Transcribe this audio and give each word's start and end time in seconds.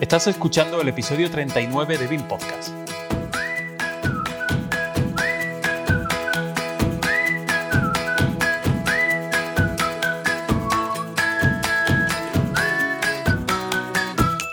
Estás 0.00 0.26
escuchando 0.28 0.80
el 0.80 0.88
episodio 0.88 1.30
39 1.30 1.98
de 1.98 2.06
BIM 2.06 2.22
Podcast. 2.22 2.70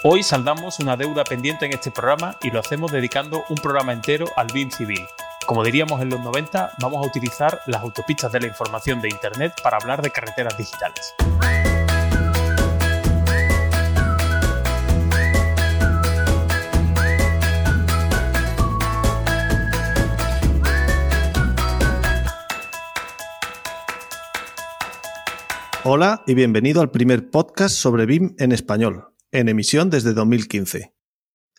Hoy 0.04 0.22
saldamos 0.22 0.80
una 0.80 0.98
deuda 0.98 1.24
pendiente 1.24 1.66
en 1.66 1.72
este 1.72 1.92
programa 1.92 2.36
y 2.42 2.52
lo 2.52 2.60
hacemos 2.60 2.92
dedicando 2.92 3.46
un 3.48 3.56
programa 3.56 3.94
entero 3.94 4.26
al 4.36 4.48
BIM 4.48 4.70
civil. 4.70 5.08
Como 5.46 5.64
diríamos 5.64 6.02
en 6.02 6.10
los 6.10 6.20
90, 6.20 6.74
vamos 6.82 7.06
a 7.06 7.08
utilizar 7.08 7.62
las 7.68 7.82
autopistas 7.82 8.34
de 8.34 8.42
la 8.42 8.48
información 8.48 9.00
de 9.00 9.08
Internet 9.08 9.54
para 9.64 9.78
hablar 9.78 10.02
de 10.02 10.12
carreteras 10.12 10.58
digitales. 10.58 11.16
Hola 25.90 26.22
y 26.28 26.34
bienvenido 26.34 26.82
al 26.82 26.92
primer 26.92 27.30
podcast 27.32 27.74
sobre 27.74 28.06
BIM 28.06 28.36
en 28.40 28.52
español, 28.52 29.08
en 29.32 29.48
emisión 29.48 29.90
desde 29.90 30.12
2015. 30.12 30.94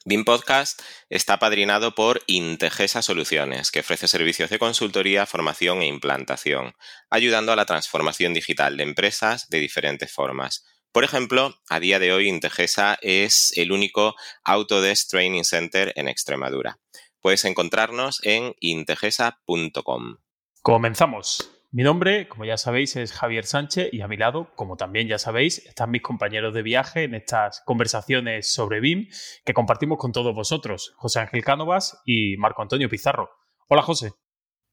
BIM 0.04 0.26
Podcast 0.26 0.82
está 1.08 1.38
padrinado 1.38 1.94
por 1.94 2.20
Integesa 2.26 3.00
Soluciones, 3.00 3.70
que 3.70 3.80
ofrece 3.80 4.06
servicios 4.06 4.50
de 4.50 4.58
consultoría, 4.58 5.24
formación 5.24 5.80
e 5.80 5.86
implantación, 5.86 6.74
ayudando 7.08 7.52
a 7.52 7.56
la 7.56 7.64
transformación 7.64 8.34
digital 8.34 8.76
de 8.76 8.82
empresas 8.82 9.48
de 9.48 9.60
diferentes 9.60 10.12
formas. 10.12 10.66
Por 10.92 11.04
ejemplo, 11.04 11.54
a 11.70 11.80
día 11.80 11.98
de 11.98 12.12
hoy 12.12 12.28
Integesa 12.28 12.98
es 13.00 13.56
el 13.56 13.72
único 13.72 14.14
Autodesk 14.44 15.08
Training 15.08 15.44
Center 15.44 15.94
en 15.96 16.06
Extremadura. 16.06 16.78
Puedes 17.22 17.46
encontrarnos 17.46 18.20
en 18.24 18.54
integesa.com. 18.60 20.18
Comenzamos. 20.60 21.57
Mi 21.70 21.82
nombre, 21.82 22.28
como 22.28 22.46
ya 22.46 22.56
sabéis, 22.56 22.96
es 22.96 23.12
Javier 23.12 23.44
Sánchez 23.44 23.90
y 23.92 24.00
a 24.00 24.08
mi 24.08 24.16
lado, 24.16 24.50
como 24.56 24.78
también 24.78 25.06
ya 25.06 25.18
sabéis, 25.18 25.58
están 25.66 25.90
mis 25.90 26.00
compañeros 26.00 26.54
de 26.54 26.62
viaje 26.62 27.02
en 27.02 27.14
estas 27.14 27.60
conversaciones 27.66 28.50
sobre 28.50 28.80
BIM 28.80 29.08
que 29.44 29.52
compartimos 29.52 29.98
con 29.98 30.12
todos 30.12 30.34
vosotros, 30.34 30.94
José 30.96 31.20
Ángel 31.20 31.44
Cánovas 31.44 32.00
y 32.06 32.38
Marco 32.38 32.62
Antonio 32.62 32.88
Pizarro. 32.88 33.28
Hola, 33.68 33.82
José. 33.82 34.12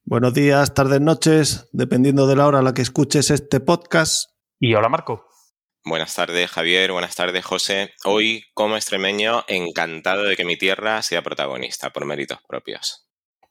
Buenos 0.06 0.34
días, 0.34 0.74
tardes, 0.74 1.02
noches, 1.02 1.70
dependiendo 1.74 2.28
de 2.28 2.38
la 2.38 2.48
hora 2.48 2.60
a 2.60 2.62
la 2.62 2.74
que 2.74 2.84
escuches 2.84 3.30
este 3.30 3.60
podcast. 3.60 4.30
Y 4.58 4.74
hola, 4.74 4.88
Marco. 4.88 5.28
Buenas 5.84 6.16
tardes, 6.16 6.50
Javier. 6.50 6.94
Buenas 6.94 7.16
tardes, 7.16 7.44
José. 7.44 7.94
Hoy, 8.06 8.46
como 8.54 8.78
extremeño, 8.78 9.44
encantado 9.50 10.24
de 10.24 10.38
que 10.38 10.46
mi 10.46 10.58
tierra 10.58 11.02
sea 11.02 11.24
protagonista 11.24 11.90
por 11.90 12.06
méritos 12.06 12.40
propios. 12.48 13.05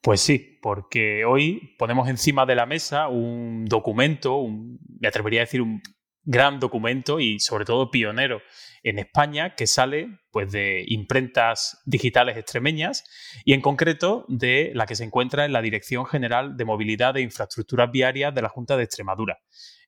Pues 0.05 0.21
sí, 0.21 0.59
porque 0.61 1.25
hoy 1.25 1.73
ponemos 1.79 2.07
encima 2.07 2.45
de 2.45 2.53
la 2.53 2.67
mesa 2.67 3.07
un 3.07 3.65
documento, 3.65 4.45
me 4.47 5.07
atrevería 5.07 5.39
a 5.41 5.45
decir 5.45 5.63
un 5.63 5.81
gran 6.21 6.59
documento 6.59 7.19
y 7.19 7.39
sobre 7.39 7.65
todo 7.65 7.89
pionero 7.89 8.39
en 8.83 8.99
España 8.99 9.55
que 9.55 9.65
sale 9.65 10.19
pues 10.29 10.51
de 10.51 10.85
imprentas 10.89 11.81
digitales 11.87 12.37
extremeñas 12.37 13.03
y 13.45 13.53
en 13.53 13.61
concreto 13.61 14.25
de 14.27 14.73
la 14.75 14.85
que 14.85 14.95
se 14.95 15.05
encuentra 15.05 15.43
en 15.43 15.53
la 15.53 15.63
Dirección 15.63 16.05
General 16.05 16.55
de 16.55 16.65
Movilidad 16.65 17.17
e 17.17 17.21
Infraestructuras 17.21 17.89
Viarias 17.89 18.35
de 18.35 18.43
la 18.43 18.49
Junta 18.49 18.77
de 18.77 18.83
Extremadura. 18.83 19.39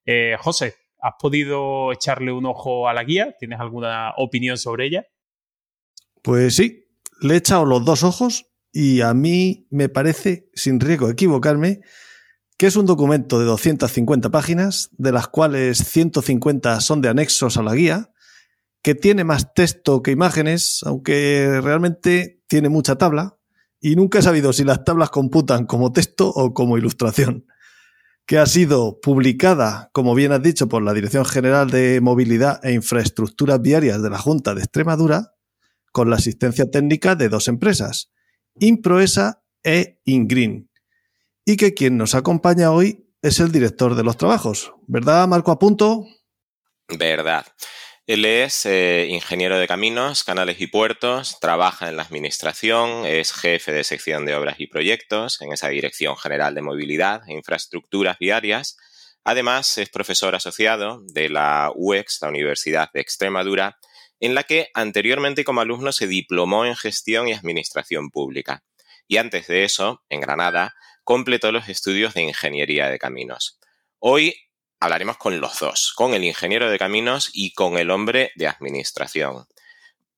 Eh, 0.03 0.35
José, 0.39 0.73
¿has 0.99 1.13
podido 1.19 1.91
echarle 1.91 2.31
un 2.31 2.47
ojo 2.47 2.89
a 2.89 2.93
la 2.95 3.03
guía? 3.03 3.35
¿Tienes 3.37 3.59
alguna 3.59 4.15
opinión 4.17 4.57
sobre 4.57 4.87
ella? 4.87 5.05
Pues 6.23 6.55
sí, 6.55 6.87
le 7.21 7.35
he 7.35 7.37
echado 7.37 7.65
los 7.65 7.85
dos 7.85 8.01
ojos 8.01 8.47
y 8.79 9.01
a 9.01 9.15
mí 9.15 9.65
me 9.71 9.89
parece, 9.89 10.51
sin 10.53 10.79
riesgo 10.79 11.07
de 11.07 11.13
equivocarme, 11.13 11.81
que 12.59 12.67
es 12.67 12.75
un 12.75 12.85
documento 12.85 13.39
de 13.39 13.45
250 13.45 14.29
páginas, 14.29 14.91
de 14.99 15.11
las 15.11 15.29
cuales 15.29 15.79
150 15.79 16.79
son 16.81 17.01
de 17.01 17.09
anexos 17.09 17.57
a 17.57 17.63
la 17.63 17.73
guía, 17.73 18.11
que 18.83 18.93
tiene 18.93 19.23
más 19.23 19.55
texto 19.55 20.03
que 20.03 20.11
imágenes, 20.11 20.81
aunque 20.85 21.59
realmente 21.63 22.43
tiene 22.45 22.69
mucha 22.69 22.99
tabla, 22.99 23.39
y 23.81 23.95
nunca 23.95 24.19
he 24.19 24.21
sabido 24.21 24.53
si 24.53 24.63
las 24.63 24.83
tablas 24.83 25.09
computan 25.09 25.65
como 25.65 25.91
texto 25.91 26.29
o 26.29 26.53
como 26.53 26.77
ilustración, 26.77 27.47
que 28.27 28.37
ha 28.37 28.45
sido 28.45 28.99
publicada, 29.01 29.89
como 29.91 30.13
bien 30.13 30.33
has 30.33 30.43
dicho, 30.43 30.67
por 30.69 30.83
la 30.83 30.93
Dirección 30.93 31.25
General 31.25 31.71
de 31.71 31.99
Movilidad 31.99 32.63
e 32.63 32.73
Infraestructuras 32.73 33.59
Viarias 33.59 34.03
de 34.03 34.11
la 34.11 34.19
Junta 34.19 34.53
de 34.53 34.61
Extremadura, 34.61 35.33
con 35.91 36.11
la 36.11 36.17
asistencia 36.17 36.69
técnica 36.69 37.15
de 37.15 37.29
dos 37.29 37.47
empresas, 37.47 38.11
Improesa 38.59 39.43
e 39.63 39.99
Ingreen. 40.05 40.69
Y 41.45 41.57
que 41.57 41.73
quien 41.73 41.97
nos 41.97 42.15
acompaña 42.15 42.71
hoy 42.71 43.07
es 43.21 43.39
el 43.39 43.51
director 43.51 43.95
de 43.95 44.03
los 44.03 44.17
trabajos. 44.17 44.73
¿Verdad, 44.87 45.27
Marco 45.27 45.51
Apunto? 45.51 46.05
Verdad. 46.87 47.45
Él 48.07 48.23
es 48.23 48.65
eh, 48.65 49.07
ingeniero 49.09 49.59
de 49.59 49.67
caminos, 49.67 50.23
canales 50.23 50.61
y 50.61 50.67
puertos, 50.67 51.41
trabaja 51.41 51.89
en 51.89 51.97
la 51.97 52.03
administración, 52.03 53.05
es 53.05 53.33
jefe 53.33 53.73
de 53.73 53.83
sección 53.83 54.25
de 54.25 54.33
obras 54.33 54.61
y 54.61 54.67
proyectos 54.67 55.41
en 55.41 55.51
esa 55.51 55.67
Dirección 55.67 56.15
General 56.15 56.55
de 56.55 56.61
Movilidad 56.61 57.27
e 57.27 57.33
Infraestructuras 57.33 58.17
Viarias. 58.17 58.77
Además, 59.25 59.77
es 59.77 59.89
profesor 59.89 60.35
asociado 60.35 61.01
de 61.03 61.27
la 61.27 61.69
UEX, 61.75 62.19
la 62.21 62.29
Universidad 62.29 62.89
de 62.93 63.01
Extremadura, 63.01 63.77
en 64.19 64.35
la 64.35 64.43
que 64.43 64.69
anteriormente 64.73 65.43
como 65.43 65.61
alumno 65.61 65.91
se 65.91 66.07
diplomó 66.07 66.65
en 66.65 66.75
gestión 66.75 67.27
y 67.27 67.33
administración 67.33 68.09
pública. 68.09 68.63
Y 69.07 69.17
antes 69.17 69.47
de 69.47 69.63
eso, 69.63 70.03
en 70.09 70.21
Granada, 70.21 70.75
completó 71.03 71.51
los 71.51 71.69
estudios 71.69 72.13
de 72.13 72.23
ingeniería 72.23 72.89
de 72.89 72.99
caminos. 72.99 73.59
Hoy 73.99 74.35
hablaremos 74.79 75.17
con 75.17 75.39
los 75.39 75.59
dos, 75.59 75.93
con 75.95 76.13
el 76.13 76.23
ingeniero 76.23 76.69
de 76.69 76.77
caminos 76.77 77.29
y 77.33 77.53
con 77.53 77.77
el 77.77 77.91
hombre 77.91 78.31
de 78.35 78.47
administración. 78.47 79.45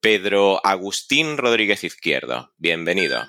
Pedro 0.01 0.65
Agustín 0.65 1.37
Rodríguez 1.37 1.83
Izquierdo, 1.83 2.51
bienvenido. 2.57 3.21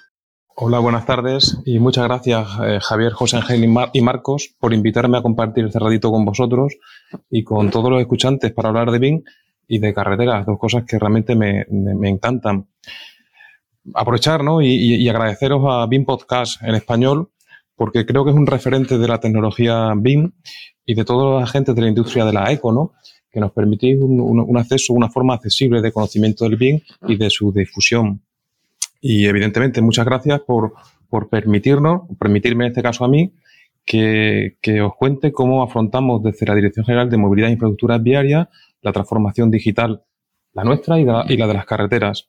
Hola, 0.54 0.78
buenas 0.78 1.06
tardes 1.06 1.56
y 1.64 1.78
muchas 1.78 2.04
gracias 2.04 2.46
eh, 2.64 2.78
Javier, 2.82 3.12
José 3.12 3.36
Ángel 3.38 3.64
y, 3.92 4.00
Marcos 4.02 4.54
por 4.58 4.74
invitarme 4.74 5.18
a 5.18 5.22
compartir 5.22 5.64
este 5.64 5.78
ratito 5.78 6.10
con 6.10 6.24
vosotros 6.24 6.74
y 7.30 7.44
con 7.44 7.70
todos 7.70 7.90
los 7.90 8.00
escuchantes 8.00 8.52
para 8.52 8.68
hablar 8.68 8.90
de 8.90 8.98
BIM 8.98 9.22
y 9.72 9.78
de 9.78 9.94
carreteras, 9.94 10.44
dos 10.44 10.58
cosas 10.58 10.84
que 10.84 10.98
realmente 10.98 11.36
me, 11.36 11.64
encantan. 12.08 12.66
Aprovechar 13.94 14.42
¿no? 14.42 14.60
y, 14.60 15.08
agradeceros 15.08 15.62
a 15.64 15.86
BIM 15.86 16.04
Podcast 16.04 16.60
en 16.64 16.74
español, 16.74 17.30
porque 17.76 18.04
creo 18.04 18.24
que 18.24 18.32
es 18.32 18.36
un 18.36 18.48
referente 18.48 18.98
de 18.98 19.06
la 19.06 19.20
tecnología 19.20 19.92
BIM 19.96 20.32
y 20.84 20.94
de 20.94 21.04
toda 21.04 21.38
la 21.42 21.46
gente 21.46 21.72
de 21.72 21.82
la 21.82 21.88
industria 21.88 22.24
de 22.24 22.32
la 22.32 22.50
eco, 22.50 22.72
¿no? 22.72 22.94
que 23.30 23.38
nos 23.38 23.52
permitís 23.52 23.96
un, 24.00 24.58
acceso, 24.58 24.92
una 24.92 25.08
forma 25.08 25.34
accesible 25.34 25.80
de 25.80 25.92
conocimiento 25.92 26.44
del 26.46 26.56
BIM 26.56 26.80
y 27.06 27.16
de 27.16 27.30
su 27.30 27.52
difusión. 27.52 28.20
Y 29.00 29.26
evidentemente, 29.26 29.80
muchas 29.80 30.04
gracias 30.04 30.40
por, 30.40 30.74
por 31.08 31.28
permitirnos, 31.28 32.02
permitirme 32.18 32.64
en 32.64 32.70
este 32.72 32.82
caso 32.82 33.04
a 33.04 33.08
mí, 33.08 33.32
que, 33.84 34.56
que, 34.60 34.80
os 34.82 34.96
cuente 34.96 35.30
cómo 35.30 35.62
afrontamos 35.62 36.24
desde 36.24 36.44
la 36.46 36.56
Dirección 36.56 36.84
General 36.84 37.08
de 37.08 37.16
Movilidad 37.16 37.50
e 37.50 37.52
Infraestructuras 37.52 38.02
Viarias 38.02 38.48
la 38.82 38.92
transformación 38.92 39.50
digital, 39.50 40.04
la 40.52 40.64
nuestra 40.64 40.98
y, 40.98 41.04
la, 41.04 41.24
de 41.24 41.54
las 41.54 41.64
carreteras, 41.64 42.28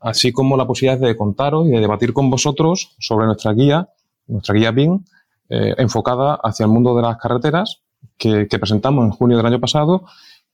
así 0.00 0.32
como 0.32 0.56
la 0.56 0.66
posibilidad 0.66 0.98
de 0.98 1.16
contaros 1.16 1.66
y 1.68 1.70
de 1.70 1.80
debatir 1.80 2.12
con 2.12 2.30
vosotros 2.30 2.94
sobre 2.98 3.26
nuestra 3.26 3.52
guía, 3.52 3.88
nuestra 4.26 4.54
guía 4.54 4.70
BIM, 4.70 5.04
eh, 5.48 5.74
enfocada 5.78 6.38
hacia 6.42 6.64
el 6.64 6.70
mundo 6.70 6.94
de 6.94 7.02
las 7.02 7.16
carreteras, 7.18 7.82
que, 8.16 8.46
presentamos 8.46 9.04
en 9.04 9.10
junio 9.10 9.36
del 9.36 9.46
año 9.46 9.60
pasado 9.60 10.06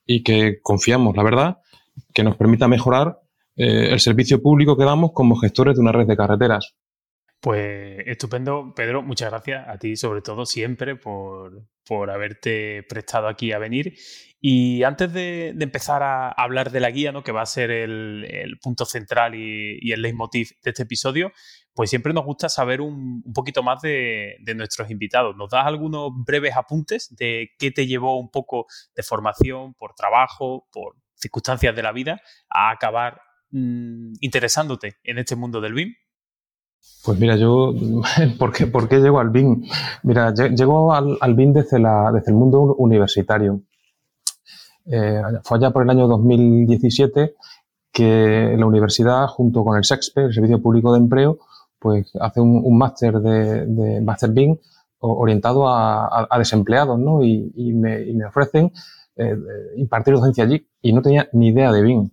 y 0.04 0.22
que 0.22 0.60
confiamos, 0.62 1.16
la 1.16 1.22
verdad, 1.22 1.58
que 2.14 2.24
nos 2.24 2.36
permita 2.36 2.68
mejorar 2.68 3.20
eh, 3.56 3.88
el 3.90 4.00
servicio 4.00 4.42
público 4.42 4.76
que 4.76 4.84
damos 4.84 5.12
como 5.12 5.36
gestores 5.36 5.76
de 5.76 5.82
una 5.82 5.92
red 5.92 6.06
de 6.06 6.16
carreteras. 6.16 6.76
Pues 7.40 7.98
estupendo, 8.06 8.72
Pedro. 8.74 9.02
Muchas 9.02 9.30
gracias 9.30 9.68
a 9.68 9.78
ti, 9.78 9.96
sobre 9.96 10.22
todo, 10.22 10.46
siempre 10.46 10.96
por, 10.96 11.62
por 11.86 12.10
haberte 12.10 12.82
prestado 12.88 13.28
aquí 13.28 13.52
a 13.52 13.58
venir. 13.58 13.94
Y 14.48 14.84
antes 14.84 15.12
de, 15.12 15.48
empezar 15.58 16.04
a 16.04 16.28
hablar 16.28 16.70
de 16.70 16.78
la 16.78 16.92
guía, 16.92 17.10
¿no? 17.10 17.24
que 17.24 17.32
va 17.32 17.42
a 17.42 17.46
ser 17.46 17.72
el, 17.72 18.56
punto 18.62 18.84
central 18.84 19.34
y, 19.34 19.90
el 19.90 20.02
leitmotiv 20.02 20.50
de 20.62 20.70
este 20.70 20.84
episodio, 20.84 21.32
pues 21.74 21.90
siempre 21.90 22.12
nos 22.12 22.24
gusta 22.24 22.48
saber 22.48 22.80
un, 22.80 23.24
poquito 23.34 23.64
más 23.64 23.82
de, 23.82 24.36
nuestros 24.54 24.88
invitados. 24.88 25.34
¿Nos 25.36 25.50
das 25.50 25.66
algunos 25.66 26.12
breves 26.24 26.56
apuntes 26.56 27.12
de 27.18 27.48
qué 27.58 27.72
te 27.72 27.88
llevó 27.88 28.20
un 28.20 28.30
poco 28.30 28.66
de 28.94 29.02
formación, 29.02 29.74
por 29.74 29.94
trabajo, 29.94 30.68
por 30.70 30.94
circunstancias 31.16 31.74
de 31.74 31.82
la 31.82 31.90
vida, 31.90 32.20
a 32.48 32.70
acabar 32.70 33.20
mm, 33.50 34.12
interesándote 34.20 34.98
en 35.02 35.18
este 35.18 35.34
mundo 35.34 35.60
del 35.60 35.72
BIM? 35.72 35.92
Pues 37.04 37.18
mira, 37.18 37.34
yo, 37.34 37.74
¿por 38.38 38.52
qué, 38.52 38.68
por 38.68 38.88
qué 38.88 39.00
llego 39.00 39.18
al 39.18 39.30
BIM? 39.30 39.64
Mira, 40.04 40.32
llego 40.32 40.94
al, 40.94 41.18
al 41.20 41.34
BIM 41.34 41.52
desde, 41.52 41.80
la, 41.80 42.12
desde 42.12 42.30
el 42.30 42.36
mundo 42.36 42.76
universitario. 42.76 43.64
Eh, 44.90 45.20
fue 45.42 45.58
allá 45.58 45.70
por 45.70 45.82
el 45.82 45.90
año 45.90 46.06
2017 46.06 47.34
que 47.92 48.54
la 48.58 48.66
universidad, 48.66 49.26
junto 49.26 49.64
con 49.64 49.76
el 49.76 49.84
SEXPE, 49.84 50.24
el 50.26 50.34
Servicio 50.34 50.60
Público 50.60 50.92
de 50.92 50.98
Empleo, 50.98 51.38
pues 51.78 52.10
hace 52.20 52.40
un, 52.40 52.76
máster 52.76 53.20
de, 53.20 53.66
de 53.66 54.00
Master 54.00 54.30
orientado 54.98 55.68
a, 55.68 56.28
desempleados, 56.38 56.98
¿no? 56.98 57.22
Y, 57.22 57.72
me, 57.74 58.24
ofrecen 58.26 58.72
eh, 59.16 59.36
impartir 59.76 60.14
docencia 60.14 60.44
allí 60.44 60.66
y 60.82 60.92
no 60.92 61.02
tenía 61.02 61.28
ni 61.32 61.48
idea 61.48 61.72
de 61.72 61.82
BIM. 61.82 62.10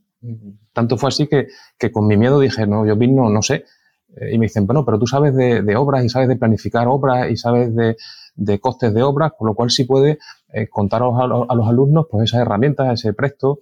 Tanto 0.74 0.98
fue 0.98 1.10
así 1.10 1.28
que, 1.28 1.48
con 1.92 2.08
mi 2.08 2.18
miedo 2.18 2.40
dije, 2.40 2.66
no, 2.66 2.86
yo 2.86 2.96
BIM 2.96 3.16
no, 3.16 3.30
no 3.30 3.42
sé. 3.42 3.66
Eh, 4.16 4.34
y 4.34 4.38
me 4.38 4.46
dicen, 4.46 4.66
bueno, 4.66 4.86
pero 4.86 5.00
tú 5.00 5.08
sabes 5.08 5.36
de, 5.36 5.76
obras 5.76 6.04
y 6.06 6.10
sabes 6.10 6.28
de 6.28 6.36
planificar 6.36 6.88
obras 6.88 7.30
y 7.30 7.38
sabes 7.38 7.76
de, 7.76 7.98
costes 8.59 8.94
de 8.94 9.03
obras, 9.03 9.33
con 9.38 9.47
lo 9.47 9.53
cual 9.53 9.69
sí 9.69 9.83
puede 9.85 10.19
eh, 10.51 10.68
contar 10.68 11.01
a 11.03 11.27
los, 11.27 11.68
alumnos 11.68 12.07
pues 12.09 12.30
esas 12.30 12.41
herramientas, 12.41 12.94
ese 12.94 13.13
Presto, 13.13 13.59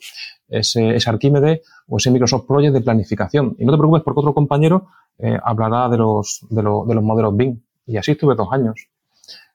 ese, 0.48 0.96
ese 0.96 1.10
Arquímedes 1.10 1.62
o 1.88 1.98
ese 1.98 2.12
Microsoft 2.12 2.46
Project 2.48 2.74
de 2.74 2.82
planificación. 2.82 3.56
Y 3.60 3.66
no 3.66 3.72
te 3.72 3.78
preocupes 3.78 4.04
porque 4.04 4.20
otro 4.20 4.34
compañero 4.34 4.88
eh, 5.18 5.38
hablará 5.44 5.90
de 5.90 5.98
los, 5.98 6.46
de, 6.50 6.62
de 6.62 6.96
los 6.96 7.04
modelos 7.04 7.36
BIM. 7.36 7.62
Y 7.86 7.98
así 7.98 8.12
estuve 8.12 8.36
dos 8.36 8.50
años. 8.52 8.88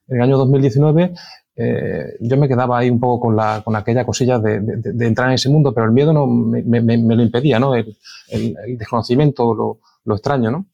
En 0.09 0.17
el 0.17 0.23
año 0.23 0.39
2019 0.39 1.15
eh, 1.59 2.17
yo 2.21 2.37
me 2.37 2.49
quedaba 2.49 2.79
ahí 2.79 2.91
un 2.91 3.01
poco 3.01 3.29
con, 3.29 3.37
la, 3.37 3.63
con 3.65 3.75
aquella 3.75 4.05
cosilla 4.05 4.39
de, 4.39 4.61
de, 4.61 5.07
entrar 5.07 5.29
en 5.29 5.35
ese 5.35 5.49
mundo, 5.49 5.73
pero 5.73 5.87
el 5.87 5.93
miedo 5.93 6.13
no 6.13 6.27
me, 6.27 6.63
me, 6.63 7.17
lo 7.17 7.23
impedía, 7.23 7.59
¿no? 7.59 7.75
El, 7.75 7.97
el, 8.29 8.55
el 8.67 8.77
desconocimiento, 8.77 9.55
lo, 9.55 9.79
lo, 10.05 10.15
extraño, 10.15 10.51
¿no? 10.51 10.67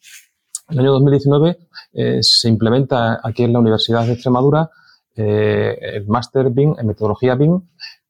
El 0.73 0.81
año 0.81 0.93
2019 0.93 1.59
eh, 1.93 2.19
se 2.23 2.49
implementa 2.49 3.21
aquí 3.23 3.45
en 3.45 3.53
la 3.53 3.59
Universidad 3.59 4.07
de 4.07 4.15
Extremadura 4.15 4.71
eh, 5.15 5.79
el 5.81 6.07
máster 6.07 6.51
BIM 6.51 6.75
en 6.79 6.87
metodología 6.87 7.35
BIM, 7.35 7.61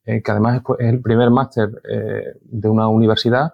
eh, 0.05 0.21
que 0.23 0.31
además 0.31 0.61
es, 0.79 0.87
el 0.87 1.01
primer 1.01 1.29
máster 1.29 1.69
eh, 1.89 2.39
de 2.41 2.69
una 2.69 2.87
universidad 2.87 3.53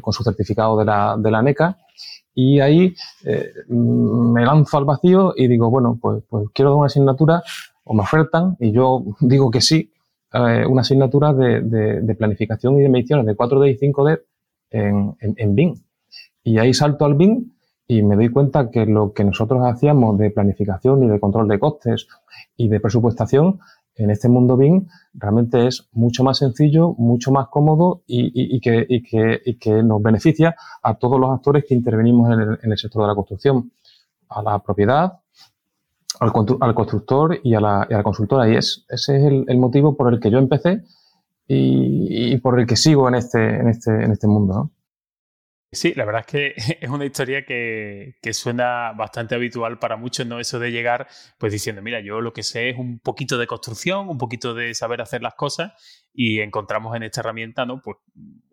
con 0.00 0.12
su 0.12 0.24
certificado 0.24 0.76
de 0.76 0.84
la, 0.84 1.14
de 1.16 1.30
la 1.30 1.40
NECA 1.40 1.78
y 2.34 2.60
ahí 2.60 2.94
eh, 3.24 3.52
me 3.68 4.44
lanzo 4.44 4.78
al 4.78 4.84
vacío 4.84 5.34
y 5.36 5.46
digo, 5.48 5.70
bueno, 5.70 5.98
pues, 6.00 6.22
pues, 6.28 6.46
quiero 6.54 6.70
dar 6.70 6.78
una 6.78 6.86
asignatura 6.86 7.42
o 7.84 7.94
me 7.94 8.02
ofertan 8.02 8.56
y 8.58 8.72
yo 8.72 9.04
digo 9.20 9.50
que 9.50 9.60
sí, 9.60 9.92
eh, 10.32 10.64
una 10.66 10.80
asignatura 10.80 11.32
de, 11.34 11.60
de, 11.60 12.14
planificación 12.14 12.78
y 12.78 12.82
de 12.82 12.88
mediciones 12.88 13.26
de 13.26 13.36
4D 13.36 13.72
y 13.72 13.78
5D 13.78 14.20
en, 14.70 15.14
en, 15.20 15.34
en 15.36 15.54
BIM. 15.54 15.74
Y 16.42 16.58
ahí 16.58 16.72
salto 16.72 17.04
al 17.04 17.14
BIM 17.14 17.52
y 17.92 18.02
me 18.02 18.16
doy 18.16 18.30
cuenta 18.30 18.70
que 18.70 18.86
lo 18.86 19.12
que 19.12 19.22
nosotros 19.22 19.60
hacíamos 19.64 20.16
de 20.16 20.30
planificación 20.30 21.02
y 21.04 21.08
de 21.08 21.20
control 21.20 21.46
de 21.48 21.58
costes 21.58 22.08
y 22.56 22.68
de 22.68 22.80
presupuestación 22.80 23.60
en 23.96 24.10
este 24.10 24.30
mundo 24.30 24.56
BIM 24.56 24.86
realmente 25.12 25.66
es 25.66 25.88
mucho 25.92 26.24
más 26.24 26.38
sencillo, 26.38 26.94
mucho 26.94 27.30
más 27.32 27.48
cómodo 27.48 28.02
y, 28.06 28.60
que, 28.60 28.86
que, 29.60 29.82
nos 29.82 30.02
beneficia 30.02 30.56
a 30.82 30.94
todos 30.94 31.20
los 31.20 31.30
actores 31.30 31.64
que 31.68 31.74
intervenimos 31.74 32.32
en 32.32 32.70
el, 32.72 32.78
sector 32.78 33.02
de 33.02 33.08
la 33.08 33.14
construcción, 33.14 33.70
a 34.30 34.42
la 34.42 34.58
propiedad, 34.60 35.20
al, 36.20 36.32
constructor 36.74 37.38
y 37.42 37.54
a, 37.54 37.60
la, 37.60 38.02
consultora. 38.02 38.48
Y 38.48 38.56
es, 38.56 38.86
ese 38.88 39.18
es 39.18 39.24
el, 39.46 39.58
motivo 39.58 39.94
por 39.94 40.12
el 40.12 40.18
que 40.18 40.30
yo 40.30 40.38
empecé 40.38 40.82
y, 41.46 42.34
por 42.38 42.58
el 42.58 42.66
que 42.66 42.76
sigo 42.76 43.06
en 43.08 43.16
este, 43.16 43.60
en 43.60 43.68
este, 43.68 43.90
en 43.90 44.12
este 44.12 44.26
mundo. 44.26 44.70
Sí, 45.74 45.94
la 45.94 46.04
verdad 46.04 46.20
es 46.20 46.26
que 46.26 46.54
es 46.84 46.90
una 46.90 47.06
historia 47.06 47.46
que, 47.46 48.14
suena 48.32 48.92
bastante 48.92 49.34
habitual 49.34 49.78
para 49.78 49.96
muchos, 49.96 50.26
¿no? 50.26 50.38
Eso 50.38 50.58
de 50.58 50.70
llegar 50.70 51.08
pues 51.38 51.50
diciendo, 51.52 51.80
mira, 51.80 52.00
yo 52.00 52.20
lo 52.20 52.32
que 52.34 52.42
sé 52.42 52.70
es 52.70 52.78
un 52.78 52.98
poquito 52.98 53.38
de 53.38 53.46
construcción, 53.46 54.08
un 54.10 54.18
poquito 54.18 54.52
de 54.54 54.74
saber 54.74 55.00
hacer 55.00 55.22
las 55.22 55.34
cosas 55.34 55.72
y 56.12 56.40
encontramos 56.40 56.94
en 56.94 57.04
esta 57.04 57.20
herramienta, 57.20 57.64
¿no? 57.64 57.80
Pues 57.80 57.96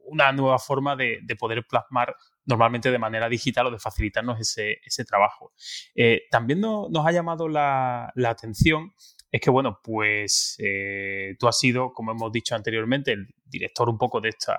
una 0.06 0.32
nueva 0.32 0.60
forma 0.60 0.96
de, 0.96 1.20
poder 1.38 1.66
plasmar 1.68 2.16
normalmente 2.46 2.90
de 2.90 2.98
manera 2.98 3.28
digital 3.30 3.68
o 3.68 3.72
de 3.72 3.80
facilitarnos 3.80 4.40
ese, 4.40 5.06
trabajo. 5.06 5.54
Eh, 5.96 6.24
también 6.32 6.62
nos 6.62 7.06
ha 7.06 7.12
llamado 7.12 7.48
la, 7.48 8.14
atención 8.26 8.94
es 9.32 9.42
que, 9.42 9.52
bueno, 9.52 9.80
pues 9.84 10.56
eh, 10.58 11.36
tú 11.38 11.48
has 11.48 11.60
sido, 11.60 11.94
como 11.94 12.12
hemos 12.12 12.32
dicho 12.32 12.56
anteriormente, 12.56 13.12
el 13.12 13.28
director 13.46 13.88
un 13.88 13.98
poco 14.00 14.20
de 14.20 14.30
esta, 14.30 14.56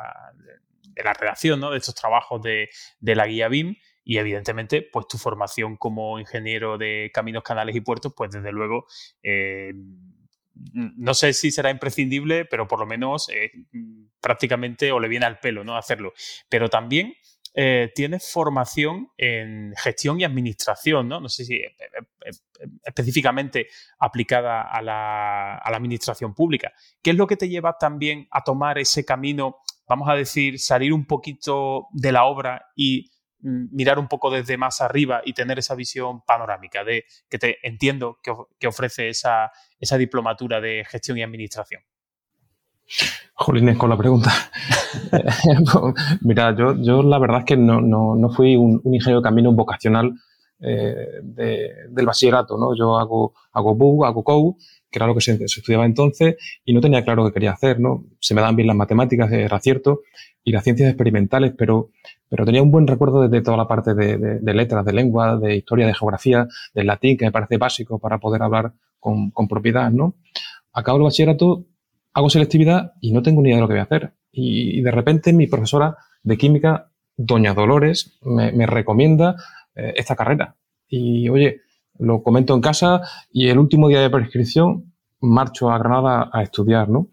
de 1.01 1.05
la 1.05 1.15
redacción, 1.15 1.61
¿no? 1.61 1.71
De 1.71 1.79
estos 1.79 1.95
trabajos 1.95 2.43
de, 2.43 2.69
la 3.01 3.27
guía 3.27 3.49
BIM 3.49 3.77
y 4.05 4.19
evidentemente, 4.19 4.83
pues 4.83 5.07
tu 5.09 5.19
formación 5.19 5.77
como 5.77 6.19
ingeniero 6.19 6.79
de 6.79 7.11
caminos, 7.13 7.43
canales 7.43 7.75
y 7.77 7.81
puertos, 7.81 8.13
pues 8.17 8.31
desde 8.31 8.53
luego, 8.53 8.87
eh, 9.23 9.73
no 10.75 11.15
sé 11.15 11.33
si 11.33 11.51
será 11.51 11.71
imprescindible, 11.71 12.45
pero 12.45 12.69
por 12.69 12.79
lo 12.81 12.87
menos 12.87 13.29
eh, 13.31 13.51
prácticamente 14.21 14.93
o 14.93 15.01
le 15.01 15.09
viene 15.09 15.27
al 15.27 15.39
pelo, 15.39 15.65
¿no? 15.65 15.77
Hacerlo. 15.77 16.13
Pero 16.49 16.69
también 16.69 17.15
eh, 17.55 17.91
tienes 17.95 18.31
formación 18.31 19.09
en 19.17 19.75
gestión 19.77 20.21
y 20.21 20.25
administración, 20.25 21.09
¿no? 21.09 21.21
No 21.21 21.29
sé 21.29 21.45
si 21.45 21.63
específicamente 22.85 23.69
aplicada 23.99 24.63
a 24.63 24.83
la, 24.83 25.57
a 25.57 25.71
la, 25.71 25.77
administración 25.77 26.35
pública. 26.35 26.73
¿Qué 27.03 27.11
es 27.11 27.17
lo 27.17 27.27
que 27.27 27.37
te 27.37 27.49
lleva 27.49 27.79
también 27.79 28.29
a 28.31 28.45
tomar 28.45 28.79
ese 28.79 29.05
camino 29.05 29.57
vamos 29.91 30.09
a 30.09 30.15
decir, 30.15 30.61
salir 30.61 30.93
un 30.93 31.05
poquito 31.05 31.89
de 31.91 32.13
la 32.13 32.25
obra 32.25 32.67
y 32.77 33.11
mirar 33.41 33.99
un 33.99 34.07
poco 34.07 34.31
desde 34.31 34.57
más 34.57 34.81
arriba 34.81 35.21
y 35.25 35.33
tener 35.33 35.59
esa 35.59 35.75
visión 35.75 36.23
panorámica 36.25 36.85
de 36.85 37.07
que 37.29 37.39
te 37.39 37.57
entiendo 37.67 38.19
que, 38.23 38.69
ofrece 38.69 39.09
esa, 39.09 39.51
diplomatura 39.99 40.61
de 40.61 40.85
gestión 40.89 41.19
y 41.19 41.25
administración. 41.25 41.83
Jolines, 43.35 43.77
con 43.79 43.91
la 43.91 43.97
pregunta. 43.97 44.31
Mira, 46.21 46.55
yo, 46.57 46.77
yo 46.81 47.03
la 47.03 47.19
verdad 47.19 47.41
es 47.41 47.45
que 47.47 47.57
no, 47.57 48.31
fui 48.31 48.55
un, 48.55 48.81
ingeniero 48.85 49.21
de 49.21 49.25
camino 49.25 49.53
vocacional 49.53 50.13
eh, 50.61 51.21
del 51.25 52.07
bachillerato, 52.07 52.57
¿no? 52.57 52.77
Yo 52.77 52.97
hago, 52.97 53.35
hago 53.51 53.75
BU, 53.75 54.05
hago 54.05 54.23
COU 54.23 54.57
que 54.91 54.99
era 54.99 55.07
lo 55.07 55.15
que 55.15 55.21
se, 55.21 55.33
estudiaba 55.45 55.87
entonces, 55.87 56.37
y 56.65 56.75
no 56.75 56.81
tenía 56.81 57.05
claro 57.05 57.25
qué 57.27 57.33
quería 57.33 57.53
hacer, 57.53 57.81
¿no? 57.81 58.05
Se 58.19 58.35
me 58.35 58.41
dan 58.41 58.57
bien 58.57 58.67
las 58.67 58.77
matemáticas, 58.77 59.31
era 59.31 59.61
cierto, 59.61 60.01
y 60.43 60.53
las 60.53 60.65
ciencias 60.65 60.89
experimentales, 60.89 61.53
pero, 61.57 61.91
pero 62.29 62.45
tenía 62.45 62.63
un 62.63 62.71
buen 62.71 62.87
recuerdo 62.87 63.29
de, 63.29 63.43
toda 63.43 63.57
la 63.57 63.69
parte 63.69 63.95
de, 63.95 64.55
letras, 64.55 64.85
de 64.85 64.93
lengua, 64.93 65.37
de 65.37 65.57
historia, 65.57 65.87
de 65.87 65.95
geografía, 65.95 66.49
del 66.75 66.87
latín, 66.87 67.17
que 67.17 67.25
me 67.25 67.33
parece 67.33 67.57
básico 67.57 67.99
para 67.99 68.19
poder 68.19 68.43
hablar 68.43 68.73
con, 68.99 69.33
propiedad, 69.49 69.91
¿no? 69.91 70.17
Acabo 70.73 70.99
el 70.99 71.05
bachillerato, 71.05 71.65
hago 72.13 72.31
selectividad 72.31 72.93
y 73.01 73.13
no 73.13 73.23
tengo 73.23 73.43
ni 73.43 73.51
idea 73.51 73.57
de 73.57 73.63
lo 73.63 73.69
que 73.69 73.75
voy 73.75 73.81
a 73.81 73.85
hacer. 73.85 74.13
Y, 74.33 74.81
de 74.81 74.91
repente 74.91 75.33
mi 75.33 75.47
profesora 75.47 75.97
de 76.23 76.37
química, 76.37 76.91
doña 77.17 77.55
Dolores, 77.55 78.19
me, 78.23 78.67
recomienda 78.67 79.37
eh, 79.75 79.95
esta 79.97 80.17
carrera. 80.17 80.57
Y 80.89 81.29
oye, 81.29 81.61
lo 82.01 82.23
comento 82.23 82.55
en 82.55 82.61
casa 82.61 83.03
y 83.33 83.49
el 83.49 83.59
último 83.59 83.89
día 83.89 84.01
de 84.01 84.11
prescripción 84.11 84.93
marcho 85.21 85.71
a 85.71 85.79
Granada 85.79 86.31
a 86.33 86.43
estudiar, 86.43 86.89
¿no? 86.89 87.09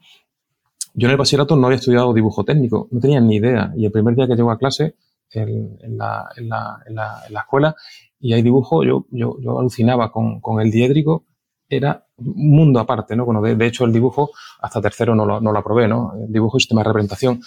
Yo 0.94 1.08
en 1.08 1.12
el 1.12 1.18
bachillerato 1.18 1.56
no 1.56 1.68
había 1.68 1.78
estudiado 1.78 2.14
dibujo 2.14 2.44
técnico, 2.44 2.88
no 2.90 3.00
tenía 3.00 3.20
ni 3.20 3.36
idea. 3.36 3.72
Y 3.76 3.86
el 3.86 3.92
primer 3.92 4.16
día 4.16 4.28
que 4.28 4.36
llego 4.36 4.50
a 4.50 4.58
clase 4.58 4.96
en, 5.32 5.98
la, 5.98 6.28
en, 6.36 6.50
la, 6.50 6.80
en, 6.88 6.96
la, 6.96 7.22
en 7.28 7.34
la, 7.34 7.40
escuela 7.42 7.76
y 8.20 8.34
hay 8.34 8.42
dibujo, 8.42 8.84
yo, 8.84 9.06
yo, 9.12 9.38
yo 9.40 9.60
alucinaba 9.60 10.12
con, 10.12 10.40
con, 10.40 10.60
el 10.60 10.72
diédrico, 10.72 11.26
era 11.70 12.06
un 12.18 12.50
mundo 12.50 12.80
aparte, 12.80 13.16
¿no? 13.16 13.26
Bueno, 13.26 13.42
de, 13.42 13.56
de, 13.56 13.68
hecho 13.68 13.86
el 13.86 13.94
dibujo 13.94 14.32
hasta 14.60 14.82
tercero 14.82 15.14
no 15.14 15.26
lo, 15.26 15.40
no 15.40 15.52
lo 15.52 15.60
aprobé, 15.60 15.88
¿no? 15.88 16.14
El 16.16 16.32
dibujo 16.32 16.58
y 16.58 16.62
sistema 16.62 16.82
de 16.82 16.88
representación. 16.88 17.42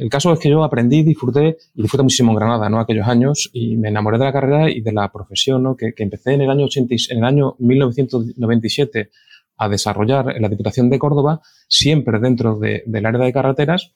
El 0.00 0.08
caso 0.08 0.32
es 0.32 0.38
que 0.38 0.48
yo 0.48 0.64
aprendí, 0.64 1.02
disfruté 1.02 1.58
y 1.74 1.82
disfruté 1.82 2.02
muchísimo 2.02 2.32
en 2.32 2.36
Granada, 2.36 2.70
¿no? 2.70 2.80
Aquellos 2.80 3.06
años 3.06 3.50
y 3.52 3.76
me 3.76 3.88
enamoré 3.88 4.16
de 4.16 4.24
la 4.24 4.32
carrera 4.32 4.70
y 4.70 4.80
de 4.80 4.92
la 4.92 5.12
profesión, 5.12 5.62
¿no? 5.62 5.76
Que, 5.76 5.92
empecé 5.94 6.32
en 6.32 6.40
el 6.40 6.48
año 6.48 6.64
80, 6.64 6.94
en 7.10 7.18
el 7.18 7.24
año 7.24 7.54
1997 7.58 9.10
a 9.58 9.68
desarrollar 9.68 10.34
en 10.34 10.40
la 10.40 10.48
Diputación 10.48 10.88
de 10.88 10.98
Córdoba, 10.98 11.42
siempre 11.68 12.18
dentro 12.18 12.58
del 12.58 13.06
área 13.06 13.20
de 13.20 13.30
carreteras 13.30 13.92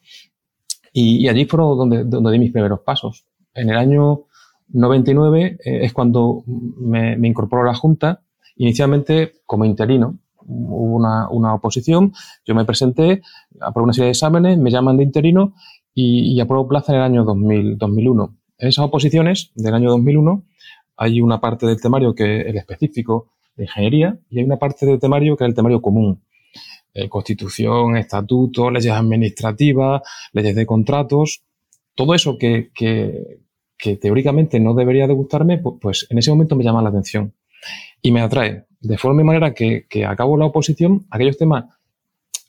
y, 0.93 1.27
allí 1.27 1.45
fue 1.45 1.57
donde, 1.59 2.03
donde 2.03 2.31
di 2.33 2.37
mis 2.37 2.51
primeros 2.51 2.81
pasos. 2.81 3.25
En 3.55 3.71
el 3.71 3.75
año 3.75 4.25
99 4.67 5.57
eh, 5.65 5.85
es 5.85 5.91
cuando 5.91 6.43
me, 6.45 7.17
me 7.17 7.29
incorporó 7.29 7.63
a 7.63 7.71
la 7.71 7.73
Junta, 7.73 8.21
inicialmente 8.57 9.37
como 9.47 9.65
interino, 9.65 10.19
hubo 10.45 10.97
una, 10.97 11.27
una, 11.29 11.55
oposición, 11.55 12.13
yo 12.45 12.53
me 12.53 12.63
presenté, 12.63 13.23
aprobé 13.59 13.85
una 13.85 13.93
serie 13.93 14.05
de 14.05 14.11
exámenes, 14.11 14.59
me 14.59 14.69
llaman 14.69 14.97
de 14.97 15.03
interino 15.03 15.55
y, 15.95 16.39
y 16.39 16.45
plaza 16.67 16.91
en 16.91 16.99
el 16.99 17.03
año 17.03 17.23
2000, 17.23 17.77
2001. 17.77 18.35
En 18.59 18.67
esas 18.67 18.85
oposiciones 18.85 19.51
del 19.55 19.73
año 19.73 19.89
2001 19.89 20.43
hay 20.97 21.21
una 21.21 21.41
parte 21.41 21.65
del 21.65 21.81
temario 21.81 22.13
que 22.13 22.41
es 22.41 22.47
el 22.47 22.57
específico 22.57 23.31
de 23.55 23.63
ingeniería 23.63 24.19
y 24.29 24.39
hay 24.39 24.45
una 24.45 24.57
parte 24.57 24.85
del 24.85 24.99
temario 24.99 25.35
que 25.35 25.45
es 25.45 25.49
el 25.49 25.55
temario 25.55 25.81
común. 25.81 26.21
Eh, 26.93 27.09
constitución, 27.09 27.97
estatuto, 27.97 28.69
leyes 28.69 28.93
administrativas, 28.93 30.01
leyes 30.31 30.55
de 30.55 30.65
contratos, 30.65 31.41
todo 31.95 32.13
eso 32.13 32.37
que, 32.37 32.71
que, 32.73 33.39
teóricamente 33.97 34.59
no 34.59 34.73
debería 34.73 35.05
de 35.05 35.13
gustarme, 35.13 35.59
pues, 35.59 35.75
pues, 35.79 36.07
en 36.09 36.17
ese 36.17 36.31
momento 36.31 36.55
me 36.55 36.63
llama 36.63 36.81
la 36.81 36.89
atención 36.89 37.33
y 38.01 38.11
me 38.11 38.21
atrae. 38.21 38.65
De 38.79 38.97
forma 38.97 39.21
y 39.21 39.25
manera 39.25 39.53
que, 39.53 39.85
que 39.87 40.05
acabo 40.05 40.37
la 40.37 40.45
oposición, 40.45 41.05
aquellos 41.11 41.37
temas 41.37 41.65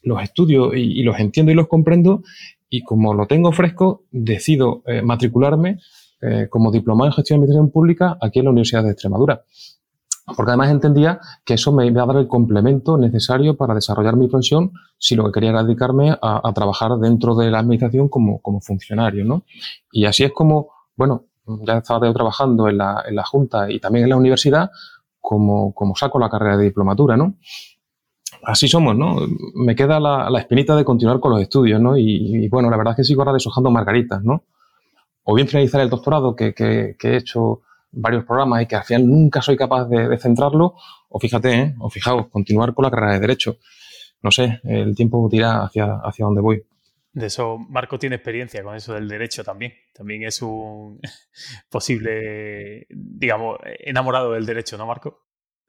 los 0.06 0.22
estudio 0.22 0.72
y, 0.72 1.02
los 1.02 1.18
entiendo 1.18 1.52
y 1.52 1.54
los 1.54 1.66
comprendo 1.66 2.22
y 2.68 2.82
como 2.82 3.14
lo 3.14 3.26
tengo 3.26 3.52
fresco, 3.52 4.04
decido 4.10 4.82
eh, 4.86 5.02
matricularme 5.02 5.78
eh, 6.20 6.48
como 6.50 6.70
diplomado 6.70 7.10
en 7.10 7.12
gestión 7.12 7.40
de 7.40 7.44
administración 7.44 7.70
pública 7.70 8.18
aquí 8.20 8.38
en 8.38 8.46
la 8.46 8.50
Universidad 8.50 8.82
de 8.84 8.90
Extremadura. 8.90 9.44
Porque 10.34 10.50
además 10.50 10.70
entendía 10.70 11.20
que 11.44 11.54
eso 11.54 11.72
me 11.72 11.86
iba 11.86 12.02
a 12.02 12.06
dar 12.06 12.16
el 12.16 12.26
complemento 12.26 12.98
necesario 12.98 13.56
para 13.56 13.74
desarrollar 13.74 14.16
mi 14.16 14.26
profesión 14.26 14.72
si 14.98 15.14
lo 15.14 15.24
que 15.26 15.32
quería 15.32 15.50
era 15.50 15.62
dedicarme 15.62 16.16
a, 16.20 16.52
trabajar 16.52 16.96
dentro 16.98 17.36
de 17.36 17.48
la 17.48 17.60
administración 17.60 18.08
como, 18.08 18.40
como 18.40 18.60
funcionario, 18.60 19.24
¿no? 19.24 19.44
Y 19.92 20.04
así 20.06 20.24
es 20.24 20.32
como, 20.32 20.70
bueno, 20.96 21.26
ya 21.64 21.78
estaba 21.78 22.12
trabajando 22.12 22.68
en 22.68 22.78
la, 22.78 23.04
en 23.06 23.14
la 23.14 23.24
Junta 23.24 23.70
y 23.70 23.78
también 23.78 24.04
en 24.04 24.10
la 24.10 24.16
universidad 24.16 24.70
como, 25.20 25.72
como 25.74 25.94
saco 25.94 26.18
la 26.18 26.28
carrera 26.28 26.56
de 26.56 26.64
diplomatura, 26.64 27.16
¿no? 27.16 27.36
Así 28.42 28.68
somos, 28.68 28.96
¿no? 28.96 29.16
Me 29.54 29.74
queda 29.74 30.00
la, 30.00 30.38
espinita 30.38 30.76
de 30.76 30.84
continuar 30.84 31.20
con 31.20 31.32
los 31.32 31.42
estudios, 31.42 31.80
¿no? 31.80 31.96
Y, 31.96 32.48
bueno, 32.48 32.70
la 32.70 32.76
verdad 32.76 32.92
es 32.92 32.96
que 32.98 33.04
sigo 33.04 33.22
ahora 33.22 33.32
deshojando 33.32 33.70
margaritas, 33.70 34.22
¿no? 34.22 34.44
O 35.24 35.34
bien 35.34 35.48
finalizar 35.48 35.80
el 35.80 35.90
doctorado, 35.90 36.34
que, 36.36 36.54
he 37.00 37.16
hecho 37.16 37.62
varios 37.90 38.24
programas 38.24 38.62
y 38.62 38.66
que 38.66 38.76
al 38.76 38.84
final 38.84 39.06
nunca 39.06 39.42
soy 39.42 39.56
capaz 39.56 39.86
de, 39.86 40.16
centrarlo, 40.18 40.74
o 41.08 41.18
fíjate, 41.18 41.54
¿eh? 41.54 41.74
o 41.78 41.90
fijaos, 41.90 42.28
continuar 42.28 42.74
con 42.74 42.84
la 42.84 42.90
carrera 42.90 43.14
de 43.14 43.20
Derecho. 43.20 43.58
No 44.22 44.30
sé, 44.30 44.60
el 44.64 44.94
tiempo 44.94 45.28
dirá 45.30 45.64
hacia, 45.64 46.00
hacia 46.02 46.24
dónde 46.24 46.40
voy. 46.40 46.62
De 47.16 47.26
eso, 47.26 47.56
Marco 47.56 47.98
tiene 47.98 48.16
experiencia 48.16 48.62
con 48.62 48.76
eso 48.76 48.92
del 48.92 49.08
derecho 49.08 49.42
también. 49.42 49.72
También 49.94 50.24
es 50.24 50.42
un 50.42 51.00
posible, 51.70 52.86
digamos, 52.90 53.58
enamorado 53.64 54.32
del 54.32 54.44
derecho, 54.44 54.76
¿no, 54.76 54.86
Marco? 54.86 55.25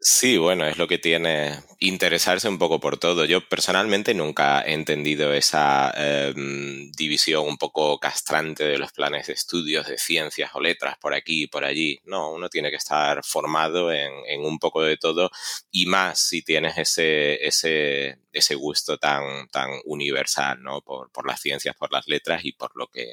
Sí, 0.09 0.37
bueno, 0.37 0.65
es 0.65 0.77
lo 0.77 0.87
que 0.87 0.97
tiene 0.99 1.63
interesarse 1.79 2.47
un 2.47 2.57
poco 2.57 2.79
por 2.79 2.97
todo. 2.97 3.25
Yo 3.25 3.41
personalmente 3.49 4.13
nunca 4.13 4.61
he 4.61 4.71
entendido 4.73 5.33
esa 5.33 5.91
em, 5.97 6.89
división 6.93 7.45
un 7.45 7.57
poco 7.57 7.99
castrante 7.99 8.63
de 8.63 8.77
los 8.77 8.93
planes 8.93 9.27
de 9.27 9.33
estudios 9.33 9.85
de 9.87 9.97
ciencias 9.97 10.51
o 10.53 10.61
letras 10.61 10.97
por 10.97 11.13
aquí 11.13 11.43
y 11.43 11.47
por 11.47 11.65
allí. 11.65 11.99
No, 12.05 12.31
uno 12.31 12.47
tiene 12.49 12.69
que 12.69 12.77
estar 12.77 13.21
formado 13.25 13.91
en, 13.91 14.13
un 14.45 14.59
poco 14.59 14.81
de 14.81 14.95
todo 14.97 15.29
y 15.71 15.85
más 15.87 16.19
si 16.19 16.41
tienes 16.41 16.77
ese, 16.77 17.45
ese, 17.45 18.19
ese 18.31 18.55
gusto 18.55 18.97
tan, 18.97 19.49
tan 19.49 19.69
universal, 19.85 20.63
¿no? 20.63 20.81
Por, 20.81 21.11
por 21.11 21.27
las 21.27 21.41
ciencias, 21.41 21.75
por 21.75 21.91
las 21.91 22.07
letras 22.07 22.45
y 22.45 22.53
por 22.53 22.71
lo 22.77 22.87
que, 22.87 23.07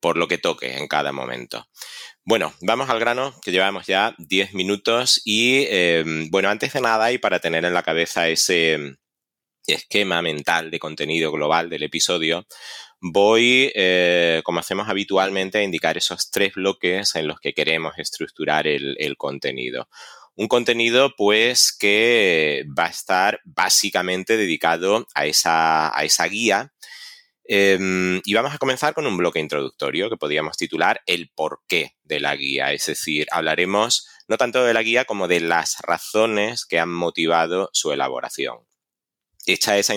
por 0.00 0.16
lo 0.16 0.28
que 0.28 0.38
toque 0.38 0.76
en 0.76 0.88
cada 0.88 1.12
momento. 1.12 1.68
Bueno, 2.24 2.52
vamos 2.60 2.90
al 2.90 3.00
grano, 3.00 3.34
que 3.42 3.52
llevamos 3.52 3.86
ya 3.86 4.14
10 4.18 4.54
minutos 4.54 5.20
y 5.24 5.64
em, 5.70 6.28
bueno, 6.30 6.50
antes 6.50 6.72
de 6.72 6.80
nada 6.80 7.10
y 7.10 7.18
para 7.18 7.40
tener 7.40 7.64
en 7.64 7.74
la 7.74 7.82
cabeza 7.82 8.28
ese 8.28 8.98
esquema 9.66 10.22
mental 10.22 10.70
de 10.70 10.78
contenido 10.78 11.32
global 11.32 11.70
del 11.70 11.84
episodio, 11.84 12.46
voy, 13.00 13.70
eh, 13.74 14.42
como 14.44 14.60
hacemos 14.60 14.88
habitualmente, 14.88 15.58
a 15.58 15.62
indicar 15.62 15.96
esos 15.96 16.30
tres 16.30 16.54
bloques 16.54 17.14
en 17.14 17.28
los 17.28 17.40
que 17.40 17.54
queremos 17.54 17.94
estructurar 17.98 18.66
el, 18.66 18.96
el 18.98 19.16
contenido. 19.16 19.88
Un 20.34 20.48
contenido, 20.48 21.14
pues, 21.16 21.76
que 21.76 22.64
va 22.78 22.86
a 22.86 22.90
estar 22.90 23.40
básicamente 23.44 24.36
dedicado 24.36 25.06
a 25.14 25.26
esa, 25.26 25.96
a 25.96 26.04
esa 26.04 26.26
guía 26.26 26.72
Em, 27.50 28.20
y 28.26 28.34
vamos 28.34 28.54
a 28.54 28.58
comenzar 28.58 28.92
con 28.92 29.06
un 29.06 29.16
bloque 29.16 29.40
introductorio 29.40 30.10
que 30.10 30.18
podríamos 30.18 30.58
titular 30.58 31.00
El 31.06 31.30
porqué 31.30 31.96
de 32.04 32.20
la 32.20 32.36
guía. 32.36 32.74
Es 32.74 32.84
decir, 32.86 33.26
hablaremos 33.30 34.06
no 34.28 34.36
tanto 34.36 34.62
de 34.64 34.74
la 34.74 34.82
guía 34.82 35.06
como 35.06 35.28
de 35.28 35.40
las 35.40 35.78
razones 35.80 36.66
que 36.66 36.78
han 36.78 36.92
motivado 36.92 37.70
su 37.72 37.90
elaboración. 37.90 38.58
Hecha 39.46 39.78
esa, 39.78 39.94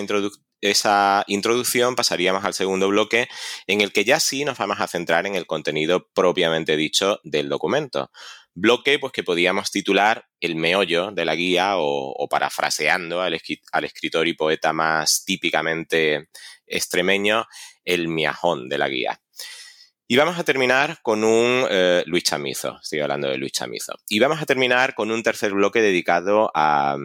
introducción, 1.26 1.94
pasaríamos 1.94 2.42
al 2.46 2.54
segundo 2.54 2.88
bloque 2.88 3.28
en 3.66 3.82
el 3.82 3.92
que 3.92 4.06
ya 4.06 4.18
sí 4.18 4.46
nos 4.46 4.56
vamos 4.56 4.80
a 4.80 4.88
centrar 4.88 5.26
en 5.26 5.34
el 5.34 5.46
contenido 5.46 6.08
propiamente 6.14 6.78
dicho 6.78 7.20
del 7.22 7.50
documento. 7.50 8.10
Bloque 8.54 8.98
pues, 8.98 9.12
que 9.12 9.24
podíamos 9.24 9.70
titular 9.70 10.26
el 10.40 10.56
meollo 10.56 11.10
de 11.10 11.26
la 11.26 11.34
guía 11.34 11.74
o, 11.76 12.26
parafraseando 12.30 13.20
al, 13.20 13.34
escritor 13.34 14.26
y 14.26 14.34
poeta 14.34 14.72
más 14.72 15.24
típicamente 15.26 16.28
extremeño, 16.72 17.46
el 17.84 18.08
miajón 18.08 18.68
de 18.68 18.78
la 18.78 18.88
guía. 18.88 19.20
Y 20.08 20.16
vamos 20.16 20.38
a 20.38 20.44
terminar 20.44 20.98
con 21.02 21.24
un 21.24 21.66
eh, 21.70 22.02
Luis 22.06 22.24
Chamizo, 22.24 22.78
estoy 22.82 23.00
hablando 23.00 23.28
de 23.28 23.38
Luis 23.38 23.52
Chamizo. 23.52 23.94
Y 24.08 24.18
vamos 24.18 24.42
a 24.42 24.46
terminar 24.46 24.94
con 24.94 25.10
un 25.10 25.22
tercer 25.22 25.52
bloque 25.52 25.80
dedicado 25.80 26.50
a, 26.54 26.96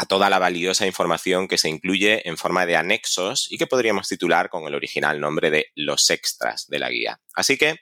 a 0.00 0.06
toda 0.06 0.30
la 0.30 0.38
valiosa 0.38 0.86
información 0.86 1.46
que 1.46 1.58
se 1.58 1.68
incluye 1.68 2.26
en 2.26 2.38
forma 2.38 2.64
de 2.64 2.74
anexos 2.74 3.46
y 3.50 3.58
que 3.58 3.66
podríamos 3.66 4.08
titular 4.08 4.48
con 4.48 4.66
el 4.66 4.74
original 4.74 5.20
nombre 5.20 5.50
de 5.50 5.66
los 5.74 6.08
extras 6.08 6.66
de 6.68 6.78
la 6.78 6.88
guía. 6.88 7.20
Así 7.34 7.58
que 7.58 7.76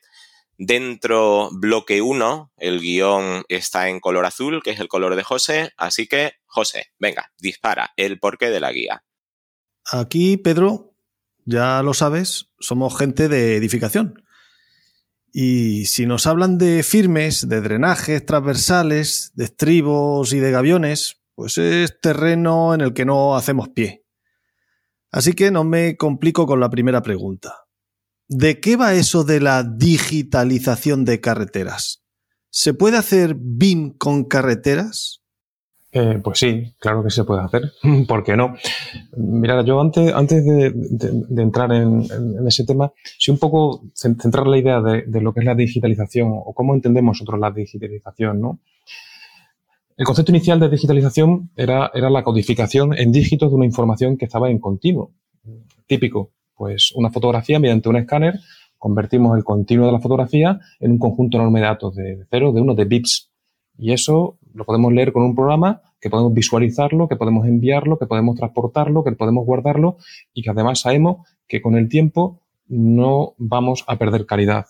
dentro 0.59 1.51
bloque 1.53 2.03
1, 2.03 2.53
el 2.57 2.81
guion 2.81 3.45
está 3.49 3.89
en 3.89 4.01
color 4.01 4.27
azul, 4.27 4.63
que 4.65 4.73
es 4.73 4.81
el 4.81 4.89
color 4.89 5.15
de 5.15 5.23
José, 5.23 5.73
así 5.77 6.09
que 6.09 6.33
José, 6.45 6.91
venga, 6.99 7.33
dispara 7.39 7.93
el 7.97 8.19
porqué 8.19 8.51
de 8.51 8.61
la 8.61 8.73
guía. 8.73 9.05
Aquí, 9.91 10.37
Pedro, 10.37 10.95
ya 11.47 11.83
lo 11.83 11.95
sabes, 11.95 12.51
somos 12.61 12.97
gente 12.99 13.29
de 13.29 13.57
edificación. 13.57 14.23
Y 15.33 15.87
si 15.87 16.05
nos 16.05 16.27
hablan 16.27 16.59
de 16.59 16.83
firmes, 16.83 17.49
de 17.49 17.61
drenajes 17.61 18.27
transversales, 18.27 19.33
de 19.35 19.45
estribos 19.45 20.33
y 20.33 20.41
de 20.41 20.51
gaviones, 20.51 21.23
pues 21.35 21.57
es 21.57 22.01
terreno 22.01 22.75
en 22.75 22.83
el 22.83 22.93
que 22.93 23.05
no 23.05 23.37
hacemos 23.37 23.71
pie. 23.71 24.05
Así 25.11 25.33
que 25.33 25.51
no 25.51 25.65
me 25.65 25.97
complico 25.97 26.47
con 26.47 26.61
la 26.61 26.69
primera 26.69 27.03
pregunta. 27.03 27.55
¿De 28.29 28.61
qué 28.61 28.77
va 28.77 28.95
eso 28.95 29.25
de 29.25 29.41
la 29.41 29.63
digitalización 29.63 31.07
de 31.07 31.21
carreteras? 31.21 32.05
¿Se 32.51 32.75
puede 32.75 32.99
hacer 32.99 33.37
BIM 33.39 33.97
con 33.97 34.25
carreteras? 34.25 35.23
Eh, 35.91 36.21
pues 36.23 36.39
sí, 36.39 36.75
claro 36.79 37.03
que 37.03 37.11
se 37.11 37.25
puede 37.25 37.43
hacer. 37.43 37.63
¿Por 38.09 38.23
qué 38.23 38.37
no? 38.37 38.55
Mira, 39.17 39.63
yo 39.63 39.81
antes, 39.81 40.13
antes 40.13 40.45
de, 40.45 41.43
entrar 41.43 41.73
en, 41.73 42.07
ese 42.47 42.65
tema, 42.65 42.93
si 43.19 43.31
un 43.31 43.39
poco 43.39 43.83
centrar 43.95 44.47
la 44.47 44.59
idea 44.59 44.81
de, 44.81 45.21
lo 45.21 45.33
que 45.33 45.41
es 45.41 45.47
la 45.47 45.55
digitalización 45.55 46.31
o 46.33 46.53
cómo 46.53 46.75
entendemos 46.75 47.17
nosotros 47.17 47.41
la 47.41 47.51
digitalización, 47.51 48.41
¿no? 48.41 48.61
El 49.97 50.05
concepto 50.05 50.31
inicial 50.31 50.61
de 50.61 50.69
digitalización 50.69 51.51
era, 51.57 51.91
era 51.93 52.09
la 52.09 52.23
codificación 52.23 52.97
en 52.97 53.11
dígitos 53.11 53.51
de 53.51 53.57
una 53.57 53.67
información 53.67 54.17
que 54.17 54.27
estaba 54.27 54.49
en 54.49 54.61
continuo. 54.61 55.13
Típico, 55.87 56.31
pues 56.55 56.93
una 56.95 57.11
fotografía 57.11 57.59
mediante 57.59 57.89
un 57.89 57.97
escáner, 57.97 58.39
convertimos 58.77 59.37
el 59.37 59.43
continuo 59.43 59.87
de 59.87 59.93
la 59.93 60.01
fotografía 60.01 60.61
en 60.79 60.93
un 60.93 60.99
conjunto 60.99 61.39
enorme 61.39 61.61
de 61.61 61.67
datos 61.67 61.97
de 61.97 62.27
cero, 62.31 62.53
de 62.53 62.61
uno, 62.61 62.75
de 62.75 62.85
bits. 62.85 63.33
Y 63.77 63.93
eso 63.93 64.39
lo 64.59 64.65
podemos 64.65 64.93
leer 64.93 65.13
con 65.13 65.23
un 65.23 65.37
programa, 65.37 65.83
que 66.01 66.11
podemos 66.11 66.35
visualizarlo, 66.35 67.07
que 67.09 67.15
podemos 67.15 67.47
enviarlo, 67.47 67.97
que 67.97 68.07
podemos 68.07 68.37
transportarlo, 68.37 69.05
que 69.05 69.13
podemos 69.13 69.47
guardarlo 69.47 69.99
y 70.35 70.43
que 70.43 70.51
además 70.51 70.81
sabemos 70.81 71.29
que 71.47 71.63
con 71.63 71.77
el 71.77 71.89
tiempo 71.89 72.41
no 72.67 73.35
vamos 73.39 73.85
a 73.87 73.97
perder 73.97 74.27
calidad. 74.27 74.67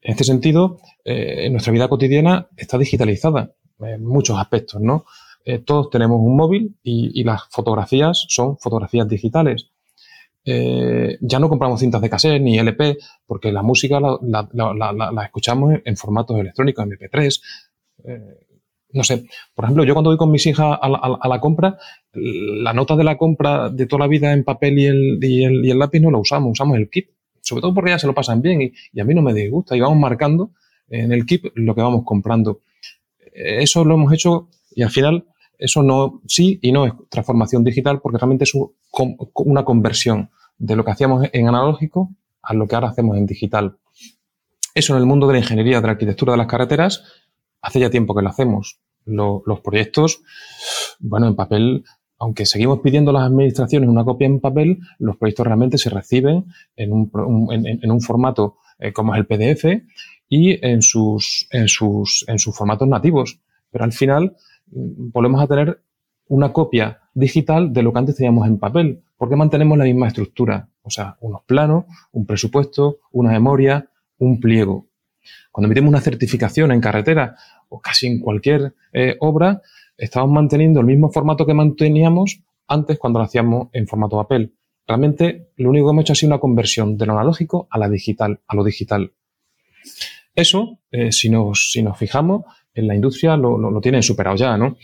En 0.00 0.10
este 0.10 0.24
sentido, 0.24 0.80
eh, 1.04 1.48
nuestra 1.50 1.72
vida 1.72 1.88
cotidiana 1.88 2.48
está 2.56 2.76
digitalizada 2.76 3.52
en 3.78 4.04
muchos 4.04 4.36
aspectos, 4.36 4.80
¿no? 4.80 5.04
Eh, 5.44 5.60
todos 5.60 5.88
tenemos 5.88 6.20
un 6.20 6.36
móvil 6.36 6.74
y, 6.82 7.22
las 7.22 7.42
fotografías 7.50 8.26
son 8.28 8.58
fotografías 8.58 9.08
digitales. 9.08 9.68
Eh, 10.44 11.18
ya 11.20 11.38
no 11.38 11.48
compramos 11.48 11.78
cintas 11.78 12.02
de 12.02 12.10
cassette 12.10 12.42
ni 12.42 12.58
LP 12.58 12.98
porque 13.26 13.52
la 13.52 13.62
música 13.62 14.00
la, 14.00 15.24
escuchamos 15.24 15.74
en, 15.84 15.96
formatos 15.96 16.36
electrónicos, 16.36 16.84
MP3, 16.84 17.40
no 18.92 19.04
sé, 19.04 19.26
por 19.54 19.64
ejemplo, 19.64 19.84
yo 19.84 19.94
cuando 19.94 20.10
voy 20.10 20.16
con 20.16 20.30
mis 20.30 20.46
hijas 20.46 20.78
a 20.80 21.28
la, 21.28 21.40
compra, 21.40 21.78
la 22.12 22.72
nota 22.72 22.96
de 22.96 23.04
la 23.04 23.16
compra 23.16 23.70
de 23.70 23.86
toda 23.86 24.00
la 24.00 24.08
vida 24.08 24.32
en 24.32 24.44
papel 24.44 24.78
y 24.78 24.86
el, 24.86 25.18
y 25.22 25.70
el, 25.70 25.78
lápiz 25.78 26.00
no 26.00 26.10
lo 26.10 26.20
usamos, 26.20 26.52
usamos 26.52 26.76
el 26.76 26.90
kit, 26.90 27.08
sobre 27.40 27.62
todo 27.62 27.74
porque 27.74 27.90
ya 27.90 27.98
se 27.98 28.06
lo 28.06 28.14
pasan 28.14 28.42
bien 28.42 28.62
y, 28.62 29.00
a 29.00 29.04
mí 29.04 29.14
no 29.14 29.22
me 29.22 29.34
disgusta 29.34 29.76
y 29.76 29.80
vamos 29.80 29.98
marcando 29.98 30.50
en 30.88 31.12
el 31.12 31.24
kit 31.24 31.46
lo 31.54 31.74
que 31.74 31.80
vamos 31.80 32.02
comprando. 32.04 32.60
Eso 33.32 33.84
lo 33.84 33.94
hemos 33.94 34.12
hecho 34.12 34.48
y 34.74 34.82
al 34.82 34.90
final 34.90 35.24
eso 35.58 35.82
no, 35.82 36.20
sí 36.26 36.58
y 36.60 36.72
no 36.72 36.86
es 36.86 36.92
transformación 37.08 37.64
digital 37.64 38.00
porque 38.00 38.18
realmente 38.18 38.44
es 38.44 38.52
una 39.34 39.64
conversión 39.64 40.30
de 40.58 40.76
lo 40.76 40.84
que 40.84 40.90
hacíamos 40.90 41.28
en 41.32 41.48
analógico 41.48 42.10
a 42.42 42.54
lo 42.54 42.66
que 42.66 42.74
ahora 42.74 42.88
hacemos 42.88 43.16
en 43.16 43.26
digital. 43.26 43.76
Eso 44.74 44.94
en 44.94 45.00
el 45.00 45.06
mundo 45.06 45.26
de 45.26 45.34
la 45.34 45.38
ingeniería, 45.40 45.80
de 45.80 45.86
la 45.86 45.92
arquitectura 45.92 46.32
de 46.32 46.38
las 46.38 46.46
carreteras, 46.46 47.04
hace 47.62 47.80
ya 47.80 47.90
tiempo 47.90 48.14
que 48.14 48.22
lo 48.22 48.28
hacemos. 48.28 48.80
los 49.04 49.60
proyectos, 49.60 50.22
bueno, 51.00 51.26
en 51.28 51.34
papel, 51.34 51.84
aunque 52.18 52.46
seguimos 52.46 52.80
pidiendo 52.80 53.10
a 53.10 53.14
las 53.14 53.24
administraciones 53.24 53.88
una 53.88 54.04
copia 54.04 54.26
en 54.26 54.40
papel, 54.40 54.78
los 54.98 55.16
proyectos 55.16 55.46
realmente 55.46 55.78
se 55.78 55.90
reciben 55.90 56.46
en 56.76 56.92
un, 56.92 57.10
en, 57.50 57.90
un 57.90 58.00
formato 58.00 58.58
eh, 58.78 58.92
como 58.92 59.14
es 59.14 59.20
el 59.20 59.26
PDF 59.26 59.64
y 60.28 60.64
en 60.66 60.82
sus, 60.82 61.46
en, 61.50 61.68
sus, 61.68 62.24
formatos 62.54 62.88
nativos. 62.88 63.40
Pero 63.70 63.84
al 63.84 63.92
final 63.92 64.36
mm, 64.70 65.10
volvemos 65.10 65.42
a 65.42 65.46
tener 65.46 65.82
una 66.28 66.52
copia 66.52 67.00
digital 67.14 67.72
de 67.72 67.82
lo 67.82 67.92
que 67.92 67.98
antes 67.98 68.16
teníamos 68.16 68.46
en 68.46 68.58
papel, 68.58 69.02
porque 69.16 69.36
mantenemos 69.36 69.76
la 69.76 69.84
misma 69.84 70.08
estructura. 70.08 70.68
o 70.82 70.90
sea, 70.90 71.16
unos 71.20 71.42
planos, 71.42 71.84
un 72.12 72.24
presupuesto, 72.24 73.00
una 73.10 73.32
memoria, 73.32 73.88
un 74.18 74.40
pliego. 74.40 74.86
Cuando 75.50 75.66
emitimos 75.66 75.88
una 75.88 76.00
certificación 76.00 76.72
en 76.72 76.80
carretera 76.80 77.36
o 77.68 77.80
casi 77.80 78.06
en 78.06 78.20
cualquier 78.20 78.74
eh, 78.92 79.16
obra, 79.20 79.62
estamos 79.96 80.30
manteniendo 80.30 80.80
el 80.80 80.86
mismo 80.86 81.10
formato 81.10 81.46
que 81.46 81.54
manteníamos 81.54 82.40
antes 82.68 82.98
cuando 82.98 83.18
lo 83.18 83.24
hacíamos 83.24 83.68
en 83.72 83.86
formato 83.86 84.16
papel. 84.16 84.54
Realmente 84.86 85.50
lo 85.56 85.70
único 85.70 85.86
que 85.86 85.90
hemos 85.92 86.02
hecho 86.02 86.12
ha 86.12 86.16
sido 86.16 86.30
una 86.30 86.40
conversión 86.40 86.96
de 86.96 87.06
lo 87.06 87.12
analógico 87.12 87.68
a 87.70 87.78
la 87.78 87.88
digital, 87.88 88.40
a 88.46 88.56
lo 88.56 88.64
digital. 88.64 89.12
Eso, 90.34 90.78
eh, 90.90 91.12
si, 91.12 91.28
nos, 91.28 91.70
si 91.70 91.82
nos 91.82 91.98
fijamos, 91.98 92.44
en 92.74 92.88
la 92.88 92.94
industria 92.94 93.36
lo, 93.36 93.58
lo, 93.58 93.70
lo 93.70 93.80
tienen 93.80 94.02
superado 94.02 94.36
ya, 94.36 94.56
¿no? 94.56 94.76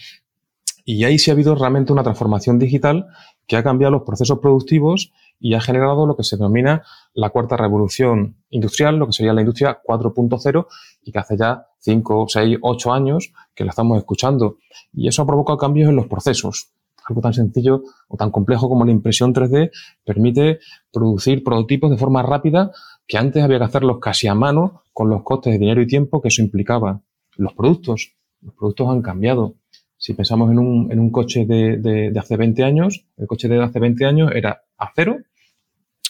Y 0.84 1.04
ahí 1.04 1.18
sí 1.18 1.30
ha 1.30 1.34
habido 1.34 1.54
realmente 1.54 1.92
una 1.92 2.02
transformación 2.02 2.58
digital 2.58 3.06
que 3.46 3.56
ha 3.56 3.62
cambiado 3.62 3.92
los 3.92 4.02
procesos 4.02 4.38
productivos 4.38 5.12
y 5.40 5.54
ha 5.54 5.60
generado 5.60 6.06
lo 6.06 6.16
que 6.16 6.24
se 6.24 6.36
denomina 6.36 6.82
la 7.14 7.30
cuarta 7.30 7.56
revolución 7.56 8.36
industrial, 8.50 8.96
lo 8.96 9.06
que 9.06 9.12
sería 9.12 9.32
la 9.32 9.40
industria 9.40 9.80
4.0 9.84 10.66
y 11.02 11.12
que 11.12 11.18
hace 11.18 11.36
ya 11.36 11.66
5, 11.78 12.26
6, 12.28 12.58
8 12.60 12.92
años 12.92 13.32
que 13.54 13.64
la 13.64 13.70
estamos 13.70 13.98
escuchando. 13.98 14.58
Y 14.92 15.08
eso 15.08 15.22
ha 15.22 15.26
provocado 15.26 15.58
cambios 15.58 15.88
en 15.88 15.96
los 15.96 16.06
procesos. 16.06 16.70
Algo 17.06 17.22
tan 17.22 17.32
sencillo 17.32 17.82
o 18.08 18.16
tan 18.16 18.30
complejo 18.30 18.68
como 18.68 18.84
la 18.84 18.90
impresión 18.90 19.32
3D 19.32 19.70
permite 20.04 20.58
producir 20.92 21.42
prototipos 21.42 21.90
de 21.90 21.96
forma 21.96 22.22
rápida 22.22 22.70
que 23.06 23.16
antes 23.16 23.42
había 23.42 23.58
que 23.58 23.64
hacerlos 23.64 23.98
casi 24.00 24.26
a 24.26 24.34
mano 24.34 24.82
con 24.92 25.08
los 25.08 25.22
costes 25.22 25.54
de 25.54 25.58
dinero 25.58 25.80
y 25.80 25.86
tiempo 25.86 26.20
que 26.20 26.28
eso 26.28 26.42
implicaba. 26.42 27.00
Los 27.36 27.54
productos, 27.54 28.12
los 28.42 28.54
productos 28.54 28.88
han 28.90 29.00
cambiado. 29.00 29.54
Si 29.98 30.14
pensamos 30.14 30.50
en 30.50 30.58
un, 30.58 30.92
en 30.92 31.00
un 31.00 31.10
coche 31.10 31.44
de, 31.44 31.76
de, 31.76 32.18
hace 32.18 32.36
20 32.36 32.62
años, 32.62 33.04
el 33.16 33.26
coche 33.26 33.48
de 33.48 33.62
hace 33.62 33.80
20 33.80 34.06
años 34.06 34.30
era 34.32 34.62
acero 34.76 35.18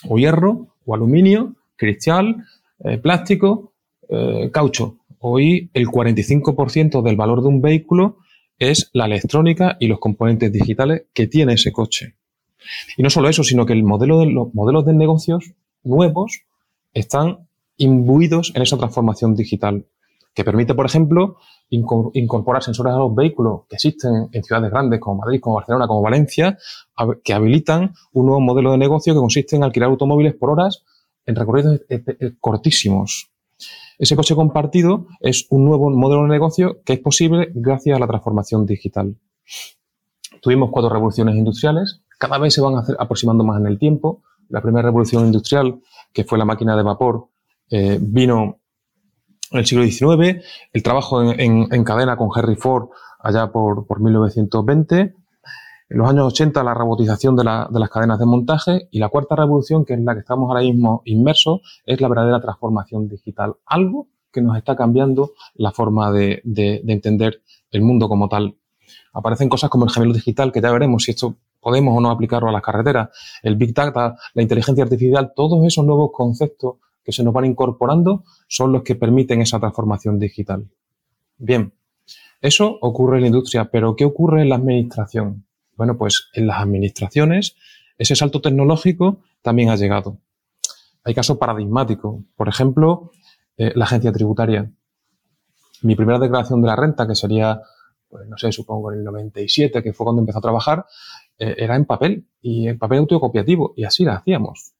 o 0.07 0.17
hierro 0.17 0.75
o 0.85 0.93
aluminio, 0.95 1.55
cristal, 1.75 2.45
eh, 2.83 2.99
plástico, 2.99 3.73
eh, 4.07 4.49
caucho. 4.53 4.99
Hoy 5.19 5.69
el 5.73 5.87
45% 5.87 7.01
del 7.01 7.15
valor 7.15 7.41
de 7.41 7.47
un 7.47 7.61
vehículo 7.61 8.17
es 8.59 8.89
la 8.93 9.05
electrónica 9.05 9.75
y 9.79 9.87
los 9.87 9.99
componentes 9.99 10.51
digitales 10.51 11.03
que 11.13 11.27
tiene 11.27 11.53
ese 11.53 11.71
coche. 11.71 12.15
Y 12.95 13.03
no 13.03 13.09
solo 13.09 13.27
eso, 13.29 13.43
sino 13.43 13.65
que 13.65 13.73
el 13.73 13.83
modelo 13.83 14.19
de, 14.19 14.27
los 14.27 14.53
modelos 14.53 14.85
de 14.85 14.93
negocios 14.93 15.53
nuevos 15.83 16.41
están 16.93 17.47
imbuidos 17.77 18.51
en 18.55 18.61
esa 18.61 18.77
transformación 18.77 19.35
digital, 19.35 19.85
que 20.33 20.43
permite, 20.43 20.73
por 20.73 20.85
ejemplo, 20.85 21.37
incorporar 21.69 22.63
sensores 22.63 22.93
a 22.93 22.97
los 22.97 23.13
vehículos 23.13 23.61
que 23.67 23.75
existen 23.75 24.29
en 24.31 24.43
ciudades 24.43 24.71
grandes 24.71 24.99
como 24.99 25.21
Madrid, 25.21 25.39
como 25.39 25.55
Barcelona, 25.55 25.87
como 25.87 26.01
Valencia, 26.01 26.57
que 27.23 27.33
habilitan 27.33 27.93
un 28.13 28.25
nuevo 28.25 28.41
modelo 28.41 28.71
de 28.71 28.77
negocio 28.77 29.13
que 29.13 29.19
consiste 29.19 29.55
en 29.55 29.63
alquilar 29.63 29.89
automóviles 29.89 30.35
por 30.35 30.51
horas 30.51 30.83
en 31.25 31.35
recorridos 31.35 31.81
eh, 31.89 32.03
eh, 32.05 32.17
eh, 32.19 32.31
cortísimos. 32.39 33.31
Ese 33.97 34.15
coche 34.15 34.35
compartido 34.35 35.07
es 35.19 35.45
un 35.49 35.65
nuevo 35.65 35.89
modelo 35.89 36.23
de 36.23 36.29
negocio 36.29 36.81
que 36.83 36.93
es 36.93 36.99
posible 36.99 37.51
gracias 37.53 37.97
a 37.97 37.99
la 37.99 38.07
transformación 38.07 38.65
digital. 38.65 39.15
Tuvimos 40.41 40.69
cuatro 40.71 40.89
revoluciones 40.89 41.35
industriales, 41.35 42.01
cada 42.17 42.37
vez 42.37 42.53
se 42.53 42.61
van 42.61 42.75
hacer 42.77 42.95
aproximando 42.97 43.43
más 43.43 43.59
en 43.59 43.67
el 43.67 43.77
tiempo. 43.77 44.23
La 44.47 44.61
primera 44.61 44.83
revolución 44.83 45.25
industrial, 45.25 45.81
que 46.13 46.23
fue 46.23 46.37
la 46.37 46.45
máquina 46.45 46.75
de 46.75 46.83
vapor, 46.83 47.27
vino 47.99 48.58
en 49.51 49.59
el 49.59 49.65
siglo 49.65 49.83
XIX, 49.83 50.43
el 50.73 50.83
trabajo 50.83 51.21
en, 51.21 51.39
en, 51.39 51.67
en 51.71 51.83
cadena 51.83 52.17
con 52.17 52.29
Henry 52.35 52.55
Ford 52.55 52.89
allá 53.19 53.51
por, 53.51 53.85
por, 53.85 53.99
1920, 53.99 54.99
en 55.89 55.97
los 55.97 56.09
años 56.09 56.27
80 56.27 56.63
la 56.63 56.73
robotización 56.73 57.35
de, 57.35 57.43
la, 57.43 57.67
de, 57.69 57.79
las 57.79 57.89
cadenas 57.89 58.19
de 58.19 58.25
montaje 58.25 58.87
y 58.91 58.99
la 58.99 59.09
cuarta 59.09 59.35
revolución, 59.35 59.85
que 59.85 59.95
es 59.95 59.99
la 59.99 60.13
que 60.13 60.19
estamos 60.19 60.49
ahora 60.49 60.61
mismo 60.61 61.01
inmersos, 61.05 61.61
es 61.85 61.99
la 61.99 62.07
verdadera 62.07 62.39
transformación 62.39 63.07
digital, 63.07 63.55
algo 63.65 64.07
que 64.31 64.41
nos 64.41 64.55
está 64.57 64.75
cambiando 64.75 65.31
la 65.55 65.71
forma 65.71 66.11
de, 66.11 66.41
de, 66.43 66.81
de 66.83 66.93
entender 66.93 67.41
el 67.71 67.81
mundo 67.81 68.07
como 68.07 68.29
tal. 68.29 68.55
Aparecen 69.13 69.49
cosas 69.49 69.71
como 69.71 69.85
el 69.85 69.91
gemelo 69.91 70.13
digital, 70.13 70.51
que 70.51 70.61
ya 70.61 70.71
veremos 70.71 71.03
si 71.03 71.11
esto 71.11 71.37
podemos 71.59 71.97
o 71.97 71.99
no 71.99 72.11
aplicarlo 72.11 72.49
a 72.49 72.51
las 72.51 72.61
carreteras, 72.61 73.09
el 73.41 73.55
Big 73.55 73.73
Data, 73.73 74.15
la 74.33 74.41
inteligencia 74.41 74.83
artificial, 74.83 75.33
todos 75.35 75.65
esos 75.65 75.83
nuevos 75.85 76.11
conceptos 76.13 76.75
que 77.03 77.11
se 77.11 77.23
nos 77.23 77.33
van 77.33 77.45
incorporando 77.45 78.23
son 78.47 78.71
los 78.71 78.83
que 78.83 78.95
permiten 78.95 79.41
esa 79.41 79.59
transformación 79.59 80.19
digital. 80.19 80.69
Bien, 81.37 81.73
eso 82.41 82.77
ocurre 82.81 83.17
en 83.17 83.21
la 83.21 83.27
industria, 83.27 83.69
pero 83.71 83.95
¿qué 83.95 84.05
ocurre 84.05 84.41
en 84.41 84.49
la 84.49 84.55
administración? 84.55 85.45
Bueno, 85.75 85.97
pues 85.97 86.29
en 86.33 86.47
las 86.47 86.61
administraciones 86.61 87.55
ese 87.97 88.15
salto 88.15 88.41
tecnológico 88.41 89.21
también 89.41 89.69
ha 89.69 89.75
llegado. 89.75 90.19
Hay 91.03 91.13
casos 91.13 91.37
paradigmáticos. 91.37 92.23
Por 92.35 92.47
ejemplo, 92.47 93.11
eh, 93.57 93.73
la 93.75 93.85
agencia 93.85 94.11
tributaria. 94.11 94.71
Mi 95.81 95.95
primera 95.95 96.17
declaración 96.17 96.61
de 96.61 96.67
la 96.67 96.75
renta, 96.75 97.07
que 97.07 97.15
sería, 97.15 97.61
pues 98.07 98.27
no 98.27 98.37
sé, 98.37 98.51
supongo 98.51 98.91
en 98.91 98.99
el 98.99 99.03
97, 99.03 99.83
que 99.83 99.93
fue 99.93 100.05
cuando 100.05 100.21
empezó 100.21 100.39
a 100.39 100.41
trabajar, 100.41 100.85
eh, 101.37 101.55
era 101.57 101.75
en 101.75 101.85
papel 101.85 102.25
y 102.41 102.67
en 102.69 102.77
papel 102.77 102.99
autocopiativo 102.99 103.73
y 103.75 103.83
así 103.83 104.05
la 104.05 104.15
hacíamos. 104.15 104.73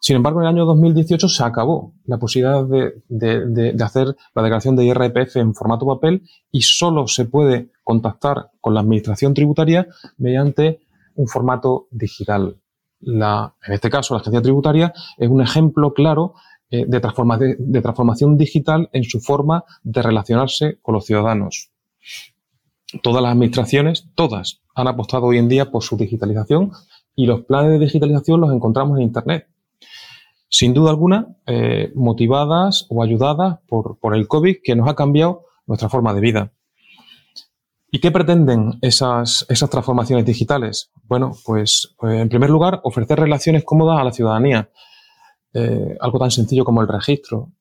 Sin 0.00 0.16
embargo, 0.16 0.40
en 0.40 0.46
el 0.46 0.54
año 0.54 0.64
2018 0.64 1.28
se 1.28 1.44
acabó 1.44 1.92
la 2.06 2.18
posibilidad 2.18 2.64
de, 2.64 3.76
hacer 3.84 4.16
la 4.34 4.42
declaración 4.42 4.74
de 4.74 4.86
IRPF 4.86 5.36
en 5.36 5.54
formato 5.54 5.86
papel 5.86 6.22
y 6.50 6.62
solo 6.62 7.06
se 7.06 7.26
puede 7.26 7.70
contactar 7.84 8.50
con 8.62 8.72
la 8.72 8.80
administración 8.80 9.34
tributaria 9.34 9.86
mediante 10.16 10.80
un 11.16 11.28
formato 11.28 11.86
digital. 11.90 12.56
En 13.02 13.74
este 13.74 13.90
caso, 13.90 14.14
la 14.14 14.20
agencia 14.20 14.40
tributaria 14.40 14.94
es 15.18 15.28
un 15.28 15.42
ejemplo 15.42 15.92
claro 15.92 16.34
eh, 16.70 16.86
de 16.86 17.00
transformación 17.00 18.38
digital 18.38 18.88
en 18.92 19.04
su 19.04 19.20
forma 19.20 19.64
de 19.82 20.00
relacionarse 20.00 20.78
con 20.80 20.94
los 20.94 21.04
ciudadanos. 21.04 21.70
Todas 23.02 23.22
las 23.22 23.32
administraciones, 23.32 24.08
todas, 24.14 24.62
han 24.74 24.88
apostado 24.88 25.26
hoy 25.26 25.38
en 25.38 25.48
día 25.48 25.70
por 25.70 25.82
su 25.82 25.96
digitalización 25.98 26.72
y 27.14 27.26
los 27.26 27.42
planes 27.42 27.72
de 27.72 27.84
digitalización 27.84 28.40
los 28.40 28.52
encontramos 28.52 28.98
en 28.98 29.04
Internet 29.04 29.49
sin 30.50 30.74
duda 30.74 30.90
alguna, 30.90 31.36
eh, 31.46 31.92
motivadas 31.94 32.86
o 32.90 33.02
ayudadas 33.04 33.60
por, 33.68 33.96
el 34.14 34.26
COVID 34.26 34.56
que 34.62 34.74
nos 34.74 34.88
ha 34.88 34.96
cambiado 34.96 35.44
nuestra 35.66 35.88
forma 35.88 36.12
de 36.12 36.20
vida. 36.20 36.52
¿Y 37.92 38.00
qué 38.00 38.10
pretenden 38.10 38.78
esas, 38.82 39.46
transformaciones 39.70 40.26
digitales? 40.26 40.90
Bueno, 41.04 41.32
pues, 41.44 41.94
pues, 41.96 42.20
en 42.20 42.28
primer 42.28 42.50
lugar, 42.50 42.80
ofrecer 42.82 43.18
relaciones 43.18 43.64
cómodas 43.64 44.00
a 44.00 44.04
la 44.04 44.12
ciudadanía. 44.12 44.68
Eh, 45.54 45.96
algo 46.00 46.18
tan 46.18 46.30
sencillo 46.32 46.64
como 46.64 46.82
el 46.82 46.88
registro. 46.88 47.52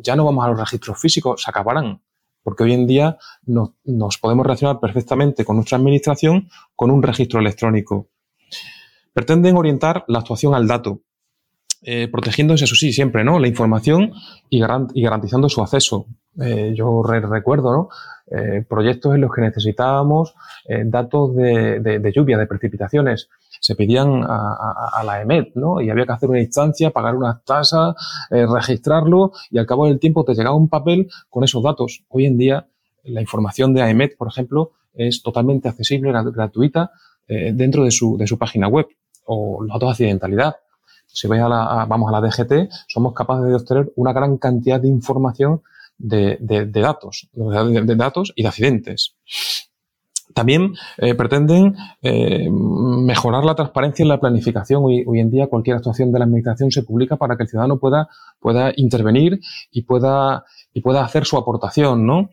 Ya 0.00 0.14
no 0.14 0.24
vamos 0.24 0.44
a 0.44 0.48
los 0.48 0.58
registros 0.58 1.00
físicos, 1.00 1.42
se 1.42 1.50
acabarán, 1.50 2.00
porque 2.44 2.62
hoy 2.62 2.74
en 2.74 2.86
día 2.86 3.18
nos, 3.44 3.70
nos 3.84 4.18
podemos 4.18 4.46
relacionar 4.46 4.78
perfectamente 4.78 5.44
con 5.44 5.56
nuestra 5.56 5.78
administración 5.78 6.48
con 6.76 6.92
un 6.92 7.02
registro 7.02 7.40
electrónico. 7.40 8.08
Pretenden 9.12 9.56
orientar 9.56 10.04
la 10.06 10.20
actuación 10.20 10.54
al 10.54 10.68
dato, 10.68 11.02
eh, 11.82 12.08
protegiéndose, 12.08 12.64
eso 12.64 12.74
sí, 12.74 12.92
siempre, 12.92 13.24
¿no? 13.24 13.38
La 13.38 13.48
información 13.48 14.12
y, 14.50 14.58
y 14.58 15.02
garantizando 15.02 15.48
su 15.48 15.62
acceso. 15.62 16.06
Eh, 16.40 16.72
yo 16.76 17.02
re 17.02 17.20
recuerdo, 17.20 17.72
¿no? 17.72 17.88
Eh, 18.30 18.62
proyectos 18.68 19.14
en 19.14 19.22
los 19.22 19.32
que 19.32 19.40
necesitábamos 19.40 20.34
eh, 20.68 20.82
datos 20.84 21.34
de, 21.34 21.80
de, 21.80 22.12
lluvia, 22.12 22.36
de 22.36 22.46
precipitaciones. 22.46 23.30
Se 23.60 23.74
pedían 23.74 24.22
a, 24.22 25.02
la 25.04 25.22
EMET, 25.22 25.54
¿no? 25.54 25.80
Y 25.80 25.88
había 25.88 26.04
que 26.04 26.12
hacer 26.12 26.28
una 26.28 26.40
instancia, 26.40 26.90
pagar 26.90 27.16
unas 27.16 27.42
tasas, 27.44 27.94
eh, 28.30 28.46
registrarlo 28.46 29.32
y 29.50 29.58
al 29.58 29.66
cabo 29.66 29.86
del 29.86 29.98
tiempo 29.98 30.24
te 30.24 30.34
llegaba 30.34 30.54
un 30.54 30.68
papel 30.68 31.08
con 31.30 31.42
esos 31.42 31.62
datos. 31.62 32.04
Hoy 32.08 32.26
en 32.26 32.36
día 32.36 32.68
la 33.04 33.22
información 33.22 33.72
de 33.72 33.82
AEMET, 33.82 34.16
por 34.18 34.28
ejemplo, 34.28 34.72
es 34.92 35.22
totalmente 35.22 35.68
accesible, 35.68 36.12
gratuita, 36.12 36.90
dentro 37.26 37.84
de 37.84 37.90
su, 37.90 38.16
de 38.18 38.26
su 38.26 38.36
página 38.38 38.68
web. 38.68 38.86
O 39.24 39.62
los 39.62 39.72
datos 39.72 39.88
de 39.88 39.92
accidentalidad 39.92 40.56
si 41.12 41.26
vais 41.26 41.42
a 41.42 41.48
la, 41.48 41.86
vamos 41.88 42.08
a 42.08 42.20
la 42.20 42.26
DGT, 42.26 42.70
somos 42.86 43.14
capaces 43.14 43.46
de 43.46 43.54
obtener 43.54 43.92
una 43.96 44.12
gran 44.12 44.38
cantidad 44.38 44.80
de 44.80 44.88
información 44.88 45.62
de, 45.98 46.38
datos, 46.72 47.28
de, 47.32 47.96
datos 47.96 48.32
y 48.36 48.42
de 48.42 48.48
accidentes. 48.48 49.16
También 50.34 50.74
eh, 50.98 51.14
pretenden 51.14 51.74
eh, 52.02 52.48
mejorar 52.50 53.44
la 53.44 53.54
transparencia 53.54 54.02
en 54.02 54.08
la 54.08 54.20
planificación. 54.20 54.82
Hoy, 54.84 55.02
hoy, 55.06 55.20
en 55.20 55.30
día 55.30 55.48
cualquier 55.48 55.76
actuación 55.76 56.12
de 56.12 56.18
la 56.18 56.26
administración 56.26 56.70
se 56.70 56.82
publica 56.82 57.16
para 57.16 57.36
que 57.36 57.44
el 57.44 57.48
ciudadano 57.48 57.78
pueda, 57.78 58.08
pueda 58.38 58.72
intervenir 58.76 59.40
y 59.72 59.82
pueda, 59.82 60.44
y 60.72 60.80
pueda 60.80 61.02
hacer 61.02 61.24
su 61.24 61.36
aportación, 61.36 62.06
¿no? 62.06 62.30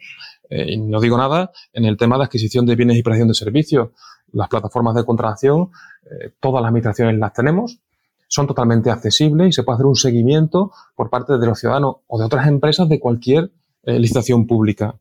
Eh, 0.50 0.78
no 0.78 1.00
digo 1.00 1.18
nada 1.18 1.52
en 1.74 1.86
el 1.86 1.98
tema 1.98 2.18
de 2.18 2.26
adquisición 2.26 2.66
de 2.66 2.76
bienes 2.76 2.98
y 2.98 3.04
prestación 3.04 3.28
de 3.28 3.34
servicios. 3.34 3.90
Las 4.32 4.50
plataformas 4.50 4.96
de 4.96 5.06
contratación, 5.06 5.72
eh, 6.04 6.32
todas 6.40 6.62
las 6.62 6.70
administraciones 6.70 7.18
las 7.18 7.34
tenemos, 7.34 7.80
son 8.28 8.48
totalmente 8.48 8.90
accesibles 8.90 9.50
y 9.50 9.52
se 9.52 9.64
puede 9.64 9.76
hacer 9.76 9.86
un 9.86 9.96
seguimiento 9.96 10.72
por 10.96 11.10
parte 11.10 11.38
de 11.38 11.46
los 11.46 11.60
ciudadanos 11.60 11.98
o 12.08 12.20
de 12.20 12.26
otras 12.26 12.48
empresas 12.48 12.90
de 12.90 13.00
cualquier 13.00 13.52
eh, 13.84 14.00
licitación 14.00 14.48
pública. 14.48 14.96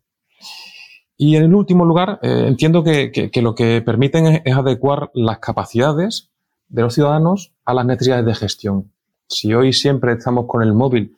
Y 1.17 1.37
en 1.37 1.55
último 1.55 1.85
lugar, 1.85 2.19
eh, 2.23 2.45
entiendo 2.47 2.83
que, 2.83 3.31
lo 3.41 3.55
que 3.55 3.83
permiten 3.83 4.27
es, 4.27 4.43
es, 4.45 4.55
adecuar 4.55 5.11
las 5.15 5.39
capacidades 5.39 6.31
de 6.69 6.83
los 6.83 6.95
ciudadanos 6.95 7.53
a 7.65 7.75
las 7.75 7.87
necesidades 7.87 8.27
de 8.27 8.35
gestión. 8.35 8.93
Si 9.29 9.55
hoy 9.55 9.73
siempre 9.73 10.13
estamos 10.13 10.47
con 10.47 10.63
el 10.63 10.75
móvil 10.75 11.17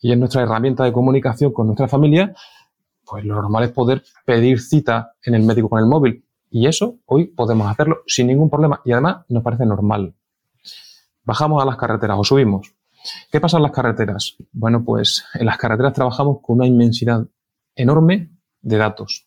y 0.00 0.12
es 0.12 0.18
nuestra 0.18 0.42
herramienta 0.42 0.84
de 0.84 0.92
comunicación 0.92 1.52
con 1.52 1.66
nuestra 1.66 1.88
familia, 1.88 2.34
pues 3.04 3.24
lo 3.24 3.36
normal 3.36 3.64
es 3.64 3.70
poder 3.70 4.02
pedir 4.24 4.60
cita 4.60 5.12
en 5.22 5.34
el 5.34 5.42
médico 5.42 5.68
con 5.68 5.78
el 5.78 5.86
móvil. 5.86 6.24
Y 6.50 6.66
eso 6.66 6.98
hoy 7.06 7.26
podemos 7.26 7.70
hacerlo 7.70 7.98
sin 8.06 8.26
ningún 8.26 8.50
problema 8.50 8.80
y 8.84 8.92
además 8.92 9.24
nos 9.28 9.42
parece 9.42 9.64
normal. 9.64 10.14
Bajamos 11.26 11.60
a 11.60 11.66
las 11.66 11.76
carreteras 11.76 12.16
o 12.20 12.24
subimos. 12.24 12.72
¿Qué 13.32 13.40
pasa 13.40 13.56
en 13.56 13.64
las 13.64 13.72
carreteras? 13.72 14.36
Bueno, 14.52 14.84
pues 14.84 15.24
en 15.34 15.46
las 15.46 15.58
carreteras 15.58 15.92
trabajamos 15.92 16.38
con 16.40 16.56
una 16.56 16.66
inmensidad 16.68 17.26
enorme 17.74 18.30
de 18.62 18.76
datos. 18.76 19.26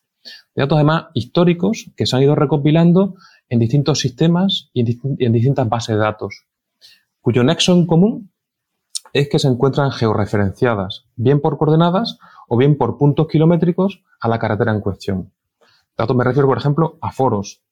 De 0.54 0.62
datos 0.62 0.76
además 0.76 1.06
históricos 1.12 1.90
que 1.94 2.06
se 2.06 2.16
han 2.16 2.22
ido 2.22 2.34
recopilando 2.34 3.16
en 3.50 3.58
distintos 3.58 4.00
sistemas 4.00 4.70
y 4.72 4.80
en, 4.80 5.32
distintas 5.32 5.68
bases 5.68 5.96
de 5.96 6.00
datos, 6.00 6.46
cuyo 7.20 7.44
nexo 7.44 7.74
en 7.74 7.86
común 7.86 8.32
es 9.12 9.28
que 9.28 9.38
se 9.38 9.48
encuentran 9.48 9.90
georreferenciadas, 9.90 11.06
bien 11.16 11.40
por 11.40 11.58
coordenadas 11.58 12.18
o 12.48 12.56
bien 12.56 12.78
por 12.78 12.96
puntos 12.96 13.28
kilométricos 13.28 14.02
a 14.20 14.28
la 14.28 14.38
carretera 14.38 14.72
en 14.72 14.80
cuestión. 14.80 15.32
Datos 15.98 16.16
me 16.16 16.24
refiero, 16.24 16.48
por 16.48 16.56
ejemplo, 16.56 16.96
a 17.02 17.12
foros. 17.12 17.62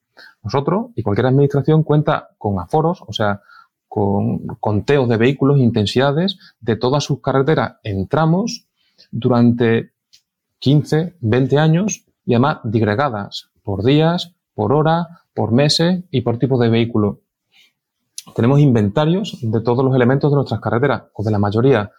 Nosotros 0.43 0.88
y 0.97 1.03
cualquier 1.03 1.29
administración 1.29 1.83
cuenta 1.83 2.31
con 2.37 2.59
aforos, 2.59 3.03
o 3.07 3.12
sea, 3.12 3.41
con 3.88 4.46
conteos 4.61 5.09
de 5.09 5.16
vehículos, 5.16 5.59
intensidades 5.59 6.38
de 6.61 6.77
todas 6.77 7.05
sus 7.05 7.20
carreteras 7.20 7.77
en 7.83 8.07
tramos 8.07 8.66
durante 9.11 9.92
15, 10.59 11.14
20 11.20 11.59
años 11.59 12.05
y 12.24 12.35
además 12.35 12.59
digregadas 12.64 13.51
por 13.62 13.85
días, 13.85 14.35
por 14.55 14.72
hora, 14.72 15.22
por 15.35 15.53
meses 15.53 16.05
y 16.11 16.20
por 16.20 16.38
tipo 16.38 16.59
de 16.59 16.68
vehículo. 16.68 17.20
Tenemos 18.35 18.61
inventarios 18.61 19.38
de 19.40 19.61
todos 19.61 19.85
los 19.85 19.94
elementos 19.94 20.31
de 20.31 20.37
nuestras 20.37 20.61
carreteras, 20.61 21.05
o 21.12 21.22
de 21.22 21.31
la 21.31 21.38
mayoría, 21.38 21.90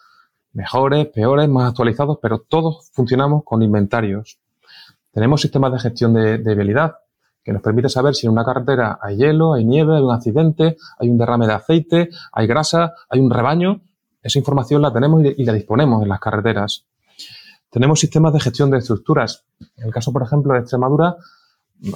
mejores, 0.54 1.08
peores, 1.08 1.48
más 1.50 1.70
actualizados, 1.70 2.20
pero 2.22 2.40
todos 2.40 2.90
funcionamos 2.92 3.44
con 3.44 3.62
inventarios. 3.62 4.40
Tenemos 5.12 5.42
sistemas 5.42 5.72
de 5.72 5.80
gestión 5.80 6.14
de, 6.14 6.56
vialidad, 6.56 6.98
que 7.44 7.54
nos 7.54 7.62
permite 7.62 7.90
saber 7.90 8.16
si 8.16 8.28
en 8.28 8.34
una 8.34 8.44
carretera 8.44 9.00
hay 9.02 9.18
hielo, 9.18 9.54
hay 9.54 9.66
nieve, 9.66 9.96
hay 9.96 10.02
un 10.02 10.12
accidente, 10.12 10.78
hay 11.00 11.10
un 11.10 11.18
derrame 11.18 11.48
de 11.48 11.54
aceite, 11.54 12.10
hay 12.32 12.48
grasa, 12.48 12.94
hay 13.10 13.20
un 13.20 13.30
rebaño. 13.30 13.82
Esa 14.22 14.40
información 14.40 14.82
la 14.82 14.92
tenemos 14.92 15.24
y, 15.24 15.44
la 15.44 15.54
disponemos 15.54 16.04
en 16.04 16.10
las 16.10 16.20
carreteras. 16.20 16.86
Tenemos 17.70 18.00
sistemas 18.00 18.34
de 18.34 18.40
gestión 18.40 18.70
de 18.72 18.80
estructuras. 18.80 19.46
En 19.78 19.88
el 19.88 19.94
caso, 19.94 20.12
por 20.12 20.24
ejemplo, 20.24 20.54
de 20.54 20.60
Extremadura, 20.60 21.16
eh, 21.84 21.92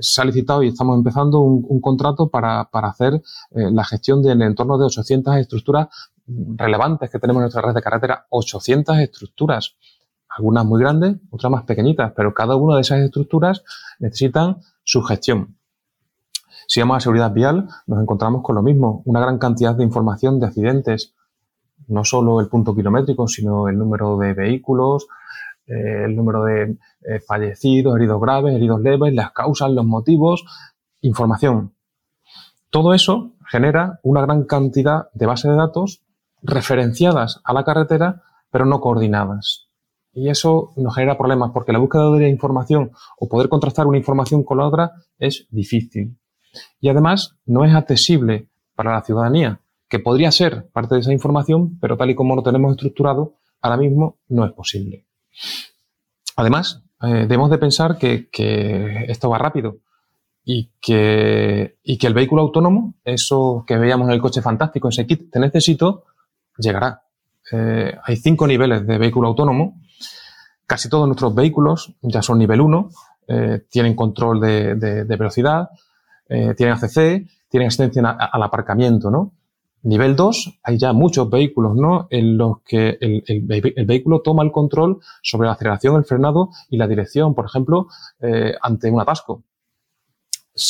se 0.00 0.20
ha 0.20 0.24
licitado 0.24 0.62
y 0.62 0.68
estamos 0.68 0.96
empezando 0.96 1.40
un, 1.40 1.80
contrato 1.80 2.28
para, 2.28 2.68
hacer 2.72 3.14
eh, 3.14 3.70
la 3.72 3.84
gestión 3.84 4.22
del 4.22 4.42
entorno 4.42 4.76
de 4.78 4.84
800 4.84 5.36
estructuras 5.36 5.88
relevantes 6.26 7.10
que 7.10 7.18
tenemos 7.18 7.40
en 7.40 7.44
nuestra 7.44 7.62
red 7.62 7.74
de 7.74 7.82
carretera. 7.82 8.26
800 8.28 8.98
estructuras, 8.98 9.76
algunas 10.38 10.64
muy 10.64 10.80
grandes, 10.80 11.16
otras 11.30 11.50
más 11.50 11.64
pequeñitas, 11.64 12.12
pero 12.16 12.32
cada 12.32 12.56
una 12.56 12.76
de 12.76 12.82
esas 12.82 13.00
estructuras 13.00 13.64
necesitan 13.98 14.58
su 14.84 15.02
gestión. 15.02 15.56
Si 16.68 16.80
vamos 16.80 16.98
a 16.98 17.00
seguridad 17.00 17.32
vial, 17.32 17.68
nos 17.86 18.00
encontramos 18.00 18.42
con 18.42 18.54
lo 18.54 18.62
mismo, 18.62 19.02
una 19.04 19.20
gran 19.20 19.38
cantidad 19.38 19.74
de 19.74 19.84
información 19.84 20.38
de 20.38 20.46
accidentes, 20.46 21.14
no 21.88 22.04
solo 22.04 22.40
el 22.40 22.48
punto 22.48 22.74
kilométrico, 22.74 23.26
sino 23.26 23.68
el 23.68 23.78
número 23.78 24.16
de 24.18 24.34
vehículos, 24.34 25.08
eh, 25.66 26.04
el 26.04 26.14
número 26.14 26.44
de 26.44 26.76
eh, 27.02 27.20
fallecidos, 27.26 27.96
heridos 27.96 28.20
graves, 28.20 28.54
heridos 28.54 28.80
leves, 28.80 29.14
las 29.14 29.32
causas, 29.32 29.70
los 29.70 29.86
motivos, 29.86 30.44
información. 31.00 31.74
Todo 32.70 32.92
eso 32.92 33.32
genera 33.46 33.98
una 34.02 34.20
gran 34.20 34.44
cantidad 34.44 35.08
de 35.14 35.26
bases 35.26 35.50
de 35.50 35.56
datos 35.56 36.02
referenciadas 36.42 37.40
a 37.44 37.54
la 37.54 37.64
carretera, 37.64 38.22
pero 38.50 38.66
no 38.66 38.80
coordinadas. 38.80 39.67
Y 40.18 40.28
eso 40.30 40.72
nos 40.76 40.96
genera 40.96 41.16
problemas 41.16 41.52
porque 41.54 41.72
la 41.72 41.78
búsqueda 41.78 42.10
de 42.10 42.20
la 42.22 42.28
información 42.28 42.90
o 43.18 43.28
poder 43.28 43.48
contrastar 43.48 43.86
una 43.86 43.98
información 43.98 44.42
con 44.42 44.58
la 44.58 44.66
otra 44.66 44.92
es 45.16 45.46
difícil. 45.50 46.18
Y 46.80 46.88
además 46.88 47.36
no 47.46 47.64
es 47.64 47.72
accesible 47.72 48.48
para 48.74 48.94
la 48.94 49.02
ciudadanía, 49.02 49.60
que 49.88 50.00
podría 50.00 50.32
ser 50.32 50.68
parte 50.72 50.96
de 50.96 51.02
esa 51.02 51.12
información, 51.12 51.78
pero 51.80 51.96
tal 51.96 52.10
y 52.10 52.16
como 52.16 52.34
lo 52.34 52.42
tenemos 52.42 52.72
estructurado, 52.72 53.36
ahora 53.60 53.76
mismo 53.76 54.18
no 54.28 54.44
es 54.44 54.52
posible. 54.52 55.06
Además, 56.34 56.82
eh, 57.02 57.26
debemos 57.28 57.50
de 57.50 57.58
pensar 57.58 57.96
que, 57.96 58.28
esto 59.06 59.30
va 59.30 59.38
rápido 59.38 59.78
y 60.44 60.72
que, 60.80 61.76
que 61.84 62.06
el 62.08 62.14
vehículo 62.14 62.42
autónomo, 62.42 62.94
eso 63.04 63.62
que 63.64 63.78
veíamos 63.78 64.08
en 64.08 64.14
el 64.14 64.20
coche 64.20 64.42
fantástico, 64.42 64.88
ese 64.88 65.06
kit 65.06 65.30
te 65.30 65.38
necesito, 65.38 66.06
llegará. 66.56 67.02
Eh, 67.52 67.96
hay 68.02 68.16
cinco 68.16 68.48
niveles 68.48 68.84
de 68.84 68.98
vehículo 68.98 69.28
autónomo. 69.28 69.80
Casi 70.68 70.88
todos 70.88 71.08
nuestros 71.08 71.34
vehículos 71.34 71.96
ya 72.02 72.22
son 72.22 72.38
nivel 72.38 72.60
1, 72.60 72.90
eh, 73.26 73.64
tienen 73.68 73.96
control 73.96 74.40
de, 74.40 75.04
velocidad, 75.04 75.70
tienen 76.28 76.74
ACC, 76.74 77.26
tienen 77.48 77.68
asistencia 77.68 78.06
al 78.06 78.42
aparcamiento, 78.42 79.10
¿no? 79.10 79.32
Nivel 79.82 80.16
2, 80.16 80.60
hay 80.64 80.78
ya 80.78 80.92
muchos 80.92 81.30
vehículos, 81.30 81.76
¿no? 81.76 82.08
En 82.10 82.36
los 82.36 82.60
que 82.62 82.98
el, 83.00 83.22
vehículo 83.86 84.20
toma 84.22 84.42
el 84.42 84.50
control 84.50 84.98
sobre 85.22 85.46
la 85.46 85.52
aceleración, 85.52 85.96
el 85.96 86.04
frenado 86.04 86.50
y 86.68 86.76
la 86.76 86.88
dirección, 86.88 87.34
por 87.34 87.46
ejemplo, 87.46 87.86
eh, 88.20 88.54
ante 88.60 88.90
un 88.90 89.00
atasco. 89.00 89.44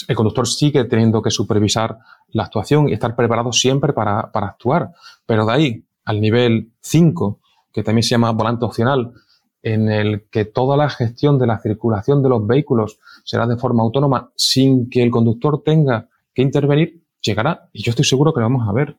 El 0.07 0.15
conductor 0.15 0.47
sigue 0.47 0.85
teniendo 0.85 1.23
que 1.23 1.31
supervisar 1.31 1.99
la 2.29 2.45
actuación 2.45 2.91
y 2.91 2.93
estar 2.93 3.17
preparado 3.17 3.53
siempre 3.53 3.95
para, 3.95 4.31
para 4.31 4.49
actuar. 4.49 4.93
Pero 5.25 5.47
de 5.47 5.53
ahí 5.53 5.85
al 6.05 6.21
nivel 6.21 6.73
5, 6.81 7.41
que 7.73 7.83
también 7.83 8.03
se 8.03 8.11
llama 8.11 8.31
volante 8.33 8.67
opcional, 8.67 9.15
en 9.63 9.89
el 9.91 10.29
que 10.31 10.45
toda 10.45 10.77
la 10.77 10.89
gestión 10.89 11.39
de 11.39 11.47
la 11.47 11.59
circulación 11.59 12.23
de 12.23 12.29
los 12.29 12.47
vehículos 12.47 12.99
será 13.25 13.47
de 13.47 13.57
forma 13.57 13.83
autónoma 13.83 14.31
sin 14.37 14.89
que 14.89 15.03
el 15.03 15.11
conductor 15.11 15.63
tenga 15.65 16.09
que 16.33 16.43
intervenir, 16.43 17.03
llegará 17.21 17.69
y 17.73 17.83
yo 17.83 17.91
estoy 17.91 18.05
seguro 18.05 18.33
que 18.33 18.41
lo 18.41 18.47
vamos 18.47 18.69
a 18.69 18.73
ver. 18.73 18.97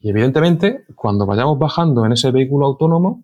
Y 0.00 0.10
evidentemente, 0.10 0.84
cuando 0.94 1.26
vayamos 1.26 1.58
bajando 1.58 2.04
en 2.04 2.12
ese 2.12 2.30
vehículo 2.30 2.66
autónomo, 2.66 3.22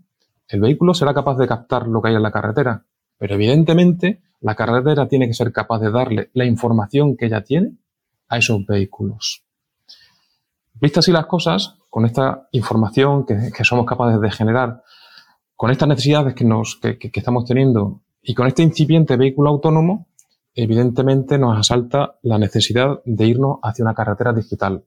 el 0.49 0.61
vehículo 0.61 0.95
será 0.95 1.13
capaz 1.13 1.37
de 1.37 1.47
captar 1.47 1.87
lo 1.89 2.01
que 2.01 2.09
hay 2.09 2.15
en 2.15 2.23
la 2.23 2.31
carretera. 2.31 2.85
Pero 3.19 3.35
evidentemente, 3.35 4.23
la 4.41 4.55
carretera 4.55 5.09
tiene 5.09 5.27
que 5.27 5.35
ser 5.35 5.53
capaz 5.53 5.81
de 5.81 5.91
darle 5.91 6.31
la 6.33 6.45
información 6.45 7.17
que 7.17 7.27
ella 7.27 7.43
tiene 7.43 7.73
a 8.29 8.39
esos 8.39 8.65
vehículos. 8.65 9.43
Vistas 10.81 11.05
así 11.05 11.13
las 11.13 11.27
cosas, 11.27 11.77
con 11.91 12.07
esta 12.07 12.49
información 12.53 13.27
que, 13.27 13.65
somos 13.65 13.85
capaces 13.85 14.21
de 14.21 14.31
generar, 14.31 14.83
con 15.59 15.73
estas 15.73 15.89
necesidades 15.89 16.35
que, 16.35 16.45
nos, 16.45 16.77
que 16.77 17.11
estamos 17.13 17.45
teniendo 17.45 18.03
y 18.23 18.33
con 18.33 18.47
este 18.47 18.63
incipiente 18.63 19.17
vehículo 19.17 19.51
autónomo, 19.51 20.07
evidentemente 20.55 21.37
nos 21.37 21.59
asalta 21.59 22.15
la 22.23 22.39
necesidad 22.39 23.01
de 23.05 23.27
irnos 23.27 23.59
hacia 23.65 23.85
una 23.85 23.93
carretera 23.93 24.33
digital. 24.33 24.85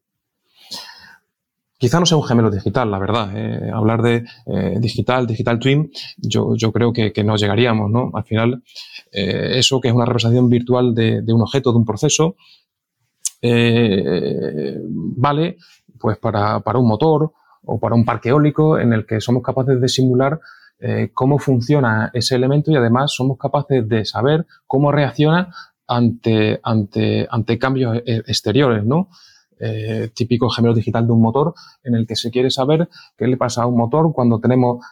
Quizá 1.77 1.99
no 1.99 2.05
sea 2.05 2.17
un 2.17 2.23
gemelo 2.23 2.49
digital, 2.49 2.89
la 2.89 2.99
verdad. 2.99 3.31
¿eh? 3.35 3.69
hablar 3.69 4.01
de 4.01 4.23
eh, 4.45 4.77
digital, 4.79 5.27
digital 5.27 5.59
twin, 5.59 5.91
yo, 6.15 6.55
creo 6.71 6.93
que, 6.93 7.11
no 7.21 7.35
llegaríamos, 7.35 7.91
¿no? 7.91 8.09
Al 8.13 8.23
final, 8.23 8.63
eh, 9.11 9.55
eso 9.55 9.81
que 9.81 9.89
es 9.89 9.93
una 9.93 10.05
representación 10.05 10.47
virtual 10.47 10.95
de, 10.95 11.21
un 11.33 11.41
objeto, 11.41 11.73
de 11.73 11.77
un 11.79 11.85
proceso, 11.85 12.37
vale 15.17 15.57
pues 15.99 16.17
para, 16.17 16.61
para, 16.61 16.79
un 16.79 16.87
motor 16.87 17.33
o 17.65 17.77
para 17.77 17.93
un 17.93 18.05
parque 18.05 18.29
eólico 18.29 18.79
en 18.79 18.93
el 18.93 19.05
que 19.05 19.19
somos 19.19 19.43
capaces 19.43 19.81
de 19.81 19.89
simular 19.89 20.39
eh, 20.83 21.11
cómo 21.13 21.37
funciona 21.37 22.09
ese 22.11 22.35
elemento 22.35 22.71
y 22.71 22.75
además 22.75 23.13
somos 23.13 23.37
capaces 23.37 23.87
de 23.87 24.03
saber 24.03 24.47
cómo 24.65 24.91
reacciona 24.91 25.53
ante, 25.85 26.59
ante, 26.63 27.27
ante 27.29 27.59
cambios 27.59 27.97
e, 27.97 28.23
exteriores, 28.25 28.83
¿no? 28.83 29.09
Eh, 29.59 30.09
típico 30.15 30.49
gemelo 30.49 30.73
digital 30.73 31.05
de 31.05 31.13
un 31.13 31.21
motor 31.21 31.53
en 31.83 31.93
el 31.93 32.07
que 32.07 32.15
se 32.15 32.31
quiere 32.31 32.49
saber 32.49 32.89
qué 33.15 33.27
le 33.27 33.37
pasa 33.37 33.61
a 33.61 33.67
un 33.67 33.77
motor 33.77 34.11
cuando 34.11 34.39
tenemos 34.39 34.83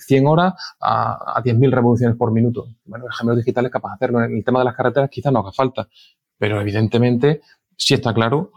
100 0.00 0.26
horas 0.26 0.54
a, 0.80 1.38
a 1.38 1.40
10.000 1.40 1.70
revoluciones 1.70 2.16
por 2.16 2.32
minuto. 2.32 2.66
Bueno, 2.84 3.06
el 3.06 3.12
gemelo 3.12 3.36
digital 3.36 3.66
es 3.66 3.70
capaz 3.70 3.90
de 3.90 3.94
hacerlo. 3.94 4.24
En 4.24 4.36
el 4.36 4.44
tema 4.44 4.58
de 4.58 4.64
las 4.64 4.74
carreteras 4.74 5.08
quizás 5.08 5.32
no 5.32 5.38
haga 5.38 5.52
falta, 5.52 5.86
pero 6.36 6.60
evidentemente 6.60 7.42
sí 7.76 7.94
está 7.94 8.12
claro 8.12 8.50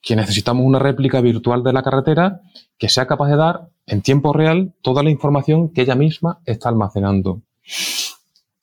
que 0.00 0.16
necesitamos 0.16 0.64
una 0.64 0.78
réplica 0.78 1.20
virtual 1.20 1.62
de 1.62 1.72
la 1.72 1.82
carretera 1.82 2.40
que 2.78 2.88
sea 2.88 3.06
capaz 3.06 3.28
de 3.28 3.36
dar 3.36 3.68
en 3.86 4.02
tiempo 4.02 4.32
real 4.32 4.72
toda 4.82 5.02
la 5.02 5.10
información 5.10 5.72
que 5.72 5.82
ella 5.82 5.94
misma 5.94 6.40
está 6.46 6.68
almacenando. 6.68 7.42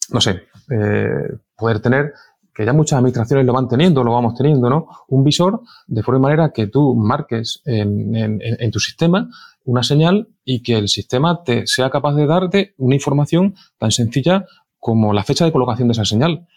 No 0.10 0.22
sé, 0.22 0.44
eh, 0.72 1.38
poder 1.56 1.80
tener, 1.80 2.14
que 2.58 2.66
ya 2.66 2.74
muchas 2.74 2.98
administraciones 2.98 3.46
lo 3.46 3.54
van 3.54 3.68
teniendo, 3.68 4.04
lo 4.04 4.14
vamos 4.14 4.34
teniendo, 4.34 4.68
¿no? 4.68 4.88
Un 5.10 5.24
visor 5.24 5.62
de 5.86 6.02
forma 6.02 6.22
manera 6.22 6.52
que 6.52 6.66
tú 6.66 6.96
marques 6.96 7.62
en, 7.66 8.72
tu 8.72 8.80
sistema 8.80 9.30
una 9.64 9.84
señal 9.84 10.30
y 10.44 10.64
que 10.64 10.78
el 10.78 10.88
sistema 10.88 11.44
te 11.44 11.68
sea 11.68 11.92
capaz 11.92 12.16
de 12.16 12.26
darte 12.26 12.74
una 12.78 12.96
información 12.96 13.54
tan 13.78 13.92
sencilla 13.92 14.46
como 14.80 15.14
la 15.14 15.24
fecha 15.24 15.46
de 15.46 15.52
colocación 15.52 15.88
de 15.90 15.92
esa 15.92 16.06
señal 16.06 16.48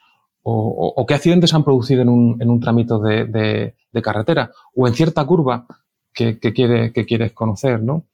o, 0.42 1.04
qué 1.06 1.14
accidentes 1.14 1.52
han 1.54 1.64
producido 1.64 2.02
en 2.02 2.08
un, 2.08 2.40
en 2.40 2.50
un 2.50 2.60
tramito 2.60 2.98
de, 2.98 3.74
carretera 4.02 4.50
o 4.74 4.86
en 4.86 4.94
cierta 4.94 5.24
curva 5.24 5.66
que, 6.12 6.38
quiere, 6.38 6.92
que 6.92 7.04
quieres 7.04 7.32
conocer, 7.32 7.82
¿no? 7.82 8.04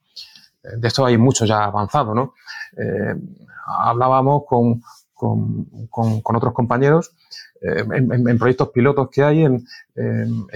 De 0.61 0.87
esto 0.87 1.05
hay 1.05 1.17
mucho 1.17 1.45
ya 1.45 1.63
avanzado, 1.63 2.13
¿no? 2.13 2.33
Eh, 2.77 3.15
hablábamos 3.65 4.43
con, 4.45 4.83
otros 5.15 6.53
compañeros 6.53 7.11
eh, 7.61 7.83
en, 7.89 8.37
proyectos 8.37 8.69
pilotos 8.69 9.09
que 9.09 9.23
hay 9.23 9.45
en, 9.45 9.65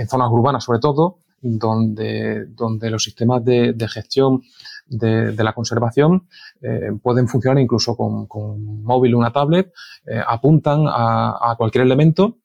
zonas 0.08 0.30
urbanas, 0.32 0.64
sobre 0.64 0.80
todo, 0.80 1.20
donde, 1.42 2.46
donde 2.48 2.90
los 2.90 3.04
sistemas 3.04 3.44
de, 3.44 3.76
gestión 3.90 4.44
de, 4.86 5.44
la 5.44 5.54
conservación 5.54 6.28
eh, 6.62 6.92
pueden 7.02 7.28
funcionar 7.28 7.62
incluso 7.62 7.96
con, 7.96 8.28
con 8.28 8.84
móvil 8.84 9.16
o 9.16 9.18
una 9.18 9.32
tablet, 9.32 9.74
eh, 10.06 10.22
apuntan 10.26 10.86
a, 10.88 11.56
cualquier 11.58 11.84
elemento, 11.84 12.38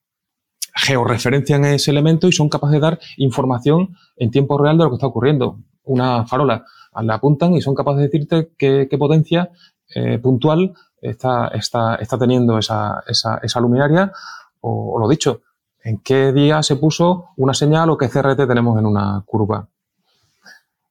georreferencian 0.74 1.64
ese 1.66 1.90
elemento 1.90 2.28
y 2.28 2.32
son 2.32 2.48
capaces 2.48 2.74
de 2.74 2.80
dar 2.80 2.98
información 3.16 3.96
en 4.16 4.30
tiempo 4.30 4.59
real 4.59 4.78
de 4.78 4.85
lo 4.85 4.90
que 4.90 4.96
está 4.96 5.06
ocurriendo. 5.06 5.61
Una 5.85 6.26
farola 6.26 6.64
le 7.00 7.12
apuntan 7.12 7.54
y 7.54 7.61
son 7.61 7.74
capaces 7.74 7.98
de 7.98 8.09
decirte 8.09 8.52
qué, 8.56 8.96
potencia 8.98 9.50
eh, 9.94 10.18
puntual 10.18 10.74
está, 11.00 11.48
está, 11.48 11.96
está 11.96 12.18
teniendo 12.18 12.59
esa, 12.59 13.02
esa, 13.06 13.38
esa 13.42 13.61
luminaria 13.61 14.12
o, 14.61 14.98
lo 14.98 15.09
dicho, 15.09 15.42
en 15.87 15.99
qué 15.99 16.33
día 16.33 16.64
se 16.64 16.75
puso 16.75 17.27
una 17.37 17.55
señal 17.55 17.90
o 17.90 17.96
qué 17.96 18.09
CRT 18.09 18.49
tenemos 18.49 18.77
en 18.77 18.87
una 18.87 19.22
curva. 19.25 19.68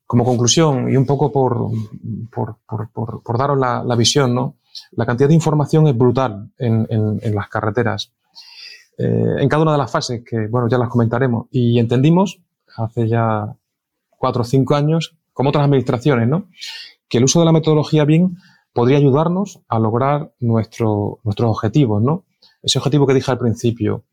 Como 0.08 0.24
conclusión, 0.24 0.90
y 0.90 0.96
un 0.96 1.06
poco 1.06 1.34
por, 1.34 1.70
por, 2.32 3.38
daros 3.38 3.60
la, 3.60 3.96
visión, 3.98 4.34
¿no? 4.34 4.56
la 4.92 5.06
cantidad 5.06 5.28
de 5.28 5.36
información 5.36 5.86
es 5.88 5.98
brutal 5.98 6.50
en, 6.58 7.20
las 7.36 7.50
carreteras. 7.50 8.14
Eh, 8.98 9.36
en 9.40 9.50
cada 9.50 9.64
una 9.64 9.74
de 9.74 9.80
las 9.80 9.92
fases, 9.92 10.24
que 10.24 10.48
bueno, 10.48 10.70
ya 10.70 10.78
las 10.78 10.88
comentaremos, 10.88 11.48
y 11.52 11.78
entendimos 11.78 12.40
hace 12.78 13.10
ya 13.10 13.54
cuatro 14.12 14.44
o 14.44 14.46
cinco 14.46 14.76
años, 14.76 15.18
como 15.34 15.50
otras 15.50 15.66
administraciones, 15.66 16.30
¿no? 16.30 16.48
que 17.10 17.18
el 17.18 17.26
uso 17.26 17.42
de 17.42 17.46
la 17.46 17.52
metodología 17.52 18.06
BIM 18.06 18.38
podría 18.72 18.98
ayudarnos 18.98 19.60
a 19.68 19.78
lograr 19.78 20.32
nuestro, 20.40 21.20
nuestros 21.26 21.50
objetivos, 21.50 22.02
¿no? 22.02 22.24
Ese 22.62 22.80
objetivo 22.80 23.06
que 23.06 23.14
dije 23.14 23.30
al 23.32 23.38
principio, 23.38 24.04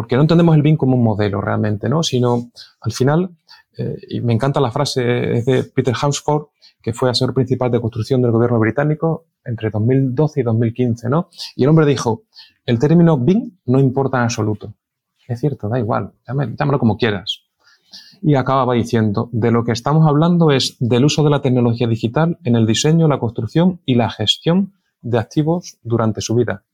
porque 0.00 0.16
no 0.16 0.22
entendemos 0.22 0.56
el 0.56 0.62
BIM 0.62 0.78
como 0.78 0.96
un 0.96 1.04
modelo 1.04 1.42
realmente, 1.42 1.86
¿no? 1.86 2.02
Sino 2.02 2.50
al 2.80 2.90
final, 2.90 3.36
eh, 3.76 3.98
y 4.08 4.22
me 4.22 4.32
encanta 4.32 4.58
la 4.58 4.70
frase, 4.70 5.02
de 5.02 5.70
Peter 5.74 5.94
Hansford, 6.00 6.46
que 6.80 6.94
fue 6.94 7.10
asesor 7.10 7.34
principal 7.34 7.70
de 7.70 7.82
construcción 7.82 8.22
del 8.22 8.30
gobierno 8.30 8.58
británico 8.58 9.26
entre 9.44 9.68
2012 9.68 10.40
y 10.40 10.42
2015, 10.42 11.10
¿no? 11.10 11.28
Y 11.54 11.64
el 11.64 11.68
hombre 11.68 11.84
dijo, 11.84 12.22
el 12.64 12.78
término 12.78 13.18
BIM 13.18 13.58
no 13.66 13.78
importa 13.78 14.16
en 14.16 14.22
absoluto. 14.24 14.72
Es 15.28 15.38
cierto, 15.38 15.68
da 15.68 15.78
igual, 15.78 16.12
llámalo 16.26 16.78
como 16.78 16.96
quieras. 16.96 17.42
Y 18.22 18.36
acababa 18.36 18.72
diciendo, 18.72 19.28
de 19.32 19.50
lo 19.50 19.64
que 19.64 19.72
estamos 19.72 20.08
hablando 20.08 20.50
es 20.50 20.78
del 20.80 21.04
uso 21.04 21.22
de 21.24 21.28
la 21.28 21.42
tecnología 21.42 21.88
digital 21.88 22.38
en 22.44 22.56
el 22.56 22.64
diseño, 22.64 23.06
la 23.06 23.18
construcción 23.18 23.82
y 23.84 23.96
la 23.96 24.08
gestión 24.08 24.72
de 25.02 25.18
activos 25.18 25.76
durante 25.82 26.22
su 26.22 26.34
vida. 26.36 26.64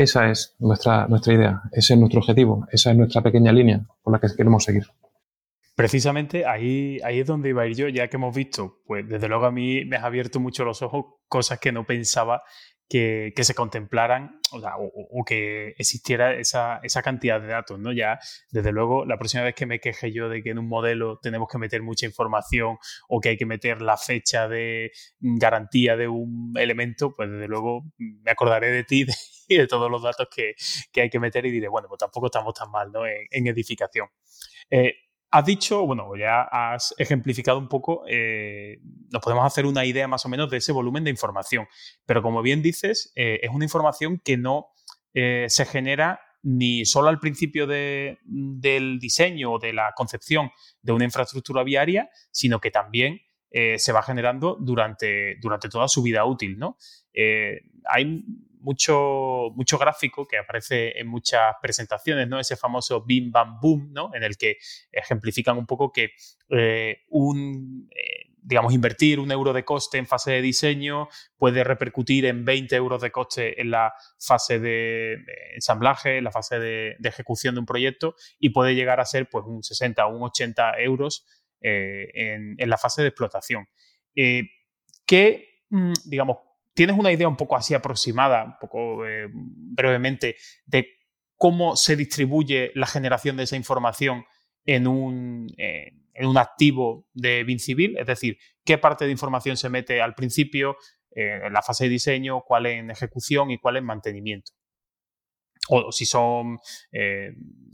Esa 0.00 0.30
es 0.30 0.56
nuestra, 0.58 1.06
nuestra 1.08 1.34
idea, 1.34 1.60
ese 1.72 1.92
es 1.92 2.00
nuestro 2.00 2.20
objetivo, 2.20 2.66
esa 2.72 2.90
es 2.90 2.96
nuestra 2.96 3.20
pequeña 3.20 3.52
línea 3.52 3.82
por 4.02 4.14
la 4.14 4.18
que 4.18 4.34
queremos 4.34 4.64
seguir. 4.64 4.84
Precisamente 5.76 6.46
ahí, 6.46 6.98
ahí 7.04 7.20
es 7.20 7.26
donde 7.26 7.50
iba 7.50 7.64
a 7.64 7.66
ir 7.66 7.76
yo, 7.76 7.86
ya 7.86 8.08
que 8.08 8.16
hemos 8.16 8.34
visto, 8.34 8.80
pues 8.86 9.06
desde 9.06 9.28
luego 9.28 9.44
a 9.44 9.50
mí 9.50 9.84
me 9.84 9.98
ha 9.98 10.06
abierto 10.06 10.40
mucho 10.40 10.64
los 10.64 10.80
ojos, 10.80 11.04
cosas 11.28 11.60
que 11.60 11.70
no 11.70 11.84
pensaba 11.84 12.42
que, 12.88 13.34
se 13.36 13.54
contemplaran 13.54 14.40
o, 14.52 15.22
que 15.26 15.74
existiera 15.76 16.32
esa, 16.32 16.80
cantidad 17.04 17.38
de 17.38 17.48
datos, 17.48 17.78
¿no? 17.78 17.92
Ya, 17.92 18.18
desde 18.50 18.72
luego, 18.72 19.04
la 19.04 19.18
próxima 19.18 19.44
vez 19.44 19.54
que 19.54 19.66
me 19.66 19.80
queje 19.80 20.12
yo 20.12 20.30
de 20.30 20.42
que 20.42 20.48
en 20.48 20.58
un 20.58 20.66
modelo 20.66 21.18
tenemos 21.22 21.46
que 21.52 21.58
meter 21.58 21.82
mucha 21.82 22.06
información 22.06 22.78
o 23.06 23.20
que 23.20 23.28
hay 23.28 23.36
que 23.36 23.44
meter 23.44 23.82
la 23.82 23.98
fecha 23.98 24.48
de 24.48 24.92
garantía 25.20 25.98
de 25.98 26.08
un 26.08 26.54
elemento, 26.56 27.14
pues 27.14 27.30
desde 27.30 27.48
luego 27.48 27.84
me 27.98 28.30
acordaré 28.30 28.72
de 28.72 28.84
ti 28.84 29.04
y 29.50 29.56
de 29.58 29.66
todos 29.66 29.90
los 29.90 30.02
datos 30.02 30.28
que, 30.34 30.54
hay 31.00 31.10
que 31.10 31.20
meter 31.20 31.44
y 31.44 31.50
diré, 31.50 31.68
bueno, 31.68 31.88
pues 31.88 31.98
tampoco 31.98 32.26
estamos 32.26 32.54
tan 32.54 32.70
mal, 32.70 32.90
¿no? 32.90 33.02
En, 33.06 33.46
edificación. 33.46 34.08
Eh, 34.70 34.94
Has 35.32 35.44
dicho, 35.44 35.86
bueno, 35.86 36.16
ya 36.16 36.42
has 36.42 36.92
ejemplificado 36.98 37.56
un 37.56 37.68
poco, 37.68 38.02
eh, 38.08 38.80
nos 39.12 39.22
podemos 39.22 39.46
hacer 39.46 39.64
una 39.64 39.84
idea 39.84 40.08
más 40.08 40.26
o 40.26 40.28
menos 40.28 40.50
de 40.50 40.56
ese 40.56 40.72
volumen 40.72 41.04
de 41.04 41.10
información, 41.10 41.68
pero 42.04 42.20
como 42.20 42.42
bien 42.42 42.62
dices, 42.62 43.12
eh, 43.14 43.38
es 43.40 43.48
una 43.50 43.64
información 43.64 44.20
que 44.24 44.36
no 44.36 44.70
se 45.12 45.64
genera 45.66 46.20
ni 46.42 46.84
solo 46.84 47.08
al 47.08 47.20
principio 47.20 47.68
del 47.68 48.98
diseño 49.00 49.52
o 49.52 49.58
de 49.60 49.72
la 49.72 49.92
concepción 49.96 50.50
de 50.82 50.92
una 50.92 51.04
infraestructura 51.04 51.62
viaria, 51.62 52.10
sino 52.32 52.60
que 52.60 52.70
también 52.72 53.20
se 53.50 53.92
va 53.92 54.02
generando 54.04 54.56
durante, 54.60 55.36
durante 55.40 55.68
toda 55.68 55.88
su 55.88 56.02
vida 56.02 56.24
útil. 56.24 56.58
¿no? 56.58 56.76
hay 57.12 58.24
mucho, 58.60 59.50
mucho 59.54 59.78
gráfico 59.78 60.26
que 60.26 60.38
aparece 60.38 60.98
en 60.98 61.06
muchas 61.06 61.54
presentaciones, 61.60 62.28
¿no? 62.28 62.38
Ese 62.38 62.56
famoso 62.56 63.02
bim 63.04 63.30
bam 63.30 63.60
boom, 63.60 63.92
¿no? 63.92 64.10
En 64.14 64.22
el 64.22 64.36
que 64.36 64.58
ejemplifican 64.92 65.58
un 65.58 65.66
poco 65.66 65.92
que 65.92 66.12
eh, 66.50 67.04
un, 67.08 67.88
eh, 67.94 68.32
digamos, 68.42 68.72
invertir 68.72 69.20
un 69.20 69.30
euro 69.32 69.52
de 69.52 69.64
coste 69.64 69.98
en 69.98 70.06
fase 70.06 70.32
de 70.32 70.42
diseño 70.42 71.08
puede 71.36 71.64
repercutir 71.64 72.26
en 72.26 72.44
20 72.44 72.76
euros 72.76 73.02
de 73.02 73.10
coste 73.10 73.60
en 73.60 73.70
la 73.70 73.94
fase 74.18 74.58
de, 74.58 75.18
ensamblaje, 75.54 76.18
en 76.18 76.24
la 76.24 76.32
fase 76.32 76.58
de, 76.58 76.96
ejecución 77.02 77.54
de 77.54 77.60
un 77.60 77.66
proyecto 77.66 78.14
y 78.38 78.50
puede 78.50 78.74
llegar 78.74 79.00
a 79.00 79.04
ser 79.04 79.28
pues 79.28 79.44
un 79.46 79.62
60 79.62 80.06
o 80.06 80.16
un 80.16 80.22
80 80.22 80.80
euros 80.80 81.26
eh, 81.60 82.10
en, 82.14 82.54
en, 82.58 82.70
la 82.70 82.78
fase 82.78 83.02
de 83.02 83.08
explotación. 83.08 83.66
¿Qué, 84.14 85.64
mm, 85.70 85.92
digamos, 86.04 86.38
¿Tienes 86.80 86.96
una 86.96 87.12
idea 87.12 87.28
un 87.28 87.36
poco 87.36 87.56
así 87.56 87.74
aproximada, 87.74 88.42
un 88.42 88.56
poco 88.58 89.06
eh, 89.06 89.28
brevemente, 89.30 90.36
de 90.64 90.88
cómo 91.36 91.76
se 91.76 91.94
distribuye 91.94 92.70
la 92.74 92.86
generación 92.86 93.36
de 93.36 93.42
esa 93.42 93.56
información 93.56 94.24
en 94.64 94.86
un, 94.86 95.52
eh, 95.58 95.92
en 96.14 96.26
un 96.26 96.38
activo 96.38 97.06
de 97.12 97.44
BIM 97.44 97.58
civil? 97.58 97.98
Es 97.98 98.06
decir, 98.06 98.38
¿qué 98.64 98.78
parte 98.78 99.04
de 99.04 99.10
información 99.10 99.58
se 99.58 99.68
mete 99.68 100.00
al 100.00 100.14
principio, 100.14 100.78
eh, 101.14 101.40
en 101.44 101.52
la 101.52 101.60
fase 101.60 101.84
de 101.84 101.90
diseño, 101.90 102.40
cuál 102.46 102.64
en 102.64 102.90
ejecución 102.90 103.50
y 103.50 103.58
cuál 103.58 103.76
en 103.76 103.84
mantenimiento? 103.84 104.52
O, 105.68 105.92
si 105.92 106.06
son, 106.06 106.60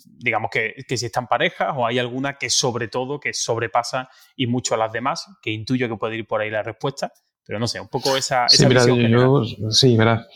digamos 0.05 0.51
que, 0.51 0.75
que, 0.89 0.97
si 0.97 1.07
están 1.07 1.29
parejas 1.29 1.75
o 1.77 1.87
hay 1.87 2.01
alguna 2.01 2.39
que 2.39 2.51
sobre 2.51 2.89
todo, 2.89 3.21
que 3.21 3.33
sobrepasa 3.33 4.09
y 4.35 4.49
mucho 4.49 4.75
a 4.75 4.79
las 4.79 4.91
demás, 4.91 5.29
que 5.41 5.53
intuyo 5.53 5.89
que 5.89 5.95
puede 5.95 6.17
ir 6.17 6.27
por 6.27 6.41
ahí 6.41 6.51
la 6.51 6.65
respuesta, 6.65 7.13
pero 7.47 7.59
no 7.59 7.67
sé, 7.67 7.81
un 7.81 7.89
poco 7.89 8.17
esa, 8.17 8.49
sí, 8.49 8.67
visión 8.67 9.45
sí, 9.71 9.97
verás. 9.97 10.27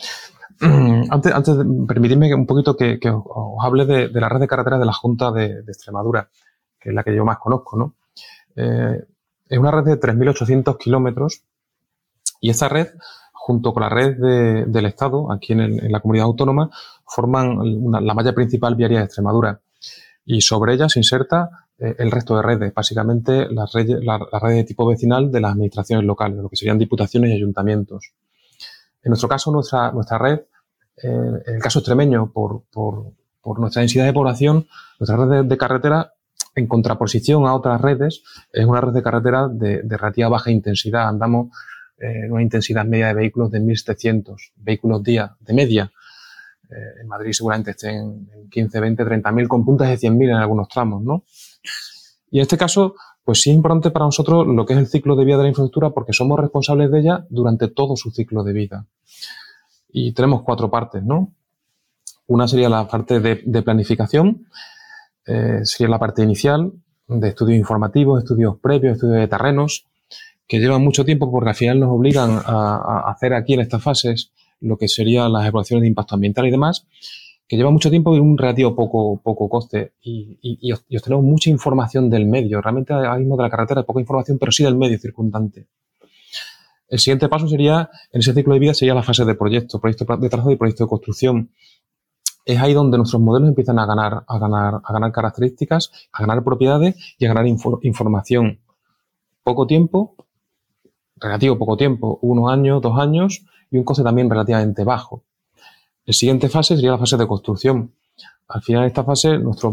Antes, 0.61 1.33
antes 1.33 1.57
permitidme 1.89 2.35
un 2.35 2.45
poquito 2.45 2.77
que, 2.77 2.99
os, 3.03 3.65
hable 3.65 3.87
de, 3.87 4.21
la 4.21 4.29
red 4.29 4.41
de 4.41 4.47
carreteras 4.47 4.79
de 4.79 4.85
la 4.85 4.93
Junta 4.93 5.33
de, 5.33 5.61
Extremadura, 5.67 6.29
que 6.79 6.91
es 6.91 6.95
la 6.95 7.03
que 7.03 7.17
yo 7.17 7.25
más 7.25 7.39
conozco, 7.39 7.79
¿no? 7.79 7.95
Eh, 8.57 9.03
es 9.49 9.59
una 9.59 9.71
red 9.71 9.85
de 9.85 9.99
3.800 9.99 10.77
kilómetros 10.77 11.45
y 12.43 12.51
esa 12.51 12.69
red, 12.69 12.89
junto 13.33 13.73
con 13.73 13.83
la 13.83 13.89
red 13.89 14.67
del 14.67 14.85
Estado, 14.85 15.33
aquí 15.33 15.55
en, 15.55 15.91
la 15.91 16.01
comunidad 16.01 16.27
autónoma, 16.27 16.71
forman 17.07 17.59
la 17.91 18.15
malla 18.15 18.35
principal 18.35 18.75
viaria 18.75 18.99
de 18.99 19.05
Extremadura. 19.07 19.61
Y 20.27 20.43
sobre 20.43 20.75
ella 20.75 20.91
se 20.91 21.01
inserta 21.01 21.69
eh, 21.81 21.97
el 21.99 22.11
resto 22.11 22.37
de 22.37 22.43
redes, 22.43 22.75
básicamente 22.75 23.47
las 23.51 23.73
redes, 23.73 24.05
la, 24.05 24.19
red 24.19 24.57
de 24.57 24.65
tipo 24.65 24.87
vecinal 24.87 25.33
de 25.33 25.41
las 25.41 25.53
administraciones 25.53 26.05
locales, 26.05 26.39
lo 26.39 26.49
que 26.51 26.57
serían 26.57 26.79
diputaciones 26.79 27.31
y 27.31 27.35
ayuntamientos. 27.35 28.13
En 29.03 29.09
nuestro 29.09 29.31
caso, 29.31 29.51
nuestra, 29.51 29.91
nuestra 29.91 30.19
red, 30.19 30.41
eh, 31.03 31.09
en 31.47 31.55
el 31.55 31.63
caso 31.63 31.79
extremeño, 31.79 32.31
por, 32.33 32.65
por, 32.71 33.15
nuestra 33.59 33.81
densidad 33.81 34.05
de 34.05 34.13
población, 34.13 34.67
nuestra 34.99 35.17
red 35.17 35.45
de, 35.47 35.57
carretera, 35.57 36.13
en 36.55 36.67
contraposición 36.67 37.47
a 37.47 37.55
otras 37.55 37.81
redes, 37.81 38.23
es 38.53 38.67
una 38.67 38.83
red 38.83 38.93
de 38.93 39.03
carretera 39.03 39.49
de, 39.49 39.83
de 39.83 39.97
relativa 39.97 40.29
baja 40.29 40.51
intensidad. 40.51 41.09
Andamos 41.09 41.49
eh, 41.97 42.27
en 42.27 42.33
una 42.33 42.43
intensidad 42.43 42.85
media 42.85 43.09
de 43.09 43.15
vehículos 43.15 43.51
de 43.51 43.61
1.700 43.61 44.37
vehículos 44.57 45.03
día, 45.03 45.35
de 45.41 45.55
media. 45.55 45.91
en 46.69 47.09
Madrid 47.09 47.33
seguramente 47.33 47.71
estén 47.71 48.29
en 48.33 48.51
15, 48.51 48.81
20, 48.81 49.05
30.000 49.05 49.49
con 49.49 49.65
puntas 49.65 49.89
de 49.89 49.97
100.000 49.97 50.25
en 50.29 50.37
algunos 50.37 50.69
tramos, 50.69 51.03
¿no? 51.03 51.25
Y 52.31 52.39
en 52.39 52.43
este 52.43 52.57
caso, 52.57 52.95
pues 53.25 53.43
sí 53.43 53.51
es 53.51 53.57
importante 53.57 53.91
para 53.91 54.05
nosotros 54.05 54.47
lo 54.47 54.65
que 54.65 54.75
es 54.75 54.79
el 54.79 54.87
ciclo 54.87 55.17
de 55.17 55.25
vida 55.25 55.37
de 55.37 55.45
la 55.45 55.49
infraestructura 55.49 55.91
porque 55.91 56.13
somos 56.13 56.39
responsables 56.39 56.91
de 56.91 57.01
ella 57.01 57.27
durante 57.29 57.69
todo 57.69 57.97
su 57.97 58.11
ciclo 58.11 58.45
de 58.45 58.53
vida. 58.53 58.87
Y 59.93 60.13
tenemos 60.13 60.43
cuatro 60.43 60.71
partes, 60.71 61.03
¿no? 61.03 61.33
Una 62.27 62.47
sería 62.47 62.69
la 62.69 62.87
parte 62.87 63.19
de, 63.19 63.63
planificación, 63.63 64.47
eh, 65.27 65.61
sería 65.65 65.91
la 65.91 65.99
parte 65.99 66.23
inicial, 66.23 66.73
de 67.09 67.29
estudios 67.29 67.59
informativos, 67.59 68.23
estudios 68.23 68.57
previos, 68.61 68.95
estudios 68.95 69.19
de 69.19 69.27
terrenos, 69.27 69.87
que 70.47 70.59
llevan 70.59 70.83
mucho 70.83 71.05
tiempo 71.05 71.31
porque 71.31 71.51
al 71.51 71.55
final 71.55 71.81
nos 71.81 71.91
obligan 71.91 72.41
a, 72.45 73.05
hacer 73.11 73.35
aquí 73.35 73.55
en 73.55 73.61
estas 73.61 73.83
fases 73.83 74.33
lo 74.61 74.77
que 74.77 74.89
serían 74.89 75.33
las 75.33 75.43
evaluaciones 75.43 75.83
de 75.83 75.89
impacto 75.89 76.15
ambiental 76.15 76.47
y 76.47 76.51
demás, 76.51 76.87
que 77.51 77.57
lleva 77.57 77.73
mucho 77.73 77.91
tiempo 77.91 78.15
y 78.15 78.21
un 78.21 78.39
relativo 78.39 78.77
poco, 78.77 79.21
poco 79.21 79.49
coste. 79.49 79.95
Y, 80.03 80.39
y, 80.41 80.73
obtenemos 80.73 81.25
mucha 81.25 81.51
información 81.51 82.09
del 82.09 82.25
medio. 82.25 82.61
Realmente 82.63 82.93
ahora 82.93 83.17
mismo 83.17 83.37
de 83.37 83.43
la 83.43 83.51
carretera 83.51 83.83
poca 83.83 83.99
información, 83.99 84.39
pero 84.39 84.53
sí 84.53 84.63
del 84.63 84.77
medio 84.77 84.97
circundante. 85.01 85.67
El 86.87 87.01
siguiente 87.01 87.29
paso 87.29 87.49
sería, 87.49 87.91
en 88.13 88.21
ese 88.21 88.35
ciclo 88.35 88.55
de 88.55 88.61
vida, 88.61 88.73
sería 88.73 88.95
la 88.95 89.03
fase 89.03 89.25
de 89.25 89.35
proyecto, 89.35 89.81
proyecto 89.81 90.05
de 90.17 90.29
trazo 90.29 90.53
y 90.53 90.57
proyecto 90.57 90.85
de 90.85 90.89
construcción. 90.91 91.51
Es 92.45 92.57
ahí 92.61 92.73
donde 92.73 92.97
nuestros 92.99 93.21
modelos 93.21 93.49
empiezan 93.49 93.81
a 93.81 93.87
ganar, 93.87 94.23
a 94.29 94.39
ganar, 94.39 94.75
a 94.85 94.93
ganar 94.93 95.11
características, 95.11 95.91
a 96.13 96.21
ganar 96.25 96.45
propiedades 96.45 97.17
y 97.19 97.25
a 97.25 97.35
ganar 97.35 97.49
información. 97.49 98.61
Poco 99.43 99.67
tiempo, 99.67 100.15
relativo 101.17 101.59
poco 101.59 101.77
tiempo, 101.77 102.21
unos 102.23 102.49
años, 102.53 102.81
dos 102.81 102.97
años, 102.97 103.45
y 103.73 103.77
un 103.77 103.83
coste 103.83 104.05
también 104.05 104.31
relativamente 104.31 104.85
bajo. 104.85 105.25
La 106.11 106.15
siguiente 106.15 106.49
fase 106.49 106.75
sería 106.75 106.91
la 106.91 106.99
fase 106.99 107.17
de 107.17 107.25
construcción. 107.25 107.93
Al 108.49 108.63
final 108.63 108.83
de 108.83 108.89
esta 108.89 109.05
fase, 109.05 109.39
nuestro, 109.39 109.73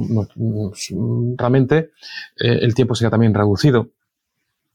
realmente 1.35 1.93
eh, 2.39 2.59
el 2.61 2.75
tiempo 2.75 2.93
sería 2.93 3.09
también 3.09 3.33
reducido. 3.33 3.89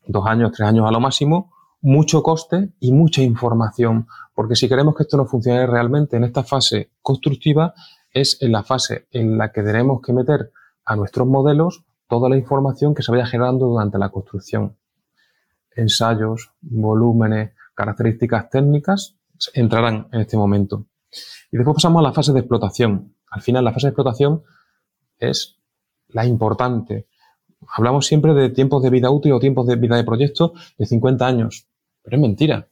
Dos 0.04 0.26
años, 0.26 0.50
tres 0.50 0.68
años 0.68 0.88
a 0.88 0.90
lo 0.90 0.98
máximo, 0.98 1.52
mucho 1.80 2.20
coste 2.20 2.70
y 2.80 2.90
mucha 2.90 3.22
información. 3.22 4.08
Porque 4.34 4.56
si 4.56 4.68
queremos 4.68 4.96
que 4.96 5.04
esto 5.04 5.16
no 5.16 5.24
funcione 5.24 5.64
realmente 5.68 6.16
en 6.16 6.24
esta 6.24 6.42
fase 6.42 6.90
constructiva, 7.00 7.74
es 8.12 8.42
en 8.42 8.50
la 8.50 8.64
fase 8.64 9.06
en 9.12 9.38
la 9.38 9.52
que 9.52 9.62
tenemos 9.62 10.02
que 10.02 10.12
meter 10.12 10.50
a 10.84 10.96
nuestros 10.96 11.28
modelos 11.28 11.84
toda 12.08 12.28
la 12.28 12.36
información 12.36 12.92
que 12.92 13.04
se 13.04 13.12
vaya 13.12 13.26
generando 13.26 13.66
durante 13.66 13.98
la 13.98 14.08
construcción. 14.08 14.74
Ensayos, 15.76 16.50
volúmenes, 16.60 17.52
características 17.76 18.50
técnicas 18.50 19.14
entrarán 19.54 20.08
en 20.10 20.22
este 20.22 20.36
momento. 20.36 20.86
Y 21.50 21.56
después 21.56 21.74
pasamos 21.74 22.00
a 22.00 22.02
la 22.02 22.12
fase 22.12 22.32
de 22.32 22.40
explotación. 22.40 23.16
Al 23.30 23.42
final, 23.42 23.64
la 23.64 23.72
fase 23.72 23.86
de 23.86 23.90
explotación 23.90 24.42
es 25.18 25.58
la 26.08 26.26
importante. 26.26 27.08
Hablamos 27.76 28.06
siempre 28.06 28.34
de 28.34 28.50
tiempos 28.50 28.82
de 28.82 28.90
vida 28.90 29.10
útil 29.10 29.32
o 29.32 29.40
tiempos 29.40 29.66
de 29.66 29.76
vida 29.76 29.96
de 29.96 30.04
proyecto 30.04 30.52
de 30.76 30.86
50 30.86 31.26
años, 31.26 31.66
pero 32.02 32.16
es 32.16 32.20
mentira. 32.20 32.68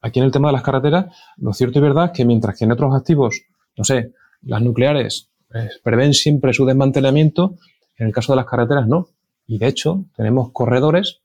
Aquí 0.00 0.18
en 0.18 0.26
el 0.26 0.32
tema 0.32 0.48
de 0.48 0.52
las 0.52 0.62
carreteras, 0.62 1.16
lo 1.38 1.52
cierto 1.54 1.78
y 1.78 1.82
verdad 1.82 2.06
es 2.06 2.10
que 2.12 2.24
mientras 2.24 2.58
que 2.58 2.64
en 2.64 2.72
otros 2.72 2.94
activos, 2.94 3.40
no 3.76 3.84
sé, 3.84 4.12
las 4.42 4.60
nucleares 4.60 5.30
eh, 5.54 5.70
prevén 5.82 6.12
siempre 6.12 6.52
su 6.52 6.66
desmantelamiento, 6.66 7.56
en 7.96 8.08
el 8.08 8.12
caso 8.12 8.32
de 8.32 8.36
las 8.36 8.46
carreteras 8.46 8.86
no. 8.86 9.08
Y 9.46 9.58
de 9.58 9.68
hecho, 9.68 10.04
tenemos 10.16 10.50
corredores 10.52 11.22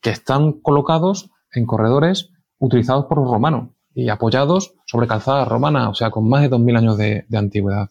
que 0.00 0.10
están 0.10 0.52
colocados 0.52 1.30
en 1.52 1.66
corredores 1.66 2.30
utilizados 2.58 3.06
por 3.06 3.18
los 3.18 3.30
romanos 3.30 3.70
y 3.94 4.08
apoyados 4.10 4.74
sobre 4.88 5.06
calzada 5.06 5.44
romana, 5.44 5.90
o 5.90 5.94
sea, 5.94 6.10
con 6.10 6.26
más 6.26 6.40
de 6.40 6.50
2.000 6.50 6.78
años 6.78 6.96
de, 6.96 7.26
antigüedad. 7.34 7.90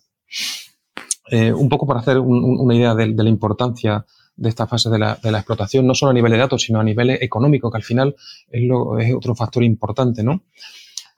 Eh, 1.29 1.53
un 1.53 1.69
poco 1.69 1.85
para 1.85 1.99
hacer 1.99 2.17
una 2.17 2.73
idea 2.73 2.95
de, 2.95 3.13
la 3.13 3.29
importancia 3.29 4.03
de 4.35 4.49
esta 4.49 4.65
fase 4.65 4.89
de 4.89 4.97
la, 4.97 5.13
explotación, 5.13 5.85
no 5.85 5.93
solo 5.93 6.09
a 6.09 6.13
nivel 6.13 6.31
de 6.31 6.39
datos, 6.39 6.63
sino 6.63 6.79
a 6.79 6.83
nivel 6.83 7.11
económico, 7.11 7.69
que 7.69 7.77
al 7.77 7.83
final 7.83 8.15
es, 8.49 8.63
es 8.63 9.15
otro 9.15 9.35
factor 9.35 9.63
importante, 9.63 10.23
¿no? 10.23 10.41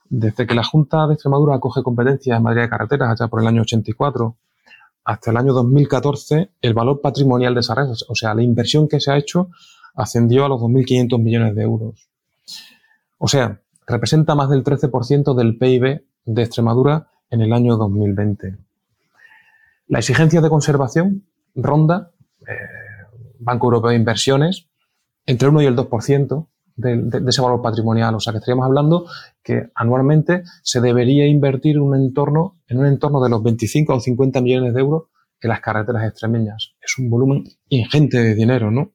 Desde 0.10 0.46
que 0.46 0.54
la 0.54 0.65
Junta 0.65 1.08
de 1.08 1.13
Extremadura 1.13 1.56
acoge 1.56 1.82
competencias 1.82 2.36
en 2.36 2.44
materia 2.44 2.63
de 2.63 2.70
carreteras, 2.70 3.10
allá 3.10 3.30
por 3.30 3.42
el 3.42 3.48
año 3.48 3.62
84, 3.62 4.36
hasta 5.06 5.32
el 5.32 5.38
año 5.38 5.54
2014, 5.54 6.50
el 6.62 6.74
valor 6.74 7.00
patrimonial 7.00 7.54
de 7.54 7.62
esa 7.62 7.74
red, 7.74 7.88
o 7.88 8.15
sea, 8.15 8.34
la 8.34 8.44
inversión 8.44 8.89
que 8.89 9.00
se 9.00 9.12
ha 9.12 9.18
hecho, 9.18 9.50
ascendió 9.96 10.44
a 10.44 10.50
los 10.50 10.60
2.500 10.60 11.24
millones 11.24 11.56
de 11.56 11.62
euros. 11.62 12.10
O 13.18 13.28
sea, 13.30 13.62
representa 13.89 14.36
más 14.36 14.49
del 14.49 14.63
13% 14.63 15.36
del 15.36 15.58
PIB 15.58 16.06
de 16.25 16.41
Extremadura 16.43 17.08
en 17.30 17.41
el 17.41 17.52
año 17.54 17.75
2020. 17.75 18.58
La 19.88 19.99
exigencia 19.99 20.41
de 20.41 20.49
conservación 20.49 21.25
ronda, 21.56 22.12
eh, 22.41 22.54
Banco 23.39 23.67
Europeo 23.67 23.89
de 23.89 23.95
Inversiones, 23.95 24.67
entre 25.25 25.47
el 25.47 25.54
1 25.56 25.63
y 25.63 25.65
el 25.65 25.75
2% 25.75 26.47
de, 26.75 27.23
ese 27.28 27.41
valor 27.41 27.62
patrimonial. 27.62 28.13
O 28.13 28.19
sea, 28.19 28.32
que 28.32 28.38
estaríamos 28.38 28.65
hablando 28.65 29.08
que 29.43 29.69
anualmente 29.73 30.43
se 30.62 30.82
debería 30.82 31.25
invertir 31.25 31.80
un 31.80 31.95
entorno, 31.95 32.60
en 32.67 32.80
un 32.80 32.86
entorno 32.86 33.21
de 33.21 33.30
los 33.30 33.41
25 33.41 33.95
o 33.95 33.99
50 33.99 34.41
millones 34.41 34.73
de 34.75 34.80
euros 34.80 35.04
en 35.41 35.49
las 35.49 35.62
carreteras 35.62 36.08
extremeñas. 36.08 36.75
Es 36.80 36.97
un 36.99 37.10
volumen 37.10 37.45
ingente 37.69 38.19
de 38.19 38.36
dinero, 38.36 38.69
¿no? 38.69 38.91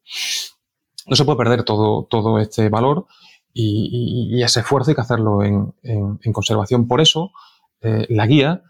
No 1.07 1.16
se 1.16 1.24
puede 1.24 1.38
perder 1.38 1.64
todo, 1.64 2.04
todo 2.04 2.38
este 2.38 2.68
valor 2.68 3.07
y, 3.55 4.43
ese 4.43 4.61
esfuerzo 4.61 4.90
hay 4.90 4.97
que 4.97 5.01
hacerlo 5.01 5.43
en, 5.43 6.33
conservación. 6.33 6.88
Por 6.88 7.01
eso, 7.01 7.31
eh, 7.81 8.07
la 8.11 8.27
guía 8.27 8.62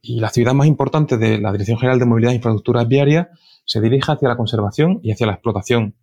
y 0.00 0.20
la 0.20 0.28
actividad 0.28 0.54
más 0.54 0.68
importante 0.68 1.18
de 1.18 1.38
la 1.38 1.50
Dirección 1.50 1.78
General 1.78 1.98
de 1.98 2.06
Movilidad 2.06 2.32
e 2.32 2.36
Infraestructuras 2.36 2.86
Viarias 2.86 3.26
se 3.64 3.80
dirige 3.80 4.12
hacia 4.12 4.28
la 4.28 4.36
conservación 4.36 5.00
y 5.02 5.10
hacia 5.10 5.26
la 5.26 5.34
explotación. 5.34 5.96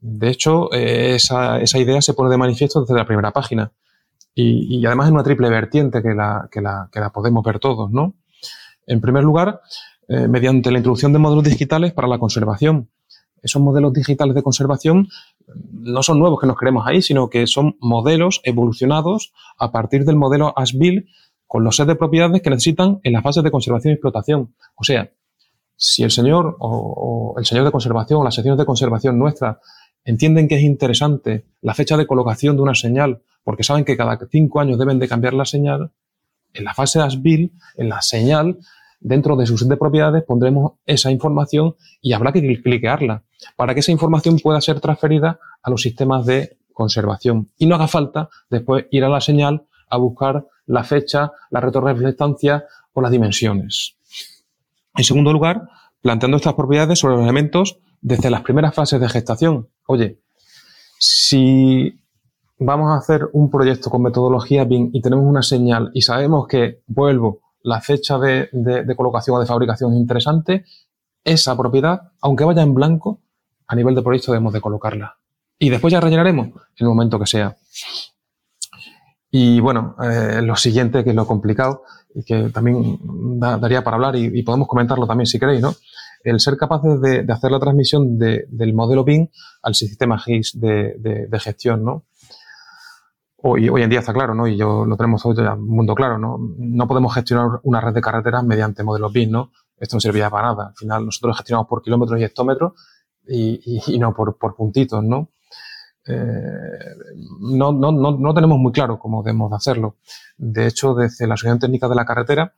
De 0.00 0.28
hecho, 0.28 0.72
eh, 0.72 1.16
esa, 1.16 1.60
idea 1.78 2.00
se 2.00 2.14
pone 2.14 2.30
de 2.30 2.38
manifiesto 2.38 2.80
desde 2.80 2.94
la 2.94 3.04
primera 3.04 3.32
página. 3.32 3.72
Y, 4.38 4.84
además 4.84 5.08
en 5.08 5.14
una 5.14 5.22
triple 5.22 5.48
vertiente 5.48 6.02
que 6.02 6.14
la, 6.14 6.48
que 6.52 6.60
la, 6.60 7.10
podemos 7.12 7.42
ver 7.42 7.58
todos, 7.58 7.90
¿no? 7.90 8.14
En 8.86 9.00
primer 9.00 9.24
lugar, 9.24 9.62
eh, 10.08 10.28
mediante 10.28 10.70
la 10.70 10.78
introducción 10.78 11.12
de 11.12 11.18
módulos 11.18 11.44
digitales 11.44 11.94
para 11.94 12.06
la 12.06 12.18
conservación. 12.18 12.90
Esos 13.46 13.62
modelos 13.62 13.92
digitales 13.92 14.34
de 14.34 14.42
conservación 14.42 15.06
no 15.72 16.02
son 16.02 16.18
nuevos 16.18 16.40
que 16.40 16.48
nos 16.48 16.56
creemos 16.56 16.84
ahí, 16.84 17.00
sino 17.00 17.30
que 17.30 17.46
son 17.46 17.76
modelos 17.80 18.40
evolucionados 18.42 19.32
a 19.56 19.70
partir 19.70 20.04
del 20.04 20.16
modelo 20.16 20.52
ASBIL 20.58 21.06
con 21.46 21.62
los 21.62 21.76
set 21.76 21.86
de 21.86 21.94
propiedades 21.94 22.42
que 22.42 22.50
necesitan 22.50 22.98
en 23.04 23.12
la 23.12 23.22
fase 23.22 23.42
de 23.42 23.52
conservación 23.52 23.92
y 23.92 23.94
explotación. 23.94 24.56
O 24.74 24.82
sea, 24.82 25.12
si 25.76 26.02
el 26.02 26.10
señor 26.10 26.56
o, 26.58 27.36
el 27.38 27.46
señor 27.46 27.64
de 27.64 27.70
conservación 27.70 28.20
o 28.20 28.24
las 28.24 28.34
secciones 28.34 28.58
de 28.58 28.66
conservación 28.66 29.16
nuestras 29.16 29.58
entienden 30.04 30.48
que 30.48 30.56
es 30.56 30.62
interesante 30.62 31.46
la 31.60 31.74
fecha 31.74 31.96
de 31.96 32.06
colocación 32.08 32.56
de 32.56 32.62
una 32.62 32.74
señal 32.74 33.22
porque 33.44 33.62
saben 33.62 33.84
que 33.84 33.96
cada 33.96 34.18
cinco 34.28 34.58
años 34.58 34.76
deben 34.76 34.98
de 34.98 35.06
cambiar 35.06 35.34
la 35.34 35.44
señal, 35.44 35.92
en 36.52 36.64
la 36.64 36.74
fase 36.74 36.98
ASBIL, 36.98 37.52
en 37.76 37.88
la 37.88 38.02
señal, 38.02 38.58
dentro 38.98 39.36
de 39.36 39.46
su 39.46 39.56
set 39.56 39.68
de 39.68 39.76
propiedades 39.76 40.24
pondremos 40.24 40.72
esa 40.84 41.12
información 41.12 41.76
y 42.00 42.12
habrá 42.12 42.32
que 42.32 42.40
cliquearla 42.60 43.25
para 43.56 43.74
que 43.74 43.80
esa 43.80 43.92
información 43.92 44.38
pueda 44.38 44.60
ser 44.60 44.80
transferida 44.80 45.38
a 45.62 45.70
los 45.70 45.82
sistemas 45.82 46.26
de 46.26 46.58
conservación 46.72 47.50
y 47.58 47.66
no 47.66 47.74
haga 47.74 47.88
falta 47.88 48.28
después 48.50 48.86
ir 48.90 49.04
a 49.04 49.08
la 49.08 49.20
señal 49.20 49.66
a 49.88 49.96
buscar 49.96 50.46
la 50.66 50.84
fecha, 50.84 51.32
la 51.50 51.60
retroreflectancia 51.60 52.64
o 52.92 53.00
las 53.00 53.10
dimensiones. 53.10 53.96
En 54.94 55.04
segundo 55.04 55.32
lugar, 55.32 55.68
planteando 56.00 56.36
estas 56.36 56.54
propiedades 56.54 56.98
sobre 56.98 57.16
los 57.16 57.24
elementos 57.24 57.78
desde 58.00 58.30
las 58.30 58.42
primeras 58.42 58.74
fases 58.74 59.00
de 59.00 59.08
gestación. 59.08 59.68
Oye, 59.86 60.20
si 60.98 62.00
vamos 62.58 62.90
a 62.90 62.98
hacer 62.98 63.28
un 63.32 63.50
proyecto 63.50 63.90
con 63.90 64.02
metodología 64.02 64.64
BIM 64.64 64.90
y 64.92 65.00
tenemos 65.00 65.26
una 65.26 65.42
señal 65.42 65.90
y 65.92 66.02
sabemos 66.02 66.46
que, 66.46 66.82
vuelvo, 66.86 67.40
la 67.62 67.80
fecha 67.80 68.18
de, 68.18 68.48
colocación 68.96 69.36
o 69.36 69.40
de 69.40 69.46
fabricación 69.46 69.92
es 69.92 69.98
interesante, 69.98 70.64
esa 71.24 71.56
propiedad, 71.56 72.12
aunque 72.20 72.44
vaya 72.44 72.62
en 72.62 72.74
blanco, 72.74 73.20
a 73.66 73.74
nivel 73.74 73.94
de 73.94 74.02
proyecto 74.02 74.32
debemos 74.32 74.52
de 74.52 74.60
colocarla. 74.60 75.16
Y 75.58 75.70
después 75.70 75.92
ya 75.92 76.00
rellenaremos 76.00 76.48
en 76.48 76.54
el 76.78 76.86
momento 76.88 77.18
que 77.18 77.26
sea. 77.26 77.56
Y 79.30 79.60
bueno, 79.60 79.96
eh, 80.02 80.40
lo 80.42 80.56
siguiente, 80.56 81.02
que 81.02 81.10
es 81.10 81.16
lo 81.16 81.26
complicado, 81.26 81.82
y 82.14 82.24
que 82.24 82.48
también 82.50 82.98
daría 83.38 83.82
para 83.82 83.96
hablar, 83.96 84.16
y, 84.16 84.42
podemos 84.42 84.68
comentarlo 84.68 85.06
también 85.06 85.26
si 85.26 85.38
queréis, 85.38 85.60
¿no? 85.60 85.74
El 86.22 86.40
ser 86.40 86.56
capaces 86.56 87.00
de, 87.00 87.26
hacer 87.30 87.50
la 87.50 87.60
transmisión 87.60 88.18
del 88.18 88.74
modelo 88.74 89.04
BIM 89.04 89.28
al 89.62 89.74
sistema 89.74 90.18
GIS 90.18 90.58
de, 90.58 91.28
gestión, 91.40 91.84
¿no? 91.84 92.04
Hoy, 93.42 93.68
hoy, 93.68 93.82
en 93.82 93.90
día 93.90 94.00
está 94.00 94.12
claro, 94.12 94.34
¿no? 94.34 94.46
Y 94.46 94.56
yo 94.56 94.86
lo 94.86 94.96
tenemos 94.96 95.24
hoy 95.26 95.36
ya 95.36 95.54
mundo 95.54 95.94
claro, 95.94 96.18
¿no? 96.18 96.38
No 96.58 96.88
podemos 96.88 97.14
gestionar 97.14 97.60
una 97.62 97.80
red 97.80 97.92
de 97.92 98.00
carreteras 98.00 98.42
mediante 98.44 98.82
modelos 98.82 99.12
BIM, 99.12 99.30
¿no? 99.30 99.52
Esto 99.78 99.96
no 99.96 100.00
serviría 100.00 100.30
para 100.30 100.48
nada. 100.48 100.68
Al 100.68 100.74
final, 100.74 101.04
nosotros 101.04 101.36
gestionamos 101.36 101.68
por 101.68 101.82
kilómetros 101.82 102.18
y 102.18 102.24
hectómetros 102.24 102.72
y, 103.28 103.98
no 103.98 104.14
por, 104.14 104.36
puntitos, 104.56 105.02
¿no? 105.02 105.30
Eh, 106.06 106.14
no, 107.40 107.72
no, 107.72 107.92
no, 107.92 108.34
tenemos 108.34 108.58
muy 108.58 108.72
claro 108.72 108.98
cómo 108.98 109.22
debemos 109.22 109.52
hacerlo. 109.52 109.96
De 110.36 110.66
hecho, 110.66 110.94
desde 110.94 111.26
la 111.26 111.34
Asociación 111.34 111.58
Técnica 111.58 111.88
de 111.88 111.94
la 111.94 112.04
Carretera, 112.04 112.54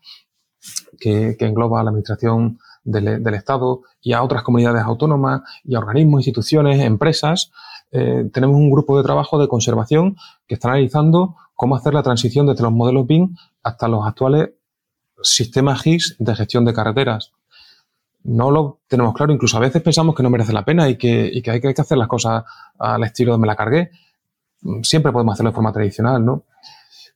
que, 0.98 1.36
engloba 1.40 1.80
a 1.80 1.84
la 1.84 1.90
Administración 1.90 2.58
del, 2.84 3.34
Estado 3.34 3.82
y 4.00 4.12
a 4.12 4.22
otras 4.22 4.42
comunidades 4.42 4.82
autónomas 4.82 5.42
y 5.64 5.74
a 5.74 5.78
organismos, 5.78 6.20
instituciones, 6.20 6.80
empresas, 6.80 7.50
eh, 7.90 8.28
tenemos 8.32 8.56
un 8.56 8.70
grupo 8.70 8.98
de 8.98 9.04
trabajo 9.04 9.38
de 9.38 9.48
conservación 9.48 10.16
que 10.46 10.54
está 10.54 10.68
analizando 10.68 11.36
cómo 11.54 11.76
hacer 11.76 11.94
la 11.94 12.02
transición 12.02 12.46
desde 12.46 12.62
los 12.62 12.72
modelos 12.72 13.06
BIM 13.06 13.34
hasta 13.62 13.88
los 13.88 14.06
actuales 14.06 14.50
sistemas 15.22 15.82
GIS 15.82 16.16
de 16.18 16.34
gestión 16.36 16.64
de 16.64 16.74
carreteras 16.74 17.32
no 18.28 18.50
lo 18.50 18.80
tenemos 18.86 19.14
claro. 19.14 19.32
Incluso 19.32 19.56
a 19.56 19.60
veces 19.60 19.82
pensamos 19.82 20.14
que 20.14 20.22
no 20.22 20.30
merece 20.30 20.52
la 20.52 20.64
pena 20.64 20.88
y 20.88 20.96
que, 20.96 21.42
hay, 21.46 21.60
que 21.60 21.74
hacer 21.80 21.98
las 21.98 22.08
cosas 22.08 22.44
al 22.78 23.02
estilo 23.04 23.32
de 23.32 23.38
me 23.38 23.46
la 23.46 23.56
cargué. 23.56 23.90
Siempre 24.82 25.12
podemos 25.12 25.32
hacerlo 25.32 25.50
de 25.50 25.54
forma 25.54 25.72
tradicional, 25.72 26.24
¿no? 26.24 26.44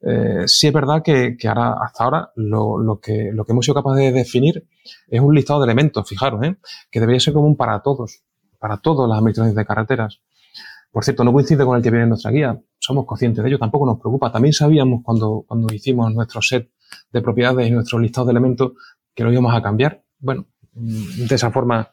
Eh, 0.05 0.45
sí 0.47 0.67
es 0.67 0.73
verdad 0.73 1.03
que, 1.03 1.37
ahora, 1.47 1.77
hasta 1.81 2.05
ahora 2.05 2.33
lo, 2.35 2.99
que, 3.01 3.31
lo 3.33 3.45
que 3.45 3.53
hemos 3.53 3.65
sido 3.65 3.75
capaces 3.75 4.05
de 4.05 4.13
definir 4.13 4.67
es 5.07 5.21
un 5.21 5.35
listado 5.35 5.61
de 5.61 5.67
elementos, 5.67 6.09
fijaros, 6.09 6.43
¿eh? 6.43 6.57
que 6.91 6.99
debería 6.99 7.21
ser 7.21 7.35
común 7.35 7.57
para 7.57 7.81
todos, 7.83 8.23
para 8.59 8.79
todas 8.79 9.09
las 9.09 9.19
administraciones 9.19 9.55
de 9.55 9.65
carreteras. 9.65 10.21
Por 10.91 11.05
cierto, 11.05 11.25
no 11.25 11.33
coincide 11.33 11.65
con 11.65 11.77
el 11.77 11.83
que 11.83 11.91
viene 11.91 12.03
en 12.05 12.09
nuestra 12.09 12.33
guía, 12.33 12.61
somos 12.79 13.07
conscientes 13.07 13.45
de 13.45 13.49
ello, 13.49 13.59
tampoco 13.59 13.87
nos 13.87 14.01
preocupa. 14.01 14.33
También 14.33 14.53
sabíamos 14.53 15.03
cuando, 15.05 15.45
cuando 15.47 15.73
hicimos 15.73 16.13
nuestro 16.13 16.43
set 16.43 16.71
de 17.13 17.23
propiedades 17.23 17.69
y 17.69 17.71
nuestro 17.71 17.99
listado 17.99 18.27
de 18.27 18.33
elementos 18.33 18.73
que 19.15 19.23
lo 19.23 19.33
íbamos 19.33 19.55
a 19.55 19.63
cambiar. 19.63 20.03
Bueno, 20.19 20.47
mm, 20.52 20.52
de 20.73 21.35
esa 21.35 21.51
forma 21.51 21.91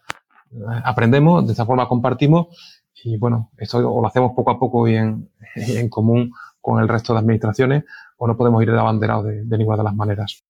eh, 0.51 0.57
aprendemos, 0.83 1.45
de 1.45 1.53
esa 1.53 1.65
forma 1.65 1.87
compartimos 1.87 2.47
y 3.03 3.17
bueno, 3.17 3.51
esto 3.57 3.79
lo 3.79 4.05
hacemos 4.05 4.33
poco 4.35 4.51
a 4.51 4.59
poco 4.59 4.87
y 4.87 4.95
en, 4.95 5.29
común 5.89 6.31
con 6.61 6.81
el 6.81 6.87
resto 6.87 7.13
de 7.13 7.19
administraciones 7.19 7.83
o 8.17 8.27
no 8.27 8.35
podemos 8.35 8.61
ir 8.63 8.71
de 8.71 8.79
abanderado 8.79 9.23
de, 9.23 9.43
de 9.45 9.57
ninguna 9.57 9.77
de 9.77 9.83
las 9.83 9.95
maneras. 9.95 10.43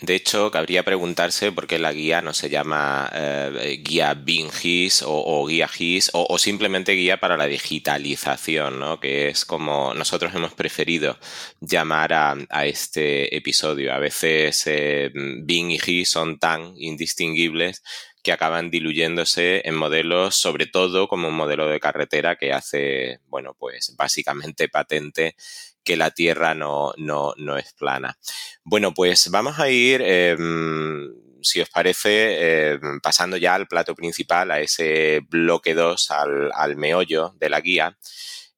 De 0.00 0.16
hecho, 0.16 0.50
cabría 0.50 0.82
preguntarse 0.82 1.52
por 1.52 1.68
qué 1.68 1.78
la 1.78 1.92
guía 1.92 2.22
no 2.22 2.34
se 2.34 2.50
llama 2.50 3.08
eh, 3.14 3.80
guía 3.84 4.14
BINGIS 4.14 5.04
o, 5.06 5.46
guía 5.46 5.68
GIS 5.68 6.10
o, 6.12 6.38
simplemente 6.38 6.92
guía 6.92 7.20
para 7.20 7.36
la 7.36 7.46
digitalización, 7.46 8.80
¿no? 8.80 8.98
que 8.98 9.28
es 9.28 9.44
como 9.44 9.94
nosotros 9.94 10.34
hemos 10.34 10.54
preferido 10.54 11.18
llamar 11.60 12.12
a, 12.14 12.66
este 12.66 13.36
episodio. 13.36 13.94
A 13.94 13.98
veces 13.98 14.64
eh, 14.66 15.12
BIN 15.14 15.70
y 15.70 15.78
GIS 15.78 16.10
son 16.10 16.40
tan 16.40 16.74
indistinguibles 16.76 17.84
que 18.22 18.32
acaban 18.32 18.70
diluyéndose 18.70 19.62
en 19.64 19.74
modelos, 19.74 20.36
sobre 20.36 20.66
todo 20.66 21.08
como 21.08 21.28
un 21.28 21.34
modelo 21.34 21.68
de 21.68 21.80
carretera 21.80 22.36
que 22.36 22.52
hace, 22.52 23.20
bueno, 23.26 23.54
pues 23.58 23.94
básicamente 23.96 24.68
patente 24.68 25.36
que 25.84 25.96
la 25.96 26.10
Tierra 26.10 26.54
no, 26.54 26.92
no, 26.96 27.34
no 27.36 27.56
es 27.56 27.72
plana. 27.74 28.18
Bueno, 28.64 28.94
pues 28.94 29.28
vamos 29.30 29.58
a 29.58 29.68
ir, 29.68 30.02
em, 30.02 31.08
si 31.42 31.60
os 31.60 31.68
parece, 31.70 32.72
em, 32.72 33.00
pasando 33.00 33.36
ya 33.36 33.54
al 33.54 33.66
plato 33.66 33.94
principal, 33.94 34.50
a 34.50 34.60
ese 34.60 35.20
bloque 35.28 35.74
2, 35.74 36.10
al, 36.10 36.50
al 36.54 36.76
meollo 36.76 37.34
de 37.38 37.50
la 37.50 37.60
guía. 37.60 37.96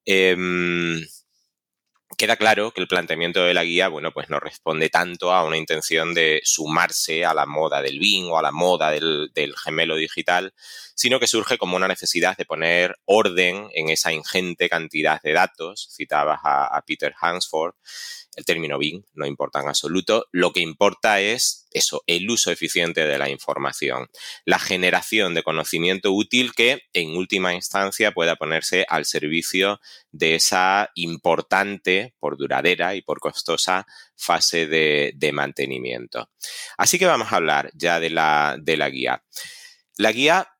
Em, 0.05 1.03
queda 2.17 2.35
claro 2.35 2.71
que 2.71 2.81
el 2.81 2.87
planteamiento 2.87 3.43
de 3.43 3.53
la 3.53 3.63
guía, 3.63 3.87
bueno, 3.87 4.11
pues 4.11 4.29
no 4.29 4.39
responde 4.39 4.89
tanto 4.89 5.31
a 5.31 5.43
una 5.43 5.57
intención 5.57 6.13
de 6.13 6.41
sumarse 6.43 7.25
a 7.25 7.33
la 7.33 7.45
moda 7.45 7.81
del 7.81 7.99
BIM 7.99 8.31
o 8.31 8.37
a 8.37 8.41
la 8.41 8.51
moda 8.51 8.91
del, 8.91 9.31
gemelo 9.63 9.95
digital, 9.95 10.53
sino 10.95 11.19
que 11.19 11.27
surge 11.27 11.57
como 11.57 11.75
una 11.75 11.87
necesidad 11.87 12.37
de 12.37 12.45
poner 12.45 12.95
orden 13.05 13.69
en 13.73 13.89
esa 13.89 14.11
ingente 14.11 14.69
cantidad 14.69 15.21
de 15.21 15.33
datos. 15.33 15.89
Citabas 15.95 16.39
a, 16.43 16.75
a 16.75 16.81
Peter 16.81 17.13
Hansford 17.19 17.75
el 18.35 18.45
término 18.45 18.77
BIM 18.77 19.03
no 19.13 19.25
importa 19.25 19.61
en 19.61 19.67
absoluto. 19.67 20.27
Lo 20.31 20.51
que 20.51 20.59
importa 20.59 21.21
es 21.21 21.67
eso, 21.71 22.03
el 22.07 22.29
uso 22.29 22.51
eficiente 22.51 23.05
de 23.05 23.17
la 23.17 23.29
información, 23.29 24.09
la 24.45 24.59
generación 24.59 25.33
de 25.33 25.43
conocimiento 25.43 26.13
útil 26.13 26.53
que 26.53 26.83
en 26.93 27.17
última 27.17 27.53
instancia 27.53 28.13
pueda 28.13 28.35
ponerse 28.35 28.85
al 28.87 29.05
servicio 29.05 29.79
de 30.11 30.35
esa 30.35 30.89
importante, 30.95 32.13
por 32.19 32.37
duradera 32.37 32.95
y 32.95 33.01
por 33.01 33.19
costosa 33.19 33.85
fase 34.15 34.67
de, 34.67 35.31
mantenimiento. 35.33 36.29
Así 36.77 36.97
que 36.97 37.05
vamos 37.05 37.33
a 37.33 37.37
hablar 37.37 37.71
ya 37.73 37.99
de 37.99 38.09
la, 38.09 38.55
de 38.61 38.77
la 38.77 38.89
guía. 38.89 39.23
La 39.97 40.11
guía 40.11 40.54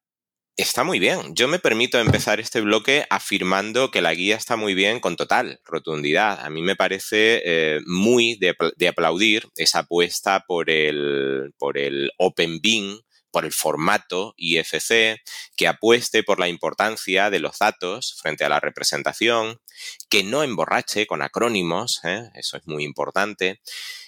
Está 0.58 0.86
muy 0.86 1.00
bien. 1.00 1.36
Yo 1.36 1.50
me 1.50 1.60
permito 1.60 2.00
empezar 2.00 2.40
este 2.40 2.62
bloque 2.62 3.06
afirmando 3.10 3.92
que 3.92 4.02
la 4.02 4.14
guía 4.14 4.38
está 4.38 4.56
muy 4.56 4.74
bien 4.74 5.02
con 5.02 5.18
total 5.18 5.60
rotundidad. 5.66 6.40
A 6.40 6.50
mí 6.50 6.62
me 6.62 6.78
parece 6.78 7.42
eh, 7.44 7.82
muy 7.86 8.38
de, 8.38 8.88
aplaudir 8.88 9.50
esa 9.58 9.80
apuesta 9.80 10.46
por 10.48 10.70
el, 10.70 11.54
por 11.58 11.78
el 11.78 12.10
Open 12.18 12.62
BIM, 12.62 13.02
por 13.32 13.44
el 13.44 13.52
formato 13.52 14.34
IFC, 14.38 15.18
que 15.58 15.68
apueste 15.68 16.24
por 16.24 16.40
la 16.40 16.48
importancia 16.48 17.30
de 17.30 17.40
los 17.40 17.60
datos 17.60 18.16
frente 18.22 18.46
a 18.46 18.50
la 18.50 18.62
representación, 18.62 19.60
que 20.10 20.24
no 20.24 20.42
emborrache 20.42 21.06
con 21.06 21.22
acrónimos, 21.22 22.00
¿eh? 22.06 22.30
eso 22.34 22.56
es 22.56 22.66
muy 22.66 22.86
importante, 22.86 23.60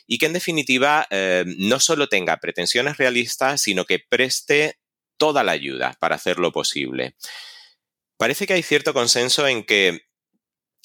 y 0.06 0.18
que 0.18 0.28
en 0.28 0.34
definitiva 0.34 1.08
eh, 1.10 1.44
no 1.58 1.82
solo 1.82 2.08
tenga 2.08 2.38
pretensiones 2.38 2.96
realistas, 2.96 3.60
sino 3.60 3.84
que 3.84 4.00
preste 4.00 4.78
toda 5.18 5.44
la 5.44 5.52
ayuda 5.52 5.96
para 6.00 6.16
hacerlo 6.16 6.52
posible. 6.52 7.16
Parece 8.18 8.48
que 8.48 8.54
hay 8.54 8.64
cierto 8.64 8.94
consenso 8.94 9.48
en 9.48 9.64
que, 9.64 10.02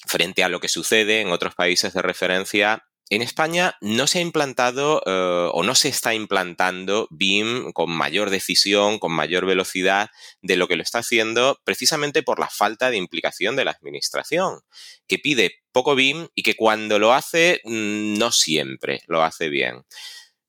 frente 0.05 0.43
a 0.43 0.49
lo 0.49 0.59
que 0.59 0.67
sucede 0.67 1.21
en 1.21 1.31
otros 1.31 1.55
países 1.55 1.93
de 1.93 2.01
referencia, 2.01 2.83
en 3.09 3.21
España 3.21 3.75
no 3.81 4.07
se 4.07 4.19
ha 4.19 4.21
implantado 4.21 5.01
eh, 5.05 5.49
o 5.51 5.63
no 5.63 5.75
se 5.75 5.89
está 5.89 6.13
implantando 6.13 7.07
BIM 7.11 7.71
con 7.73 7.91
mayor 7.91 8.29
decisión, 8.29 8.97
con 8.97 9.11
mayor 9.11 9.45
velocidad 9.45 10.09
de 10.41 10.55
lo 10.55 10.67
que 10.67 10.75
lo 10.75 10.83
está 10.83 10.99
haciendo 10.99 11.59
precisamente 11.63 12.23
por 12.23 12.39
la 12.39 12.49
falta 12.49 12.89
de 12.89 12.97
implicación 12.97 13.55
de 13.55 13.65
la 13.65 13.71
administración, 13.71 14.61
que 15.05 15.19
pide 15.19 15.63
poco 15.71 15.95
BIM 15.95 16.27
y 16.33 16.43
que 16.43 16.55
cuando 16.55 16.97
lo 16.97 17.13
hace 17.13 17.61
mm, 17.65 18.17
no 18.17 18.31
siempre 18.31 19.01
lo 19.07 19.21
hace 19.21 19.49
bien. 19.49 19.83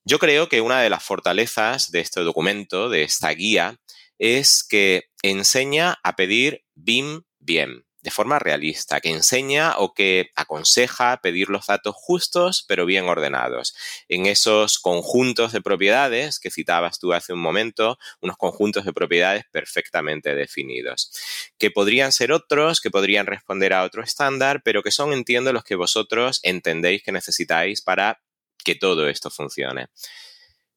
Yo 0.06 0.18
creo 0.18 0.50
que 0.50 0.60
una 0.60 0.82
de 0.82 0.90
las 0.90 1.02
fortalezas 1.02 1.90
de 1.90 2.00
este 2.00 2.20
documento, 2.20 2.90
de 2.90 3.04
esta 3.04 3.30
guía, 3.30 3.80
es 4.18 4.62
que 4.62 5.04
enseña 5.22 5.98
a 6.02 6.14
pedir 6.14 6.62
BIM 6.74 7.22
bien, 7.38 7.86
de 8.02 8.10
forma 8.10 8.38
realista, 8.38 9.00
que 9.00 9.08
enseña 9.08 9.78
o 9.78 9.94
que 9.94 10.28
aconseja 10.36 11.22
pedir 11.22 11.48
los 11.48 11.68
datos 11.68 11.94
justos 11.96 12.66
pero 12.68 12.84
bien 12.84 13.08
ordenados. 13.08 13.74
En 14.10 14.26
esos 14.26 14.78
conjuntos 14.78 15.52
de 15.52 15.62
propiedades 15.62 16.38
que 16.38 16.50
citabas 16.50 16.98
tú 16.98 17.14
hace 17.14 17.32
un 17.32 17.40
momento, 17.40 17.96
unos 18.20 18.36
conjuntos 18.36 18.84
de 18.84 18.92
propiedades 18.92 19.44
perfectamente 19.50 20.34
definidos, 20.34 21.12
que 21.56 21.70
podrían 21.70 22.12
ser 22.12 22.30
otros, 22.30 22.82
que 22.82 22.90
podrían 22.90 23.24
responder 23.24 23.72
a 23.72 23.84
otro 23.84 24.02
estándar, 24.02 24.60
pero 24.62 24.82
que 24.82 24.90
son, 24.90 25.14
entiendo, 25.14 25.54
los 25.54 25.64
que 25.64 25.76
vosotros 25.76 26.40
entendéis 26.42 27.02
que 27.02 27.10
necesitáis 27.10 27.80
para 27.80 28.20
que 28.64 28.74
todo 28.74 29.08
esto 29.08 29.30
funcione. 29.30 29.88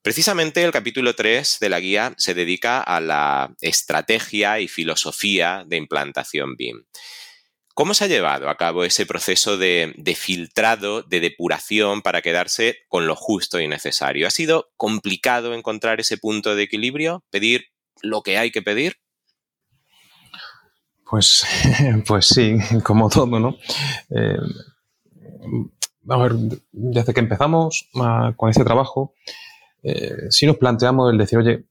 Precisamente 0.02 0.64
el 0.64 0.72
capítulo 0.72 1.16
3 1.16 1.58
de 1.60 1.70
la 1.70 1.80
guía 1.80 2.14
se 2.18 2.34
dedica 2.34 2.82
a 2.82 3.02
la 3.02 3.54
estrategia 3.62 4.60
y 4.60 4.68
filosofía 4.68 5.66
de 5.68 5.78
implantación 5.78 6.56
BIM. 6.56 6.86
¿Cómo 7.74 7.94
se 7.94 8.06
ha 8.06 8.08
llevado 8.08 8.50
a 8.50 8.58
cabo 8.58 8.86
ese 8.86 9.06
proceso 9.06 9.58
de, 9.58 9.94
filtrado, 10.18 11.04
de 11.04 11.20
depuración 11.20 12.02
para 12.02 12.24
quedarse 12.24 12.80
con 12.88 13.06
lo 13.06 13.16
justo 13.16 13.60
y 13.60 13.68
necesario? 13.68 14.26
¿Ha 14.26 14.32
sido 14.32 14.72
complicado 14.78 15.54
encontrar 15.54 16.00
ese 16.00 16.18
punto 16.18 16.56
de 16.56 16.64
equilibrio? 16.64 17.24
¿Pedir 17.30 17.66
lo 18.02 18.24
que 18.24 18.38
hay 18.38 18.50
que 18.50 18.64
pedir? 18.64 18.96
Pues, 21.08 21.46
pues 22.08 22.26
sí, 22.26 22.56
como 22.84 23.10
todo, 23.10 23.40
¿no? 23.40 23.58
Eh, 24.10 24.40
a 26.10 26.18
ver, 26.18 26.34
desde 26.72 27.14
que 27.14 27.20
empezamos 27.20 27.89
con 28.36 28.49
este 28.49 28.64
trabajo, 28.64 29.14
eh, 29.84 30.28
sí 30.30 30.45
nos 30.45 30.58
planteamos 30.58 31.12
el 31.12 31.18
decir, 31.18 31.39
oye, 31.39 31.66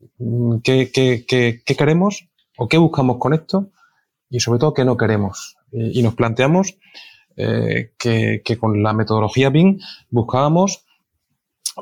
¿qué, 0.63 1.65
queremos 1.67 2.29
o 2.57 2.69
qué 2.69 2.79
buscamos 2.79 3.19
con 3.19 3.35
esto? 3.35 3.71
Y 4.31 4.41
sobre 4.41 4.59
todo, 4.59 4.75
¿qué 4.75 4.85
no 4.85 4.97
queremos? 4.97 5.57
Y, 5.73 6.03
nos 6.03 6.15
planteamos 6.15 6.79
eh, 7.37 7.93
que, 7.99 8.59
con 8.59 8.83
la 8.83 8.93
metodología 8.93 9.51
BIM 9.51 9.79
buscábamos 10.11 10.85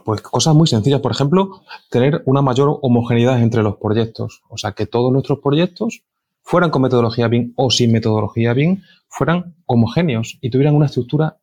pues 0.05 0.21
cosas 0.23 0.55
muy 0.55 0.67
sencillas. 0.67 1.01
Por 1.01 1.13
ejemplo, 1.13 1.63
tener 1.89 2.23
una 2.27 2.43
mayor 2.43 2.79
homogeneidad 2.83 3.41
entre 3.41 3.63
los 3.63 3.77
proyectos. 3.77 4.43
O 4.49 4.59
sea, 4.59 4.73
que 4.73 4.87
todos 4.87 5.13
nuestros 5.13 5.39
proyectos 5.39 6.03
fueran 6.43 6.71
con 6.71 6.83
metodología 6.83 7.29
BIM 7.29 7.53
o 7.57 7.71
sin 7.71 7.93
metodología 7.93 8.55
BIM, 8.55 8.83
fueran 9.09 9.55
homogéneos 9.67 10.39
y 10.41 10.51
tuvieran 10.51 10.75
una 10.75 10.87
estructura 10.87 11.39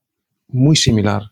muy 0.52 0.76
similar. 0.76 1.32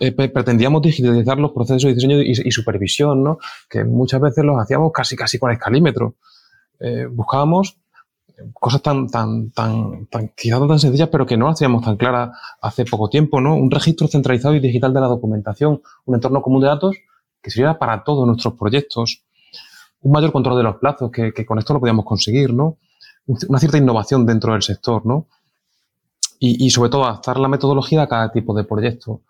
Eh, 0.00 0.12
pretendíamos 0.12 0.82
digitalizar 0.82 1.38
los 1.38 1.52
procesos 1.52 1.84
de 1.84 1.94
diseño 1.94 2.20
y, 2.20 2.50
supervisión, 2.50 3.22
¿no? 3.22 3.38
que 3.70 3.84
muchas 3.84 4.20
veces 4.20 4.44
los 4.44 4.60
hacíamos 4.60 4.90
casi 4.92 5.14
casi 5.14 5.38
con 5.38 5.52
escalímetro. 5.52 6.16
Eh, 6.80 7.06
buscábamos 7.06 7.78
cosas 8.52 8.82
tan, 8.82 9.08
tan, 9.08 9.50
tan, 9.50 10.06
tan, 10.06 10.28
quizás 10.36 10.60
tan 10.66 10.78
sencillas, 10.78 11.08
pero 11.08 11.26
que 11.26 11.36
no 11.36 11.48
hacíamos 11.48 11.84
tan 11.84 11.96
claras 11.96 12.36
hace 12.60 12.84
poco 12.84 13.08
tiempo, 13.08 13.40
¿no? 13.40 13.54
Un 13.54 13.70
registro 13.70 14.08
centralizado 14.08 14.54
y 14.54 14.60
digital 14.60 14.92
de 14.92 15.00
la 15.00 15.06
documentación, 15.06 15.82
un 16.04 16.14
entorno 16.14 16.42
común 16.42 16.60
de 16.60 16.68
datos 16.68 16.96
que 17.40 17.50
sirviera 17.50 17.78
para 17.78 18.02
todos 18.02 18.26
nuestros 18.26 18.54
proyectos, 18.54 19.24
un 20.00 20.12
mayor 20.12 20.32
control 20.32 20.56
de 20.56 20.62
los 20.64 20.76
plazos, 20.76 21.10
que, 21.10 21.32
que 21.32 21.46
con 21.46 21.58
esto 21.58 21.74
lo 21.74 21.80
podíamos 21.80 22.04
conseguir, 22.04 22.52
¿no? 22.52 22.78
Una 23.26 23.58
cierta 23.58 23.78
innovación 23.78 24.26
dentro 24.26 24.52
del 24.52 24.62
sector, 24.62 25.06
¿no? 25.06 25.28
Y, 26.38 26.70
sobre 26.70 26.90
todo 26.90 27.04
adaptar 27.04 27.38
la 27.38 27.48
metodología 27.48 28.02
a 28.02 28.08
cada 28.08 28.30
tipo 28.32 28.54
de 28.54 28.64
proyecto. 28.64 29.22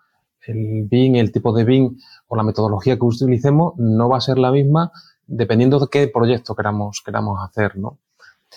El 0.47 0.85
BIM, 0.85 1.17
el 1.17 1.33
tipo 1.33 1.53
de 1.53 1.65
BIM 1.65 1.97
o 2.29 2.37
la 2.37 2.43
metodología 2.43 2.97
que 2.97 3.05
utilicemos 3.05 3.75
no 3.77 4.09
va 4.09 4.19
a 4.19 4.21
ser 4.21 4.39
la 4.39 4.51
misma 4.51 4.91
dependiendo 5.27 5.79
de 5.79 5.89
qué 5.89 6.09
proyecto 6.09 6.55
queramos, 6.55 7.03
queramos 7.05 7.39
hacer, 7.43 7.79
¿no? 7.79 7.99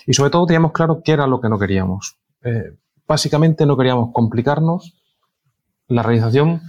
Y 0.06 0.14
sobre 0.14 0.30
todo 0.30 0.46
teníamos 0.46 0.72
claro 0.72 1.02
qué 1.04 1.14
era 1.14 1.28
lo 1.28 1.40
que 1.40 1.50
no 1.50 1.58
queríamos. 1.58 2.18
Eh, 2.44 2.74
básicamente 3.08 3.66
no 3.66 3.78
queríamos 3.78 4.12
complicarnos 4.14 4.96
la 5.88 6.04
realización 6.04 6.62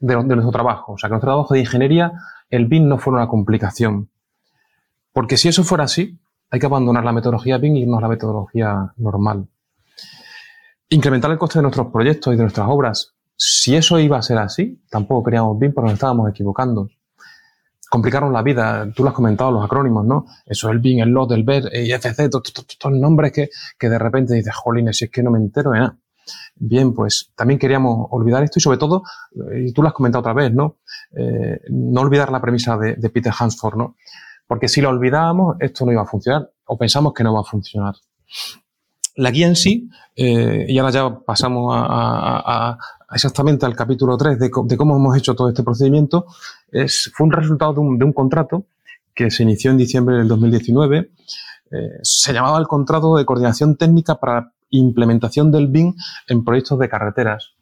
de, 0.00 0.16
nuestro 0.16 0.50
trabajo. 0.50 0.92
O 0.92 0.98
sea, 0.98 1.08
que 1.08 1.12
nuestro 1.12 1.28
trabajo 1.28 1.54
de 1.54 1.60
ingeniería, 1.60 2.12
el 2.50 2.66
BIM 2.66 2.88
no 2.88 2.98
fuera 2.98 3.18
una 3.18 3.28
complicación. 3.28 4.08
Porque 5.12 5.36
si 5.36 5.48
eso 5.48 5.64
fuera 5.64 5.84
así, 5.84 6.18
hay 6.50 6.60
que 6.60 6.66
abandonar 6.66 7.04
la 7.04 7.12
metodología 7.12 7.58
BIM 7.58 7.76
y 7.76 7.82
irnos 7.82 7.98
a 7.98 8.02
la 8.02 8.08
metodología 8.08 8.92
normal. 8.96 9.48
Incrementar 10.90 11.30
el 11.30 11.38
coste 11.38 11.58
de 11.58 11.62
nuestros 11.62 11.88
proyectos 11.88 12.32
y 12.32 12.36
de 12.36 12.42
nuestras 12.42 12.66
obras. 12.68 13.14
Si 13.36 13.76
eso 13.76 13.98
iba 13.98 14.18
a 14.18 14.22
ser 14.22 14.38
así, 14.38 14.82
tampoco 14.90 15.24
queríamos 15.24 15.58
BIM 15.58 15.72
porque 15.72 15.86
nos 15.86 15.94
estábamos 15.94 16.30
equivocando. 16.30 16.88
Complicaron 17.90 18.32
la 18.32 18.42
vida, 18.42 18.90
tú 18.94 19.02
lo 19.02 19.10
has 19.10 19.14
comentado, 19.14 19.50
los 19.50 19.64
acrónimos, 19.64 20.04
¿no? 20.04 20.26
Eso, 20.44 20.70
el 20.70 20.78
BIM, 20.78 21.00
el 21.00 21.10
LOT, 21.10 21.32
el 21.32 21.44
BER, 21.44 21.70
IFC, 21.72 22.28
todos 22.30 22.52
estos 22.68 22.92
nombres 22.92 23.32
que, 23.32 23.50
que 23.78 23.88
de 23.88 23.98
repente 23.98 24.34
dices, 24.34 24.54
jolines, 24.54 24.96
si 24.96 25.06
es 25.06 25.10
que 25.10 25.22
no 25.22 25.30
me 25.30 25.38
entero 25.38 25.70
de. 25.70 25.88
Bien, 26.56 26.94
pues 26.94 27.32
también 27.34 27.58
queríamos 27.58 28.08
olvidar 28.10 28.42
esto 28.42 28.58
y 28.58 28.62
sobre 28.62 28.78
todo, 28.78 29.02
eh, 29.52 29.66
y 29.68 29.72
tú 29.72 29.82
lo 29.82 29.88
has 29.88 29.94
comentado 29.94 30.20
otra 30.20 30.32
vez, 30.32 30.52
¿no? 30.52 30.78
Eh, 31.16 31.60
no 31.70 32.00
olvidar 32.00 32.30
la 32.30 32.40
premisa 32.40 32.76
de, 32.76 32.96
Peter 33.10 33.32
Hansford, 33.38 33.76
¿no? 33.76 33.96
Porque 34.46 34.68
si 34.68 34.80
lo 34.80 34.88
olvidábamos, 34.88 35.56
esto 35.60 35.84
no 35.84 35.92
iba 35.92 36.02
a 36.02 36.06
funcionar 36.06 36.50
o 36.66 36.78
pensamos 36.78 37.12
que 37.12 37.24
no 37.24 37.34
va 37.34 37.40
a 37.40 37.44
funcionar. 37.44 37.94
La 39.18 39.30
guía 39.30 39.46
en 39.46 39.56
sí, 39.56 39.90
eh, 40.16 40.66
y 40.68 40.78
ahora 40.78 40.92
ya 40.92 41.18
pasamos 41.18 41.72
a, 41.74 42.78
exactamente 43.12 43.66
al 43.66 43.74
capítulo 43.74 44.16
3 44.16 44.38
de, 44.38 44.50
cómo 44.50 44.96
hemos 44.96 45.16
hecho 45.16 45.34
todo 45.34 45.48
este 45.48 45.62
procedimiento, 45.62 46.26
es, 46.70 47.10
fue 47.14 47.26
un 47.26 47.32
resultado 47.32 47.74
de 47.74 47.80
un, 47.80 48.12
contrato 48.12 48.66
que 49.14 49.30
se 49.30 49.42
inició 49.42 49.72
en 49.72 49.78
diciembre 49.78 50.16
del 50.16 50.28
2019. 50.28 51.10
se 52.02 52.32
llamaba 52.32 52.58
el 52.58 52.66
contrato 52.66 53.16
de 53.16 53.24
coordinación 53.24 53.76
técnica 53.76 54.20
para 54.20 54.52
implementación 54.70 55.50
del 55.50 55.68
BIM 55.68 55.94
en 56.28 56.44
proyectos 56.44 56.78
de 56.78 56.88
carreteras. 56.88 57.52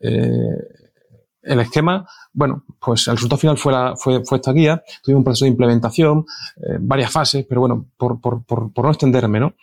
Eh, 0.00 0.81
el 1.42 1.60
esquema, 1.60 2.06
bueno, 2.32 2.64
pues 2.80 3.06
el 3.08 3.16
resultado 3.16 3.38
final 3.38 3.58
fue, 3.58 3.72
fue, 3.96 4.38
esta 4.38 4.52
guía. 4.52 4.82
Tuvimos 5.02 5.20
un 5.20 5.24
proceso 5.24 5.44
de 5.44 5.50
implementación, 5.50 6.24
eh, 6.56 6.78
varias 6.80 7.10
fases, 7.10 7.44
pero 7.48 7.62
bueno, 7.62 7.86
por, 7.96 8.20
por, 8.20 8.84
no 8.84 8.90
extenderme, 8.90 9.40
¿no? 9.40 9.54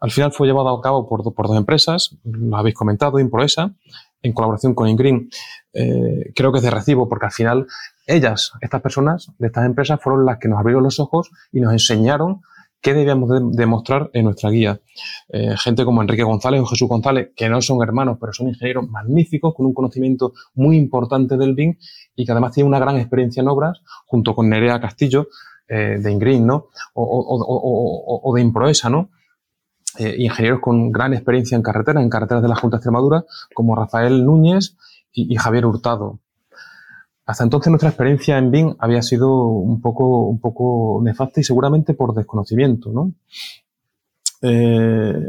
Al 0.00 0.10
final 0.10 0.32
fue 0.32 0.46
llevado 0.46 0.70
a 0.70 0.80
cabo 0.82 1.08
por, 1.08 1.32
por 1.34 1.48
dos 1.48 1.56
empresas, 1.56 2.16
lo 2.24 2.56
habéis 2.56 2.74
comentado, 2.74 3.18
Improesa, 3.18 3.72
en 4.22 4.32
colaboración 4.32 4.74
con 4.74 4.88
Ingreen. 4.88 5.30
Eh, 5.72 6.32
creo 6.34 6.52
que 6.52 6.58
es 6.58 6.64
de 6.64 6.70
recibo 6.70 7.08
porque 7.08 7.26
al 7.26 7.32
final 7.32 7.66
ellas, 8.06 8.52
estas 8.60 8.80
personas 8.80 9.30
de 9.38 9.46
estas 9.46 9.66
empresas, 9.66 10.00
fueron 10.02 10.24
las 10.24 10.38
que 10.38 10.48
nos 10.48 10.58
abrieron 10.58 10.82
los 10.82 10.98
ojos 10.98 11.30
y 11.52 11.60
nos 11.60 11.72
enseñaron 11.72 12.42
qué 12.80 12.94
debíamos 12.94 13.30
demostrar 13.52 14.10
en 14.12 14.24
nuestra 14.24 14.50
guía. 14.50 14.80
Eh, 15.28 15.56
gente 15.56 15.84
como 15.84 16.02
Enrique 16.02 16.22
González 16.22 16.60
o 16.60 16.66
Jesús 16.66 16.88
González, 16.88 17.30
que 17.34 17.48
no 17.48 17.60
son 17.60 17.82
hermanos, 17.82 18.18
pero 18.20 18.32
son 18.32 18.48
ingenieros 18.48 18.88
magníficos, 18.88 19.54
con 19.54 19.66
un 19.66 19.74
conocimiento 19.74 20.32
muy 20.54 20.76
importante 20.76 21.36
del 21.36 21.54
BIM 21.54 21.76
y 22.14 22.24
que 22.24 22.32
además 22.32 22.52
tienen 22.52 22.68
una 22.68 22.78
gran 22.78 22.96
experiencia 22.96 23.40
en 23.40 23.48
obras, 23.48 23.80
junto 24.06 24.34
con 24.34 24.48
Nerea 24.48 24.80
Castillo, 24.80 25.28
eh, 25.68 25.98
de 26.00 26.12
Ingreen, 26.12 26.46
¿no? 26.46 26.68
O, 26.94 28.32
de 28.34 28.40
Improesa, 28.40 28.88
¿no? 28.88 29.10
Eh, 29.98 30.14
ingenieros 30.18 30.60
con 30.60 30.92
gran 30.92 31.12
experiencia 31.12 31.56
en 31.56 31.62
carreteras, 31.62 32.02
en 32.02 32.10
carreteras 32.10 32.42
de 32.42 32.48
la 32.48 32.56
Junta 32.56 32.76
de 32.76 32.78
Extremadura, 32.78 33.24
como 33.54 33.74
Rafael 33.74 34.24
Núñez 34.24 34.76
y 35.12 35.34
Javier 35.36 35.66
Hurtado. 35.66 36.20
Hasta 37.28 37.44
entonces 37.44 37.68
nuestra 37.68 37.90
experiencia 37.90 38.38
en 38.38 38.50
BIM 38.50 38.76
había 38.78 39.02
sido 39.02 39.48
un 39.48 39.82
poco, 39.82 40.22
un 40.22 40.40
poco 40.40 40.98
nefasta 41.02 41.40
y 41.40 41.44
seguramente 41.44 41.92
por 41.92 42.14
desconocimiento, 42.14 42.90
¿no? 42.90 43.12
Eh, 44.40 45.28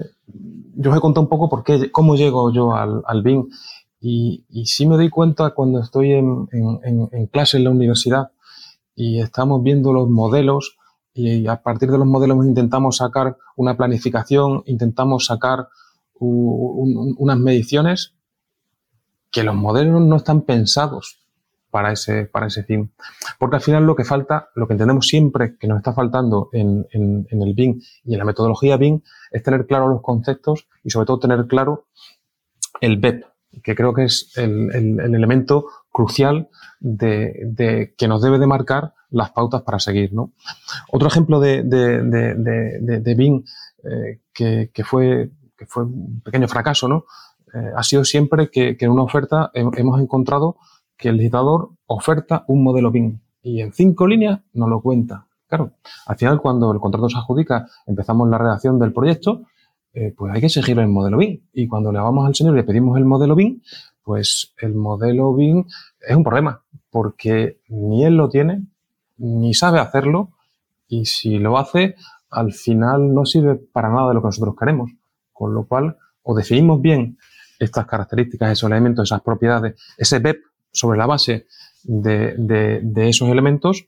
yo 0.77 0.91
os 0.91 0.97
he 0.97 1.01
contado 1.01 1.23
un 1.23 1.27
poco 1.27 1.49
por 1.49 1.61
qué, 1.61 1.91
cómo 1.91 2.15
llego 2.15 2.53
yo 2.53 2.73
al, 2.73 3.03
al 3.05 3.21
BIM 3.21 3.49
y, 3.99 4.45
sí 4.65 4.85
me 4.85 4.95
doy 4.95 5.09
cuenta 5.09 5.49
cuando 5.49 5.81
estoy 5.81 6.13
en, 6.13 6.47
en, 6.53 7.09
en, 7.11 7.27
clase 7.27 7.57
en 7.57 7.65
la 7.65 7.71
universidad 7.71 8.31
y 8.95 9.19
estamos 9.19 9.61
viendo 9.61 9.91
los 9.91 10.07
modelos 10.07 10.77
y 11.13 11.47
a 11.47 11.61
partir 11.61 11.91
de 11.91 11.97
los 11.97 12.07
modelos 12.07 12.45
intentamos 12.45 12.95
sacar 12.95 13.35
una 13.57 13.75
planificación, 13.75 14.63
intentamos 14.67 15.25
sacar 15.25 15.67
unas 16.17 17.37
mediciones 17.39 18.13
que 19.31 19.43
los 19.43 19.55
modelos 19.55 19.99
no 19.99 20.15
están 20.15 20.43
pensados 20.43 21.19
para 21.69 21.91
ese, 21.91 22.25
para 22.25 22.47
ese 22.47 22.63
fin. 22.63 22.91
Porque 23.37 23.57
al 23.57 23.61
final 23.61 23.85
lo 23.85 23.95
que 23.95 24.03
falta, 24.03 24.49
lo 24.55 24.67
que 24.67 24.73
entendemos 24.73 25.07
siempre 25.07 25.57
que 25.57 25.67
nos 25.67 25.77
está 25.77 25.93
faltando 25.93 26.49
en, 26.51 26.87
en, 26.91 27.41
el 27.41 27.53
BIM 27.53 27.79
y 28.03 28.13
en 28.13 28.19
la 28.19 28.25
metodología 28.25 28.77
BIM 28.77 29.01
es 29.31 29.43
tener 29.43 29.65
claro 29.67 29.87
los 29.87 30.01
conceptos 30.01 30.67
y 30.83 30.89
sobre 30.89 31.05
todo 31.05 31.19
tener 31.19 31.45
claro 31.47 31.87
el 32.81 32.97
BEP, 32.97 33.23
que 33.63 33.75
creo 33.75 33.93
que 33.93 34.05
es 34.05 34.31
el, 34.37 34.73
el, 34.73 34.99
el 34.99 35.15
elemento 35.15 35.65
crucial 35.91 36.49
de, 36.79 37.93
que 37.97 38.07
nos 38.07 38.21
debe 38.21 38.39
de 38.39 38.47
marcar 38.47 38.93
las 39.09 39.31
pautas 39.31 39.61
para 39.63 39.79
seguir. 39.79 40.13
¿no? 40.13 40.33
Otro 40.91 41.07
ejemplo 41.07 41.39
de, 41.39 41.63
de, 41.63 42.03
de 42.03 43.43
eh, 43.83 44.21
que, 44.33 44.71
que, 44.73 44.83
fue, 44.83 45.31
que 45.57 45.65
fue 45.65 45.83
un 45.83 46.21
pequeño 46.21 46.47
fracaso 46.47 46.87
¿no? 46.87 47.05
Eh, 47.53 47.71
ha 47.75 47.81
sido 47.81 48.05
siempre 48.05 48.49
que 48.51 48.77
en 48.79 48.91
una 48.91 49.03
oferta 49.03 49.49
hemos 49.53 49.99
encontrado 49.99 50.57
que 50.99 51.09
el 51.09 51.17
licitador 51.17 51.69
oferta 51.87 52.43
un 52.47 52.61
modelo 52.61 52.91
BIM 52.91 53.19
y 53.41 53.61
en 53.61 53.71
cinco 53.71 54.05
líneas 54.05 54.41
no 54.53 54.67
lo 54.67 54.81
cuenta. 54.81 55.25
Claro, 55.47 55.71
al 56.05 56.17
final 56.17 56.41
cuando 56.41 56.71
el 56.73 56.79
contrato 56.79 57.09
se 57.09 57.17
adjudica, 57.17 57.67
empezamos 57.87 58.29
la 58.29 58.37
redacción 58.37 58.77
del 58.77 58.91
proyecto, 58.91 59.43
eh, 59.93 60.13
pues 60.15 60.33
hay 60.33 60.41
que 60.41 60.47
exigir 60.47 60.77
el 60.77 60.89
modelo 60.89 61.17
BIM. 61.17 61.39
Y 61.53 61.67
cuando 61.67 61.91
le 61.91 61.99
vamos 61.99 62.27
al 62.27 62.35
señor 62.35 62.53
y 62.53 62.57
le 62.57 62.63
pedimos 62.63 62.97
el 62.97 63.05
modelo 63.05 63.33
BIM, 63.33 63.61
pues 64.03 64.53
el 64.57 64.75
modelo 64.75 65.33
BIM 65.33 65.65
es 66.01 66.15
un 66.15 66.23
problema, 66.23 66.61
porque 66.91 67.61
ni 67.69 68.03
él 68.03 68.17
lo 68.17 68.27
tiene, 68.27 68.67
ni 69.17 69.53
sabe 69.53 69.79
hacerlo, 69.79 70.31
y 70.89 71.05
si 71.05 71.39
lo 71.39 71.57
hace, 71.57 71.95
al 72.29 72.51
final 72.51 73.13
no 73.13 73.25
sirve 73.25 73.55
para 73.55 73.89
nada 73.89 74.09
de 74.09 74.15
lo 74.15 74.21
que 74.21 74.27
nosotros 74.27 74.55
queremos. 74.59 74.91
Con 75.31 75.53
lo 75.53 75.65
cual, 75.65 75.97
o 76.23 76.35
definimos 76.35 76.81
bien 76.81 77.17
estas 77.57 77.85
características, 77.85 78.51
esos 78.51 78.69
elementos, 78.69 79.07
esas 79.07 79.21
propiedades, 79.21 79.75
ese 79.97 80.19
BEP 80.19 80.41
sobre 80.71 80.97
la 80.97 81.05
base 81.05 81.47
de, 81.83 82.91
esos 82.95 83.29
elementos 83.29 83.85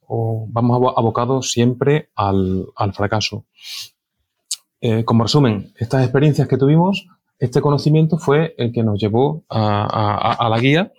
o 0.00 0.46
vamos 0.48 0.92
abocados 0.96 1.52
siempre 1.52 2.10
al, 2.14 2.66
fracaso. 2.92 3.46
Eh, 4.80 5.04
como 5.04 5.24
resumen, 5.24 5.72
estas 5.76 6.02
experiencias 6.02 6.48
que 6.48 6.56
tuvimos, 6.56 7.06
este 7.38 7.60
conocimiento 7.60 8.18
fue 8.18 8.54
el 8.58 8.72
que 8.72 8.82
nos 8.82 9.00
llevó 9.00 9.44
a, 9.48 10.48
la 10.50 10.58
guía 10.58 10.92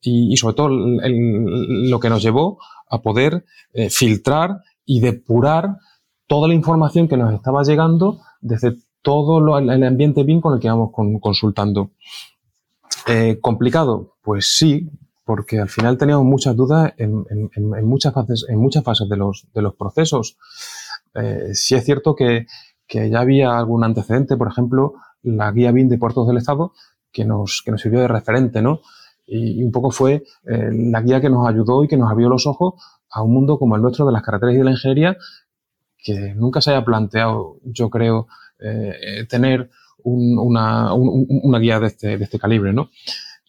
y, 0.00 0.36
sobre 0.36 0.54
todo 0.54 0.68
lo 0.70 2.00
que 2.00 2.08
nos 2.08 2.22
llevó 2.22 2.58
a 2.88 3.02
poder 3.02 3.44
eh, 3.72 3.90
filtrar 3.90 4.62
y 4.84 5.00
depurar 5.00 5.76
toda 6.26 6.48
la 6.48 6.54
información 6.54 7.08
que 7.08 7.16
nos 7.16 7.34
estaba 7.34 7.62
llegando 7.62 8.20
desde 8.40 8.76
todo 9.02 9.58
el 9.58 9.82
ambiente 9.84 10.24
BIM 10.24 10.40
con 10.40 10.54
el 10.54 10.60
que 10.60 10.66
íbamos 10.66 10.90
consultando. 11.20 11.92
Eh, 13.06 13.38
¿Complicado? 13.40 14.16
Pues 14.22 14.56
sí, 14.56 14.90
porque 15.24 15.60
al 15.60 15.68
final 15.68 15.98
teníamos 15.98 16.24
muchas 16.24 16.56
dudas 16.56 16.92
en, 16.96 17.24
muchas 17.84 18.14
fases, 18.14 18.46
en 18.48 18.58
muchas 18.58 18.84
fases 18.84 19.08
de 19.08 19.16
los, 19.16 19.74
procesos. 19.78 20.36
Eh, 21.14 21.50
sí 21.52 21.74
es 21.74 21.84
cierto 21.84 22.14
que, 22.14 22.46
ya 22.88 23.20
había 23.20 23.58
algún 23.58 23.84
antecedente, 23.84 24.36
por 24.36 24.48
ejemplo, 24.48 24.94
la 25.22 25.50
guía 25.50 25.72
BIM 25.72 25.88
de 25.88 25.98
puertos 25.98 26.26
del 26.28 26.36
Estado, 26.36 26.72
que 27.12 27.24
nos, 27.24 27.62
que 27.64 27.72
nos 27.72 27.80
sirvió 27.80 28.00
de 28.00 28.08
referente, 28.08 28.62
¿no? 28.62 28.80
Y, 29.26 29.62
un 29.64 29.72
poco 29.72 29.90
fue 29.90 30.22
eh, 30.44 30.70
la 30.72 31.00
guía 31.00 31.20
que 31.20 31.30
nos 31.30 31.48
ayudó 31.48 31.82
y 31.82 31.88
que 31.88 31.96
nos 31.96 32.10
abrió 32.10 32.28
los 32.28 32.46
ojos 32.46 32.74
a 33.10 33.22
un 33.22 33.32
mundo 33.32 33.58
como 33.58 33.74
el 33.74 33.82
nuestro 33.82 34.06
de 34.06 34.12
las 34.12 34.22
carreteras 34.22 34.54
y 34.54 34.58
de 34.58 34.64
la 34.64 34.70
ingeniería, 34.70 35.16
que 35.98 36.34
nunca 36.36 36.60
se 36.60 36.70
haya 36.70 36.84
planteado, 36.84 37.58
yo 37.64 37.90
creo, 37.90 38.28
tener 39.28 39.70
una, 40.06 41.58
guía 41.58 41.80
de 41.80 41.86
este, 41.88 42.18
de 42.18 42.24
este 42.24 42.38
calibre, 42.38 42.72
¿no? 42.72 42.90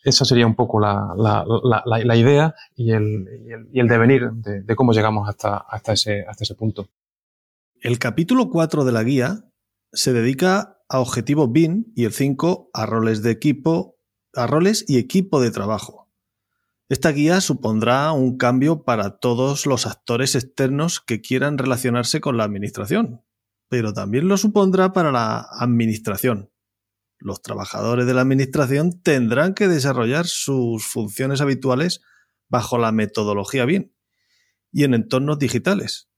Esa 0.04 0.26
sería 0.26 0.48
un 0.48 0.56
poco 0.56 0.80
la, 0.80 2.16
idea 2.16 2.56
y 2.76 2.92
el, 2.92 3.26
devenir 3.72 4.32
de, 4.32 4.76
cómo 4.76 4.94
llegamos 4.94 5.28
hasta, 5.28 5.66
ese, 5.92 6.26
hasta 6.28 6.44
ese 6.44 6.56
punto. 6.56 6.90
El 7.82 8.00
capítulo 8.00 8.50
4 8.50 8.86
de 8.86 8.92
la 8.92 9.04
guía 9.04 9.46
se 9.92 10.14
dedica 10.14 10.80
a 10.90 11.00
objetivos 11.00 11.52
BIN 11.52 11.92
y 11.96 12.06
el 12.06 12.14
5 12.14 12.70
a 12.74 12.86
roles 12.86 13.22
de 13.22 13.32
equipo, 13.32 13.98
a 14.34 14.48
roles 14.48 14.86
y 14.88 14.98
equipo 14.98 15.42
de 15.42 15.52
trabajo. 15.52 16.10
Esta 16.90 17.12
guía 17.12 17.42
supondrá 17.42 18.14
un 18.14 18.38
cambio 18.38 18.84
para 18.84 19.18
todos 19.20 19.66
los 19.66 19.86
actores 19.86 20.36
externos 20.36 21.02
que 21.02 21.20
quieran 21.20 21.58
relacionarse 21.58 22.22
con 22.22 22.38
la 22.38 22.46
administración, 22.46 23.22
pero 23.70 23.94
también 23.94 24.28
lo 24.28 24.38
supondrá 24.38 24.94
para 24.94 25.12
la 25.12 25.48
administración. 25.60 26.52
Los 27.20 27.42
trabajadores 27.42 28.06
de 28.06 28.14
la 28.14 28.22
administración 28.22 29.02
tendrán 29.02 29.54
que 29.54 29.68
desarrollar 29.68 30.28
sus 30.28 30.86
funciones 30.86 31.42
habituales 31.42 32.02
bajo 32.48 32.78
la 32.78 32.92
metodología 32.92 33.66
BIM 33.66 33.92
y 34.72 34.84
en 34.84 34.94
entornos 34.94 35.40
digitales. 35.40 36.10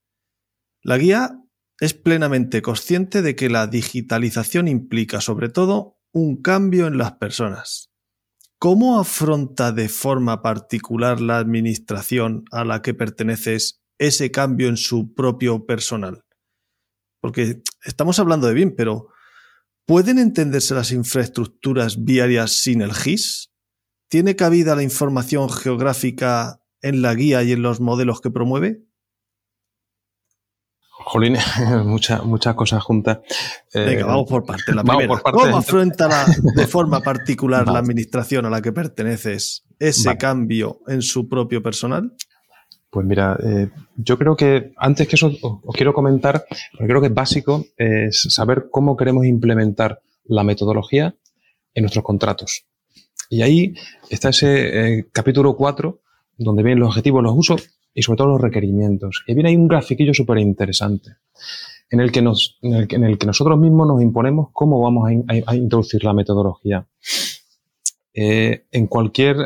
La 0.82 0.98
guía 0.98 1.38
es 1.78 1.94
plenamente 1.94 2.62
consciente 2.62 3.22
de 3.22 3.34
que 3.34 3.48
la 3.48 3.66
digitalización 3.66 4.68
implica 4.68 5.20
sobre 5.20 5.48
todo 5.48 5.98
un 6.12 6.42
cambio 6.42 6.86
en 6.86 6.98
las 6.98 7.12
personas. 7.12 7.90
¿cómo 8.60 9.00
afronta 9.00 9.72
de 9.72 9.88
forma 9.88 10.42
particular 10.42 11.22
la 11.22 11.38
administración 11.38 12.44
a 12.52 12.62
la 12.66 12.82
que 12.82 12.92
perteneces 12.92 13.80
ese 13.98 14.30
cambio 14.30 14.68
en 14.68 14.76
su 14.76 15.14
propio 15.14 15.64
personal? 15.64 16.24
Porque 17.20 17.62
estamos 17.84 18.18
hablando 18.18 18.46
de 18.46 18.54
bien, 18.54 18.74
pero 18.76 19.08
¿pueden 19.86 20.18
entenderse 20.18 20.74
las 20.74 20.92
infraestructuras 20.92 22.04
viarias 22.04 22.52
sin 22.52 22.82
el 22.82 22.94
GIS? 22.94 23.50
¿Tiene 24.08 24.36
cabida 24.36 24.74
la 24.74 24.82
información 24.82 25.50
geográfica 25.50 26.60
en 26.82 27.02
la 27.02 27.14
guía 27.14 27.42
y 27.42 27.52
en 27.52 27.62
los 27.62 27.80
modelos 27.80 28.20
que 28.20 28.30
promueve? 28.30 28.82
Jolín, 31.02 31.36
muchas 31.84 32.24
muchas 32.24 32.54
cosas 32.54 32.82
juntas. 32.82 33.18
Venga, 33.72 34.00
eh, 34.00 34.02
vamos 34.02 34.28
por 34.28 34.44
parte. 34.44 34.74
La 34.74 34.84
primera, 34.84 35.18
¿cómo 35.18 35.56
afronta 35.56 36.26
de 36.54 36.66
forma 36.66 37.00
particular 37.00 37.66
la 37.66 37.78
administración 37.78 38.46
a 38.46 38.50
la 38.50 38.60
que 38.62 38.72
perteneces 38.72 39.64
ese 39.78 40.16
cambio 40.18 40.80
en 40.86 41.02
su 41.02 41.28
propio 41.28 41.62
personal? 41.62 42.14
Pues 42.90 43.06
mira, 43.06 43.38
eh, 43.42 43.70
yo 43.96 44.18
creo 44.18 44.36
que 44.36 44.72
antes 44.76 45.06
que 45.06 45.14
eso 45.16 45.30
os, 45.40 45.74
quiero 45.74 45.94
comentar, 45.94 46.44
porque 46.72 46.88
creo 46.88 47.00
que 47.00 47.06
es 47.06 47.14
básico, 47.14 47.64
saber 48.10 48.66
cómo 48.70 48.96
queremos 48.96 49.26
implementar 49.26 50.00
la 50.24 50.42
metodología 50.42 51.14
en 51.74 51.82
nuestros 51.82 52.04
contratos. 52.04 52.64
Y 53.28 53.42
ahí 53.42 53.74
está 54.08 54.30
ese 54.30 54.98
eh, 54.98 55.06
capítulo 55.12 55.56
4, 55.56 56.00
donde 56.38 56.62
vienen 56.62 56.80
los 56.80 56.88
objetivos, 56.88 57.22
los 57.22 57.36
usos 57.36 57.70
y 57.94 58.02
sobre 58.02 58.18
todo 58.18 58.28
los 58.28 58.40
requerimientos. 58.40 59.22
Y 59.26 59.34
viene 59.34 59.50
ahí 59.50 59.56
un 59.56 59.68
grafiquillo 59.68 60.12
súper 60.12 60.38
interesante, 60.38 61.10
en, 61.90 62.00
el 62.00 62.10
que 62.10 62.22
nosotros 62.22 63.58
mismos 63.58 63.86
nos 63.86 64.02
imponemos 64.02 64.48
cómo 64.52 64.80
vamos 64.80 65.08
a, 65.28 65.54
introducir 65.54 66.02
la 66.02 66.12
metodología. 66.12 66.86
Eh, 68.12 68.64
en 68.72 68.88
cualquier 68.88 69.36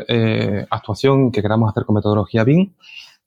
actuación 0.71 1.31
que 1.31 1.43
queramos 1.43 1.69
hacer 1.69 1.85
con 1.85 1.95
metodología 1.95 2.43
BIM, 2.43 2.73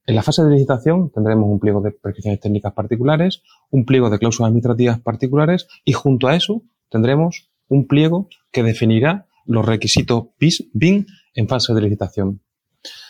en 0.09 0.15
la 0.15 0.23
fase 0.23 0.43
de 0.43 0.49
licitación 0.49 1.11
tendremos 1.11 1.47
un 1.47 1.59
pliego 1.59 1.81
de 1.81 1.91
prescripciones 1.91 2.39
técnicas 2.39 2.73
particulares, 2.73 3.43
un 3.69 3.85
pliego 3.85 4.09
de 4.09 4.17
cláusulas 4.17 4.47
administrativas 4.47 4.99
particulares 4.99 5.67
y 5.85 5.93
junto 5.93 6.27
a 6.27 6.35
eso 6.35 6.63
tendremos 6.89 7.51
un 7.67 7.85
pliego 7.85 8.27
que 8.51 8.63
definirá 8.63 9.27
los 9.45 9.63
requisitos 9.63 10.29
BIM 10.73 11.05
en 11.35 11.47
fase 11.47 11.75
de 11.75 11.81
licitación. 11.81 12.41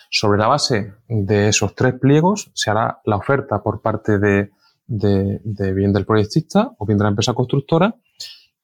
Sobre 0.10 0.40
la 0.40 0.48
base 0.48 0.92
de 1.08 1.48
esos 1.48 1.74
tres 1.74 1.94
pliegos 1.94 2.52
se 2.54 2.70
hará 2.70 3.00
la 3.06 3.16
oferta 3.16 3.64
por 3.64 3.82
parte 3.82 4.20
de, 4.20 4.52
bien 4.86 5.94
del 5.94 6.06
proyectista 6.06 6.76
o 6.78 6.86
bien 6.86 6.98
de 6.98 7.04
la 7.06 7.12
empresa 7.12 7.34
constructora 7.34 7.96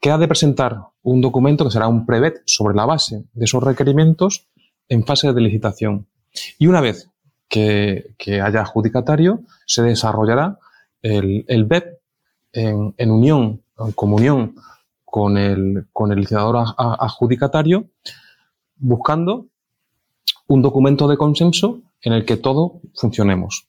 que 0.01 0.11
ha 0.11 0.17
de 0.17 0.27
presentar 0.27 0.81
un 1.03 1.21
documento 1.21 1.63
que 1.63 1.71
será 1.71 1.87
un 1.87 2.05
prevet 2.05 2.41
sobre 2.45 2.75
la 2.75 2.85
base 2.85 3.23
de 3.31 3.45
esos 3.45 3.63
requerimientos 3.63 4.49
en 4.89 5.05
fase 5.05 5.31
de 5.31 5.39
licitación. 5.39 6.07
Y 6.59 6.67
una 6.67 6.81
vez 6.81 7.09
que, 8.17 8.41
haya 8.41 8.61
adjudicatario, 8.61 9.41
se 9.65 9.81
desarrollará 9.83 10.59
el, 11.01 11.45
el 11.47 11.65
BEP 11.65 11.99
en, 12.51 13.11
unión, 13.11 13.61
en 13.77 13.91
comunión 13.91 14.55
con 15.03 15.37
el, 15.37 15.87
con 15.91 16.11
el 16.11 16.19
licitador 16.19 16.65
adjudicatario, 16.77 17.85
buscando 18.77 19.47
un 20.47 20.61
documento 20.61 21.07
de 21.07 21.17
consenso 21.17 21.81
en 22.01 22.13
el 22.13 22.25
que 22.25 22.37
todos 22.37 22.73
funcionemos. 22.93 23.67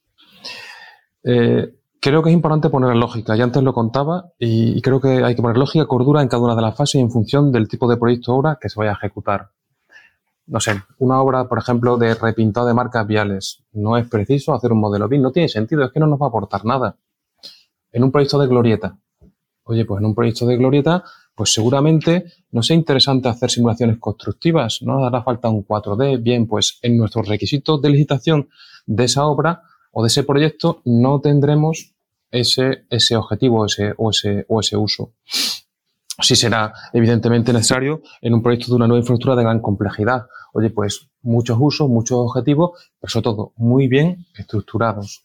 Eh, 1.22 1.74
creo 2.00 2.22
que 2.22 2.30
es 2.30 2.34
importante 2.34 2.70
poner 2.70 2.94
lógica, 2.96 3.36
ya 3.36 3.44
antes 3.44 3.62
lo 3.62 3.72
contaba, 3.72 4.32
y, 4.38 4.80
creo 4.82 5.00
que 5.00 5.24
hay 5.24 5.34
que 5.34 5.42
poner 5.42 5.56
lógica, 5.56 5.86
cordura 5.86 6.22
en 6.22 6.28
cada 6.28 6.42
una 6.42 6.54
de 6.54 6.62
las 6.62 6.76
fases 6.76 7.00
en 7.00 7.10
función 7.10 7.52
del 7.52 7.68
tipo 7.68 7.88
de 7.88 7.96
proyecto 7.96 8.32
o 8.32 8.38
obra 8.38 8.58
que 8.60 8.68
se 8.68 8.78
vaya 8.78 8.92
a 8.92 8.94
ejecutar 8.94 9.50
no 10.46 10.60
sé, 10.60 10.82
una 10.98 11.20
obra, 11.20 11.48
por 11.48 11.58
ejemplo, 11.58 11.96
de 11.96 12.14
repintado 12.14 12.66
de 12.66 12.74
marcas 12.74 13.06
viales. 13.06 13.64
No 13.72 13.96
es 13.96 14.08
preciso 14.08 14.54
hacer 14.54 14.72
un 14.72 14.80
modelo 14.80 15.08
BIM, 15.08 15.22
no 15.22 15.32
tiene 15.32 15.48
sentido, 15.48 15.84
es 15.84 15.92
que 15.92 16.00
no 16.00 16.06
nos 16.06 16.20
va 16.20 16.26
a 16.26 16.28
aportar 16.28 16.64
nada. 16.64 16.96
En 17.92 18.04
un 18.04 18.12
proyecto 18.12 18.38
de 18.38 18.46
glorieta. 18.46 18.98
Oye, 19.64 19.84
pues 19.84 20.00
en 20.00 20.06
un 20.06 20.14
proyecto 20.14 20.46
de 20.46 20.56
glorieta, 20.56 21.02
pues 21.34 21.52
seguramente 21.52 22.32
no 22.52 22.62
sea 22.62 22.76
interesante 22.76 23.28
hacer 23.28 23.50
simulaciones 23.50 23.98
constructivas, 23.98 24.80
no 24.82 24.94
nos 24.94 25.06
hará 25.08 25.22
falta 25.22 25.48
un 25.48 25.66
4D. 25.66 26.22
Bien, 26.22 26.46
pues 26.46 26.78
en 26.82 26.96
nuestros 26.96 27.26
requisitos 27.26 27.82
de 27.82 27.90
licitación 27.90 28.48
de 28.86 29.04
esa 29.04 29.26
obra 29.26 29.62
o 29.90 30.02
de 30.02 30.08
ese 30.08 30.22
proyecto 30.22 30.80
no 30.84 31.20
tendremos 31.20 31.94
ese, 32.30 32.86
ese 32.90 33.16
objetivo 33.16 33.66
ese, 33.66 33.94
ese, 33.98 34.44
o 34.48 34.60
ese 34.60 34.76
uso 34.76 35.12
sí 36.20 36.36
será 36.36 36.72
evidentemente 36.92 37.52
necesario 37.52 38.02
en 38.20 38.34
un 38.34 38.42
proyecto 38.42 38.72
de 38.72 38.76
una 38.76 38.86
nueva 38.86 39.00
infraestructura 39.00 39.36
de 39.36 39.42
gran 39.42 39.60
complejidad. 39.60 40.26
Oye, 40.52 40.70
pues 40.70 41.08
muchos 41.22 41.58
usos, 41.60 41.88
muchos 41.88 42.18
objetivos, 42.18 42.92
pero 43.00 43.10
sobre 43.10 43.24
todo 43.24 43.52
muy 43.56 43.88
bien 43.88 44.26
estructurados. 44.36 45.24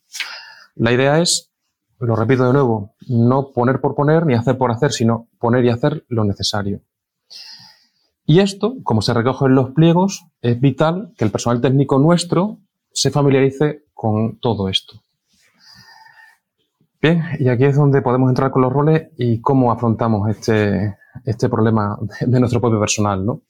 La 0.76 0.92
idea 0.92 1.20
es, 1.20 1.52
lo 2.00 2.16
repito 2.16 2.46
de 2.46 2.54
nuevo, 2.54 2.96
no 3.08 3.52
poner 3.52 3.80
por 3.80 3.96
poner 3.96 4.26
ni 4.26 4.34
hacer 4.34 4.58
por 4.58 4.72
hacer, 4.72 4.92
sino 4.92 5.28
poner 5.39 5.64
y 5.66 5.70
hacer 5.70 6.06
lo 6.10 6.24
necesario. 6.24 6.82
Y 8.26 8.39
esto, 8.39 8.76
como 8.84 9.02
se 9.02 9.14
recoge 9.14 9.46
en 9.46 9.56
los 9.56 9.72
pliegos, 9.72 10.26
es 10.42 10.60
vital 10.60 11.14
que 11.18 11.26
el 11.26 11.32
personal 11.32 11.62
técnico 11.62 12.00
nuestro 12.00 12.60
se 12.94 13.12
familiarice 13.12 13.86
con 13.94 14.38
todo 14.39 14.70
esto. 14.70 15.02
Bien, 17.02 17.24
y 17.39 17.49
aquí 17.49 17.66
es 17.66 17.76
donde 17.76 18.04
podemos 18.04 18.30
entrar 18.30 18.52
con 18.52 18.62
los 18.62 18.72
roles 18.72 19.10
y 19.18 19.41
cómo 19.41 19.72
afrontamos 19.72 20.30
este, 20.30 20.97
este 21.26 21.49
problema 21.49 21.97
de 22.20 22.39
nuestro 22.39 22.62
propio 22.62 22.80
personal. 22.80 23.26
¿no? 23.26 23.41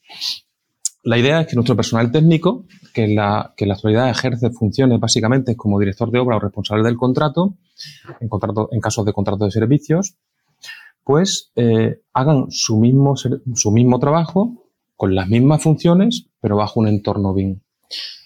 La 1.03 1.17
idea 1.17 1.41
es 1.41 1.47
que 1.47 1.55
nuestro 1.55 1.75
personal 1.75 2.11
técnico, 2.11 2.65
que 2.93 3.03
en 3.03 3.15
la, 3.15 3.53
que 3.57 3.65
la 3.65 3.73
actualidad 3.73 4.09
ejerce 4.09 4.51
funciones 4.51 5.01
básicamente 5.01 5.57
como 5.57 5.79
director 5.79 6.11
de 6.11 6.19
obra 6.19 6.37
o 6.37 6.39
responsable 6.39 6.83
del 6.83 6.95
contrato, 6.95 7.55
en, 8.21 8.29
contrato, 8.29 8.69
en 8.71 8.79
casos 8.79 9.05
de 9.05 9.11
contrato 9.11 9.43
de 9.43 9.51
servicios, 9.51 10.15
pues 11.03 11.51
eh, 11.55 11.99
hagan 12.13 12.45
su 12.51 12.79
mismo, 12.79 13.15
su 13.17 13.71
mismo 13.71 13.99
trabajo 13.99 14.63
con 14.95 15.13
las 15.13 15.27
mismas 15.27 15.61
funciones, 15.61 16.27
pero 16.39 16.55
bajo 16.55 16.79
un 16.79 16.87
entorno 16.87 17.33
BIM. 17.33 17.59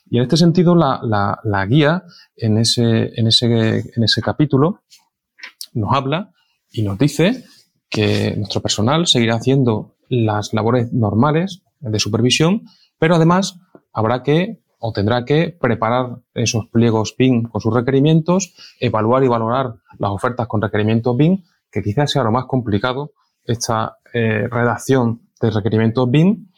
Y 0.08 0.18
en 0.18 0.24
este 0.24 0.38
sentido, 0.38 0.76
la, 0.76 1.00
la, 1.02 1.40
la 1.44 1.66
guía 1.66 2.04
en 2.36 2.60
ese, 2.60 3.12
en, 3.20 3.26
ese, 3.26 3.46
en 3.96 4.04
ese 4.04 4.22
capítulo 4.22 4.82
nos 5.76 5.94
habla 5.94 6.32
y 6.72 6.82
nos 6.82 6.98
dice 6.98 7.44
que 7.90 8.36
nuestro 8.36 8.62
personal 8.62 9.08
seguirá 9.08 9.36
haciendo 9.36 9.96
las 10.10 10.54
labores 10.54 10.92
normales 10.92 11.62
de 11.80 12.00
supervisión, 12.00 12.64
pero 12.98 13.16
además 13.16 13.60
habrá 13.94 14.24
que 14.24 14.62
o 14.80 14.92
tendrá 14.92 15.26
que 15.26 15.56
preparar 15.60 16.18
esos 16.34 16.68
pliegos 16.68 17.14
PIN 17.14 17.44
con 17.44 17.62
sus 17.62 17.74
requerimientos, 17.74 18.54
evaluar 18.80 19.24
y 19.24 19.28
valorar 19.28 19.76
las 19.98 20.12
ofertas 20.12 20.48
con 20.48 20.62
requerimientos 20.62 21.16
BIM, 21.18 21.44
que 21.72 21.82
quizás 21.82 22.12
sea 22.12 22.24
lo 22.24 22.32
más 22.32 22.46
complicado, 22.46 23.14
esta 23.46 23.98
eh, 24.14 24.48
redacción 24.50 25.22
de 25.42 25.50
requerimientos 25.50 26.10
BIM, 26.12 26.50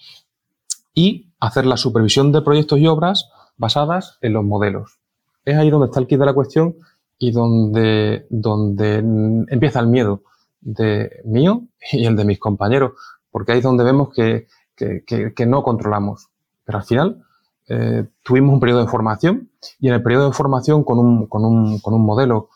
y 0.94 1.32
hacer 1.40 1.66
la 1.66 1.78
supervisión 1.78 2.32
de 2.32 2.42
proyectos 2.42 2.80
y 2.80 2.88
obras 2.88 3.30
basadas 3.56 4.18
en 4.22 4.34
los 4.34 4.44
modelos. 4.44 5.00
Es 5.46 5.56
ahí 5.56 5.70
donde 5.70 5.86
está 5.86 6.00
el 6.00 6.08
kit 6.08 6.20
de 6.20 6.26
la 6.26 6.34
cuestión 6.34 6.76
y 7.20 7.32
donde, 7.32 8.28
donde 8.30 8.98
empieza 9.50 9.80
el 9.80 9.88
miedo 9.88 10.24
de 10.62 11.22
mío 11.26 11.64
y 11.92 12.06
el 12.06 12.16
de 12.16 12.26
mis 12.26 12.40
compañeros, 12.40 12.94
porque 13.32 13.52
ahí 13.52 13.58
es 13.60 13.64
donde 13.64 13.84
vemos 13.84 14.10
que, 14.14 14.48
que, 14.76 15.46
no 15.46 15.64
controlamos. 15.64 16.28
Pero 16.64 16.78
al 16.78 16.84
final 16.84 17.24
eh, 17.68 18.06
tuvimos 18.24 18.54
un 18.54 18.60
periodo 18.60 18.82
de 18.82 18.88
formación 18.88 19.52
y 19.80 19.88
en 19.88 19.96
el 19.96 20.04
periodo 20.04 20.28
de 20.28 20.34
formación 20.34 20.84
con 20.84 21.00
un, 21.00 21.28
con 21.28 21.46
un, 21.46 21.80
con 21.80 21.94
un 21.94 22.06
modelo 22.06 22.50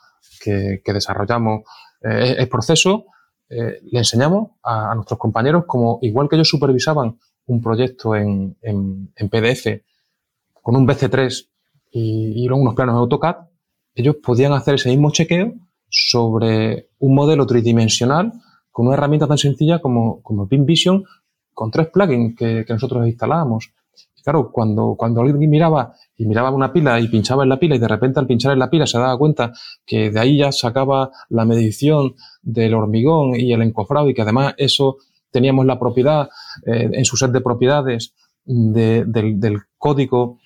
que, 0.43 0.81
desarrollamos 0.85 1.61
eh, 2.01 2.35
el 2.37 2.49
proceso, 2.49 3.05
eh, 3.49 3.79
le 3.83 3.99
enseñamos 3.99 4.51
a, 4.63 4.93
nuestros 4.95 5.19
compañeros 5.19 5.65
como 5.67 5.99
igual 6.01 6.29
que 6.29 6.35
ellos 6.35 6.49
supervisaban 6.49 7.19
un 7.47 7.61
proyecto 7.61 8.15
en, 8.15 8.57
en, 8.61 9.11
en 9.15 9.29
PDF 9.29 9.81
con 10.61 10.75
un 10.75 10.87
BC3 10.87 11.49
y, 11.91 12.45
y 12.45 12.49
unos 12.49 12.75
planos 12.75 12.95
de 12.95 12.99
AutoCAD, 12.99 13.35
ellos 13.95 14.17
podían 14.23 14.53
hacer 14.53 14.75
ese 14.75 14.89
mismo 14.89 15.11
chequeo 15.11 15.53
sobre 15.89 16.89
un 16.99 17.15
modelo 17.15 17.45
tridimensional 17.45 18.31
con 18.71 18.87
una 18.87 18.95
herramienta 18.95 19.27
tan 19.27 19.37
sencilla 19.37 19.79
como, 19.79 20.21
como 20.21 20.47
Vision 20.47 21.03
con 21.53 21.69
tres 21.69 21.87
plugins 21.89 22.35
que, 22.35 22.65
nosotros 22.69 23.05
instalábamos. 23.05 23.71
claro, 24.23 24.51
cuando, 24.51 24.95
cuando 24.97 25.21
alguien 25.21 25.49
miraba 25.49 25.93
y 26.15 26.25
miraba 26.25 26.49
una 26.51 26.71
pila 26.71 26.99
y 26.99 27.07
pinchaba 27.07 27.43
en 27.43 27.49
la 27.49 27.59
pila 27.59 27.75
y 27.75 27.79
de 27.79 27.87
repente 27.87 28.19
al 28.19 28.27
pinchar 28.27 28.53
en 28.53 28.59
la 28.59 28.69
pila 28.69 28.87
se 28.87 28.97
daba 28.97 29.17
cuenta 29.17 29.51
que 29.85 30.09
de 30.09 30.19
ahí 30.19 30.37
ya 30.37 30.51
sacaba 30.51 31.11
la 31.29 31.45
medición 31.45 32.15
del 32.41 32.73
hormigón 32.73 33.35
y 33.35 33.51
el 33.51 33.61
encofrado 33.61 34.09
y 34.09 34.13
que 34.13 34.21
además 34.21 34.53
eso 34.57 34.97
teníamos 35.29 35.65
la 35.65 35.79
propiedad 35.79 36.29
eh, 36.65 36.89
en 36.93 37.05
su 37.05 37.17
set 37.17 37.31
de 37.31 37.41
propiedades 37.41 38.13
del, 38.45 39.11
del, 39.11 39.59
código 39.77 40.39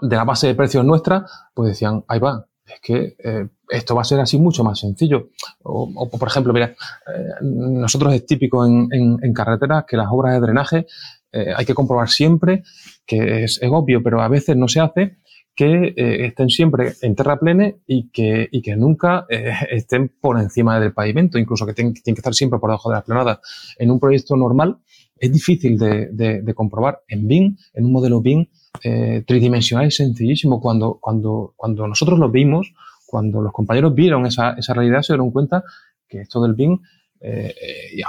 de 0.00 0.16
la 0.16 0.24
base 0.24 0.48
de 0.48 0.54
precios 0.54 0.84
nuestra, 0.84 1.26
pues 1.54 1.70
decían, 1.70 2.04
ahí 2.08 2.18
va, 2.18 2.46
es 2.66 2.80
que 2.80 3.16
eh, 3.18 3.48
esto 3.68 3.94
va 3.94 4.02
a 4.02 4.04
ser 4.04 4.20
así 4.20 4.38
mucho 4.38 4.62
más 4.64 4.78
sencillo. 4.78 5.30
O, 5.62 6.08
por 6.10 6.28
ejemplo, 6.28 6.52
mira, 6.52 6.66
eh, 6.66 7.34
nosotros 7.42 8.14
es 8.14 8.26
típico 8.26 8.64
en, 8.66 8.88
en, 8.90 9.32
carreteras 9.32 9.84
que 9.86 9.96
las 9.96 10.08
obras 10.10 10.34
de 10.34 10.40
drenaje 10.40 10.86
eh, 11.32 11.52
hay 11.56 11.64
que 11.64 11.74
comprobar 11.74 12.08
siempre 12.08 12.62
que 13.06 13.44
es, 13.44 13.60
obvio, 13.62 14.02
pero 14.02 14.22
a 14.22 14.28
veces 14.28 14.56
no 14.56 14.68
se 14.68 14.80
hace, 14.80 15.18
que 15.54 15.92
estén 15.96 16.48
siempre 16.48 16.94
en 17.02 17.14
terra 17.14 17.38
plene 17.38 17.76
y 17.86 18.08
que, 18.08 18.48
y 18.50 18.62
que 18.62 18.74
nunca 18.74 19.26
estén 19.28 20.08
por 20.08 20.40
encima 20.40 20.80
del 20.80 20.94
pavimento, 20.94 21.36
incluso 21.36 21.66
que 21.66 21.74
tienen, 21.74 21.92
que 21.92 22.10
estar 22.10 22.32
siempre 22.32 22.58
por 22.58 22.70
debajo 22.70 22.88
de 22.88 22.96
la 22.96 23.02
planada. 23.02 23.40
En 23.76 23.90
un 23.90 24.00
proyecto 24.00 24.34
normal 24.34 24.78
es 25.22 25.32
difícil 25.32 25.78
de, 25.78 26.08
de, 26.42 26.54
comprobar. 26.54 27.02
En 27.06 27.28
BIM, 27.28 27.56
en 27.74 27.84
un 27.84 27.92
modelo 27.92 28.20
BIM 28.20 28.44
eh, 28.82 29.22
tridimensional 29.24 29.86
es 29.86 29.94
sencillísimo. 29.94 30.60
Cuando, 30.60 30.98
cuando, 31.00 31.54
cuando 31.56 31.86
nosotros 31.86 32.18
lo 32.18 32.28
vimos, 32.28 32.74
cuando 33.06 33.40
los 33.40 33.52
compañeros 33.52 33.94
vieron 33.94 34.26
esa, 34.26 34.54
esa 34.54 34.74
realidad, 34.74 35.02
se 35.02 35.12
dieron 35.12 35.30
cuenta 35.30 35.62
que 36.08 36.22
esto 36.22 36.42
del 36.42 36.54
BIM 36.54 36.80
eh, 37.20 37.54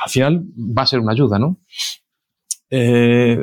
al 0.03 0.09
final 0.09 0.43
va 0.57 0.81
a 0.81 0.87
ser 0.87 1.01
una 1.01 1.11
ayuda, 1.11 1.37
¿no? 1.37 1.59
Eh, 2.71 3.37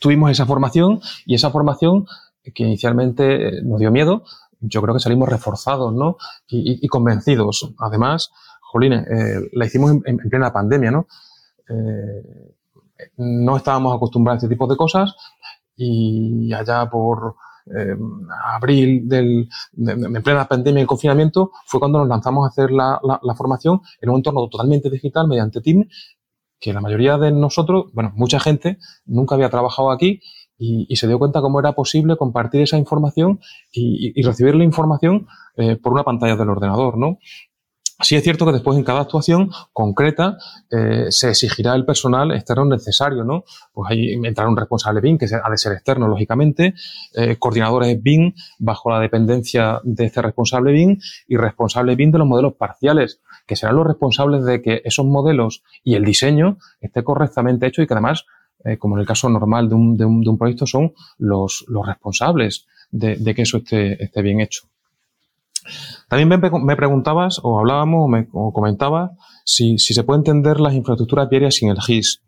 tuvimos 0.00 0.30
esa 0.30 0.46
formación 0.46 0.98
y 1.26 1.34
esa 1.34 1.50
formación 1.50 2.06
que 2.54 2.62
inicialmente 2.62 3.60
nos 3.62 3.78
dio 3.78 3.90
miedo, 3.90 4.24
yo 4.60 4.80
creo 4.80 4.94
que 4.94 5.00
salimos 5.00 5.28
reforzados, 5.28 5.92
¿no? 5.92 6.16
Y, 6.48 6.88
convencidos. 6.88 7.74
Además, 7.78 8.30
Jolines, 8.62 9.06
eh, 9.08 9.50
la 9.52 9.66
hicimos 9.66 9.98
en, 10.06 10.16
plena 10.16 10.54
pandemia, 10.54 10.90
¿no? 10.90 11.06
No 13.16 13.56
estábamos 13.56 13.94
acostumbrados 13.96 14.42
a 14.42 14.46
este 14.46 14.54
tipo 14.54 14.66
de 14.66 14.76
cosas 14.76 15.14
y 15.76 16.52
allá 16.52 16.88
por 16.90 17.36
eh, 17.66 17.96
abril 18.54 19.08
del, 19.08 19.48
de, 19.72 19.92
en 19.92 20.22
plena 20.22 20.48
pandemia 20.48 20.82
y 20.82 20.86
confinamiento, 20.86 21.52
fue 21.66 21.78
cuando 21.78 22.00
nos 22.00 22.08
lanzamos 22.08 22.44
a 22.44 22.48
hacer 22.48 22.70
la, 22.70 23.00
la, 23.22 23.34
formación 23.34 23.80
en 24.00 24.10
un 24.10 24.16
entorno 24.16 24.48
totalmente 24.48 24.90
digital 24.90 25.28
mediante 25.28 25.60
Team, 25.60 25.86
que 26.58 26.72
la 26.72 26.80
mayoría 26.80 27.16
de 27.16 27.30
nosotros, 27.32 27.86
bueno, 27.92 28.12
mucha 28.16 28.40
gente 28.40 28.78
nunca 29.06 29.34
había 29.34 29.50
trabajado 29.50 29.90
aquí 29.90 30.20
y, 30.58 30.94
se 30.96 31.06
dio 31.06 31.18
cuenta 31.18 31.40
cómo 31.40 31.58
era 31.60 31.72
posible 31.72 32.16
compartir 32.16 32.60
esa 32.60 32.76
información 32.76 33.40
y, 33.72 34.12
y 34.14 34.22
recibir 34.22 34.54
la 34.54 34.64
información 34.64 35.26
eh, 35.56 35.76
por 35.76 35.92
una 35.92 36.02
pantalla 36.02 36.36
del 36.36 36.50
ordenador, 36.50 36.98
¿no? 36.98 37.18
Sí 38.02 38.16
es 38.16 38.22
cierto 38.22 38.46
que 38.46 38.52
después 38.52 38.78
en 38.78 38.84
cada 38.84 39.00
actuación 39.00 39.50
concreta 39.74 40.38
eh, 40.70 41.06
se 41.10 41.28
exigirá 41.28 41.74
el 41.74 41.84
personal 41.84 42.32
externo 42.32 42.64
necesario, 42.64 43.24
¿no? 43.24 43.44
Pues 43.74 43.90
ahí 43.90 44.12
entrará 44.24 44.48
un 44.48 44.56
responsable 44.56 45.02
BIM, 45.02 45.18
que 45.18 45.26
ha 45.26 45.50
de 45.50 45.58
ser 45.58 45.72
externo, 45.72 46.08
lógicamente, 46.08 46.74
eh, 47.14 47.36
coordinadores 47.38 48.02
BIM 48.02 48.32
bajo 48.58 48.90
la 48.90 49.00
dependencia 49.00 49.80
de 49.84 50.06
este 50.06 50.22
responsable 50.22 50.72
BIM 50.72 50.98
y 51.28 51.36
responsable 51.36 51.94
BIM 51.94 52.12
de 52.12 52.18
los 52.18 52.26
modelos 52.26 52.54
parciales, 52.54 53.20
que 53.46 53.54
serán 53.54 53.76
los 53.76 53.86
responsables 53.86 54.44
de 54.44 54.62
que 54.62 54.80
esos 54.84 55.04
modelos 55.04 55.62
y 55.84 55.94
el 55.94 56.04
diseño 56.04 56.56
esté 56.80 57.04
correctamente 57.04 57.66
hecho 57.66 57.82
y 57.82 57.86
que 57.86 57.92
además, 57.92 58.24
eh, 58.64 58.78
como 58.78 58.96
en 58.96 59.00
el 59.00 59.06
caso 59.06 59.28
normal 59.28 59.68
de 59.68 59.74
un, 59.74 59.96
de 59.98 60.06
un, 60.06 60.22
de 60.22 60.30
un 60.30 60.38
proyecto, 60.38 60.66
son 60.66 60.94
los, 61.18 61.66
los 61.68 61.86
responsables 61.86 62.66
de, 62.90 63.16
de 63.16 63.34
que 63.34 63.42
eso 63.42 63.58
esté, 63.58 64.02
esté 64.02 64.22
bien 64.22 64.40
hecho. 64.40 64.69
También 66.08 66.28
me, 66.28 66.76
preguntabas, 66.76 67.40
o 67.42 67.58
hablábamos, 67.58 68.04
o, 68.04 68.08
me, 68.08 68.28
comentabas, 68.28 69.12
si, 69.44 69.78
se 69.78 70.04
puede 70.04 70.18
entender 70.18 70.60
las 70.60 70.74
infraestructuras 70.74 71.28
viarias 71.28 71.54
sin 71.54 71.70
el 71.70 71.80
GIS. 71.80 72.22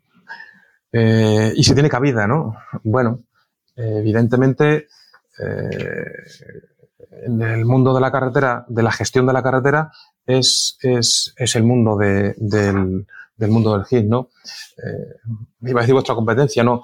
Eh, 0.91 1.53
y 1.55 1.63
si 1.63 1.73
tiene 1.73 1.89
cabida, 1.89 2.27
¿no? 2.27 2.55
Bueno, 2.83 3.23
evidentemente, 3.75 4.87
eh, 5.39 6.05
en 7.25 7.41
el 7.41 7.65
mundo 7.65 7.93
de 7.93 8.01
la 8.01 8.11
carretera, 8.11 8.65
de 8.67 8.83
la 8.83 8.91
gestión 8.91 9.25
de 9.25 9.33
la 9.33 9.43
carretera, 9.43 9.91
es, 10.25 10.77
es, 10.81 11.55
el 11.55 11.63
mundo 11.63 11.97
del, 11.97 13.05
mundo 13.49 13.73
del 13.73 13.85
GIS, 13.85 14.05
¿no? 14.05 14.29
Eh, 14.77 15.31
iba 15.61 15.79
a 15.79 15.83
decir 15.83 15.93
vuestra 15.93 16.15
competencia, 16.15 16.63
no, 16.63 16.83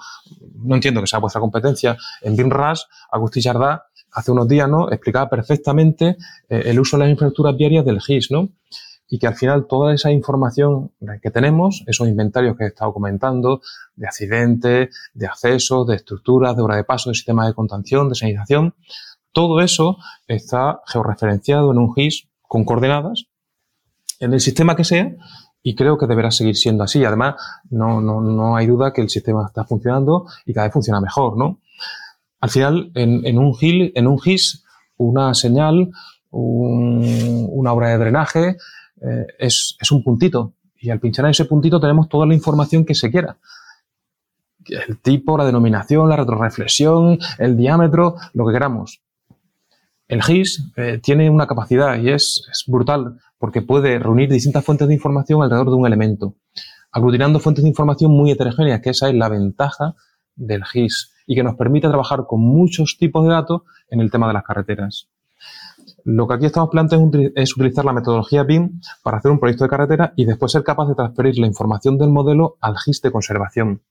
no 0.55 0.75
entiendo 0.75 1.01
que 1.01 1.07
sea 1.07 1.19
vuestra 1.19 1.41
competencia. 1.41 1.95
En 2.21 2.35
BIMRAS, 2.35 2.87
Agustín 3.11 3.43
Jardá 3.43 3.85
hace 4.11 4.31
unos 4.31 4.47
días, 4.47 4.69
¿no? 4.69 4.91
Explicaba 4.91 5.29
perfectamente 5.29 6.17
eh, 6.49 6.63
el 6.65 6.79
uso 6.79 6.97
de 6.97 7.03
las 7.03 7.11
infraestructuras 7.11 7.57
viarias 7.57 7.85
del 7.85 8.01
GIS, 8.01 8.31
¿no? 8.31 8.49
Y 9.09 9.17
que 9.17 9.27
al 9.27 9.35
final 9.35 9.65
toda 9.67 9.93
esa 9.93 10.11
información 10.11 10.91
que 11.21 11.31
tenemos, 11.31 11.83
esos 11.87 12.07
inventarios 12.07 12.55
que 12.55 12.65
he 12.65 12.67
estado 12.67 12.93
comentando, 12.93 13.61
de 13.95 14.05
accidentes, 14.05 14.95
de 15.13 15.25
accesos, 15.25 15.87
de 15.87 15.95
estructuras, 15.95 16.55
de 16.55 16.61
hora 16.61 16.75
de 16.75 16.83
paso, 16.83 17.09
de 17.09 17.15
sistemas 17.15 17.47
de 17.47 17.55
contención, 17.55 18.07
de 18.07 18.13
sanitización, 18.13 18.75
todo 19.31 19.61
eso 19.61 19.97
está 20.27 20.81
georreferenciado 20.85 21.71
en 21.71 21.79
un 21.79 21.93
GIS 21.95 22.27
con 22.41 22.65
coordenadas 22.65 23.25
en 24.19 24.33
el 24.33 24.41
sistema 24.41 24.75
que 24.75 24.83
sea 24.83 25.11
y 25.61 25.75
creo 25.75 25.97
que 25.97 26.07
deberá 26.07 26.31
seguir 26.31 26.55
siendo 26.55 26.83
así. 26.83 27.03
Además, 27.03 27.35
no, 27.69 28.01
no, 28.01 28.21
no 28.21 28.55
hay 28.55 28.67
duda 28.67 28.93
que 28.93 29.01
el 29.01 29.09
sistema 29.09 29.45
está 29.47 29.65
funcionando 29.65 30.25
y 30.45 30.53
cada 30.53 30.67
vez 30.67 30.73
funciona 30.73 31.01
mejor, 31.01 31.37
¿no? 31.37 31.59
Al 32.41 32.49
final, 32.49 32.91
en, 32.95 33.37
un, 33.37 33.53
GIL, 33.53 33.91
en 33.95 34.07
un 34.07 34.19
GIS, 34.19 34.63
una 34.97 35.33
señal, 35.33 35.89
una 36.31 37.73
obra 37.73 37.89
de 37.89 37.97
drenaje, 37.97 38.57
eh, 39.01 39.27
es, 39.37 39.77
un 39.91 40.03
puntito. 40.03 40.53
Y 40.77 40.89
al 40.89 40.99
pinchar 40.99 41.25
en 41.25 41.31
ese 41.31 41.45
puntito 41.45 41.79
tenemos 41.79 42.07
toda 42.07 42.25
la 42.25 42.33
información 42.33 42.85
que 42.85 42.95
se 42.95 43.11
quiera. 43.11 43.37
El 44.65 44.99
tipo, 44.99 45.37
la 45.37 45.45
denominación, 45.45 46.07
la 46.07 46.15
retroreflexión, 46.15 47.19
el 47.37 47.57
diámetro, 47.57 48.15
lo 48.33 48.47
que 48.47 48.53
queramos. 48.53 49.01
El 50.07 50.23
GIS 50.23 50.71
eh, 50.77 50.99
tiene 51.03 51.29
una 51.29 51.47
capacidad 51.47 51.97
y 51.97 52.09
es, 52.09 52.47
es, 52.51 52.63
brutal 52.67 53.19
porque 53.37 53.61
puede 53.61 53.99
reunir 53.99 54.29
distintas 54.29 54.65
fuentes 54.65 54.87
de 54.87 54.93
información 54.93 55.41
alrededor 55.41 55.69
de 55.69 55.75
un 55.75 55.85
elemento, 55.85 56.35
aglutinando 56.91 57.39
fuentes 57.39 57.63
de 57.63 57.69
información 57.69 58.11
muy 58.11 58.31
heterogéneas, 58.31 58.81
que 58.81 58.89
esa 58.89 59.09
es 59.09 59.15
la 59.15 59.29
ventaja 59.29 59.95
del 60.35 60.63
GIS 60.65 61.11
y 61.29 61.35
que 61.35 61.43
nos 61.43 61.55
permite 61.55 61.87
trabajar 61.87 62.25
con 62.25 62.41
muchos 62.41 62.97
tipos 62.97 63.23
de 63.23 63.29
datos 63.29 63.61
en 63.91 63.99
el 63.99 64.09
tema 64.09 64.27
de 64.27 64.33
las 64.33 64.43
carreteras. 64.43 65.07
Lo 66.03 66.27
que 66.27 66.33
aquí 66.33 66.47
estamos 66.47 66.71
planteando 66.71 67.19
es 67.35 67.55
utilizar 67.55 67.85
la 67.85 67.93
metodología 67.93 68.41
BIM 68.41 68.81
para 69.03 69.17
hacer 69.17 69.29
un 69.29 69.39
proyecto 69.39 69.63
de 69.63 69.69
carretera 69.69 70.11
y 70.15 70.25
después 70.25 70.51
ser 70.51 70.63
capaz 70.63 70.87
de 70.87 70.95
transferir 70.95 71.37
la 71.37 71.45
información 71.45 71.99
del 71.99 72.09
modelo 72.09 72.57
al 72.61 72.75
GIS 72.79 73.03
de 73.03 73.11
conservación. 73.11 73.83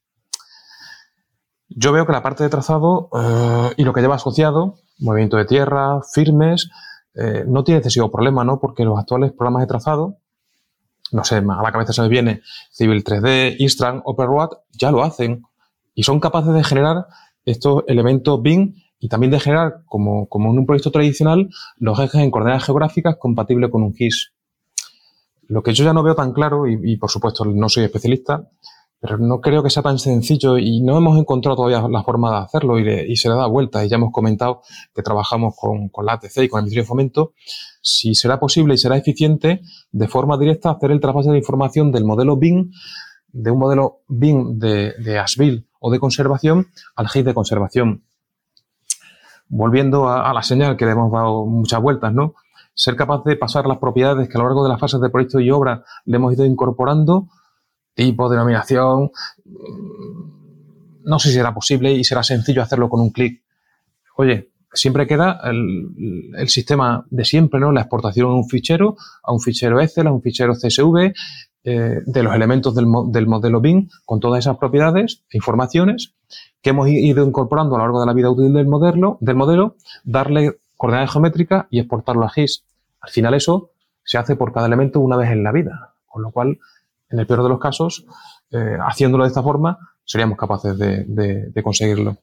Yo 1.69 1.93
veo 1.93 2.05
que 2.05 2.11
la 2.11 2.21
parte 2.21 2.43
de 2.43 2.49
trazado 2.49 3.09
eh, 3.17 3.73
y 3.77 3.85
lo 3.85 3.93
que 3.93 4.01
lleva 4.01 4.15
asociado, 4.15 4.75
movimiento 4.97 5.37
de 5.37 5.45
tierra, 5.45 6.01
firmes, 6.13 6.69
eh, 7.15 7.45
no 7.47 7.63
tiene 7.63 7.77
excesivo 7.77 8.11
problema, 8.11 8.43
¿no? 8.43 8.59
Porque 8.59 8.83
los 8.83 8.99
actuales 8.99 9.31
programas 9.31 9.61
de 9.61 9.67
trazado, 9.67 10.17
no 11.13 11.23
sé, 11.23 11.37
a 11.37 11.41
la 11.41 11.71
cabeza 11.71 11.93
se 11.93 12.01
me 12.01 12.09
viene 12.09 12.41
Civil 12.69 13.01
3D, 13.01 13.55
Istran, 13.59 14.01
OpenRoad, 14.03 14.49
ya 14.73 14.91
lo 14.91 15.03
hacen 15.03 15.43
y 15.99 16.03
son 16.03 16.21
capaces 16.21 16.53
de 16.53 16.63
generar 16.63 17.07
estos 17.51 17.83
elementos 17.87 18.41
BIM 18.41 18.75
y 18.99 19.07
también 19.07 19.31
de 19.31 19.39
generar, 19.39 19.83
como, 19.85 20.27
en 20.33 20.59
un 20.59 20.65
proyecto 20.65 20.91
tradicional, 20.91 21.49
los 21.77 21.99
ejes 21.99 22.21
en 22.21 22.31
coordenadas 22.31 22.65
geográficas 22.65 23.15
compatibles 23.17 23.71
con 23.71 23.83
un 23.83 23.93
GIS. 23.93 24.33
Lo 25.47 25.63
que 25.63 25.73
yo 25.73 25.83
ya 25.83 25.93
no 25.93 26.03
veo 26.03 26.15
tan 26.15 26.33
claro, 26.33 26.67
y, 26.67 26.97
por 26.97 27.09
supuesto 27.09 27.45
no 27.45 27.69
soy 27.69 27.85
especialista, 27.85 28.49
pero 28.99 29.17
no 29.17 29.39
creo 29.39 29.63
que 29.63 29.69
sea 29.69 29.81
tan 29.81 29.97
sencillo 29.97 30.57
y 30.57 30.81
no 30.81 30.97
hemos 30.97 31.17
encontrado 31.17 31.55
todavía 31.55 31.87
la 31.87 32.03
forma 32.03 32.31
de 32.31 32.45
hacerlo 32.45 32.77
y, 32.77 33.15
se 33.15 33.29
le 33.29 33.35
da 33.35 33.47
vuelta. 33.47 33.83
Y 33.85 33.89
ya 33.89 33.95
hemos 33.95 34.11
comentado 34.11 34.61
que 34.93 35.01
trabajamos 35.01 35.55
con, 35.55 35.89
la 36.05 36.13
ATC 36.13 36.43
y 36.43 36.49
con 36.49 36.59
el 36.59 36.63
Ministerio 36.65 36.83
de 36.83 36.87
Fomento. 36.87 37.33
Si 37.81 38.13
será 38.13 38.39
posible 38.39 38.73
y 38.73 38.77
será 38.77 38.97
eficiente, 38.97 39.61
de 39.91 40.07
forma 40.09 40.37
directa, 40.37 40.71
hacer 40.71 40.91
el 40.91 40.99
traspaso 40.99 41.31
de 41.31 41.37
información 41.37 41.93
del 41.93 42.03
modelo 42.03 42.35
BIM, 42.35 42.71
de 43.31 43.51
un 43.51 43.59
modelo 43.59 44.01
BIM 44.09 44.59
de, 44.59 44.93
de 44.99 45.17
o 45.79 45.91
de 45.91 45.99
conservación 45.99 46.67
al 46.95 47.07
GIS 47.07 47.25
de 47.25 47.33
conservación. 47.33 48.03
Volviendo 49.47 50.09
a, 50.09 50.31
la 50.33 50.43
señal 50.43 50.77
que 50.77 50.85
le 50.85 50.91
hemos 50.91 51.11
dado 51.11 51.45
muchas 51.45 51.81
vueltas, 51.81 52.13
¿no? 52.13 52.35
Ser 52.73 52.95
capaz 52.95 53.23
de 53.23 53.35
pasar 53.35 53.65
las 53.65 53.79
propiedades 53.79 54.29
que 54.29 54.37
a 54.37 54.41
lo 54.41 54.45
largo 54.45 54.63
de 54.63 54.69
las 54.69 54.79
fases 54.79 55.01
de 55.01 55.09
proyecto 55.09 55.39
y 55.39 55.49
obra 55.49 55.83
le 56.05 56.17
hemos 56.17 56.33
ido 56.33 56.45
incorporando, 56.45 57.27
tipo, 57.95 58.29
denominación, 58.29 59.11
no 61.03 61.19
sé 61.19 61.29
si 61.29 61.35
será 61.35 61.53
posible 61.53 61.91
y 61.91 62.03
será 62.03 62.23
sencillo 62.23 62.61
hacerlo 62.61 62.89
con 62.89 63.01
un 63.01 63.09
clic. 63.09 63.41
Oye, 64.15 64.51
siempre 64.71 65.07
queda 65.07 65.39
el, 65.45 66.33
el, 66.37 66.49
sistema 66.49 67.05
de 67.09 67.25
siempre, 67.25 67.59
¿no? 67.59 67.71
La 67.71 67.81
exportación 67.81 68.27
en 68.27 68.33
un 68.33 68.47
fichero, 68.47 68.97
a 69.23 69.33
un 69.33 69.39
fichero 69.39 69.81
Excel, 69.81 70.07
a 70.07 70.11
un 70.11 70.21
fichero 70.21 70.53
CSV, 70.53 71.13
eh, 71.63 72.01
de 72.05 72.23
los 72.23 72.33
elementos 72.33 72.73
del, 72.73 72.85
del, 73.07 73.27
modelo 73.27 73.59
BIM 73.59 73.89
con 74.05 74.19
todas 74.19 74.39
esas 74.39 74.57
propiedades 74.57 75.23
e 75.29 75.37
informaciones 75.37 76.13
que 76.61 76.69
hemos 76.69 76.87
ido 76.87 77.25
incorporando 77.25 77.75
a 77.75 77.79
lo 77.79 77.83
largo 77.83 77.99
de 77.99 78.05
la 78.05 78.13
vida 78.13 78.29
útil 78.29 78.53
del 78.53 78.67
modelo, 78.67 79.17
del 79.19 79.35
modelo 79.35 79.75
darle 80.03 80.59
coordenadas 80.77 81.11
geométricas 81.11 81.65
y 81.69 81.79
exportarlo 81.79 82.25
a 82.25 82.29
GIS. 82.29 82.63
Al 83.01 83.09
final 83.09 83.33
eso 83.33 83.71
se 84.03 84.17
hace 84.17 84.35
por 84.35 84.53
cada 84.53 84.67
elemento 84.67 84.99
una 84.99 85.17
vez 85.17 85.31
en 85.31 85.43
la 85.43 85.51
vida, 85.51 85.93
con 86.07 86.21
lo 86.21 86.31
cual, 86.31 86.59
en 87.09 87.19
el 87.19 87.27
peor 87.27 87.43
de 87.43 87.49
los 87.49 87.59
casos, 87.59 88.05
eh, 88.51 88.77
haciéndolo 88.81 89.25
de 89.25 89.29
esta 89.29 89.43
forma, 89.43 89.77
seríamos 90.05 90.37
capaces 90.37 90.77
de 90.77 91.61
conseguirlo. 91.63 92.17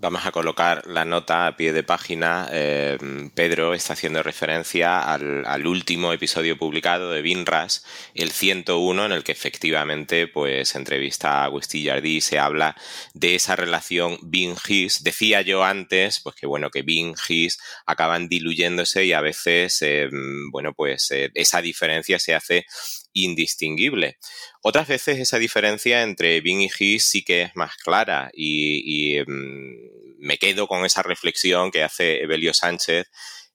Vamos 0.00 0.24
a 0.26 0.30
colocar 0.30 0.86
la 0.86 1.04
nota 1.04 1.48
a 1.48 1.56
pie 1.56 1.72
de 1.72 1.82
página. 1.82 2.48
Eh, 2.52 2.96
Pedro 3.34 3.74
está 3.74 3.94
haciendo 3.94 4.22
referencia 4.22 5.00
al, 5.00 5.66
último 5.66 6.12
episodio 6.12 6.56
publicado 6.56 7.10
de 7.10 7.20
Binras, 7.20 7.84
el 8.14 8.30
101, 8.30 9.06
en 9.06 9.10
el 9.10 9.24
que 9.24 9.32
efectivamente 9.32 10.28
pues, 10.28 10.76
entrevista 10.76 11.40
a 11.40 11.44
Agustín 11.46 11.86
Jardí 11.86 12.18
y 12.18 12.20
se 12.20 12.38
habla 12.38 12.76
de 13.12 13.34
esa 13.34 13.56
relación 13.56 14.18
Bin-His. 14.22 15.02
Decía 15.02 15.40
yo 15.40 15.64
antes 15.64 16.20
pues, 16.20 16.36
que, 16.36 16.46
bueno, 16.46 16.70
que 16.70 16.82
Bin-His 16.82 17.58
acaban 17.84 18.28
diluyéndose 18.28 19.04
y 19.04 19.14
a 19.14 19.20
veces 19.20 19.82
eh, 19.82 20.08
bueno, 20.52 20.74
pues, 20.74 21.10
eh, 21.10 21.32
esa 21.34 21.60
diferencia 21.60 22.20
se 22.20 22.36
hace 22.36 22.66
indistinguible. 23.12 24.18
Otras 24.62 24.88
veces 24.88 25.18
esa 25.18 25.38
diferencia 25.38 26.02
entre 26.02 26.40
Bing 26.40 26.60
y 26.62 26.70
His 26.78 27.08
sí 27.08 27.22
que 27.22 27.42
es 27.42 27.56
más 27.56 27.76
clara 27.76 28.30
y, 28.32 29.18
mm, 29.26 30.18
me 30.20 30.38
quedo 30.38 30.66
con 30.66 30.84
esa 30.84 31.02
reflexión 31.02 31.70
que 31.70 31.84
hace 31.84 32.22
Evelio 32.22 32.52
Sánchez 32.52 33.06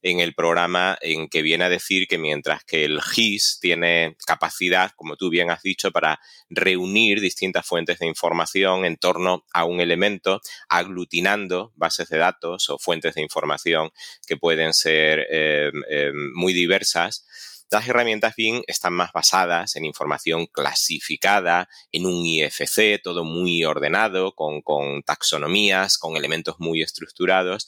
en 0.03 0.19
el 0.19 0.35
programa 0.35 0.97
en 1.01 1.29
que 1.29 1.41
viene 1.41 1.63
a 1.63 1.69
decir 1.69 2.07
que 2.07 2.17
mientras 2.17 2.63
que 2.65 2.83
el 2.83 3.01
GIS 3.01 3.57
tiene 3.61 4.17
capacidad, 4.27 4.91
como 4.95 5.15
tú 5.15 5.29
bien 5.29 5.49
has 5.49 5.63
dicho, 5.63 5.91
para 5.91 6.19
reunir 6.49 7.21
distintas 7.21 7.65
fuentes 7.65 7.99
de 7.99 8.07
información 8.07 8.85
en 8.85 8.97
torno 8.97 9.45
a 9.53 9.63
un 9.63 9.79
elemento, 9.79 10.41
aglutinando 10.67 11.71
bases 11.75 12.09
de 12.09 12.17
datos 12.17 12.69
o 12.69 12.77
fuentes 12.77 13.15
de 13.15 13.21
información 13.21 13.91
que 14.27 14.35
pueden 14.35 14.73
ser 14.73 15.25
eh, 15.31 15.71
eh, 15.89 16.11
muy 16.35 16.51
diversas, 16.51 17.25
las 17.73 17.87
herramientas 17.87 18.35
BIM 18.35 18.61
están 18.67 18.93
más 18.93 19.11
basadas 19.11 19.75
en 19.75 19.85
información 19.85 20.45
clasificada, 20.45 21.67
en 21.91 22.05
un 22.05 22.25
IFC, 22.25 23.01
todo 23.03 23.25
muy 23.25 23.65
ordenado, 23.65 24.33
con, 24.35 25.03
taxonomías, 25.03 25.97
con 25.97 26.15
elementos 26.15 26.55
muy 26.59 26.81
estructurados 26.81 27.67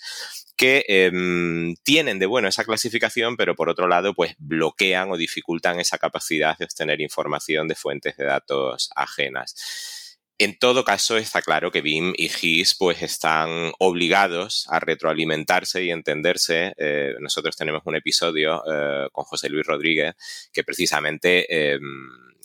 que 0.56 0.86
em, 0.88 1.76
tienen 1.84 2.18
de 2.18 2.28
bueno 2.28 2.48
esa 2.48 2.64
clasificación, 2.64 3.36
pero 3.36 3.56
por 3.56 3.68
otro 3.68 3.88
lado, 3.88 4.14
pues 4.14 4.36
bloquean 4.38 5.12
o 5.12 5.18
dificultan 5.18 5.80
esa 5.82 5.98
capacidad 5.98 6.58
de 6.58 6.66
obtener 6.66 7.02
información 7.02 7.68
de 7.68 7.76
fuentes 7.76 8.16
de 8.16 8.26
datos 8.26 8.90
ajenas. 8.96 10.05
En 10.38 10.60
todo 10.60 10.84
caso, 10.84 11.16
está 11.16 11.42
claro 11.42 11.72
que 11.72 11.82
BIM 11.82 12.14
y 12.18 12.28
GIS 12.28 12.76
pues, 12.76 13.02
están 13.02 13.72
obligados 13.80 14.68
a 14.70 14.82
retroalimentarse 14.82 15.86
y 15.86 15.92
entenderse. 15.92 16.74
Eh, 16.78 17.14
nosotros 17.22 17.56
tenemos 17.56 17.84
un 17.86 17.96
episodio 17.96 18.62
eh, 18.70 19.08
con 19.14 19.24
José 19.24 19.48
Luis 19.48 19.66
Rodríguez 19.66 20.14
que 20.52 20.66
precisamente 20.66 21.74
em, 21.74 21.82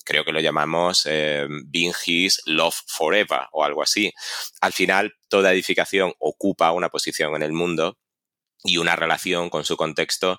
creo 0.04 0.24
que 0.24 0.30
lo 0.30 0.38
llamamos 0.38 1.04
eh, 1.06 1.48
BIM 1.64 1.92
GIS 1.92 2.42
Love 2.46 2.80
Forever 2.86 3.40
o 3.50 3.64
algo 3.64 3.82
así. 3.82 4.12
Al 4.60 4.72
final, 4.72 5.14
toda 5.28 5.52
edificación 5.52 6.12
ocupa 6.20 6.70
una 6.70 6.90
posición 6.90 7.34
en 7.34 7.42
el 7.42 7.52
mundo 7.52 7.98
y 8.62 8.76
una 8.76 8.94
relación 8.94 9.50
con 9.50 9.64
su 9.64 9.76
contexto 9.76 10.38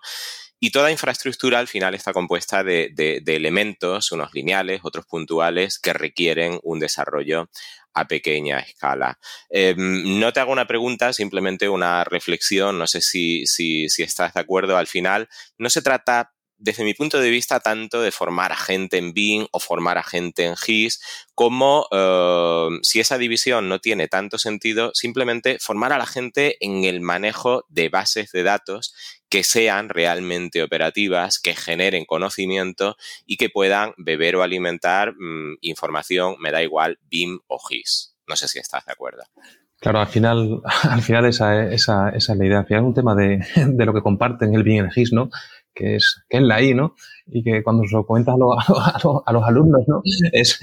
y 0.64 0.70
toda 0.70 0.92
infraestructura 0.92 1.58
al 1.58 1.68
final 1.68 1.96
está 1.96 2.14
compuesta 2.14 2.64
de, 2.64 2.94
elementos, 3.26 4.12
unos 4.12 4.32
lineales, 4.32 4.82
otros 4.84 5.08
puntuales, 5.08 5.80
que 5.80 5.92
requieren 5.92 6.60
un 6.62 6.80
desarrollo 6.80 7.50
a 7.96 8.08
pequeña 8.08 8.60
escala. 8.60 9.18
Em, 9.50 10.20
no 10.20 10.32
te 10.32 10.40
hago 10.40 10.52
una 10.52 10.68
pregunta, 10.68 11.14
simplemente 11.14 11.68
una 11.68 12.04
reflexión, 12.04 12.78
no 12.78 12.86
sé 12.86 13.02
si, 13.02 13.48
si, 13.48 13.88
estás 13.98 14.36
de 14.36 14.40
acuerdo 14.40 14.78
al 14.78 14.86
final. 14.86 15.28
No 15.58 15.72
se 15.72 15.82
trata 15.82 16.32
desde 16.60 16.84
mi 16.84 16.94
punto 16.94 17.20
de 17.20 17.32
vista, 17.32 17.60
tanto 17.60 18.04
de 18.04 18.12
formar 18.12 18.52
a 18.52 18.56
gente 18.56 19.00
en 19.00 19.14
Bing 19.14 19.48
o 19.52 19.60
formar 19.60 19.98
a 19.98 20.04
gente 20.04 20.46
en 20.46 20.56
GIS, 20.56 21.02
como 21.34 21.88
eh, 21.92 22.68
si 22.84 23.00
esa 23.00 23.18
división 23.18 23.68
no 23.68 23.80
tiene 23.80 24.08
tanto 24.08 24.38
sentido, 24.38 24.92
simplemente 24.94 25.58
formar 25.60 25.92
a 25.92 25.98
la 25.98 26.06
gente 26.06 26.58
en 26.60 26.86
el 26.86 27.02
manejo 27.02 27.66
de 27.68 27.90
bases 27.90 28.32
de 28.32 28.44
datos 28.44 28.94
que 29.32 29.44
sean 29.44 29.88
realmente 29.88 30.62
operativas, 30.62 31.40
que 31.40 31.56
generen 31.56 32.04
conocimiento 32.04 32.98
y 33.26 33.38
que 33.38 33.50
puedan 33.50 33.94
beber 33.98 34.36
o 34.36 34.44
alimentar 34.44 35.14
mm, 35.14 35.58
información, 35.62 36.36
me 36.40 36.52
da 36.52 36.62
igual, 36.62 37.00
BIM 37.10 37.40
o 37.48 37.58
GIS. 37.58 38.14
No 38.28 38.36
sé 38.36 38.50
si 38.50 38.60
estás 38.60 38.86
de 38.86 38.92
acuerdo. 38.92 39.24
Claro, 39.80 40.00
al 40.02 40.08
final, 40.08 40.62
al 40.84 41.02
final 41.02 41.26
esa, 41.26 41.72
esa, 41.72 42.10
esa 42.10 42.34
es 42.34 42.38
la 42.38 42.46
idea. 42.46 42.60
Al 42.60 42.66
final 42.66 42.84
es 42.84 42.88
un 42.88 42.94
tema 42.94 43.16
de, 43.16 43.40
de 43.56 43.86
lo 43.86 43.94
que 43.94 44.02
comparten 44.02 44.54
el 44.54 44.64
BIM 44.64 44.76
y 44.76 44.80
el 44.80 44.92
GIS, 44.92 45.14
¿no? 45.14 45.30
que 45.74 45.96
es, 45.96 46.24
que 46.30 46.38
es 46.38 46.44
la 46.44 46.62
I, 46.62 46.74
¿no? 46.74 46.96
Y 47.28 47.44
que 47.44 47.64
cuando 47.64 47.88
se 47.88 47.96
lo 47.96 48.06
cuentas 48.06 48.36
a, 48.36 49.22
a, 49.26 49.32
los 49.32 49.44
alumnos, 49.46 49.84
¿no? 49.88 50.02
Es, 50.34 50.60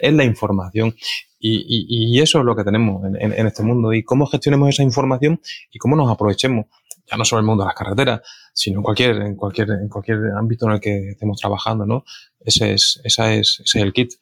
es 0.00 0.12
la 0.12 0.24
información. 0.24 0.94
Y, 1.38 1.86
y, 1.88 2.20
eso 2.20 2.40
es 2.40 2.44
lo 2.44 2.56
que 2.56 2.64
tenemos 2.64 3.04
en, 3.04 3.32
en, 3.32 3.46
este 3.46 3.62
mundo. 3.62 3.92
Y 3.92 4.02
cómo 4.02 4.26
gestionemos 4.26 4.70
esa 4.70 4.82
información 4.82 5.40
y 5.70 5.78
cómo 5.78 5.94
nos 5.94 6.10
aprovechemos, 6.10 6.66
ya 7.10 7.16
no 7.16 7.24
solo 7.24 7.40
el 7.40 7.46
mundo 7.46 7.62
de 7.62 7.68
las 7.68 7.74
carreteras, 7.74 8.20
sino 8.52 8.78
en 8.78 8.82
cualquier, 8.82 9.16
en 9.22 9.36
cualquier, 9.36 9.70
en 9.70 9.88
cualquier 9.88 10.18
ámbito 10.36 10.66
en 10.66 10.72
el 10.72 10.80
que 10.80 11.10
estemos 11.10 11.40
trabajando, 11.40 11.86
¿no? 11.86 12.04
Ese 12.40 12.74
es, 12.74 13.00
esa 13.04 13.32
es, 13.32 13.60
ese 13.64 13.78
es 13.78 13.84
el 13.84 13.92
kit. 13.92 14.12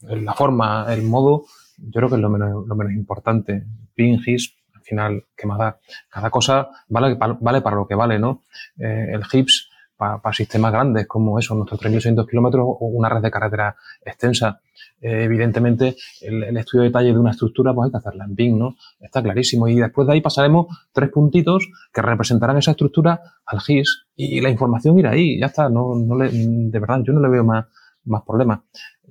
La 0.00 0.34
forma, 0.34 0.86
el 0.92 1.02
modo, 1.02 1.46
yo 1.76 1.92
creo 1.92 2.08
que 2.08 2.14
es 2.16 2.20
lo 2.20 2.30
menos, 2.30 2.66
lo 2.66 2.74
menos 2.76 2.92
importante. 2.92 3.64
Pingis, 3.94 4.58
final, 4.88 5.24
¿qué 5.36 5.46
más 5.46 5.58
da? 5.58 5.78
Cada 6.08 6.30
cosa 6.30 6.68
vale, 6.88 7.16
vale 7.40 7.60
para 7.60 7.76
lo 7.76 7.86
que 7.86 7.94
vale, 7.94 8.18
¿no? 8.18 8.44
Eh, 8.78 9.08
el 9.12 9.22
HIPS 9.30 9.67
para, 9.98 10.32
sistemas 10.32 10.72
grandes 10.72 11.06
como 11.06 11.38
eso, 11.38 11.54
nuestros 11.54 11.80
3.600 11.80 12.26
kilómetros 12.28 12.64
o 12.64 12.86
una 12.86 13.08
red 13.08 13.20
de 13.20 13.30
carretera 13.30 13.76
extensa. 14.04 14.60
Eh, 15.00 15.24
evidentemente, 15.24 15.96
el, 16.22 16.56
estudio 16.56 16.82
de 16.82 16.88
detalle 16.88 17.12
de 17.12 17.18
una 17.18 17.32
estructura, 17.32 17.74
pues 17.74 17.86
hay 17.86 17.90
que 17.90 17.96
hacerla 17.98 18.24
en 18.24 18.34
BIM, 18.34 18.58
¿no? 18.58 18.76
Está 19.00 19.22
clarísimo. 19.22 19.68
Y 19.68 19.74
después 19.74 20.06
de 20.06 20.14
ahí 20.14 20.20
pasaremos 20.20 20.66
tres 20.92 21.10
puntitos 21.10 21.68
que 21.92 22.00
representarán 22.00 22.56
esa 22.58 22.70
estructura 22.70 23.20
al 23.44 23.60
GIS 23.60 24.06
y 24.14 24.40
la 24.40 24.50
información 24.50 24.98
irá 24.98 25.10
ahí. 25.10 25.38
Ya 25.38 25.46
está. 25.46 25.68
No, 25.68 25.96
no 25.96 26.16
le, 26.16 26.30
de 26.30 26.78
verdad, 26.78 27.00
yo 27.04 27.12
no 27.12 27.20
le 27.20 27.28
veo 27.28 27.44
más, 27.44 27.66
más 28.04 28.22
problemas, 28.22 28.60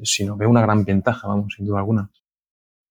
sino 0.01 0.37
veo 0.37 0.49
una 0.49 0.61
gran 0.61 0.85
ventaja, 0.85 1.27
vamos, 1.27 1.53
sin 1.55 1.65
duda 1.65 1.79
alguna. 1.79 2.09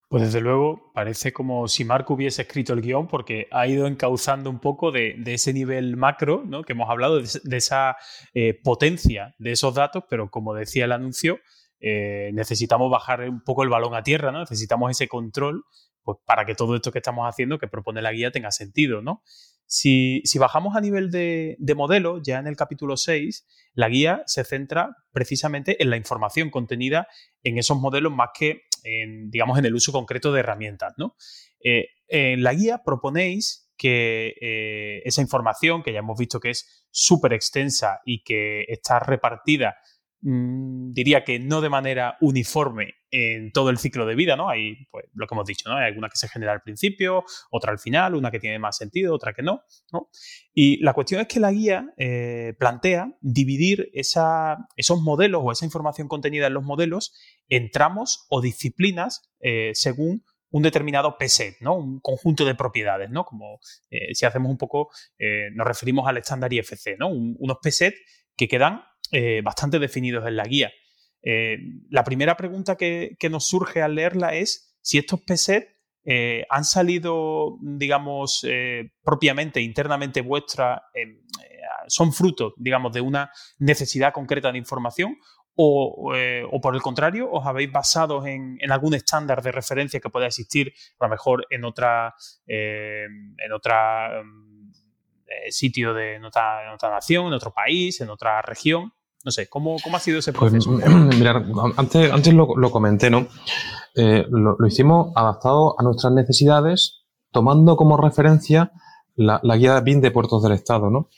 Pues 0.09 0.23
desde 0.23 0.41
luego 0.41 0.93
parece 0.95 1.33
como 1.33 1.67
si 1.67 1.85
Marco 1.85 2.15
hubiese 2.15 2.43
escrito 2.43 2.73
el 2.73 2.81
guion 2.81 3.09
porque 3.09 3.49
ha 3.51 3.67
ido 3.67 3.89
encauzando 3.89 4.49
un 4.49 4.61
poco 4.61 4.93
de, 4.93 5.17
ese 5.27 5.53
nivel 5.53 5.97
macro 5.97 6.45
¿no? 6.47 6.63
que 6.63 6.75
hemos 6.75 6.89
hablado, 6.89 7.21
de, 7.21 7.57
esa 7.57 7.97
eh, 8.33 8.55
potencia 8.63 9.35
de 9.39 9.51
esos 9.51 9.75
datos, 9.75 10.05
pero 10.09 10.31
como 10.31 10.55
decía 10.55 10.85
el 10.85 10.93
anuncio, 10.93 11.41
eh, 11.81 12.31
necesitamos 12.35 12.89
bajar 12.89 13.29
un 13.29 13.43
poco 13.43 13.65
el 13.65 13.69
balón 13.69 13.97
a 13.97 14.05
tierra, 14.05 14.31
¿no? 14.31 14.39
necesitamos 14.41 14.93
ese 14.93 15.09
control 15.09 15.65
pues, 16.05 16.19
para 16.25 16.47
que 16.47 16.55
todo 16.55 16.77
esto 16.77 16.93
que 16.93 16.99
estamos 16.99 17.29
haciendo, 17.29 17.59
que 17.59 17.67
propone 17.67 18.01
la 18.01 18.13
guía, 18.13 18.31
tenga 18.31 18.53
sentido. 18.53 19.03
¿no? 19.03 19.23
Si, 19.67 20.23
bajamos 20.39 20.77
a 20.77 20.81
nivel 20.81 21.11
de, 21.11 21.57
de, 21.59 21.75
modelo, 21.75 22.23
ya 22.23 22.39
en 22.39 22.47
el 22.47 22.55
capítulo 22.55 22.97
6, 22.97 23.45
la 23.75 23.89
guía 23.89 24.23
se 24.27 24.45
centra 24.45 24.95
precisamente 25.11 25.83
en 25.83 25.91
la 25.91 25.97
información 25.97 26.51
contenida 26.51 27.09
en 27.43 27.59
esos 27.59 27.77
modelos 27.77 28.13
más 28.13 28.29
que 28.39 28.63
en, 28.87 29.31
digamos, 29.31 29.59
en 29.59 29.67
el 29.67 29.75
uso 29.75 29.93
concreto 29.93 30.33
de 30.33 30.41
herramientas. 30.41 30.95
¿no? 30.97 31.17
Eh, 31.63 31.89
en 32.09 32.43
la 32.43 32.55
guía 32.55 32.83
proponéis 32.85 33.71
que 33.77 34.35
eh, 34.41 35.03
esa 35.05 35.21
información, 35.21 35.83
que 35.83 35.93
ya 35.93 35.99
hemos 35.99 36.19
visto 36.19 36.41
que 36.41 36.51
es 36.51 36.87
súper 36.91 37.33
extensa 37.33 38.01
y 38.05 38.23
que 38.23 38.65
está 38.69 38.99
repartida 39.01 39.77
Mm, 40.23 40.93
diría 40.93 41.25
que 41.25 41.39
no 41.39 41.61
de 41.61 41.69
manera 41.69 42.17
uniforme 42.21 42.95
en 43.11 43.53
todo 43.53 43.71
el 43.71 43.79
ciclo 43.79 44.07
de 44.07 44.15
vida, 44.15 44.35
¿no? 44.35 44.49
Hay, 44.49 44.87
pues, 44.91 45.05
lo 45.13 45.27
que 45.27 45.35
hemos 45.35 45.47
dicho, 45.47 45.69
¿no? 45.69 45.77
Hay 45.77 45.87
alguna 45.87 46.09
que 46.09 46.17
se 46.17 46.29
genera 46.29 46.53
al 46.53 46.63
principio, 46.63 47.25
otra 47.51 47.71
al 47.71 47.79
final, 47.79 48.15
una 48.15 48.31
que 48.31 48.41
tiene 48.41 48.59
más 48.59 48.77
sentido, 48.77 49.15
otra 49.15 49.35
que 49.35 49.43
no, 49.43 49.63
¿no? 49.93 50.09
Y 50.55 50.83
la 50.83 50.95
cuestión 50.95 51.21
es 51.21 51.29
que 51.29 51.39
la 51.39 51.53
guía 51.53 51.93
eh, 51.99 52.55
plantea 52.59 53.13
dividir 53.21 53.91
esos 53.93 55.01
modelos 55.03 55.43
o 55.45 55.53
esa 55.53 55.65
información 55.65 56.09
contenida 56.09 56.47
en 56.47 56.55
los 56.55 56.65
modelos 56.65 57.15
en 57.49 57.71
tramos 57.71 58.27
o 58.29 58.41
disciplinas 58.41 59.31
eh, 59.41 59.73
según 59.75 60.25
un 60.51 60.63
determinado 60.63 61.17
PSET, 61.19 61.57
¿no? 61.61 61.77
Un 61.77 62.01
conjunto 62.01 62.45
de 62.47 62.55
propiedades, 62.55 63.11
¿no? 63.11 63.25
Como 63.25 63.61
eh, 63.91 64.15
si 64.15 64.25
hacemos 64.25 64.51
un 64.51 64.57
poco, 64.57 64.91
nos 65.53 65.67
referimos 65.67 66.09
al 66.09 66.17
estándar 66.17 66.53
IFC, 66.53 66.97
¿no? 66.99 67.09
unos 67.09 67.59
PSET 67.63 67.95
que 68.37 68.49
quedan 68.49 68.83
eh, 69.13 69.41
bastante 69.43 69.79
definidos 69.79 70.27
en 70.27 70.37
la 70.37 70.45
guía. 70.45 70.73
Eh, 71.23 71.59
la 71.91 72.05
primera 72.05 72.37
pregunta 72.37 72.77
que, 72.77 73.17
nos 73.31 73.47
surge 73.47 73.83
al 73.83 73.95
leerla 73.95 74.35
es 74.35 74.77
si 74.81 74.99
estos 74.99 75.21
PSET 75.21 75.69
eh, 76.05 76.47
han 76.51 76.65
salido, 76.65 77.59
digamos, 77.61 78.47
propiamente, 79.03 79.61
internamente 79.61 80.21
vuestra, 80.21 80.83
son 81.89 82.13
fruto, 82.13 82.55
digamos, 82.57 82.93
de 82.93 83.01
una 83.01 83.31
necesidad 83.59 84.13
concreta 84.13 84.53
de 84.53 84.59
información 84.59 85.17
o, 85.57 86.13
por 86.61 86.75
el 86.75 86.83
contrario, 86.83 87.31
os 87.31 87.47
habéis 87.47 87.73
basado 87.73 88.27
en, 88.27 88.59
algún 88.71 88.95
estándar 88.95 89.43
de 89.43 89.53
referencia 89.53 90.01
que 90.01 90.11
pueda 90.11 90.27
existir, 90.27 90.73
a 91.01 91.07
lo 91.07 91.11
mejor 91.11 91.47
en 91.51 91.65
otra, 91.65 92.15
en 92.47 93.53
otra 93.53 94.23
mm, 94.23 94.56
sitio 95.51 95.95
de 95.95 96.19
otra, 96.25 96.67
en 96.67 96.75
otra 96.75 96.91
nación, 96.91 97.27
en 97.27 97.33
otro 97.35 97.53
país, 97.53 98.01
en 98.01 98.11
otra 98.11 98.43
región. 98.43 98.93
No 99.25 99.33
sé, 99.33 99.49
¿cómo, 99.49 99.77
cómo 99.83 99.97
ha 99.97 100.01
sido 100.01 100.21
ese 100.21 100.33
pues, 100.33 100.53
proceso? 100.53 100.71
mira, 101.19 101.45
antes, 101.77 102.13
antes 102.13 102.33
lo, 102.33 102.71
comenté, 102.71 103.11
¿no? 103.11 103.27
Eh, 103.95 104.25
lo, 104.29 104.57
hicimos 104.67 105.13
adaptado 105.17 105.75
a 105.79 105.83
nuestras 105.83 106.13
necesidades 106.13 107.03
tomando 107.33 107.77
como 107.77 107.97
referencia 107.97 108.73
la, 109.17 109.41
guía 109.57 109.81
BIN 109.81 110.01
de 110.01 110.11
puertos 110.11 110.43
del 110.43 110.53
Estado. 110.53 110.91
¿no? 110.91 111.09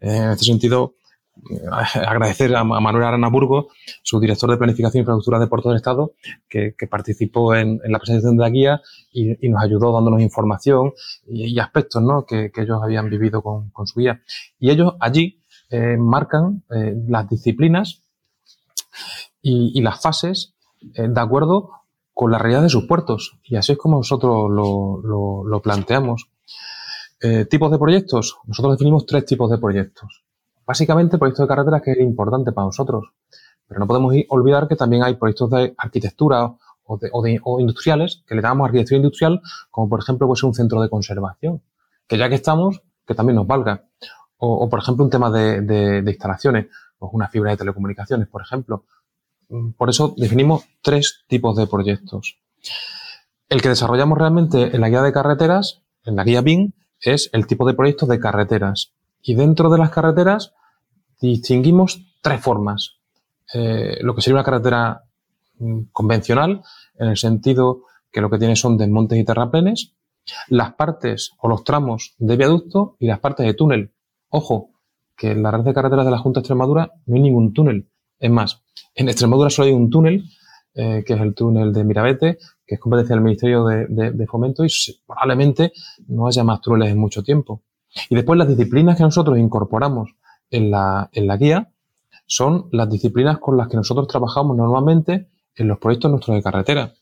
En 0.00 0.30
este 0.30 0.44
sentido, 0.44 0.94
eh, 0.94 1.05
agradecer 1.94 2.54
a 2.54 2.64
Manuel 2.64 3.04
Aranaburgo, 3.04 3.68
su 4.02 4.18
director 4.20 4.50
de 4.50 4.56
Planificación 4.56 5.00
y 5.00 5.02
Infraestructura 5.02 5.38
de 5.38 5.46
Puertos 5.46 5.70
del 5.70 5.76
Estado, 5.76 6.12
que, 6.48 6.74
participó 6.90 7.54
en, 7.54 7.80
la 7.84 7.98
presentación 7.98 8.36
de 8.36 8.42
la 8.42 8.50
guía 8.50 8.80
y, 9.12 9.48
nos 9.48 9.62
ayudó 9.62 9.92
dándonos 9.92 10.20
información 10.20 10.92
y, 11.26 11.58
aspectos 11.58 12.02
¿no? 12.02 12.24
que, 12.24 12.50
ellos 12.56 12.80
habían 12.82 13.10
vivido 13.10 13.42
con, 13.42 13.86
su 13.86 14.00
guía. 14.00 14.22
Y 14.58 14.70
ellos 14.70 14.94
allí 15.00 15.40
eh, 15.70 15.96
marcan 15.98 16.62
eh, 16.74 16.94
las 17.08 17.28
disciplinas 17.28 18.02
y, 19.42 19.80
las 19.80 20.00
fases 20.00 20.54
de 20.80 21.20
acuerdo 21.20 21.70
con 22.12 22.30
la 22.30 22.38
realidad 22.38 22.62
de 22.62 22.68
sus 22.68 22.86
puertos. 22.86 23.38
Y 23.44 23.56
así 23.56 23.72
es 23.72 23.78
como 23.78 23.96
nosotros 23.96 24.50
lo 24.50 25.60
planteamos. 25.62 26.28
tipos 27.50 27.70
de 27.70 27.78
proyectos. 27.78 28.36
Nosotros 28.46 28.74
definimos 28.74 29.06
tres 29.06 29.24
tipos 29.26 29.50
de 29.50 29.58
proyectos. 29.58 30.26
Básicamente, 30.66 31.18
proyectos 31.18 31.44
de 31.44 31.48
carreteras 31.48 31.82
que 31.82 31.92
es 31.92 32.00
importante 32.00 32.52
para 32.52 32.66
nosotros. 32.66 33.04
Pero 33.68 33.80
no 33.80 33.86
podemos 33.86 34.14
olvidar 34.28 34.68
que 34.68 34.76
también 34.76 35.02
hay 35.02 35.14
proyectos 35.14 35.50
de 35.50 35.74
arquitectura 35.76 36.56
o, 36.86 37.60
industriales, 37.60 38.22
que 38.26 38.34
le 38.34 38.42
llamamos 38.42 38.66
arquitectura 38.66 38.96
industrial, 38.96 39.40
como 39.70 39.88
por 39.88 40.00
ejemplo 40.00 40.26
puede 40.26 40.40
ser 40.40 40.48
un 40.48 40.54
centro 40.54 40.80
de 40.80 40.88
conservación, 40.88 41.62
que 42.06 42.16
ya 42.18 42.28
que 42.28 42.36
estamos, 42.36 42.82
que 43.06 43.14
también 43.14 43.36
nos 43.36 43.46
valga. 43.46 43.84
O, 44.38 44.68
por 44.68 44.80
ejemplo 44.80 45.04
un 45.04 45.10
tema 45.10 45.30
de, 45.30 46.02
instalaciones, 46.06 46.66
o 46.98 47.08
una 47.10 47.28
fibra 47.28 47.50
de 47.50 47.56
telecomunicaciones, 47.56 48.28
por 48.28 48.42
ejemplo. 48.42 48.84
Mm, 49.48 49.70
por 49.72 49.90
eso 49.90 50.14
definimos 50.16 50.64
tres 50.82 51.24
tipos 51.28 51.56
de 51.56 51.66
proyectos. 51.66 52.38
El 53.48 53.62
que 53.62 53.68
desarrollamos 53.68 54.18
realmente 54.18 54.74
en 54.74 54.80
la 54.80 54.88
guía 54.88 55.02
de 55.02 55.12
carreteras, 55.12 55.82
en 56.04 56.16
la 56.16 56.24
guía 56.24 56.40
BIN, 56.40 56.74
es 57.00 57.30
el 57.32 57.46
tipo 57.46 57.66
de 57.66 57.74
proyectos 57.74 58.08
de 58.08 58.18
carreteras. 58.18 58.92
Y 59.26 59.34
dentro 59.34 59.68
de 59.68 59.78
las 59.78 59.90
carreteras 59.90 60.54
distinguimos 61.20 62.00
tres 62.22 62.40
formas. 62.40 63.00
Eh, 63.52 63.98
lo 64.00 64.14
que 64.14 64.22
sería 64.22 64.36
una 64.36 64.44
carretera 64.44 65.02
mm, 65.58 65.86
convencional, 65.90 66.62
en 66.96 67.08
el 67.08 67.16
sentido 67.16 67.82
que 68.12 68.20
lo 68.20 68.30
que 68.30 68.38
tiene 68.38 68.54
son 68.54 68.78
desmontes 68.78 69.18
y 69.18 69.24
terraplenes, 69.24 69.94
las 70.46 70.74
partes 70.74 71.32
o 71.40 71.48
los 71.48 71.64
tramos 71.64 72.14
de 72.18 72.36
viaducto 72.36 72.94
y 73.00 73.08
las 73.08 73.18
partes 73.18 73.46
de 73.46 73.54
túnel. 73.54 73.92
Ojo, 74.28 74.70
que 75.16 75.32
en 75.32 75.42
la 75.42 75.50
red 75.50 75.64
de 75.64 75.74
carreteras 75.74 76.04
de 76.04 76.12
la 76.12 76.18
Junta 76.18 76.38
de 76.38 76.42
Extremadura 76.42 76.92
no 77.06 77.16
hay 77.16 77.22
ningún 77.22 77.52
túnel. 77.52 77.88
Es 78.20 78.30
más, 78.30 78.62
en 78.94 79.08
Extremadura 79.08 79.50
solo 79.50 79.66
hay 79.66 79.74
un 79.74 79.90
túnel, 79.90 80.24
eh, 80.72 81.02
que 81.04 81.14
es 81.14 81.20
el 81.20 81.34
túnel 81.34 81.72
de 81.72 81.82
Mirabete, 81.82 82.38
que 82.64 82.76
es 82.76 82.80
competencia 82.80 83.16
del 83.16 83.24
Ministerio 83.24 83.64
de, 83.64 83.86
de 83.88 84.26
Fomento 84.28 84.64
y 84.64 84.68
probablemente 85.04 85.72
no 86.06 86.28
haya 86.28 86.44
más 86.44 86.60
túneles 86.60 86.92
en 86.92 86.98
mucho 86.98 87.24
tiempo. 87.24 87.62
Y 88.10 88.14
después 88.14 88.38
las 88.38 88.48
disciplinas 88.48 88.96
que 88.96 89.02
nosotros 89.02 89.38
incorporamos 89.38 90.10
en 90.50 90.70
la, 90.70 91.08
en 91.12 91.26
la 91.26 91.36
guía 91.36 91.70
son 92.26 92.68
las 92.72 92.90
disciplinas 92.90 93.38
con 93.38 93.56
las 93.56 93.68
que 93.68 93.76
nosotros 93.76 94.08
trabajamos 94.08 94.56
normalmente 94.56 95.28
en 95.54 95.68
los 95.68 95.78
proyectos 95.78 96.10
nuestros 96.10 96.36
de 96.36 96.42
carretera. 96.42 96.94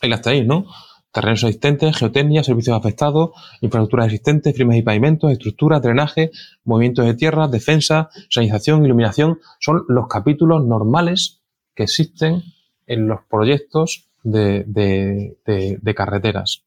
Ahí 0.00 0.08
las 0.08 0.22
tenéis, 0.22 0.46
¿no? 0.46 0.66
Terrenos 1.12 1.42
existentes, 1.42 1.96
geotecnia, 1.96 2.44
servicios 2.44 2.76
afectados, 2.76 3.30
infraestructuras 3.60 4.06
existentes, 4.06 4.56
firmes 4.56 4.78
y 4.78 4.82
pavimentos, 4.82 5.32
estructuras, 5.32 5.82
drenaje, 5.82 6.30
movimientos 6.64 7.04
de 7.04 7.14
tierra, 7.14 7.48
defensa, 7.48 8.10
sanitización, 8.28 8.84
iluminación. 8.84 9.40
Son 9.58 9.84
los 9.88 10.06
capítulos 10.06 10.64
normales 10.64 11.40
que 11.74 11.82
existen 11.82 12.42
en 12.86 13.08
los 13.08 13.20
proyectos 13.28 14.08
de, 14.22 14.64
de, 14.66 15.94
carreteras. 15.94 16.64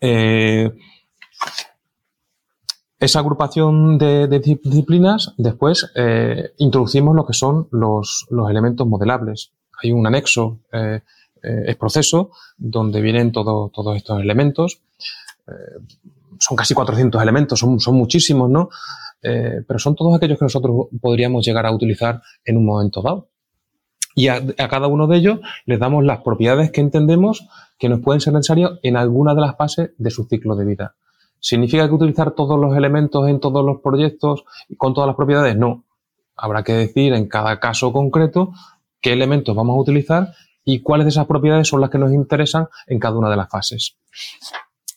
Eh, 0.00 0.70
esa 3.00 3.20
agrupación 3.20 3.96
de, 3.96 4.26
disciplinas, 4.40 5.32
después 5.36 5.90
eh, 5.94 6.52
introducimos 6.58 7.14
lo 7.14 7.24
que 7.24 7.32
son 7.32 7.68
los, 7.70 8.26
elementos 8.50 8.86
modelables. 8.86 9.52
Hay 9.82 9.92
un 9.92 10.06
anexo, 10.06 10.58
eh, 10.72 11.00
eh, 11.42 11.64
es 11.68 11.76
proceso, 11.76 12.32
donde 12.56 13.00
vienen 13.00 13.30
todos 13.30 13.70
estos 13.96 14.20
elementos. 14.20 14.80
son 16.40 16.56
casi 16.56 16.74
400 16.74 17.22
elementos, 17.22 17.58
son, 17.60 17.78
son 17.78 17.94
muchísimos, 17.94 18.50
¿no? 18.50 18.68
pero 19.20 19.78
son 19.80 19.96
todos 19.96 20.14
aquellos 20.14 20.38
que 20.38 20.44
nosotros 20.44 20.86
podríamos 21.00 21.44
llegar 21.44 21.66
a 21.66 21.72
utilizar 21.72 22.22
en 22.44 22.56
un 22.56 22.64
momento 22.64 23.02
dado. 23.02 23.28
Y 24.14 24.28
a, 24.28 24.36
a, 24.36 24.68
cada 24.68 24.88
uno 24.88 25.06
de 25.06 25.16
ellos 25.16 25.40
les 25.66 25.78
damos 25.78 26.04
las 26.04 26.22
propiedades 26.22 26.72
que 26.72 26.80
entendemos 26.80 27.46
que 27.78 27.88
nos 27.88 28.00
pueden 28.00 28.20
ser 28.20 28.32
necesarias 28.32 28.72
en 28.82 28.96
alguna 28.96 29.34
de 29.34 29.40
las 29.40 29.56
fases 29.56 29.90
de 29.96 30.10
su 30.10 30.24
ciclo 30.24 30.56
de 30.56 30.64
vida. 30.64 30.94
¿Significa 31.40 31.86
que 31.88 31.94
utilizar 31.94 32.32
todos 32.32 32.58
los 32.58 32.76
elementos 32.76 33.28
en 33.28 33.40
todos 33.40 33.64
los 33.64 33.80
proyectos 33.80 34.44
y 34.68 34.76
con 34.76 34.94
todas 34.94 35.06
las 35.06 35.16
propiedades? 35.16 35.56
No. 35.56 35.84
Habrá 36.36 36.62
que 36.62 36.72
decir 36.72 37.12
en 37.12 37.28
cada 37.28 37.60
caso 37.60 37.92
concreto 37.92 38.52
qué 39.00 39.12
elementos 39.12 39.54
vamos 39.54 39.76
a 39.76 39.80
utilizar 39.80 40.32
y 40.64 40.80
cuáles 40.80 41.06
de 41.06 41.10
esas 41.10 41.26
propiedades 41.26 41.68
son 41.68 41.80
las 41.80 41.90
que 41.90 41.98
nos 41.98 42.12
interesan 42.12 42.68
en 42.86 42.98
cada 42.98 43.16
una 43.16 43.30
de 43.30 43.36
las 43.36 43.48
fases. 43.48 43.96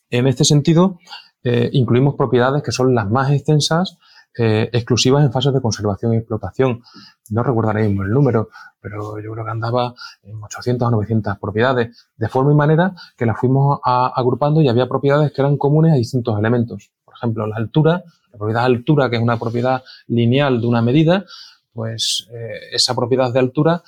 En 0.10 0.28
este 0.28 0.44
sentido, 0.44 1.00
eh, 1.44 1.70
incluimos 1.74 2.16
propiedades 2.16 2.62
que 2.62 2.72
son 2.72 2.94
las 2.94 3.10
más 3.10 3.32
extensas 3.32 3.98
eh, 4.38 4.70
exclusivas 4.72 5.24
en 5.24 5.32
fases 5.32 5.54
de 5.54 5.62
conservación 5.62 6.14
y 6.14 6.18
explotación. 6.18 6.82
No 7.30 7.44
mismo 7.44 8.04
el 8.04 8.12
número, 8.12 8.50
pero 8.80 9.20
yo 9.20 9.32
creo 9.32 9.46
que 9.46 9.52
andaba 9.52 9.94
en 10.24 10.42
800 10.42 10.88
o 10.88 10.92
900 10.92 11.38
propiedades, 11.38 12.08
de 12.16 12.28
forma 12.30 12.52
y 12.52 12.56
manera 12.56 12.94
que 13.18 13.26
las 13.26 13.38
fuimos 13.38 13.80
agrupando 13.84 14.62
y 14.62 14.70
había 14.70 14.88
propiedades 14.88 15.32
que 15.32 15.42
eran 15.42 15.58
comunes 15.58 15.94
a 15.94 15.96
distintos 15.96 16.38
elementos. 16.38 16.92
Por 17.04 17.16
ejemplo, 17.16 17.48
la 17.48 17.56
altura, 17.58 18.04
la 18.32 18.38
propiedad 18.38 18.64
altura, 18.64 19.10
que 19.10 19.18
es 19.18 19.22
una 19.22 19.38
propiedad 19.38 19.84
lineal 20.08 20.62
de 20.62 20.68
una 20.68 20.82
medida, 20.82 21.26
pues 21.74 22.28
eh, 22.32 22.74
esa 22.74 22.96
propiedad 22.96 23.32
de 23.32 23.40
altura, 23.40 23.84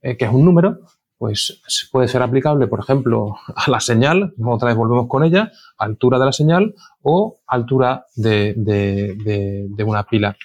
eh, 0.00 0.16
que 0.16 0.24
es 0.24 0.32
un 0.32 0.44
número, 0.44 0.78
pues 1.18 1.60
puede 1.90 2.08
ser 2.08 2.22
aplicable, 2.22 2.66
por 2.66 2.80
ejemplo, 2.80 3.36
a 3.54 3.70
la 3.70 3.80
señal, 3.80 4.34
otra 4.44 4.68
vez 4.68 4.76
volvemos 4.76 5.06
con 5.08 5.24
ella, 5.24 5.50
altura 5.78 6.18
de 6.18 6.24
la 6.24 6.32
señal 6.32 6.74
o 7.02 7.38
altura 7.46 8.06
de, 8.14 8.54
de, 8.56 9.84
una 9.84 10.04
pila. 10.04 10.36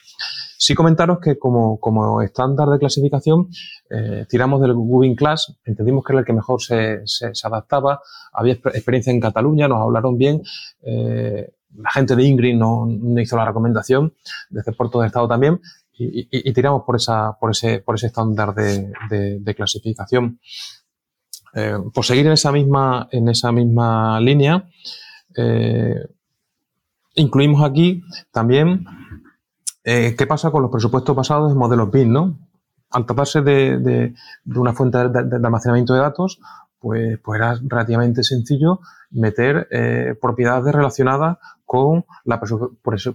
Sí 0.58 0.76
comentaros 0.76 1.20
que 1.20 1.40
como, 1.40 1.80
como 1.80 2.22
estándar 2.22 2.70
de 2.70 2.78
clasificación 2.78 3.50
eh, 3.90 4.26
tiramos 4.30 4.62
del 4.62 4.74
Gubin 4.74 5.16
Class, 5.16 5.58
entendimos 5.66 6.04
que 6.06 6.14
era 6.14 6.20
el 6.20 6.26
que 6.26 6.34
mejor 6.34 6.62
se, 6.62 7.02
se, 7.06 7.32
adaptaba, 7.44 8.00
había 8.32 8.54
experiencia 8.54 9.12
en 9.12 9.20
Cataluña, 9.20 9.68
nos 9.68 9.82
hablaron 9.82 10.18
bien, 10.18 10.44
eh, 10.84 11.52
la 11.76 11.92
gente 11.92 12.16
de 12.16 12.24
Ingrid 12.24 12.56
nos, 12.56 12.90
hizo 13.22 13.38
la 13.38 13.46
recomendación, 13.46 14.14
desde 14.50 14.74
Puerto 14.74 15.02
de 15.02 15.08
Estado 15.08 15.28
también, 15.28 15.60
y, 16.04 16.54
tiramos 16.54 16.84
por, 16.84 16.96
esa, 16.96 17.38
por, 17.40 17.52
ese, 17.52 17.80
por 17.80 17.96
ese 17.96 18.08
estándar 18.08 18.54
de, 18.54 19.54
clasificación. 19.56 20.40
Eh, 21.54 21.78
por 21.94 22.06
seguir 22.06 22.26
en 22.26 22.34
esa 22.34 22.52
misma, 22.52 23.08
en 23.12 23.30
esa 23.30 23.52
misma 23.52 24.20
línea, 24.20 24.70
eh, 25.36 25.96
incluimos 27.16 27.64
aquí 27.64 28.04
también 28.32 28.86
eh, 29.84 30.16
qué 30.18 30.28
pasa 30.28 30.52
con 30.52 30.62
los 30.62 30.72
presupuestos 30.72 31.16
basados 31.16 31.52
en 31.52 31.58
modelos 31.58 31.92
BIM, 31.92 32.12
¿no? 32.12 32.40
Al 32.92 33.06
tratarse 33.06 33.42
de, 33.42 34.14
una 34.46 34.74
fuente 34.74 34.98
de, 35.10 35.36
almacenamiento 35.36 35.94
de 35.94 36.00
datos, 36.00 36.40
pues, 36.80 37.20
pues 37.24 37.40
era 37.40 37.58
relativamente 37.64 38.24
sencillo 38.24 38.82
meter 39.12 39.68
propiedades 40.20 40.74
relacionadas 40.74 41.38
con 41.72 42.06
la 42.26 42.42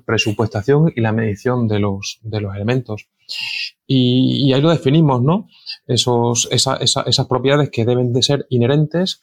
presupuestación 0.06 0.90
y 0.96 1.02
la 1.02 1.12
medición 1.12 1.68
de 1.68 1.78
los, 1.78 2.20
de 2.22 2.40
los 2.40 2.54
elementos. 2.54 3.06
Y, 3.86 4.50
ahí 4.54 4.62
lo 4.62 4.70
definimos, 4.70 5.20
¿no? 5.20 5.48
Esos, 5.86 6.48
esas 6.50 7.26
propiedades 7.28 7.68
que 7.68 7.84
deben 7.84 8.14
de 8.14 8.22
ser 8.22 8.46
inherentes 8.48 9.20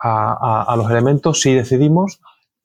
a, 0.00 0.74
los 0.76 0.90
elementos 0.90 1.40
si 1.40 1.54
decidimos 1.54 2.20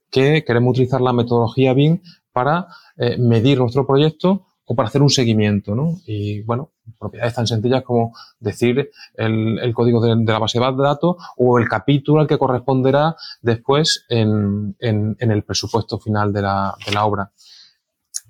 que 0.10 0.44
queremos 0.44 0.72
utilizar 0.72 1.02
la 1.02 1.14
metodología 1.14 1.74
BIM 1.74 2.02
para 2.32 2.66
eh, 2.98 3.18
medir 3.20 3.60
nuestro 3.60 3.86
proyecto 3.86 4.47
o 4.70 4.76
para 4.76 4.90
hacer 4.90 5.02
un 5.02 5.10
seguimiento, 5.10 5.76
¿no? 5.76 5.96
Y 6.06 6.42
bueno, 6.42 6.72
propiedades 7.00 7.34
tan 7.34 7.48
sencillas 7.48 7.84
como 7.84 8.14
decir 8.38 8.92
el, 9.16 9.74
código 9.74 10.02
de, 10.02 10.14
la 10.26 10.40
base 10.40 10.60
de 10.60 10.66
datos 10.78 11.16
o 11.38 11.58
el 11.58 11.70
capítulo 11.70 12.20
al 12.20 12.28
que 12.28 12.38
corresponderá 12.38 13.16
después 13.42 14.06
en, 14.10 14.76
el 14.80 15.44
presupuesto 15.44 16.00
final 16.00 16.34
de 16.34 16.42
la, 16.42 16.76
obra. 17.06 17.32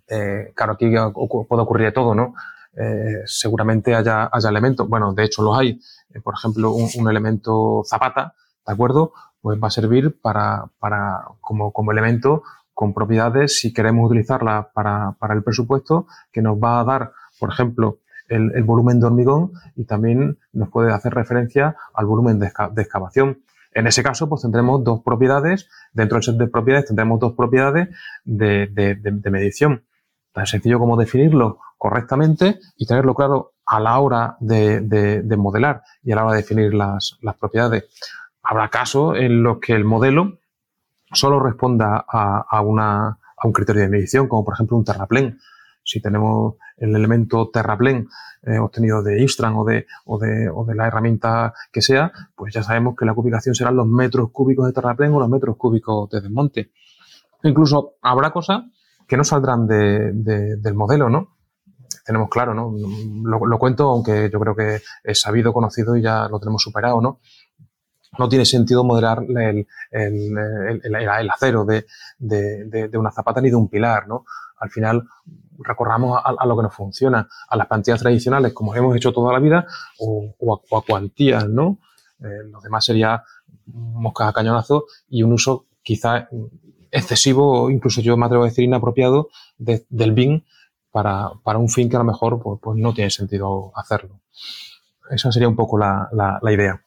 Eh, 0.08 0.54
claro, 0.56 0.74
aquí 0.74 0.86
puede 1.50 1.64
ocurrir 1.64 1.88
de 1.88 1.92
todo, 1.92 2.14
¿no? 2.14 2.36
Eh, 2.80 3.24
seguramente 3.26 3.96
haya, 3.96 4.30
haya 4.32 4.50
elementos, 4.50 4.88
bueno, 4.88 5.14
de 5.14 5.24
hecho 5.24 5.42
los 5.42 5.58
hay, 5.58 5.80
eh, 6.14 6.22
por 6.22 6.36
ejemplo, 6.36 6.72
un, 6.72 7.10
elemento 7.10 7.82
zapata, 7.84 8.36
¿de 8.66 8.74
acuerdo? 8.74 9.12
Pues 9.42 9.60
va 9.62 9.70
a 9.70 9.72
servir 9.72 10.22
para, 10.22 10.70
para 10.78 11.26
como, 11.42 11.74
como 11.74 11.92
elemento 11.92 12.44
con 12.78 12.94
propiedades, 12.94 13.60
si 13.60 13.74
queremos 13.74 14.06
utilizarla 14.06 14.70
para, 14.72 15.14
para 15.20 15.34
el 15.34 15.44
presupuesto, 15.44 16.06
que 16.32 16.44
nos 16.44 16.58
va 16.58 16.80
a 16.80 16.84
dar, 16.84 17.12
por 17.40 17.50
ejemplo, 17.50 17.98
el, 18.28 18.64
volumen 18.64 19.00
de 19.00 19.08
hormigón 19.08 19.54
y 19.76 19.86
también 19.86 20.38
nos 20.54 20.70
puede 20.70 20.94
hacer 20.94 21.16
referencia 21.16 21.76
al 21.96 22.06
volumen 22.06 22.38
de, 22.38 22.52
excavación. 22.78 23.40
En 23.74 23.88
ese 23.88 24.04
caso, 24.04 24.30
pues 24.30 24.44
tendremos 24.44 24.84
dos 24.84 25.02
propiedades, 25.02 25.70
dentro 25.92 26.18
del 26.18 26.24
set 26.24 26.36
de 26.36 26.48
propiedades 26.48 26.86
tendremos 26.86 27.20
dos 27.20 27.34
propiedades 27.34 27.90
de, 28.26 28.68
de 28.68 29.32
medición. 29.32 29.84
Tan 30.32 30.46
sencillo 30.46 30.78
como 30.78 30.98
definirlo 30.98 31.58
correctamente 31.80 32.60
y 32.76 32.86
tenerlo 32.86 33.16
claro 33.16 33.54
a 33.66 33.80
la 33.80 33.98
hora 33.98 34.38
de, 34.40 35.36
modelar 35.36 35.82
y 36.04 36.12
a 36.12 36.16
la 36.16 36.26
hora 36.26 36.34
de 36.34 36.42
definir 36.42 36.76
las, 36.76 37.18
propiedades. 37.40 37.86
Habrá 38.44 38.70
casos 38.70 39.18
en 39.18 39.42
los 39.42 39.60
que 39.60 39.74
el 39.74 39.84
modelo 39.84 40.38
solo 41.12 41.40
responda 41.40 42.06
a, 42.08 42.62
un 42.62 43.54
criterio 43.54 43.84
de 43.84 43.90
medición, 43.90 44.28
como 44.28 44.44
por 44.44 44.54
ejemplo 44.54 44.78
un 44.78 44.84
terraplén. 44.84 45.40
Si 45.84 46.02
tenemos 46.02 46.56
el 46.78 46.96
elemento 46.96 47.50
terraplén 47.50 48.08
eh, 48.44 48.60
obtenido 48.60 49.02
de 49.02 49.22
Instran 49.22 49.56
o 49.56 49.64
de, 49.64 49.86
o, 50.06 50.20
de, 50.20 50.50
o 50.50 50.66
de 50.66 50.76
la 50.76 50.88
herramienta 50.88 51.54
que 51.72 51.82
sea, 51.82 52.12
pues 52.36 52.54
ya 52.54 52.62
sabemos 52.62 52.96
que 52.98 53.06
la 53.06 53.14
cubicación 53.14 53.56
serán 53.56 53.76
los 53.76 53.88
metros 53.88 54.32
cúbicos 54.32 54.66
de 54.68 54.74
terraplén 54.74 55.14
o 55.14 55.20
los 55.20 55.30
metros 55.30 55.56
cúbicos 55.56 56.10
de 56.10 56.22
desmonte. 56.22 56.72
Incluso 57.44 57.94
habrá 58.02 58.32
cosas 58.32 58.64
que 59.08 59.16
no 59.16 59.24
saldrán 59.24 59.66
del 59.68 60.74
modelo, 60.74 61.10
¿no? 61.10 61.38
tenemos 62.08 62.30
claro, 62.30 62.54
¿no? 62.54 62.74
Lo, 63.24 63.60
cuento, 63.60 63.90
aunque 63.90 64.30
yo 64.32 64.40
creo 64.40 64.56
que 64.56 64.82
es 65.04 65.20
sabido, 65.20 65.52
conocido 65.52 65.98
y 65.98 66.02
ya 66.02 66.30
lo 66.30 66.40
tenemos 66.40 66.64
superado, 66.64 67.02
¿no? 67.02 67.20
No 68.18 68.30
tiene 68.30 68.46
sentido 68.46 68.84
modelar 68.84 69.24
el, 69.24 69.68
acero 71.30 71.66
de, 71.66 71.86
una 72.94 73.12
zapata 73.12 73.42
ni 73.42 73.50
de 73.50 73.56
un 73.56 73.70
pilar, 73.70 74.08
¿no? 74.08 74.26
Al 74.60 74.70
final 74.70 75.04
recorramos 75.60 76.20
a, 76.24 76.46
lo 76.46 76.56
que 76.56 76.64
nos 76.64 76.74
funciona, 76.74 77.28
a 77.50 77.58
las 77.58 77.68
plantillas 77.68 78.00
tradicionales, 78.00 78.54
como 78.54 78.76
hemos 78.76 78.96
hecho 78.96 79.12
toda 79.12 79.34
la 79.34 79.40
vida, 79.40 79.66
o, 80.00 80.34
a, 80.76 80.82
cuantías, 80.82 81.48
¿no? 81.48 81.80
Eh, 82.20 82.44
lo 82.50 82.62
demás 82.62 82.86
sería 82.86 83.24
moscas 83.68 84.30
a 84.30 84.34
cañonazo 84.34 84.86
y 85.10 85.24
un 85.24 85.34
uso 85.34 85.66
quizá 85.84 86.28
excesivo, 86.92 87.70
incluso 87.70 88.02
yo 88.02 88.18
me 88.18 88.26
atrevo 88.26 88.44
a 88.44 88.48
decir 88.48 88.64
inapropiado, 88.64 89.30
del 89.58 90.12
BIM 90.14 90.44
para, 90.92 91.58
un 91.58 91.70
fin 91.70 91.90
que 91.90 91.96
a 91.96 92.00
lo 92.00 92.06
mejor 92.06 92.42
pues, 92.42 92.60
pues, 92.62 92.78
no 92.78 92.94
tiene 92.94 93.10
sentido 93.10 93.72
hacerlo. 93.76 94.22
Esa 95.10 95.32
sería 95.32 95.48
un 95.48 95.56
poco 95.56 95.78
la, 95.78 96.40
idea. 96.44 96.82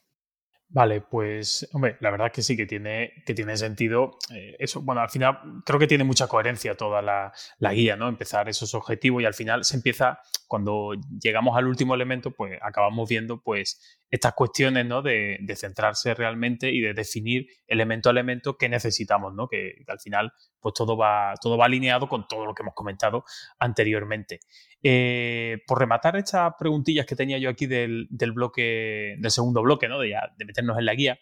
Vale, 0.73 1.01
pues, 1.01 1.69
hombre, 1.73 1.97
la 1.99 2.13
verdad 2.13 2.31
que 2.31 2.43
sí 2.43 2.57
que 2.57 2.65
tiene, 2.65 3.13
que 3.27 3.35
tiene 3.35 3.57
sentido. 3.57 4.19
Eh, 4.33 4.55
eso, 4.61 4.81
bueno, 4.81 5.01
al 5.01 5.11
final 5.11 5.63
creo 5.67 5.81
que 5.81 5.89
tiene 5.89 6.05
mucha 6.05 6.29
coherencia 6.29 6.77
toda 6.77 7.03
la, 7.03 7.33
la, 7.59 7.73
guía, 7.73 7.97
¿no? 7.97 8.09
Empezar 8.09 8.49
esos 8.49 8.73
objetivos 8.75 9.21
y 9.21 9.27
al 9.27 9.35
final 9.35 9.65
se 9.65 9.75
empieza, 9.75 10.21
cuando 10.47 10.93
llegamos 11.21 11.57
al 11.57 11.67
último 11.67 11.97
elemento, 11.97 12.31
pues 12.31 12.57
acabamos 12.63 13.09
viendo, 13.09 13.43
pues, 13.43 14.00
estas 14.11 14.35
cuestiones, 14.35 14.87
¿no? 14.87 15.03
De, 15.03 15.39
de 15.41 15.57
centrarse 15.57 16.15
realmente 16.15 16.71
y 16.71 16.81
de 16.81 16.95
definir 16.95 17.47
elemento 17.67 18.09
a 18.09 18.13
elemento 18.13 18.57
qué 18.57 18.69
necesitamos, 18.69 19.35
¿no? 19.35 19.49
Que, 19.49 19.75
que 19.85 19.93
al 19.93 20.01
final 20.01 20.33
pues 20.61 20.75
todo 20.75 20.97
va, 20.97 21.35
todo 21.41 21.57
va 21.57 21.67
alineado 21.67 22.09
con 22.09 22.29
todo 22.29 22.47
lo 22.47 22.55
que 22.55 22.63
hemos 22.63 22.75
comentado 22.75 23.25
anteriormente. 23.59 24.41
Eh, 24.83 25.59
por 25.67 25.79
rematar 25.79 26.17
estas 26.17 26.55
preguntillas 26.59 27.07
que 27.07 27.17
tenía 27.17 27.39
yo 27.39 27.51
aquí 27.51 27.67
del, 27.67 28.09
bloque, 28.35 29.17
del 29.19 29.31
segundo 29.31 29.63
bloque, 29.63 29.89
¿no? 29.89 29.99
de, 29.99 30.15
meternos 30.47 30.79
en 30.79 30.85
la 30.85 30.95
guía, 30.95 31.19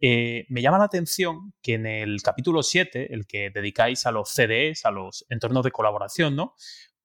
eh, 0.00 0.46
me 0.48 0.62
llama 0.62 0.78
la 0.78 0.84
atención 0.84 1.54
que 1.62 1.74
en 1.74 1.86
el 1.86 2.22
capítulo 2.22 2.62
7, 2.62 3.14
el 3.14 3.26
que 3.26 3.50
dedicáis 3.50 4.04
a 4.06 4.10
los 4.10 4.30
CDEs, 4.34 4.84
a 4.84 4.90
los 4.90 5.24
entornos 5.28 5.64
de 5.64 5.70
colaboración, 5.70 6.34
¿no? 6.34 6.54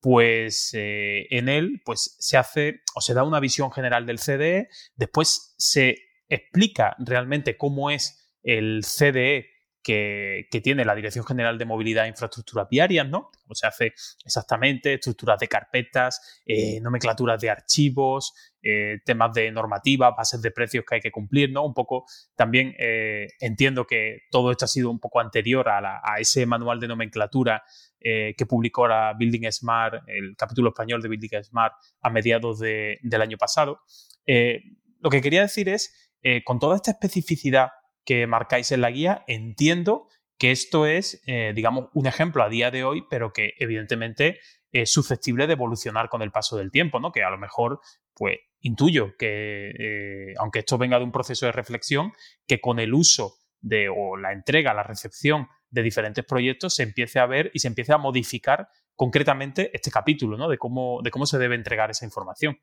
Pues 0.00 0.70
eh, 0.74 1.26
en 1.30 1.48
él 1.48 1.82
pues, 1.84 2.16
se 2.18 2.36
hace 2.36 2.82
o 2.94 3.00
se 3.00 3.14
da 3.14 3.24
una 3.24 3.40
visión 3.40 3.72
general 3.72 4.06
del 4.06 4.18
CDE, 4.18 4.68
después 4.94 5.54
se 5.58 5.96
explica 6.28 6.94
realmente 6.98 7.56
cómo 7.56 7.90
es 7.90 8.30
el 8.42 8.82
CDE 8.84 9.58
que, 9.82 10.60
tiene 10.62 10.84
la 10.84 10.94
Dirección 10.94 11.24
General 11.24 11.56
de 11.56 11.64
Movilidad 11.64 12.04
e 12.04 12.08
Infraestructuras 12.08 12.68
Viarias, 12.68 13.08
¿no? 13.08 13.30
Cómo 13.42 13.54
se 13.54 13.66
hace 13.66 13.94
exactamente, 14.24 14.94
estructuras 14.94 15.38
de 15.38 15.48
carpetas, 15.48 16.42
eh, 16.44 16.78
nomenclaturas 16.80 17.40
de 17.40 17.48
archivos, 17.48 18.34
eh, 18.62 18.98
temas 19.04 19.32
de 19.32 19.50
normativa, 19.50 20.10
bases 20.10 20.42
de 20.42 20.50
precios 20.50 20.84
que 20.86 20.96
hay 20.96 21.00
que 21.00 21.10
cumplir, 21.10 21.52
¿no? 21.52 21.64
Un 21.64 21.72
poco 21.72 22.04
también 22.36 22.74
eh, 22.78 23.28
entiendo 23.40 23.86
que 23.86 24.24
todo 24.30 24.50
esto 24.50 24.66
ha 24.66 24.68
sido 24.68 24.90
un 24.90 25.00
poco 25.00 25.20
anterior 25.20 25.68
a, 25.68 26.02
ese 26.18 26.44
manual 26.44 26.80
de 26.80 26.88
nomenclatura 26.88 27.62
que 28.00 28.46
publicó 28.48 28.86
la 28.86 29.14
Building 29.18 29.50
Smart, 29.50 30.02
el 30.06 30.36
capítulo 30.36 30.70
español 30.70 31.02
de 31.02 31.08
Building 31.08 31.42
Smart 31.42 31.74
a 32.00 32.10
mediados 32.10 32.58
del 32.60 33.22
año 33.22 33.36
pasado. 33.36 33.80
lo 34.26 35.10
que 35.10 35.20
quería 35.20 35.42
decir 35.42 35.68
es, 35.68 36.12
con 36.44 36.58
toda 36.58 36.76
esta 36.76 36.92
especificidad 36.92 37.70
que 38.04 38.26
marcáis 38.26 38.72
en 38.72 38.80
la 38.80 38.90
guía, 38.90 39.22
entiendo 39.26 40.08
que 40.38 40.52
esto 40.52 40.86
es, 40.86 41.20
eh, 41.26 41.52
digamos, 41.54 41.88
un 41.92 42.06
ejemplo 42.06 42.42
a 42.42 42.48
día 42.48 42.70
de 42.70 42.84
hoy, 42.84 43.04
pero 43.10 43.32
que 43.32 43.52
evidentemente 43.58 44.38
es 44.70 44.90
susceptible 44.90 45.46
de 45.46 45.54
evolucionar 45.54 46.08
con 46.08 46.22
el 46.22 46.30
paso 46.30 46.56
del 46.56 46.70
tiempo, 46.70 47.00
¿no? 47.00 47.10
Que 47.10 47.22
a 47.22 47.30
lo 47.30 47.38
mejor, 47.38 47.80
pues, 48.14 48.38
intuyo 48.60 49.16
que, 49.18 49.70
eh, 49.78 50.34
aunque 50.38 50.60
esto 50.60 50.78
venga 50.78 50.98
de 50.98 51.04
un 51.04 51.12
proceso 51.12 51.46
de 51.46 51.52
reflexión, 51.52 52.12
que 52.46 52.60
con 52.60 52.78
el 52.78 52.94
uso 52.94 53.34
de, 53.60 53.88
o 53.88 54.16
la 54.16 54.32
entrega, 54.32 54.72
la 54.74 54.84
recepción 54.84 55.48
de 55.70 55.82
diferentes 55.82 56.24
proyectos, 56.24 56.74
se 56.74 56.82
empiece 56.82 57.18
a 57.18 57.26
ver 57.26 57.50
y 57.54 57.58
se 57.58 57.68
empiece 57.68 57.92
a 57.92 57.98
modificar 57.98 58.68
concretamente 58.94 59.70
este 59.72 59.90
capítulo, 59.90 60.36
¿no? 60.36 60.48
De 60.48 60.58
cómo, 60.58 61.00
de 61.02 61.10
cómo 61.10 61.26
se 61.26 61.38
debe 61.38 61.54
entregar 61.54 61.90
esa 61.90 62.04
información. 62.04 62.58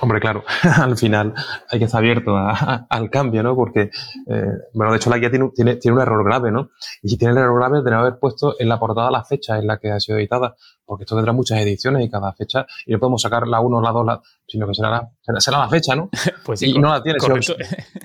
Hombre, 0.00 0.20
claro, 0.20 0.44
al 0.76 0.96
final 0.96 1.34
hay 1.70 1.78
que 1.78 1.86
estar 1.86 1.98
abierto 1.98 2.36
al 2.36 3.10
cambio, 3.10 3.42
¿no? 3.42 3.56
Porque, 3.56 3.90
eh, 4.26 4.52
bueno, 4.74 4.92
de 4.92 4.98
hecho 4.98 5.08
la 5.08 5.18
guía 5.18 5.30
tiene, 5.30 5.50
tiene, 5.54 5.76
tiene, 5.76 5.96
un 5.96 6.02
error 6.02 6.24
grave, 6.24 6.50
¿no? 6.50 6.70
Y 7.02 7.16
tiene 7.16 7.32
el 7.32 7.38
error 7.38 7.58
grave 7.58 7.82
de 7.82 7.90
no 7.90 7.98
haber 8.00 8.18
puesto 8.18 8.54
en 8.58 8.68
la 8.68 8.78
portada 8.78 9.10
la 9.10 9.24
fecha 9.24 9.58
en 9.58 9.66
la 9.66 9.78
que 9.78 9.90
ha 9.90 9.98
sido 9.98 10.18
editada, 10.18 10.54
porque 10.84 11.04
esto 11.04 11.16
tendrá 11.16 11.32
muchas 11.32 11.58
ediciones 11.60 12.04
y 12.04 12.10
cada 12.10 12.32
fecha, 12.34 12.66
y 12.86 12.92
no 12.92 12.98
podemos 12.98 13.22
sacar 13.22 13.48
la 13.48 13.60
1, 13.60 13.80
la 13.80 13.90
2, 13.90 14.06
la, 14.06 14.22
sino 14.46 14.66
que 14.66 14.74
será 14.74 14.90
la, 14.90 15.40
será, 15.40 15.58
la 15.58 15.68
fecha, 15.68 15.96
¿no? 15.96 16.10
Pues 16.44 16.60
sí, 16.60 16.70
y 16.70 16.78
no 16.78 16.90
la 16.90 17.02
tiene. 17.02 17.18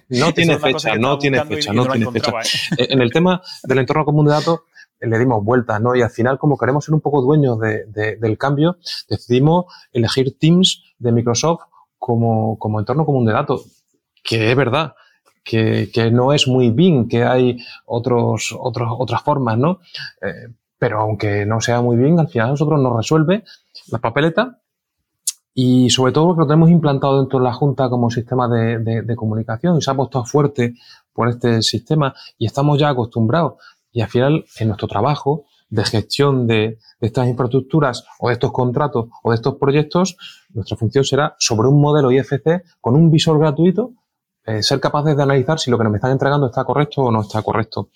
no 0.10 0.34
tiene 0.34 0.60
fecha, 0.60 0.96
no 0.96 1.18
tiene 1.18 1.46
fecha, 1.46 1.74
no 1.74 1.86
tiene 1.88 2.12
fecha. 2.12 2.32
¿eh? 2.78 2.88
En 2.90 3.02
el 3.02 3.12
tema 3.12 3.42
del 3.64 3.80
entorno 3.80 4.06
común 4.06 4.26
de 4.26 4.32
datos, 4.32 4.62
le 5.04 5.20
dimos 5.20 5.44
vueltas, 5.44 5.82
¿no? 5.82 5.96
Y 5.96 6.02
al 6.02 6.10
final, 6.10 6.38
como 6.38 6.58
queremos 6.58 6.86
ser 6.86 6.94
un 6.94 7.02
poco 7.02 7.22
dueños 7.22 7.60
de, 7.60 7.86
del 8.20 8.38
cambio, 8.38 8.78
decidimos 9.10 9.66
elegir 9.92 10.38
Teams 10.40 10.84
de 10.98 11.12
Microsoft 11.12 11.62
como, 11.98 12.58
como 12.58 12.80
entorno 12.80 13.06
común 13.06 13.26
de 13.26 13.34
datos, 13.34 13.84
que 14.24 14.52
es 14.52 14.58
verdad, 14.58 14.94
que, 15.44 15.90
que, 15.94 16.12
no 16.12 16.34
es 16.34 16.48
muy 16.48 16.70
bien, 16.70 17.08
que 17.08 17.24
hay 17.24 17.58
otros, 17.86 18.56
otros, 18.58 18.90
otras 18.98 19.22
formas, 19.22 19.58
¿no? 19.58 19.80
Eh, 20.22 20.54
pero 20.78 21.00
aunque 21.00 21.46
no 21.46 21.62
sea 21.62 21.82
muy 21.82 21.96
bien, 21.96 22.20
al 22.20 22.28
final 22.28 22.48
a 22.48 22.52
nosotros 22.52 22.80
nos 22.82 22.96
resuelve 22.96 23.44
la 23.88 24.00
papeleta 24.00 24.60
y 25.54 25.90
sobre 25.90 26.12
todo 26.12 26.28
porque 26.28 26.42
lo 26.42 26.48
tenemos 26.48 26.70
implantado 26.70 27.20
dentro 27.20 27.40
de 27.40 27.46
la 27.46 27.54
Junta 27.54 27.88
como 27.90 28.10
sistema 28.10 28.48
de, 28.48 28.80
de, 28.80 29.02
de 29.04 29.16
comunicación 29.16 29.78
y 29.78 29.82
se 29.82 29.92
ha 29.92 29.96
puesto 29.96 30.26
fuerte 30.26 30.74
por 31.14 31.30
este 31.30 31.62
sistema 31.62 32.14
y 32.38 32.48
estamos 32.48 32.80
ya 32.80 32.90
acostumbrados. 32.90 33.54
Y 33.94 34.02
al 34.02 34.10
final, 34.10 34.46
en 34.60 34.68
nuestro 34.68 34.88
trabajo, 34.88 35.46
de 35.70 35.86
gestión 35.86 36.46
de, 36.46 36.78
estas 37.02 37.28
infraestructuras 37.28 38.06
o 38.20 38.28
de 38.28 38.34
estos 38.34 38.52
contratos 38.52 39.08
o 39.24 39.32
de 39.32 39.36
estos 39.36 39.56
proyectos, 39.56 40.18
nuestra 40.54 40.78
función 40.78 41.04
será 41.04 41.36
sobre 41.40 41.68
un 41.68 41.82
modelo 41.82 42.12
IFC 42.12 42.64
con 42.80 42.96
un 42.96 43.10
visor 43.10 43.40
gratuito, 43.40 43.94
eh, 44.46 44.62
ser 44.62 44.80
capaces 44.80 45.18
de 45.18 45.24
analizar 45.24 45.60
si 45.60 45.72
lo 45.72 45.78
que 45.78 45.84
nos 45.86 45.96
están 45.96 46.12
entregando 46.12 46.48
está 46.48 46.64
correcto 46.64 47.02
o 47.02 47.12
no 47.12 47.22
está 47.22 47.42
correcto. 47.42 47.90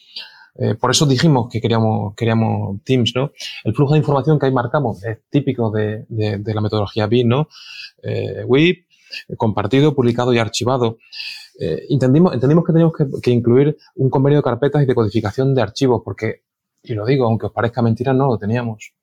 Eh, 0.55 0.73
por 0.73 0.89
eso 0.89 1.05
dijimos 1.05 1.49
que 1.51 1.61
queríamos, 1.61 2.15
queríamos 2.15 2.83
Teams, 2.83 3.13
¿no? 3.15 3.31
El 3.63 3.75
flujo 3.75 3.93
de 3.93 3.99
información 3.99 4.39
que 4.39 4.47
ahí 4.47 4.51
marcamos 4.51 5.03
es 5.03 5.19
típico 5.29 5.69
de, 5.69 6.05
la 6.09 6.61
metodología 6.61 7.05
BIM, 7.05 7.27
¿no? 7.27 7.47
Eh, 8.01 8.43
WIP, 8.43 8.87
compartido, 9.37 9.93
publicado 9.93 10.33
y 10.33 10.39
archivado. 10.39 10.97
Entendimos, 11.59 12.33
entendimos 12.33 12.65
que 12.65 12.73
teníamos 12.73 12.95
que, 12.95 13.05
que, 13.21 13.31
incluir 13.31 13.77
un 13.95 14.09
convenio 14.09 14.39
de 14.39 14.43
carpetas 14.43 14.83
y 14.83 14.85
de 14.85 14.93
codificación 14.93 15.55
de 15.55 15.61
archivos, 15.61 16.01
porque 16.05 16.41
y 16.83 16.93
lo 16.93 17.05
digo, 17.05 17.25
aunque 17.25 17.47
os 17.47 17.51
parezca 17.51 17.81
mentira, 17.81 18.13
no 18.13 18.27
lo 18.27 18.37
teníamos. 18.37 18.93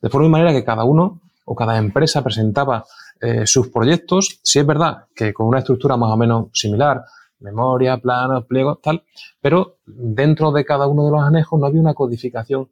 De 0.00 0.08
forma 0.08 0.26
y 0.26 0.30
manera 0.30 0.52
que 0.52 0.64
cada 0.64 0.84
uno 0.84 1.20
o 1.44 1.54
cada 1.54 1.76
empresa 1.78 2.22
presentaba 2.22 2.84
eh, 3.20 3.46
sus 3.46 3.68
proyectos, 3.68 4.40
si 4.42 4.58
es 4.58 4.66
verdad 4.66 5.06
que 5.14 5.32
con 5.32 5.46
una 5.46 5.58
estructura 5.58 5.96
más 5.96 6.10
o 6.10 6.16
menos 6.16 6.48
similar, 6.52 7.04
memoria, 7.40 7.98
planos, 7.98 8.46
pliegos, 8.46 8.80
tal, 8.80 9.02
pero 9.40 9.76
dentro 9.84 10.52
de 10.52 10.64
cada 10.64 10.86
uno 10.86 11.04
de 11.04 11.10
los 11.10 11.22
anejos 11.22 11.58
no 11.60 11.66
había 11.66 11.80
una 11.80 11.94
codificación 11.94 12.68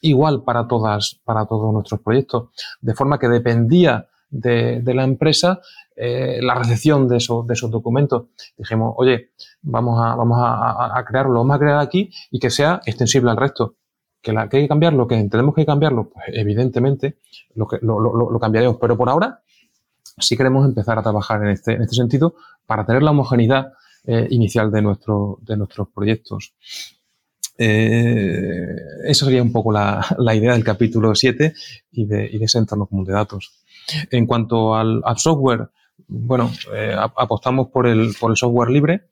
igual 0.00 0.42
para 0.42 0.66
todas, 0.66 1.20
para 1.24 1.46
todos 1.46 1.72
nuestros 1.72 2.00
proyectos, 2.00 2.48
de 2.80 2.94
forma 2.94 3.18
que 3.18 3.28
dependía 3.28 4.08
de, 4.30 4.82
la 4.84 5.04
empresa 5.04 5.60
eh, 5.96 6.40
la 6.42 6.54
recepción 6.54 7.08
de 7.08 7.16
esos, 7.16 7.46
de 7.46 7.54
esos 7.54 7.70
documentos. 7.70 8.26
Dijimos, 8.56 8.94
oye, 8.96 9.30
vamos 9.62 9.98
a, 10.00 10.14
vamos 10.14 10.38
a, 10.40 11.04
crearlo, 11.06 11.40
vamos 11.40 11.56
a 11.56 11.58
crear 11.58 11.78
aquí 11.78 12.10
y 12.30 12.38
que 12.38 12.50
sea 12.50 12.80
extensible 12.84 13.30
al 13.30 13.36
resto 13.36 13.76
que, 14.20 14.32
la, 14.32 14.48
que 14.48 14.58
hay 14.58 14.64
que 14.64 14.68
cambiarlo, 14.68 15.06
que 15.08 15.16
tenemos 15.24 15.54
que 15.54 15.64
cambiarlo, 15.64 16.10
pues 16.10 16.26
evidentemente 16.28 17.16
lo, 17.54 17.66
que, 17.66 17.78
lo, 17.80 17.98
lo, 17.98 18.38
cambiaremos. 18.38 18.76
Pero 18.80 18.96
por 18.96 19.08
ahora 19.08 19.42
sí 20.18 20.36
queremos 20.36 20.66
empezar 20.66 20.98
a 20.98 21.02
trabajar 21.02 21.42
en 21.42 21.50
este, 21.50 21.72
en 21.72 21.82
este 21.82 21.96
sentido 21.96 22.34
para 22.66 22.84
tener 22.84 23.02
la 23.02 23.12
homogeneidad 23.12 23.72
eh, 24.04 24.26
inicial 24.30 24.70
de, 24.70 24.82
nuestro, 24.82 25.38
de 25.42 25.56
nuestros 25.56 25.88
proyectos. 25.88 26.54
Eh, 27.58 28.66
eso 29.04 29.24
sería 29.24 29.42
un 29.42 29.50
poco 29.50 29.72
la, 29.72 30.04
idea 30.34 30.52
del 30.52 30.64
capítulo 30.64 31.14
7 31.14 31.54
y 31.92 32.04
de, 32.06 32.28
y 32.30 32.38
de, 32.38 32.44
ese 32.44 32.58
entorno 32.58 32.86
común 32.86 33.04
de 33.04 33.14
datos. 33.14 33.64
En 34.10 34.26
cuanto 34.26 34.74
al, 34.74 35.02
software, 35.16 35.70
bueno, 36.08 36.50
eh, 36.74 36.94
apostamos 36.96 37.68
por 37.68 37.86
el, 37.86 38.14
por 38.18 38.30
el 38.30 38.36
software 38.36 38.70
libre. 38.70 39.02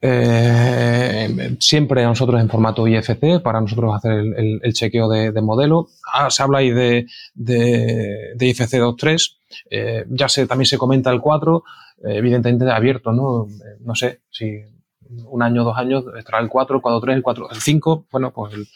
Eh, 0.00 1.56
siempre 1.58 2.04
nosotros 2.04 2.40
en 2.40 2.50
formato 2.50 2.86
IFC 2.86 3.40
para 3.42 3.60
nosotros 3.60 3.96
hacer 3.96 4.12
el, 4.12 4.72
chequeo 4.72 5.08
de, 5.08 5.40
modelo. 5.40 5.88
Ah, 6.12 6.30
se 6.30 6.42
habla 6.42 6.58
ahí 6.58 6.70
de, 6.70 7.06
de, 7.34 8.34
de 8.34 8.46
IFC 8.46 8.74
2.3. 8.74 10.06
ya 10.10 10.28
se, 10.28 10.46
también 10.46 10.66
se 10.66 10.78
comenta 10.78 11.10
el 11.10 11.20
4, 11.20 11.64
evidentemente 12.04 12.70
abierto, 12.70 13.12
¿no? 13.12 13.48
No 13.80 13.94
sé 13.94 14.20
si 14.30 14.62
un 15.08 15.42
año, 15.42 15.64
dos 15.64 15.76
años, 15.78 16.04
estará 16.16 16.40
el 16.40 16.48
4, 16.48 16.76
el 16.76 16.82
4, 16.82 17.00
3, 17.00 17.16
el 17.16 17.22
4, 17.22 17.50
el 17.50 17.60
5, 17.60 18.06
bueno, 18.10 18.32
pues 18.32 18.54
el, 18.54 18.66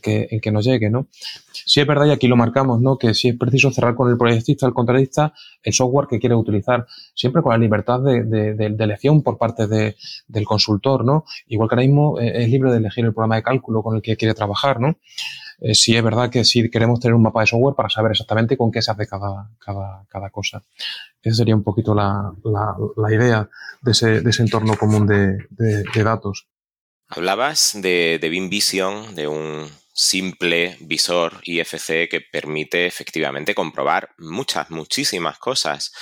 que, 0.00 0.28
el 0.30 0.40
que 0.40 0.50
nos 0.50 0.64
llegue, 0.64 0.90
¿no? 0.90 1.06
Si 1.52 1.80
es 1.80 1.86
verdad, 1.86 2.06
y 2.06 2.10
aquí 2.10 2.28
lo 2.28 2.36
marcamos, 2.36 2.80
¿no? 2.80 2.98
Que 2.98 3.14
si 3.14 3.28
es 3.28 3.36
preciso 3.36 3.70
cerrar 3.70 3.94
con 3.94 4.10
el 4.10 4.18
proyectista, 4.18 4.66
el 4.66 4.74
contratista, 4.74 5.32
el 5.62 5.72
software 5.72 6.06
que 6.08 6.18
quiere 6.18 6.34
utilizar, 6.34 6.86
siempre 7.14 7.42
con 7.42 7.52
la 7.52 7.58
libertad 7.58 8.00
de, 8.00 8.24
de, 8.24 8.84
elección 8.84 9.22
por 9.22 9.38
parte 9.38 9.66
del 9.66 10.44
consultor, 10.44 11.04
¿no? 11.04 11.24
Igual 11.46 11.68
que 11.68 11.74
ahora 11.76 11.86
mismo 11.86 12.20
eh, 12.20 12.44
es 12.44 12.50
libre 12.50 12.70
de 12.70 12.78
elegir 12.78 13.04
el 13.04 13.12
programa 13.12 13.36
de 13.36 13.42
cálculo 13.42 13.82
con 13.82 13.96
el 13.96 14.02
que 14.02 14.16
quiere 14.16 14.34
trabajar, 14.34 14.80
¿no? 14.80 14.96
Eh, 15.60 15.74
sí 15.74 15.96
es 15.96 16.02
verdad 16.02 16.28
que 16.28 16.44
sí 16.44 16.68
queremos 16.68 17.00
tener 17.00 17.14
un 17.14 17.22
mapa 17.22 17.40
de 17.40 17.46
software 17.46 17.74
para 17.74 17.88
saber 17.88 18.10
exactamente 18.12 18.56
con 18.56 18.70
qué 18.70 18.82
se 18.82 18.90
hace 18.90 19.06
cada, 19.06 19.50
cada, 19.58 20.30
cosa. 20.30 20.62
Esa 21.22 21.36
sería 21.36 21.56
un 21.56 21.62
poquito 21.62 21.94
la, 21.94 22.32
la, 22.44 22.76
la 22.96 23.14
idea 23.14 23.48
de 23.80 23.92
ese, 23.92 24.20
de 24.20 24.30
ese, 24.30 24.42
entorno 24.42 24.76
común 24.76 25.06
de 25.06 26.02
datos. 26.04 26.46
Hablabas 27.08 27.72
de, 27.80 28.18
de 28.20 28.28
Vision, 28.28 29.14
de 29.14 29.28
un 29.28 29.70
simple 29.92 30.76
visor 30.80 31.40
IFC 31.42 32.08
que 32.08 32.20
permite 32.20 32.86
efectivamente 32.86 33.54
comprobar 33.54 34.10
muchas, 34.18 34.70
muchísimas 34.70 35.38
cosas. 35.38 35.92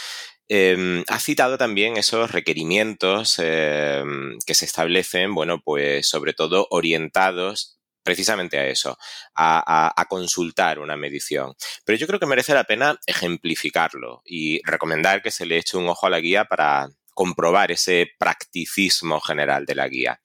Eh, 0.48 1.05
has 1.09 1.22
citado 1.22 1.56
también 1.56 1.97
esos 1.97 2.31
requerimientos 2.32 3.36
eh, 3.39 4.02
que 4.47 4.55
se 4.55 4.64
establecen, 4.64 5.35
bueno, 5.35 5.60
pues 5.62 6.09
sobre 6.09 6.35
todo 6.35 6.66
orientados 6.70 7.78
precisamente 8.02 8.59
a 8.59 8.66
eso, 8.66 8.98
a, 9.35 10.06
consultar 10.09 10.78
una 10.78 10.97
medición. 10.97 11.55
Pero 11.85 11.98
yo 11.98 12.06
creo 12.06 12.20
que 12.20 12.26
merece 12.26 12.52
la 12.52 12.64
pena 12.64 12.98
ejemplificarlo 13.06 14.22
y 14.24 14.60
recomendar 14.64 15.22
que 15.22 15.31
se 15.31 15.47
le 15.47 15.56
eche 15.56 15.78
un 15.78 15.89
ojo 15.89 16.06
a 16.06 16.10
la 16.10 16.20
guía 16.20 16.44
para 16.44 16.89
comprobar 17.14 17.72
ese 17.72 18.10
practicismo 18.18 19.20
general 19.20 19.64
de 19.64 19.74
la 19.74 19.89
guía. 19.89 20.20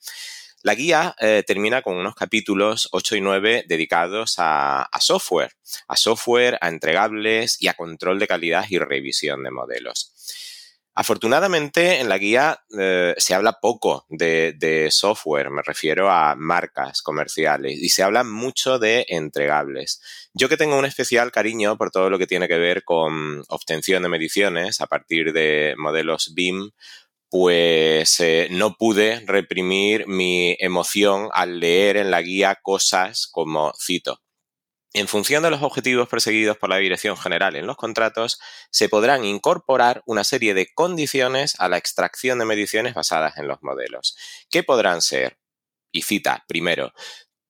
La 0.61 0.75
guía 0.75 1.15
eh, 1.19 1.43
termina 1.47 1.81
con 1.81 1.95
unos 1.95 2.15
capítulos 2.15 2.89
8 2.91 3.15
y 3.15 3.21
9 3.21 3.65
dedicados 3.67 4.35
a, 4.39 4.89
software, 4.99 5.53
a 5.87 5.95
software, 5.95 6.57
a 6.59 6.67
entregables 6.67 7.61
y 7.61 7.69
a 7.69 7.75
control 7.75 8.19
de 8.19 8.27
calidad 8.27 8.65
y 8.67 8.77
revisión 8.77 9.43
de 9.43 9.51
modelos. 9.51 10.13
Afortunadamente, 10.95 12.01
en 12.01 12.09
la 12.09 12.17
guía 12.17 12.65
eh, 12.77 13.15
se 13.17 13.33
habla 13.33 13.59
poco 13.61 14.05
de, 14.09 14.89
software, 14.91 15.49
me 15.49 15.61
refiero 15.61 16.11
a 16.11 16.35
marcas 16.35 17.01
comerciales, 17.01 17.79
y 17.81 17.87
se 17.87 18.03
habla 18.03 18.25
mucho 18.25 18.79
de 18.79 19.05
entregables. 19.07 20.01
Yo 20.33 20.49
que 20.49 20.57
tengo 20.57 20.77
un 20.77 20.83
especial 20.83 21.31
cariño 21.31 21.77
por 21.77 21.89
todo 21.89 22.09
lo 22.09 22.19
que 22.19 22.27
tiene 22.27 22.49
que 22.49 22.57
ver 22.57 22.83
con 22.83 23.45
obtención 23.47 24.03
de 24.03 24.09
mediciones 24.09 24.81
a 24.81 24.87
partir 24.87 25.31
de 25.31 25.73
modelos 25.77 26.33
BIM, 26.33 26.71
pues 27.29 28.19
eh, 28.19 28.47
no 28.51 28.75
pude 28.75 29.21
reprimir 29.25 30.07
mi 30.07 30.55
emoción 30.59 31.29
al 31.33 31.59
leer 31.59 31.97
en 31.97 32.11
la 32.11 32.21
guía 32.21 32.59
cosas 32.61 33.27
como 33.31 33.73
cito. 33.79 34.21
En 34.93 35.07
función 35.07 35.43
de 35.43 35.51
los 35.51 35.61
objetivos 35.61 36.09
perseguidos 36.09 36.57
por 36.57 36.69
la 36.69 36.77
Dirección 36.77 37.15
General 37.15 37.55
en 37.55 37.67
los 37.67 37.77
contratos, 37.77 38.39
se 38.71 38.89
podrán 38.89 39.23
incorporar 39.23 40.01
una 40.07 40.23
serie 40.23 40.55
de 40.55 40.67
condiciones 40.73 41.55
a 41.59 41.69
la 41.69 41.77
extracción 41.77 42.39
de 42.39 42.45
mediciones 42.45 42.95
basadas 42.95 43.37
en 43.37 43.47
los 43.47 43.61
modelos. 43.61 44.17
¿Qué 44.49 44.63
podrán 44.63 45.03
ser? 45.03 45.37
Y 45.91 46.01
cita, 46.01 46.43
primero, 46.47 46.91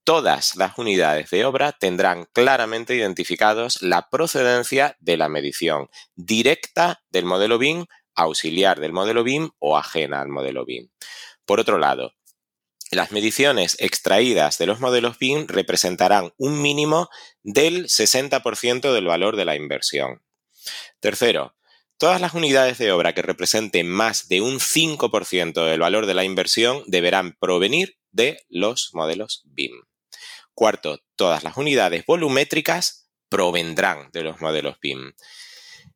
todas 0.03 0.57
las 0.57 0.77
unidades 0.77 1.29
de 1.29 1.45
obra 1.45 1.71
tendrán 1.71 2.25
claramente 2.33 2.95
identificados 2.95 3.81
la 3.81 4.09
procedencia 4.09 4.97
de 4.99 5.15
la 5.15 5.29
medición 5.29 5.87
directa 6.15 7.01
del 7.09 7.23
modelo 7.23 7.57
BIM, 7.57 7.85
auxiliar 8.23 8.79
del 8.79 8.93
modelo 8.93 9.23
BIM 9.23 9.49
o 9.59 9.77
ajena 9.77 10.21
al 10.21 10.29
modelo 10.29 10.65
BIM. 10.65 10.89
Por 11.45 11.59
otro 11.59 11.77
lado, 11.77 12.13
las 12.91 13.11
mediciones 13.11 13.77
extraídas 13.79 14.57
de 14.57 14.65
los 14.65 14.79
modelos 14.79 15.19
BIM 15.19 15.47
representarán 15.47 16.33
un 16.37 16.61
mínimo 16.61 17.09
del 17.43 17.85
60% 17.85 18.93
del 18.93 19.05
valor 19.05 19.35
de 19.35 19.45
la 19.45 19.55
inversión. 19.55 20.23
Tercero, 20.99 21.55
todas 21.97 22.19
las 22.19 22.33
unidades 22.33 22.77
de 22.77 22.91
obra 22.91 23.13
que 23.13 23.21
representen 23.21 23.87
más 23.87 24.27
de 24.27 24.41
un 24.41 24.59
5% 24.59 25.65
del 25.65 25.79
valor 25.79 26.07
de 26.07 26.13
la 26.15 26.23
inversión 26.23 26.83
deberán 26.87 27.37
provenir 27.39 27.97
de 28.11 28.39
los 28.49 28.89
modelos 28.93 29.43
BIM. 29.45 29.83
Cuarto, 30.55 30.99
todas 31.15 31.43
las 31.43 31.57
unidades 31.57 32.05
volumétricas 32.05 33.09
provendrán 33.29 34.09
de 34.11 34.23
los 34.23 34.41
modelos 34.41 34.77
BIM. 34.81 35.13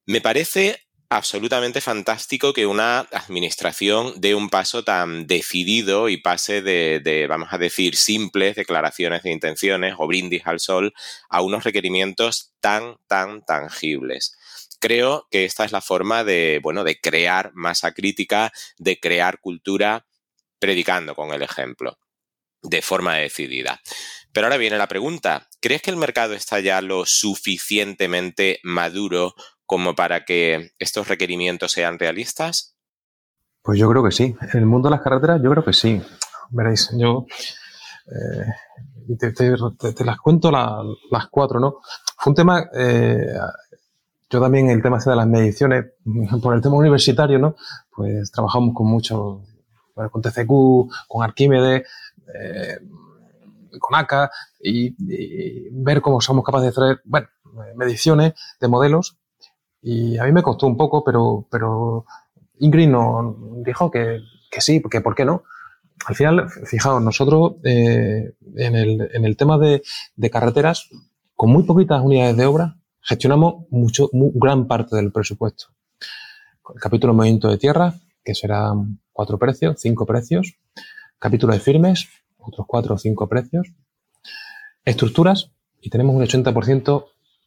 Me 0.05 0.21
parece 0.21 0.85
absolutamente 1.13 1.79
fantástico 1.79 2.53
que 2.53 2.65
una 2.65 3.01
administración 3.11 4.13
dé 4.17 4.33
un 4.33 4.49
paso 4.49 4.83
tan 4.83 5.27
decidido 5.27 6.09
y 6.09 6.17
pase 6.17 6.63
de, 6.63 7.27
vamos 7.29 7.49
a 7.51 7.59
decir, 7.59 7.95
simples 7.95 8.55
declaraciones 8.55 9.21
de 9.21 9.31
intenciones 9.31 9.93
o 9.97 10.07
brindis 10.07 10.45
al 10.45 10.59
sol 10.59 10.93
a 11.29 11.41
unos 11.41 11.63
requerimientos 11.63 12.53
tan, 12.59 12.97
tan 13.07 13.45
tangibles. 13.45 14.35
Creo 14.79 15.27
que 15.29 15.45
esta 15.45 15.65
es 15.65 15.71
la 15.71 15.81
forma 15.81 16.23
de, 16.23 16.59
bueno, 16.63 16.83
de 16.83 16.99
crear 16.99 17.51
masa 17.53 17.93
crítica, 17.93 18.51
de 18.77 18.99
crear 18.99 19.39
cultura 19.39 20.07
predicando 20.57 21.13
con 21.13 21.31
el 21.31 21.43
ejemplo, 21.43 21.99
de 22.63 22.81
forma 22.81 23.17
decidida. 23.17 23.81
Pero 24.33 24.47
ahora 24.47 24.57
viene 24.57 24.79
la 24.79 24.87
pregunta, 24.87 25.47
¿crees 25.61 25.83
que 25.83 25.91
el 25.91 25.97
mercado 25.97 26.33
está 26.33 26.59
ya 26.59 26.81
lo 26.81 27.05
suficientemente 27.05 28.59
maduro 28.63 29.35
como 29.73 29.95
para 29.95 30.23
que 30.23 30.69
estos 30.77 31.07
requerimientos 31.07 31.71
sean 31.71 31.97
realistas? 31.97 32.75
Pues 33.63 33.79
yo 33.79 33.89
creo 33.89 34.03
que 34.03 34.11
sí. 34.11 34.35
En 34.53 34.59
el 34.59 34.67
mundo 34.67 34.87
de 34.87 34.95
las 34.95 35.01
carreteras 35.01 35.41
yo 35.41 35.49
creo 35.49 35.65
que 35.65 35.73
sí. 35.73 35.99
Veréis, 36.51 36.91
yo 36.95 37.25
eh, 38.05 39.17
te, 39.17 40.05
las 40.05 40.19
cuento 40.19 40.51
las 40.51 41.27
cuatro, 41.31 41.59
¿no? 41.59 41.77
Fue 42.19 42.29
un 42.29 42.35
tema, 42.35 42.69
eh, 42.71 43.33
yo 44.29 44.39
también 44.39 44.69
el 44.69 44.83
tema 44.83 44.99
de 44.99 45.15
las 45.15 45.25
mediciones, 45.25 45.85
por 46.43 46.53
el 46.53 46.61
tema 46.61 46.75
universitario, 46.75 47.39
¿no? 47.39 47.55
Pues 47.89 48.31
trabajamos 48.31 48.75
con 48.75 48.85
mucho, 48.85 49.41
con 49.95 50.21
TCQ, 50.21 51.07
con 51.07 51.23
Arquímedes, 51.23 51.87
eh, 52.31 52.77
con 53.79 53.95
ACA, 53.95 54.29
y, 54.61 54.93
y, 54.99 55.69
ver 55.71 55.99
cómo 55.99 56.21
somos 56.21 56.45
capaces 56.45 56.75
de 56.75 56.83
hacer, 56.83 57.01
bueno, 57.05 57.27
mediciones 57.75 58.33
de 58.61 58.67
modelos 58.67 59.17
y 59.83 60.17
a 60.17 60.23
mí 60.23 60.31
me 60.31 60.41
costó 60.41 60.65
un 60.65 60.77
poco, 60.77 61.03
pero, 61.03 61.45
pero 61.51 62.05
Ingrid 62.59 62.87
nos 62.87 63.35
dijo 63.63 63.91
que, 63.91 64.21
que 64.49 64.61
sí, 64.61 64.81
que 64.89 65.01
por 65.01 65.13
qué 65.13 65.25
no. 65.25 65.43
Al 66.05 66.15
final, 66.15 66.49
fijaos, 66.49 67.03
nosotros 67.03 67.55
eh, 67.65 68.33
en, 68.55 68.75
el, 68.75 69.09
en, 69.13 69.25
el, 69.25 69.35
tema 69.35 69.57
de, 69.57 69.83
de, 70.15 70.29
carreteras, 70.29 70.89
con 71.35 71.51
muy 71.51 71.63
poquitas 71.63 72.01
unidades 72.01 72.37
de 72.37 72.45
obra, 72.45 72.77
gestionamos 73.01 73.65
mucho, 73.69 74.09
gran 74.13 74.67
parte 74.67 74.95
del 74.95 75.11
presupuesto. 75.11 75.65
El 76.73 76.79
capítulo 76.79 77.13
movimiento 77.13 77.49
de 77.49 77.57
tierra, 77.57 77.93
que 78.23 78.35
serán 78.35 79.01
cuatro 79.11 79.37
precios, 79.37 79.75
cinco 79.79 80.05
precios. 80.05 80.55
Capítulo 81.19 81.53
de 81.53 81.59
firmes, 81.59 82.07
otros 82.37 82.65
cuatro 82.67 82.95
o 82.95 82.97
cinco 82.97 83.27
precios. 83.27 83.67
Estructuras, 84.85 85.51
y 85.81 85.89
tenemos 85.89 86.15
un 86.15 86.23
80% 86.23 87.05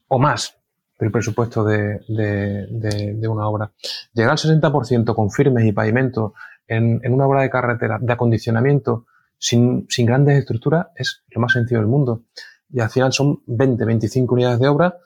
o 0.08 0.18
más 0.18 0.56
del 0.98 1.10
presupuesto 1.10 1.64
de, 1.64 2.00
de, 2.08 3.28
una 3.28 3.48
obra. 3.48 3.72
Llegar 4.12 4.32
al 4.32 4.38
60% 4.38 5.14
con 5.14 5.30
firmes 5.30 5.64
y 5.64 5.72
pavimentos 5.72 6.32
en, 6.66 7.00
en, 7.02 7.12
una 7.12 7.26
obra 7.26 7.42
de 7.42 7.50
carretera 7.50 7.98
de 8.00 8.12
acondicionamiento 8.12 9.06
sin, 9.38 9.86
sin, 9.88 10.06
grandes 10.06 10.38
estructuras 10.38 10.88
es 10.96 11.22
lo 11.28 11.40
más 11.40 11.52
sencillo 11.52 11.80
del 11.80 11.88
mundo. 11.88 12.22
Y 12.70 12.80
al 12.80 12.90
final 12.90 13.12
son 13.12 13.42
20, 13.46 13.84
25 13.84 14.34
unidades 14.34 14.58
de 14.58 14.68
obra 14.68 14.96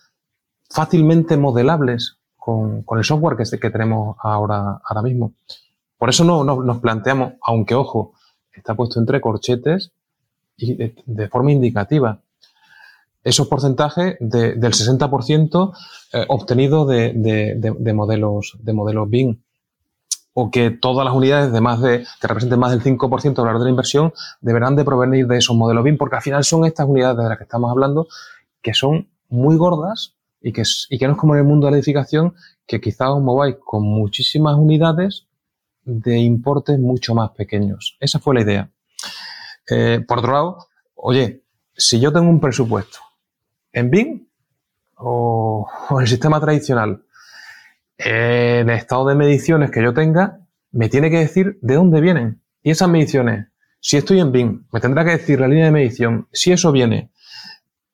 fácilmente 0.70 1.36
modelables 1.36 2.18
con, 2.36 2.82
con 2.82 2.98
el 2.98 3.04
software 3.04 3.36
que, 3.36 3.58
que 3.58 3.70
tenemos 3.70 4.16
ahora, 4.22 4.80
ahora 4.84 5.02
mismo. 5.02 5.34
Por 5.98 6.08
eso 6.08 6.24
no, 6.24 6.44
nos 6.44 6.78
planteamos, 6.78 7.34
aunque 7.42 7.74
ojo, 7.74 8.14
está 8.52 8.74
puesto 8.74 9.00
entre 9.00 9.20
corchetes 9.20 9.92
y 10.56 10.94
de 11.04 11.28
forma 11.28 11.52
indicativa 11.52 12.20
esos 13.22 13.48
porcentajes 13.48 14.16
del 14.20 14.58
60% 14.58 15.72
eh, 16.12 16.24
obtenido 16.28 16.86
de, 16.86 17.12
de, 17.14 17.74
de, 17.78 17.92
modelos, 17.92 18.56
de 18.60 18.72
modelos 18.72 19.08
BIM. 19.08 19.42
o 20.32 20.50
que 20.50 20.70
todas 20.70 21.04
las 21.04 21.14
unidades 21.14 21.52
de 21.52 21.60
más 21.60 21.80
de, 21.80 22.04
que 22.20 22.26
representen 22.26 22.58
más 22.58 22.70
del 22.70 22.82
5% 22.82 23.34
de 23.34 23.44
la 23.44 23.58
de 23.58 23.64
la 23.64 23.70
inversión 23.70 24.12
deberán 24.40 24.76
de 24.76 24.84
provenir 24.84 25.26
de 25.26 25.38
esos 25.38 25.56
modelos 25.56 25.84
BIM, 25.84 25.98
porque 25.98 26.16
al 26.16 26.22
final 26.22 26.44
son 26.44 26.64
estas 26.64 26.86
unidades 26.88 27.18
de 27.18 27.28
las 27.28 27.36
que 27.36 27.44
estamos 27.44 27.70
hablando 27.70 28.06
que 28.62 28.74
son 28.74 29.08
muy 29.28 29.56
gordas 29.56 30.14
y 30.40 30.52
que, 30.52 30.62
y 30.88 30.98
que 30.98 31.06
no 31.06 31.12
es 31.12 31.18
como 31.18 31.34
en 31.34 31.40
el 31.40 31.46
mundo 31.46 31.66
de 31.66 31.72
la 31.72 31.76
edificación, 31.78 32.34
que 32.66 32.80
quizás 32.80 33.08
os 33.10 33.22
mováis 33.22 33.56
con 33.62 33.82
muchísimas 33.82 34.56
unidades 34.56 35.26
de 35.84 36.18
importes 36.18 36.78
mucho 36.78 37.14
más 37.14 37.30
pequeños. 37.30 37.96
Esa 38.00 38.18
fue 38.18 38.34
la 38.34 38.42
idea. 38.42 38.70
Eh, 39.68 40.04
por 40.06 40.18
otro 40.18 40.32
lado, 40.32 40.58
oye, 40.94 41.44
si 41.76 42.00
yo 42.00 42.12
tengo 42.12 42.28
un 42.28 42.40
presupuesto 42.40 42.98
en 43.72 43.90
BIM 43.90 44.26
o, 44.96 45.66
en 45.90 46.00
el 46.00 46.08
sistema 46.08 46.40
tradicional, 46.40 47.04
el 47.96 48.70
estado 48.70 49.08
de 49.08 49.14
mediciones 49.14 49.70
que 49.70 49.82
yo 49.82 49.92
tenga, 49.92 50.40
me 50.72 50.88
tiene 50.88 51.10
que 51.10 51.18
decir 51.18 51.58
de 51.62 51.74
dónde 51.74 52.00
vienen. 52.00 52.42
Y 52.62 52.70
esas 52.70 52.88
mediciones, 52.88 53.48
si 53.80 53.96
estoy 53.96 54.20
en 54.20 54.32
BIM, 54.32 54.66
me 54.72 54.80
tendrá 54.80 55.04
que 55.04 55.12
decir 55.12 55.40
la 55.40 55.48
línea 55.48 55.66
de 55.66 55.70
medición, 55.70 56.28
si 56.32 56.52
eso 56.52 56.72
viene 56.72 57.10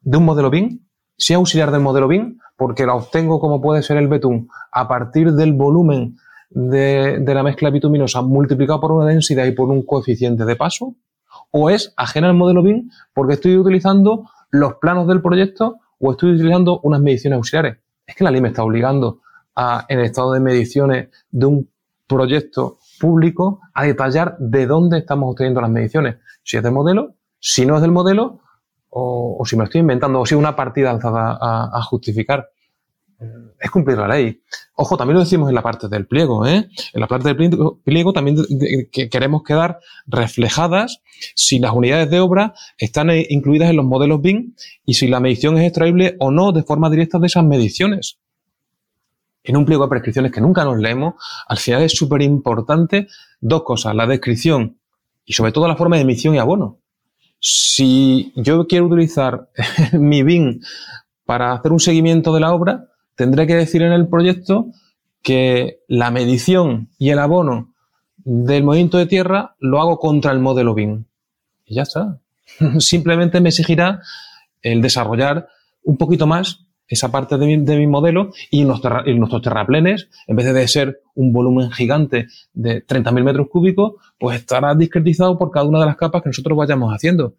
de 0.00 0.18
un 0.18 0.24
modelo 0.24 0.50
BIM, 0.50 0.80
si 1.16 1.32
es 1.32 1.36
auxiliar 1.36 1.70
del 1.70 1.80
modelo 1.80 2.08
BIM, 2.08 2.38
porque 2.56 2.86
la 2.86 2.94
obtengo 2.94 3.40
como 3.40 3.60
puede 3.60 3.82
ser 3.82 3.96
el 3.96 4.08
betún 4.08 4.48
a 4.72 4.88
partir 4.88 5.32
del 5.32 5.52
volumen 5.52 6.16
de, 6.50 7.22
la 7.26 7.42
mezcla 7.42 7.70
bituminosa 7.70 8.22
multiplicado 8.22 8.80
por 8.80 8.92
una 8.92 9.06
densidad 9.06 9.44
y 9.46 9.52
por 9.52 9.68
un 9.68 9.84
coeficiente 9.84 10.44
de 10.44 10.56
paso, 10.56 10.94
o 11.50 11.70
es 11.70 11.92
ajena 11.96 12.28
al 12.28 12.34
modelo 12.34 12.62
BIM 12.62 12.88
porque 13.14 13.34
estoy 13.34 13.56
utilizando 13.56 14.28
los 14.50 14.74
planos 14.74 15.06
del 15.06 15.22
proyecto 15.22 15.78
o 15.98 16.12
estoy 16.12 16.32
utilizando 16.32 16.80
unas 16.82 17.00
mediciones 17.00 17.36
auxiliares. 17.36 17.78
Es 18.06 18.14
que 18.14 18.24
la 18.24 18.30
ley 18.30 18.40
me 18.40 18.48
está 18.48 18.62
obligando 18.62 19.20
a, 19.54 19.84
en 19.88 19.98
el 19.98 20.04
estado 20.04 20.32
de 20.32 20.40
mediciones 20.40 21.08
de 21.30 21.46
un 21.46 21.70
proyecto 22.06 22.78
público 23.00 23.60
a 23.74 23.84
detallar 23.84 24.36
de 24.38 24.66
dónde 24.66 24.98
estamos 24.98 25.30
obteniendo 25.32 25.60
las 25.60 25.70
mediciones. 25.70 26.16
Si 26.42 26.56
es 26.56 26.62
del 26.62 26.72
modelo, 26.72 27.14
si 27.38 27.66
no 27.66 27.76
es 27.76 27.82
del 27.82 27.92
modelo, 27.92 28.40
o, 28.98 29.42
si 29.44 29.56
me 29.56 29.64
estoy 29.64 29.82
inventando, 29.82 30.20
o 30.20 30.26
si 30.26 30.34
una 30.34 30.56
partida 30.56 30.90
alzada 30.90 31.38
a, 31.40 31.82
justificar. 31.82 32.48
Es 33.58 33.70
cumplir 33.70 33.96
la 33.96 34.08
ley. 34.08 34.42
Ojo, 34.74 34.96
también 34.96 35.14
lo 35.14 35.20
decimos 35.20 35.48
en 35.48 35.54
la 35.54 35.62
parte 35.62 35.88
del 35.88 36.06
pliego. 36.06 36.46
¿eh? 36.46 36.68
En 36.92 37.00
la 37.00 37.06
parte 37.06 37.32
del 37.32 37.76
pliego 37.82 38.12
también 38.12 38.36
que 38.92 39.08
queremos 39.08 39.42
quedar 39.42 39.78
reflejadas 40.06 41.00
si 41.34 41.58
las 41.58 41.72
unidades 41.72 42.10
de 42.10 42.20
obra 42.20 42.54
están 42.76 43.08
eh, 43.10 43.26
incluidas 43.30 43.70
en 43.70 43.76
los 43.76 43.86
modelos 43.86 44.20
BIM 44.20 44.54
y 44.84 44.94
si 44.94 45.08
la 45.08 45.20
medición 45.20 45.56
es 45.56 45.64
extraíble 45.64 46.16
o 46.20 46.30
no 46.30 46.52
de 46.52 46.62
forma 46.62 46.90
directa 46.90 47.18
de 47.18 47.26
esas 47.28 47.44
mediciones. 47.44 48.18
En 49.42 49.56
un 49.56 49.64
pliego 49.64 49.84
de 49.84 49.90
prescripciones 49.90 50.32
que 50.32 50.40
nunca 50.40 50.64
nos 50.64 50.78
leemos, 50.78 51.14
al 51.46 51.56
final 51.56 51.82
es 51.82 51.92
súper 51.92 52.20
importante 52.20 53.06
dos 53.40 53.62
cosas, 53.62 53.94
la 53.94 54.06
descripción 54.06 54.78
y 55.24 55.32
sobre 55.32 55.52
todo 55.52 55.68
la 55.68 55.76
forma 55.76 55.96
de 55.96 56.02
emisión 56.02 56.34
y 56.34 56.38
abono. 56.38 56.80
Si 57.40 58.32
yo 58.36 58.66
quiero 58.66 58.86
utilizar 58.86 59.48
mi 59.92 60.22
BIM 60.22 60.60
para 61.24 61.52
hacer 61.52 61.72
un 61.72 61.80
seguimiento 61.80 62.34
de 62.34 62.40
la 62.40 62.52
obra, 62.52 62.88
tendré 63.16 63.46
que 63.46 63.54
decir 63.54 63.82
en 63.82 63.92
el 63.92 64.08
proyecto 64.08 64.68
que 65.22 65.80
la 65.88 66.10
medición 66.10 66.90
y 66.98 67.10
el 67.10 67.18
abono 67.18 67.74
del 68.18 68.62
movimiento 68.62 68.98
de 68.98 69.06
tierra 69.06 69.56
lo 69.58 69.80
hago 69.80 69.98
contra 69.98 70.32
el 70.32 70.38
modelo 70.38 70.74
BIM. 70.74 71.04
Y 71.64 71.74
ya 71.74 71.82
está. 71.82 72.20
Simplemente 72.78 73.40
me 73.40 73.48
exigirá 73.48 74.00
el 74.62 74.82
desarrollar 74.82 75.48
un 75.82 75.96
poquito 75.96 76.26
más 76.26 76.66
esa 76.88 77.10
parte 77.10 77.36
de 77.36 77.76
mi, 77.76 77.86
modelo 77.86 78.30
y, 78.50 78.64
nuestros 78.64 79.42
terraplenes, 79.42 80.08
en 80.26 80.36
vez 80.36 80.52
de 80.52 80.68
ser 80.68 81.00
un 81.14 81.32
volumen 81.32 81.70
gigante 81.72 82.28
de 82.52 82.86
30.000 82.86 83.24
metros 83.24 83.48
cúbicos, 83.50 83.94
pues 84.18 84.38
estará 84.38 84.74
discretizado 84.74 85.36
por 85.36 85.50
cada 85.50 85.66
una 85.66 85.80
de 85.80 85.86
las 85.86 85.96
capas 85.96 86.22
que 86.22 86.28
nosotros 86.28 86.56
vayamos 86.56 86.92
haciendo. 86.92 87.34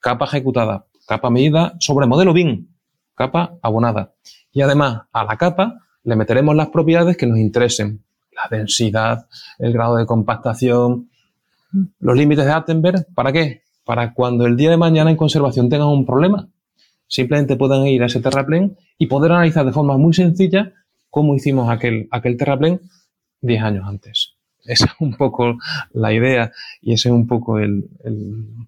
Capa 0.00 0.24
ejecutada, 0.24 0.86
capa 1.06 1.30
medida 1.30 1.74
sobre 1.78 2.06
modelo 2.06 2.32
BIM, 2.32 2.66
capa 3.14 3.56
abonada. 3.62 4.14
Y 4.52 4.62
además, 4.62 5.02
a 5.12 5.24
la 5.24 5.36
capa 5.36 5.80
le 6.04 6.16
meteremos 6.16 6.54
las 6.54 6.68
propiedades 6.68 7.16
que 7.16 7.26
nos 7.26 7.38
interesen 7.38 8.02
la 8.34 8.56
densidad, 8.56 9.26
el 9.58 9.72
grado 9.72 9.96
de 9.96 10.06
compactación, 10.06 11.10
los 12.00 12.16
límites 12.16 12.44
de 12.44 12.52
Attenberg. 12.52 13.06
¿Para 13.14 13.32
qué? 13.32 13.62
Para 13.84 14.14
cuando 14.14 14.46
el 14.46 14.56
día 14.56 14.70
de 14.70 14.76
mañana 14.76 15.10
en 15.10 15.16
conservación 15.16 15.68
tengan 15.68 15.88
un 15.88 16.06
problema, 16.06 16.48
simplemente 17.06 17.56
puedan 17.56 17.86
ir 17.86 18.02
a 18.02 18.06
ese 18.06 18.20
terraplén 18.20 18.76
y 18.98 19.06
poder 19.06 19.32
analizar 19.32 19.64
de 19.66 19.72
forma 19.72 19.96
muy 19.96 20.14
sencilla 20.14 20.72
cómo 21.10 21.34
hicimos 21.34 21.68
aquel, 21.68 22.08
aquel 22.10 22.36
terraplén 22.36 22.80
10 23.40 23.62
años 23.62 23.84
antes. 23.86 24.31
Esa 24.64 24.86
es 24.86 24.92
un 25.00 25.14
poco 25.16 25.58
la 25.92 26.12
idea 26.12 26.52
y 26.80 26.92
ese 26.92 27.08
es 27.08 27.12
un 27.12 27.26
poco 27.26 27.58
el, 27.58 27.84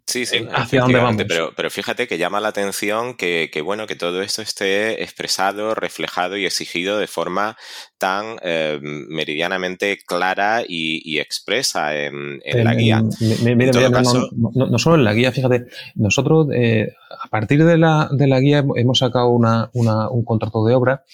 sí, 0.07 0.27
sí, 0.27 0.47
hacia 0.53 0.83
dónde 0.83 0.99
vamos. 0.99 1.23
Pero, 1.29 1.53
pero, 1.55 1.71
fíjate 1.71 2.09
que 2.09 2.19
llama 2.19 2.41
la 2.41 2.49
atención 2.49 3.15
que, 3.15 3.49
bueno, 3.65 3.87
que 3.87 3.95
todo 3.95 4.21
esto 4.23 4.43
esté 4.43 5.03
expresado, 5.03 5.75
reflejado 5.75 6.37
y 6.37 6.47
exigido 6.47 6.99
de 6.99 7.07
forma 7.07 7.57
tan 7.99 8.37
eh, 8.43 8.79
meridianamente 8.83 9.99
clara 10.05 10.62
y, 10.66 11.19
expresa 11.19 11.97
en, 11.97 12.41
la 12.45 12.75
guía. 12.75 13.03
no, 13.03 14.79
solo 14.79 14.97
en 14.97 15.05
la 15.05 15.15
guía, 15.15 15.31
fíjate, 15.31 15.66
nosotros 15.95 16.49
eh, 16.53 16.93
a 17.23 17.29
partir 17.29 17.65
de 17.65 17.79
la, 17.79 18.09
de 18.11 18.27
la 18.27 18.41
guía 18.41 18.65
hemos 18.77 18.99
sacado 18.99 19.29
una, 19.29 19.71
un 19.73 20.25
contrato 20.25 20.65
de 20.65 20.75
obra 20.75 21.05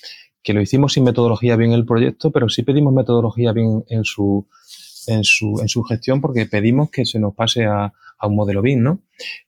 que 0.42 0.54
lo 0.54 0.60
hicimos 0.62 0.94
sin 0.94 1.04
metodología 1.04 1.56
bien 1.56 1.72
el 1.72 1.84
proyecto, 1.84 2.30
pero 2.30 2.48
sí 2.48 2.62
pedimos 2.62 2.94
metodología 2.94 3.52
bien 3.52 3.84
en 3.88 4.04
su, 4.04 4.48
en 5.10 5.24
su, 5.24 5.58
en 5.60 5.68
su 5.68 5.82
gestión 5.82 6.20
porque 6.20 6.46
pedimos 6.46 6.90
que 6.90 7.04
se 7.04 7.18
nos 7.18 7.34
pase 7.34 7.64
a, 7.64 7.92
a 8.20 8.26
un 8.26 8.36
modelo 8.36 8.62
BIM, 8.62 8.82
¿no? 8.82 9.00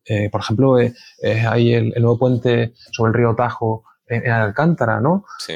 Eh, 0.05 0.31
por 0.31 0.41
ejemplo, 0.41 0.81
eh, 0.81 0.95
eh, 1.23 1.45
hay 1.47 1.75
el, 1.75 1.93
nuevo 2.01 2.19
puente 2.19 2.73
sobre 2.91 3.11
el 3.11 3.15
río 3.15 3.35
Tajo 3.35 3.85
en, 4.07 4.31
Alcántara, 4.31 5.01
¿no? 5.01 5.25
Sí. 5.39 5.55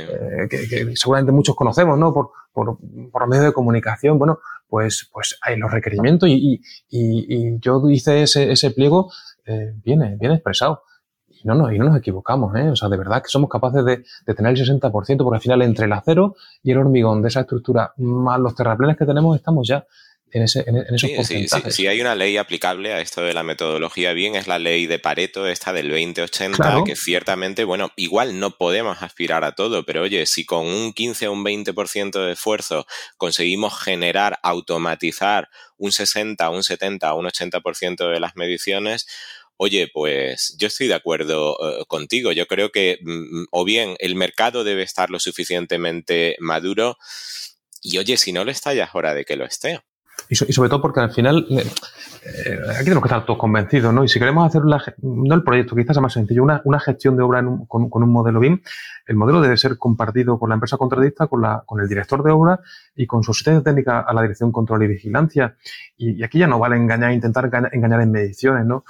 Que, 0.49 0.93
seguramente 0.95 1.33
muchos 1.33 1.57
conocemos, 1.57 1.99
¿no? 1.99 2.13
Por, 2.13 2.31
por, 2.53 2.79
por 3.11 3.29
medios 3.29 3.47
de 3.47 3.53
comunicación. 3.53 4.19
Bueno, 4.19 4.39
pues, 4.69 5.09
pues 5.13 5.39
hay 5.43 5.57
los 5.57 5.71
requerimientos 5.71 6.29
y, 6.29 6.61
y, 6.89 7.27
y 7.29 7.59
yo 7.61 7.83
hice 7.91 8.23
ese, 8.23 8.53
ese 8.53 8.71
pliego 8.71 9.11
bien, 9.85 10.19
bien 10.19 10.33
expresado. 10.33 10.83
Y 11.47 11.49
no, 11.49 11.55
no, 11.55 11.73
y 11.73 11.79
no 11.79 11.85
nos 11.85 11.97
equivocamos, 11.97 12.57
¿eh? 12.57 12.71
O 12.71 12.75
sea, 12.75 12.89
de 12.89 12.97
verdad 12.97 13.23
que 13.23 13.29
somos 13.29 13.49
capaces 13.49 13.85
de, 13.85 14.05
de, 14.27 14.35
tener 14.35 14.59
el 14.59 14.59
60%, 14.59 14.91
porque 14.91 15.37
al 15.37 15.41
final 15.41 15.63
entre 15.63 15.85
el 15.85 15.93
acero 15.93 16.35
y 16.65 16.73
el 16.73 16.79
hormigón 16.79 17.23
de 17.23 17.29
esa 17.29 17.43
estructura, 17.43 17.93
más 17.99 18.41
los 18.41 18.57
terraplenes 18.57 18.97
que 18.97 19.07
tenemos, 19.07 19.37
estamos 19.37 19.69
ya 19.69 19.87
en, 20.33 20.43
ese, 20.43 20.65
en, 20.67 20.77
esos 20.77 21.09
sí, 21.09 21.17
porcentajes. 21.17 21.75
Sí, 21.75 21.83
sí, 21.83 21.87
hay 21.87 22.01
una 22.01 22.15
ley 22.15 22.37
aplicable 22.37 22.93
a 22.93 23.01
esto 23.01 23.23
de 23.23 23.33
la 23.33 23.43
metodología 23.43 24.13
bien, 24.13 24.35
es 24.35 24.49
la 24.49 24.59
ley 24.59 24.87
de 24.87 24.99
Pareto, 24.99 25.47
esta 25.47 25.73
del 25.73 25.89
2080, 25.89 26.83
que 26.85 26.97
ciertamente, 26.97 27.65
bueno, 27.65 27.93
igual 27.97 28.41
no 28.41 28.57
podemos 28.57 29.03
aspirar 29.03 29.45
a 29.45 29.53
todo, 29.53 29.85
pero 29.87 30.03
oye, 30.03 30.27
si 30.27 30.45
con 30.45 30.67
un 30.67 30.93
15 30.93 31.29
o 31.29 31.33
un 31.33 31.45
20% 31.45 32.27
de 32.27 32.33
esfuerzo 32.33 32.87
conseguimos 33.17 33.79
generar, 33.81 34.39
automatizar 34.43 35.49
un 35.79 35.93
60, 35.93 36.51
un 36.51 36.63
70 36.63 37.15
o 37.15 37.19
un 37.21 37.27
80% 37.27 38.11
de 38.11 38.21
las 38.21 38.37
mediciones, 38.37 39.07
Oye, 39.59 39.89
pues 39.93 40.55
yo 40.59 40.69
estoy 40.69 40.89
de 40.89 40.95
acuerdo 40.95 41.57
eh, 41.81 41.85
contigo. 41.89 42.33
Yo 42.33 42.47
creo 42.47 42.71
que 42.71 42.99
mm, 43.03 43.45
o 43.51 43.65
bien 43.65 43.97
el 44.01 44.15
mercado 44.15 44.65
debe 44.65 44.83
estar 44.83 45.11
lo 45.11 45.19
suficientemente 45.19 46.37
maduro 46.41 46.97
y 47.83 47.99
oye, 47.99 48.17
si 48.17 48.33
no 48.33 48.45
lo 48.45 48.51
está 48.51 48.75
ya 48.75 48.85
es 48.85 48.91
hora 48.95 49.15
de 49.15 49.25
que 49.25 49.37
lo 49.37 49.45
esté. 49.45 49.81
Y, 50.29 50.35
sobre 50.35 50.69
todo 50.69 50.81
porque 50.81 51.01
al 51.01 51.13
final 51.13 51.47
eh, 51.51 51.65
eh, 52.25 52.59
aquí 52.75 52.85
tenemos 52.85 53.03
que 53.03 53.09
estar 53.09 53.25
todos 53.25 53.39
convencidos, 53.39 53.95
¿no? 53.95 54.03
Y 54.03 54.09
si 54.09 54.19
queremos 54.19 54.47
hacer 54.47 54.63
no 54.63 55.35
el 55.35 55.43
proyecto, 55.45 55.77
quizás 55.77 55.95
sea 55.95 56.03
más 56.03 56.13
sencillo, 56.13 56.43
una, 56.43 56.61
una 56.65 56.81
gestión 56.81 57.17
de 57.17 57.23
obra 57.23 57.45
con, 57.69 57.89
con, 57.89 58.03
un 58.03 58.13
modelo 58.13 58.41
BIM, 58.41 58.61
el 59.07 59.17
modelo 59.17 59.41
debe 59.41 59.57
ser 59.57 59.79
compartido 59.79 60.39
con 60.39 60.49
la 60.49 60.55
empresa 60.55 60.77
contratista, 60.77 61.29
con, 61.29 61.43
la, 61.43 61.63
con 61.65 61.81
el 61.81 61.89
director 61.89 62.25
de 62.25 62.33
obra 62.33 62.61
y 62.97 63.07
con 63.07 63.23
su 63.23 63.31
asistencia 63.31 63.63
técnica 63.63 64.01
a 64.01 64.13
la 64.13 64.23
dirección 64.23 64.51
control 64.51 64.83
y 64.85 64.89
vigilancia. 64.89 65.57
Y, 65.97 66.23
aquí 66.25 66.39
ya 66.39 66.49
no 66.49 66.59
vale 66.59 66.77
engañar, 66.77 67.13
intentar 67.13 67.49
engañar, 67.73 68.01
en 68.01 68.11
mediciones, 68.11 68.67
¿no? 68.67 68.85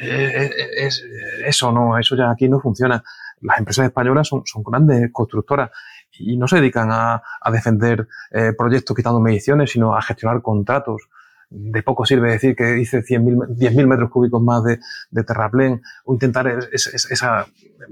Eh, 0.00 0.50
es, 0.76 1.04
eso 1.44 1.72
no, 1.72 1.98
eso 1.98 2.16
ya 2.16 2.30
aquí 2.30 2.48
no 2.48 2.60
funciona. 2.60 3.02
Las 3.40 3.58
empresas 3.58 3.86
españolas 3.86 4.28
son 4.28 4.62
grandes 4.64 5.10
constructoras 5.12 5.70
y 6.18 6.36
no 6.36 6.48
se 6.48 6.56
dedican 6.56 6.90
a, 6.90 7.22
a 7.40 7.50
defender 7.50 8.08
eh, 8.30 8.52
proyectos 8.56 8.96
quitando 8.96 9.20
mediciones, 9.20 9.70
sino 9.70 9.96
a 9.96 10.02
gestionar 10.02 10.42
contratos. 10.42 11.08
De 11.50 11.82
poco 11.82 12.04
sirve 12.04 12.30
decir 12.30 12.54
que 12.54 12.74
dice 12.74 13.02
10.000 13.02 13.86
metros 13.86 14.10
cúbicos 14.10 14.42
más 14.42 14.62
de, 14.64 14.80
de 15.10 15.24
terraplén 15.24 15.80
o 16.04 16.12
intentar 16.12 16.46
esa, 16.72 17.46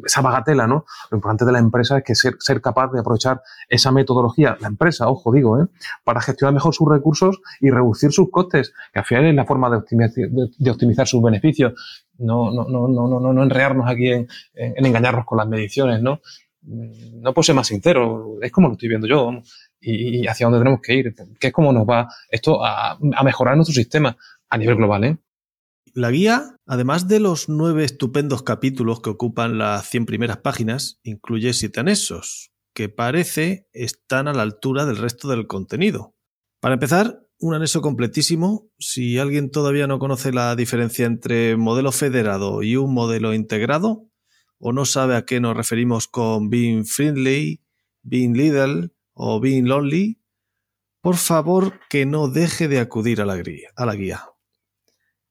esa 0.04 0.20
bagatela, 0.20 0.66
¿no? 0.66 0.84
Lo 1.10 1.16
importante 1.16 1.44
de 1.44 1.52
la 1.52 1.58
empresa 1.58 1.98
es 1.98 2.04
que 2.04 2.14
ser, 2.14 2.36
ser 2.38 2.60
capaz 2.60 2.92
de 2.92 3.00
aprovechar 3.00 3.40
esa 3.68 3.92
metodología, 3.92 4.56
la 4.60 4.68
empresa, 4.68 5.08
ojo, 5.08 5.32
digo, 5.32 5.60
¿eh? 5.60 5.66
para 6.04 6.20
gestionar 6.20 6.54
mejor 6.54 6.74
sus 6.74 6.88
recursos 6.88 7.40
y 7.60 7.70
reducir 7.70 8.12
sus 8.12 8.30
costes, 8.30 8.72
que 8.92 8.98
al 8.98 9.04
final 9.04 9.24
es 9.26 9.34
la 9.34 9.44
forma 9.44 9.70
de 9.70 9.76
optimizar, 9.76 10.28
de, 10.28 10.70
optimizar 10.70 11.06
sus 11.06 11.22
beneficios. 11.22 11.72
No, 12.18 12.50
no, 12.50 12.66
no, 12.68 12.88
no, 12.88 13.20
no, 13.20 13.32
no 13.32 13.42
enrearnos 13.42 13.88
aquí 13.88 14.10
en, 14.10 14.26
en 14.54 14.86
engañarnos 14.86 15.26
con 15.26 15.38
las 15.38 15.48
mediciones, 15.48 16.00
¿no? 16.02 16.20
No 16.66 17.32
puedo 17.32 17.44
ser 17.44 17.54
más 17.54 17.68
sincero, 17.68 18.38
es 18.42 18.50
como 18.50 18.68
lo 18.68 18.74
estoy 18.74 18.88
viendo 18.88 19.06
yo. 19.06 19.30
y, 19.80 20.26
hacia 20.26 20.46
dónde 20.46 20.58
tenemos 20.58 20.80
que 20.82 20.94
ir, 20.94 21.14
qué 21.38 21.48
es 21.48 21.52
cómo 21.52 21.72
nos 21.72 21.86
va 21.86 22.08
esto 22.30 22.64
a, 22.64 22.98
mejorar 23.24 23.56
nuestro 23.56 23.74
sistema 23.74 24.16
a 24.48 24.58
nivel 24.58 24.76
global. 24.76 25.04
¿eh? 25.04 25.18
La 25.94 26.10
guía, 26.10 26.56
además 26.66 27.08
de 27.08 27.20
los 27.20 27.48
nueve 27.48 27.84
estupendos 27.84 28.42
capítulos 28.42 29.00
que 29.00 29.10
ocupan 29.10 29.58
las 29.58 29.88
100 29.88 30.06
primeras 30.06 30.38
páginas, 30.38 30.98
incluye 31.02 31.52
siete 31.52 31.80
anexos, 31.80 32.50
que 32.74 32.88
parece 32.88 33.68
están 33.72 34.28
a 34.28 34.34
la 34.34 34.42
altura 34.42 34.84
del 34.84 34.96
resto 34.98 35.28
del 35.28 35.46
contenido. 35.46 36.14
Para 36.60 36.74
empezar, 36.74 37.22
un 37.38 37.54
anexo 37.54 37.80
completísimo. 37.80 38.70
Si 38.78 39.18
alguien 39.18 39.50
todavía 39.50 39.86
no 39.86 39.98
conoce 39.98 40.32
la 40.32 40.56
diferencia 40.56 41.06
entre 41.06 41.56
modelo 41.56 41.92
federado 41.92 42.62
y 42.62 42.76
un 42.76 42.92
modelo 42.92 43.34
integrado, 43.34 44.08
o 44.58 44.72
no 44.72 44.84
sabe 44.84 45.16
a 45.16 45.24
qué 45.24 45.40
nos 45.40 45.56
referimos 45.56 46.08
con 46.08 46.50
being 46.50 46.84
friendly, 46.84 47.62
being 48.02 48.34
little 48.34 48.90
o 49.12 49.40
being 49.40 49.64
lonely, 49.64 50.20
por 51.00 51.16
favor 51.16 51.78
que 51.88 52.04
no 52.06 52.28
deje 52.28 52.68
de 52.68 52.80
acudir 52.80 53.20
a 53.20 53.26
la, 53.26 53.36
guía. 53.36 54.24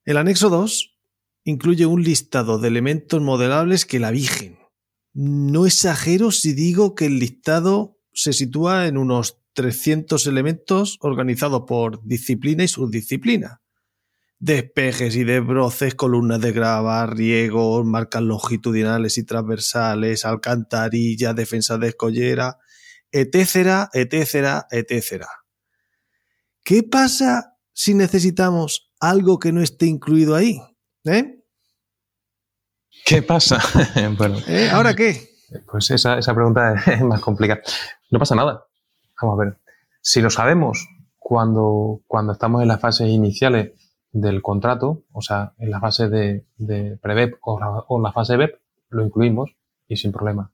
El 0.05 0.17
anexo 0.17 0.49
2 0.49 0.97
incluye 1.43 1.85
un 1.85 2.01
listado 2.01 2.59
de 2.59 2.69
elementos 2.69 3.21
modelables 3.21 3.85
que 3.85 3.99
la 3.99 4.11
vigen. 4.11 4.57
No 5.13 5.65
exagero 5.65 6.31
si 6.31 6.53
digo 6.53 6.95
que 6.95 7.07
el 7.07 7.19
listado 7.19 7.99
se 8.13 8.33
sitúa 8.33 8.87
en 8.87 8.97
unos 8.97 9.41
300 9.53 10.25
elementos 10.27 10.97
organizados 11.01 11.63
por 11.67 12.03
disciplina 12.05 12.63
y 12.63 12.67
subdisciplina. 12.67 13.61
Despejes 14.45 15.15
y 15.15 15.23
desbroces, 15.23 15.95
columnas 15.95 16.39
de 16.39 16.51
grava, 16.51 17.05
riegos, 17.07 17.83
marcas 17.83 18.21
longitudinales 18.21 19.17
y 19.17 19.25
transversales, 19.25 20.23
alcantarillas, 20.23 21.35
defensa 21.35 21.79
de 21.79 21.87
escollera, 21.87 22.59
etcétera, 23.11 23.89
etcétera, 23.91 24.67
etcétera. 24.69 25.27
¿Qué 26.63 26.83
pasa 26.83 27.55
si 27.73 27.93
necesitamos 27.93 28.91
algo 28.99 29.37
que 29.39 29.51
no 29.51 29.61
esté 29.61 29.85
incluido 29.85 30.35
ahí. 30.35 30.59
¿Eh? 31.03 31.43
¿Qué 33.05 33.21
pasa? 33.21 33.59
bueno, 34.17 34.37
¿Eh? 34.47 34.69
¿Ahora 34.71 34.95
qué? 34.95 35.29
Pues 35.69 35.91
esa, 35.91 36.19
pregunta 36.33 36.73
es 36.87 37.01
más 37.01 37.21
complicada. 37.21 37.61
No 38.09 38.19
pasa 38.19 38.35
nada. 38.35 38.65
Vamos 39.21 39.39
a 39.39 39.43
ver. 39.43 39.57
Si 40.01 40.21
lo 40.21 40.29
sabemos 40.29 40.87
cuando, 41.17 42.01
cuando 42.07 42.33
estamos 42.33 42.61
en 42.61 42.69
las 42.69 42.79
fases 42.79 43.09
iniciales 43.09 43.71
del 44.15 44.41
contrato, 44.41 45.03
o 45.11 45.21
sea, 45.21 45.51
en 45.57 45.69
la 45.69 45.81
fase 45.81 46.07
de, 46.07 46.45
de 46.55 46.97
pre 47.01 47.33
o, 47.41 47.85
o, 47.89 48.01
la 48.01 48.13
fase 48.13 48.37
BEP, 48.37 48.55
lo 48.89 49.05
incluimos 49.05 49.51
y 49.89 49.97
sin 49.97 50.13
problema. 50.13 50.53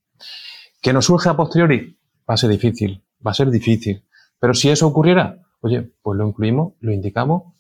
¿Que 0.82 0.94
nos 0.94 1.06
surge 1.06 1.30
a 1.30 1.36
posteriori? 1.36 1.96
Va 2.28 2.34
a 2.34 2.38
ser 2.38 2.50
difícil, 2.50 3.04
va 3.26 3.32
a 3.32 3.36
ser 3.36 3.52
difícil. 3.52 4.04
Pero 4.40 4.56
si 4.56 4.70
eso 4.70 4.88
ocurriera, 4.88 5.44
oye, 5.60 5.92
pues 6.02 6.18
lo 6.18 6.28
incluimos, 6.28 6.74
lo 6.80 6.92
indicamos 6.92 7.54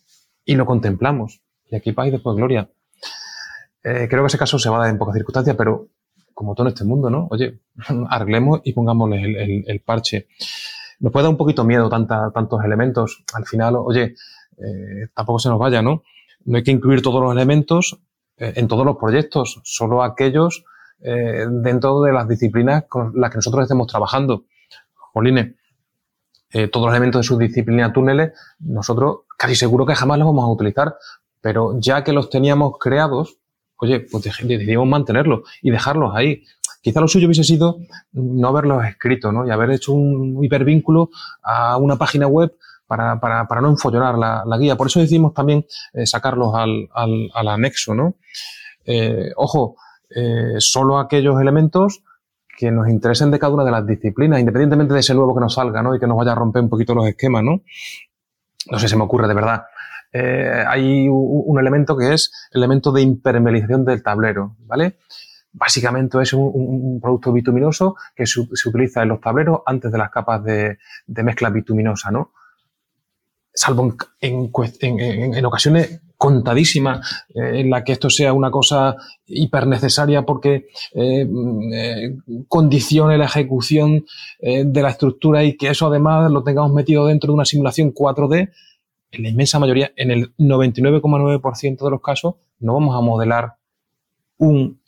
y 0.43 0.55
lo 0.55 0.65
contemplamos. 0.65 1.43
Y 1.69 1.75
aquí 1.75 1.91
paz 1.91 2.07
y 2.07 2.11
después 2.11 2.35
gloria. 2.35 2.67
Eh, 3.83 4.07
creo 4.09 4.23
que 4.23 4.27
ese 4.27 4.39
caso 4.39 4.57
se 4.57 4.71
va 4.71 4.77
a 4.77 4.79
dar 4.81 4.89
en 4.89 4.97
pocas 4.97 5.13
circunstancias, 5.13 5.55
pero 5.55 5.89
como 6.33 6.55
todo 6.55 6.65
en 6.65 6.73
este 6.73 6.83
mundo, 6.83 7.11
¿no? 7.11 7.27
Oye, 7.29 7.59
arreglemos 8.09 8.61
y 8.63 8.73
pongámosle 8.73 9.65
el, 9.67 9.81
parche. 9.81 10.29
Nos 10.99 11.11
puede 11.11 11.25
dar 11.25 11.31
un 11.31 11.37
poquito 11.37 11.63
miedo 11.63 11.89
tantos 11.89 12.63
elementos. 12.65 13.23
Al 13.35 13.45
final, 13.45 13.75
oye, 13.75 14.15
eh, 14.63 15.07
tampoco 15.13 15.39
se 15.39 15.49
nos 15.49 15.59
vaya, 15.59 15.81
¿no? 15.81 16.03
No 16.45 16.57
hay 16.57 16.63
que 16.63 16.71
incluir 16.71 17.01
todos 17.01 17.21
los 17.21 17.31
elementos 17.31 17.99
eh, 18.37 18.53
en 18.55 18.67
todos 18.67 18.85
los 18.85 18.97
proyectos, 18.97 19.59
solo 19.63 20.03
aquellos 20.03 20.63
dentro 21.03 22.03
de 22.03 22.13
las 22.13 22.27
disciplinas 22.27 22.83
con 22.87 23.11
las 23.15 23.31
que 23.31 23.37
nosotros 23.37 23.63
estemos 23.63 23.87
trabajando. 23.87 24.45
Jolines, 24.93 25.55
todos 26.71 26.85
los 26.85 26.93
elementos 26.93 27.21
de 27.21 27.27
su 27.27 27.39
disciplina 27.39 27.91
túneles, 27.91 28.33
nosotros 28.59 29.21
casi 29.35 29.55
seguro 29.55 29.87
que 29.87 29.95
jamás 29.95 30.19
los 30.19 30.27
vamos 30.27 30.43
a 30.43 30.51
utilizar, 30.51 30.93
pero 31.41 31.79
ya 31.79 32.03
que 32.03 32.13
los 32.13 32.29
teníamos 32.29 32.77
creados, 32.79 33.39
oye, 33.77 34.01
pues 34.01 34.23
decidimos 34.23 34.87
mantenerlos 34.87 35.41
y 35.63 35.71
dejarlos 35.71 36.13
ahí. 36.15 36.43
Quizá 36.81 37.01
lo 37.01 37.07
suyo 37.07 37.25
hubiese 37.25 37.43
sido 37.43 37.79
no 38.11 38.47
haberlos 38.47 38.85
escrito, 38.85 39.31
¿no? 39.31 39.47
Y 39.47 39.51
haber 39.51 39.71
hecho 39.71 39.93
un 39.93 40.43
hipervínculo 40.43 41.09
a 41.41 41.77
una 41.77 41.95
página 41.95 42.27
web 42.27 42.55
para, 42.91 43.21
para, 43.21 43.47
para 43.47 43.61
no 43.61 43.69
enfollonar 43.69 44.17
la, 44.17 44.43
la, 44.45 44.57
guía. 44.57 44.75
Por 44.75 44.87
eso 44.87 44.99
decidimos 44.99 45.33
también 45.33 45.65
eh, 45.93 46.05
sacarlos 46.05 46.53
al, 46.53 46.89
al, 46.93 47.47
anexo, 47.47 47.95
¿no? 47.95 48.15
Eh, 48.83 49.31
ojo, 49.37 49.77
eh, 50.13 50.55
solo 50.57 50.99
aquellos 50.99 51.39
elementos 51.39 52.03
que 52.57 52.69
nos 52.69 52.89
interesen 52.89 53.31
de 53.31 53.39
cada 53.39 53.53
una 53.53 53.63
de 53.63 53.71
las 53.71 53.87
disciplinas, 53.87 54.41
independientemente 54.41 54.93
de 54.93 54.99
ese 54.99 55.13
nuevo 55.13 55.33
que 55.33 55.39
nos 55.39 55.53
salga, 55.53 55.81
¿no? 55.81 55.95
Y 55.95 56.01
que 56.01 56.05
nos 56.05 56.17
vaya 56.17 56.33
a 56.33 56.35
romper 56.35 56.63
un 56.63 56.69
poquito 56.69 56.93
los 56.93 57.07
esquemas, 57.07 57.43
¿no? 57.43 57.61
no 58.69 58.77
sé, 58.77 58.89
se 58.89 58.97
me 58.97 59.03
ocurre 59.03 59.29
de 59.29 59.35
verdad. 59.35 59.63
Eh, 60.11 60.65
hay 60.67 61.07
un 61.09 61.57
elemento 61.57 61.95
que 61.95 62.13
es 62.13 62.29
el 62.51 62.59
elemento 62.59 62.91
de 62.91 63.03
impermeabilización 63.03 63.85
del 63.85 64.03
tablero, 64.03 64.57
¿vale? 64.65 64.97
Básicamente 65.53 66.21
es 66.21 66.33
un, 66.33 66.99
producto 67.01 67.31
bituminoso 67.31 67.95
que 68.13 68.25
se, 68.25 68.41
utiliza 68.41 69.01
en 69.01 69.09
los 69.09 69.21
tableros 69.21 69.61
antes 69.65 69.91
de 69.91 69.97
las 69.97 70.11
capas 70.11 70.43
de, 70.43 70.77
mezcla 71.07 71.49
bituminosa, 71.49 72.11
¿no? 72.11 72.33
Salvo 73.53 73.95
en, 74.21 74.51
en, 74.81 75.45
ocasiones 75.45 76.01
contadísimas 76.17 77.25
eh, 77.29 77.59
en 77.59 77.69
la 77.69 77.83
que 77.83 77.91
esto 77.93 78.09
sea 78.09 78.31
una 78.31 78.49
cosa 78.49 78.95
hiper 79.25 79.67
necesaria 79.67 80.21
porque 80.23 80.67
eh, 80.93 81.27
condicione 82.47 83.17
la 83.17 83.25
ejecución 83.25 84.05
de 84.39 84.81
la 84.81 84.89
estructura 84.89 85.43
y 85.43 85.57
que 85.57 85.69
eso 85.69 85.87
además 85.87 86.31
lo 86.31 86.43
tengamos 86.43 86.71
metido 86.71 87.05
dentro 87.07 87.27
de 87.27 87.35
una 87.35 87.45
simulación 87.45 87.93
4D, 87.93 88.51
en 89.11 89.23
la 89.23 89.29
inmensa 89.29 89.59
mayoría, 89.59 89.91
en 89.95 90.11
el 90.11 90.35
99,9% 90.37 91.83
de 91.83 91.91
los 91.91 92.01
casos, 92.01 92.35
no 92.59 92.73
vamos 92.73 92.95
a 92.95 93.01
modelar 93.01 93.55
un 94.37 94.79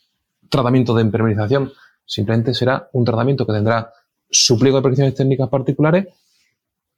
tratamiento 0.48 0.94
de 0.94 1.02
impermeabilización. 1.02 1.72
Simplemente 2.06 2.54
será 2.54 2.88
un 2.92 3.04
tratamiento 3.04 3.46
que 3.46 3.52
tendrá 3.52 3.92
su 4.30 4.58
pliego 4.58 4.78
de 4.78 4.82
predicciones 4.82 5.14
técnicas 5.14 5.48
particulares 5.48 6.06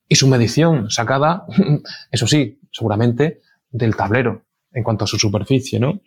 y 0.08 0.14
su 0.14 0.28
medición 0.28 0.90
sacada, 0.90 1.46
eso 2.10 2.26
sí, 2.26 2.60
seguramente 2.70 3.40
del 3.70 3.96
tablero 3.96 4.42
en 4.72 4.84
cuanto 4.84 5.04
a 5.04 5.08
su 5.08 5.18
superficie, 5.18 5.80
¿no? 5.80 6.00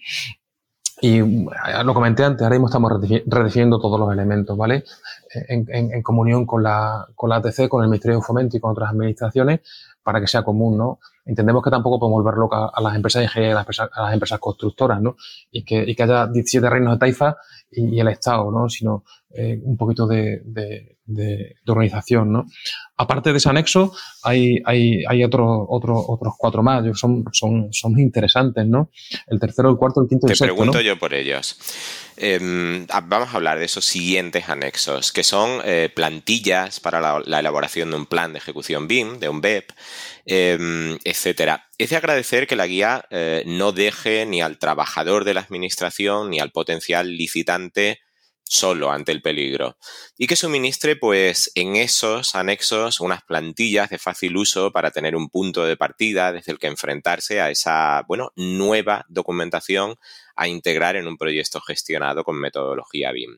Y 1.02 1.20
eh, 1.20 1.84
lo 1.84 1.94
comenté 1.94 2.24
antes, 2.24 2.44
ahora 2.44 2.56
mismo 2.56 2.68
estamos 2.68 2.92
redefiniendo 3.26 3.80
todos 3.80 4.00
los 4.00 4.12
elementos, 4.12 4.58
¿vale? 4.58 4.84
En, 5.32 6.02
comunión 6.04 6.46
con 6.46 6.64
la, 6.64 7.08
con 7.16 7.30
la 7.30 7.38
ATC, 7.38 7.68
con 7.70 7.84
el 7.84 7.90
Ministerio 7.90 8.18
de 8.18 8.24
Fomento 8.24 8.58
y 8.58 8.60
con 8.60 8.72
otras 8.72 8.92
administraciones, 8.92 9.62
para 10.04 10.20
que 10.20 10.28
sea 10.28 10.44
común, 10.44 10.78
¿no? 10.78 11.00
Entendemos 11.26 11.64
que 11.64 11.70
tampoco 11.70 12.00
podemos 12.00 12.24
volver 12.24 12.72
a 12.74 12.82
las 12.82 12.96
empresas 12.96 13.22
de 13.22 13.26
ingeniería, 13.26 13.60
a 13.60 14.02
las 14.04 14.14
empresas, 14.14 14.40
constructoras, 14.40 15.02
¿no? 15.02 15.16
Y 15.52 15.64
que, 15.64 15.84
y 15.88 15.96
que 15.96 16.04
haya 16.04 16.28
17 16.28 16.70
reinos 16.70 16.94
de 16.94 17.00
taifa 17.00 17.38
y, 17.72 18.00
el 18.00 18.08
Estado, 18.08 18.52
¿no? 18.52 18.70
Sino 18.70 19.04
eh, 19.32 19.60
un 19.64 19.78
poquito 19.78 20.08
de, 20.08 20.42
de, 20.44 20.98
de, 21.06 21.56
organización, 21.68 22.32
¿no? 22.32 22.46
Aparte 22.98 23.32
de 23.32 23.38
ese 23.38 23.50
anexo, 23.50 23.94
hay, 24.24 24.58
hay, 24.66 25.04
hay 25.08 25.24
otros 25.24 25.66
otro, 25.70 26.04
otros 26.08 26.34
cuatro 26.38 26.64
más, 26.64 26.84
son, 26.98 27.26
son, 27.32 27.72
son 27.72 28.00
interesantes, 28.00 28.66
¿no? 28.66 28.90
El 29.28 29.40
tercero, 29.40 29.70
el 29.70 29.78
cuarto, 29.78 30.02
el 30.02 30.08
quinto 30.08 30.28
y 30.28 30.32
el 30.32 30.36
sexto, 30.36 30.54
Te 30.54 30.58
pregunto 30.58 30.82
yo 30.82 30.98
por 30.98 31.14
ellos. 31.14 31.58
Em, 32.18 32.86
vamos 33.04 33.30
a 33.30 33.38
hablar 33.38 33.60
de 33.60 33.66
esos 33.66 33.86
siguientes 33.86 34.50
anexos, 34.50 35.12
que 35.12 35.24
son 35.24 35.62
eh, 35.64 35.92
plantillas 35.94 36.80
para 36.80 37.22
la, 37.26 37.40
elaboración 37.40 37.92
de 37.92 37.98
un 37.98 38.06
plan 38.06 38.34
de 38.34 38.40
ejecución 38.40 38.88
BIM, 38.88 39.20
de 39.20 39.30
un 39.30 39.42
BEP, 39.42 39.72
eh, 40.26 40.98
etcétera. 41.04 41.69
Es 41.80 41.92
de 41.92 41.96
agradecer 41.96 42.46
que 42.46 42.58
la 42.58 42.68
guía 42.68 43.06
eh, 43.10 43.44
no 43.46 43.72
deje 43.72 44.26
ni 44.26 44.42
al 44.42 44.60
trabajador 44.60 45.24
de 45.24 45.34
la 45.34 45.40
administración 45.40 46.30
ni 46.30 46.42
al 46.42 46.52
potencial 46.52 47.16
licitante 47.16 48.02
solo 48.44 48.92
ante 48.92 49.14
el 49.14 49.22
peligro 49.22 49.78
y 50.18 50.28
que 50.28 50.36
suministre 50.36 50.98
pues 50.98 51.54
en 51.56 51.78
esos 51.78 52.36
anexos 52.36 53.00
unas 53.00 53.24
plantillas 53.24 53.90
de 53.90 53.98
fácil 53.98 54.36
uso 54.36 54.74
para 54.74 54.92
tener 54.92 55.16
un 55.16 55.30
punto 55.30 55.66
de 55.66 55.78
partida 55.78 56.34
desde 56.34 56.52
el 56.52 56.60
que 56.60 56.68
enfrentarse 56.68 57.40
a 57.40 57.50
esa 57.50 58.04
bueno 58.10 58.34
nueva 58.36 59.06
documentación 59.08 59.96
a 60.36 60.50
integrar 60.50 60.98
en 60.98 61.08
un 61.08 61.18
proyecto 61.18 61.62
gestionado 61.62 62.26
con 62.26 62.42
metodología 62.42 63.14
BIM. 63.14 63.38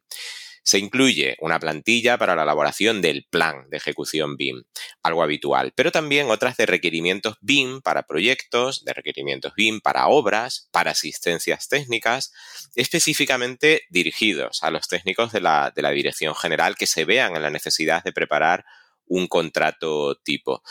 Se 0.64 0.78
incluye 0.78 1.38
una 1.40 1.60
plantilla 1.60 2.18
para 2.18 2.36
la 2.36 2.44
elaboración 2.44 3.02
del 3.02 3.26
plan 3.30 3.70
de 3.70 3.78
ejecución 3.78 4.38
BIM, 4.38 4.64
algo 5.02 5.24
habitual, 5.24 5.74
pero 5.76 5.92
también 5.92 6.30
otras 6.30 6.56
de 6.58 6.66
requerimientos 6.66 7.38
BIM 7.42 7.82
para 7.82 8.04
proyectos, 8.04 8.86
de 8.86 8.94
requerimientos 8.94 9.54
BIM 9.56 9.82
para 9.82 10.08
obras, 10.08 10.70
para 10.72 10.92
asistencias 10.92 11.68
técnicas, 11.68 12.32
específicamente 12.76 13.84
dirigidos 13.90 14.64
a 14.64 14.72
los 14.72 14.88
técnicos 14.88 15.32
de 15.32 15.42
la, 15.42 15.72
Dirección 15.76 16.36
General 16.36 16.76
que 16.76 16.88
se 16.88 17.06
vean 17.06 17.36
en 17.36 17.42
la 17.42 17.50
necesidad 17.50 18.04
de 18.04 18.14
preparar 18.14 18.66
un 19.06 19.28
contrato 19.28 20.16
tipo. 20.16 20.64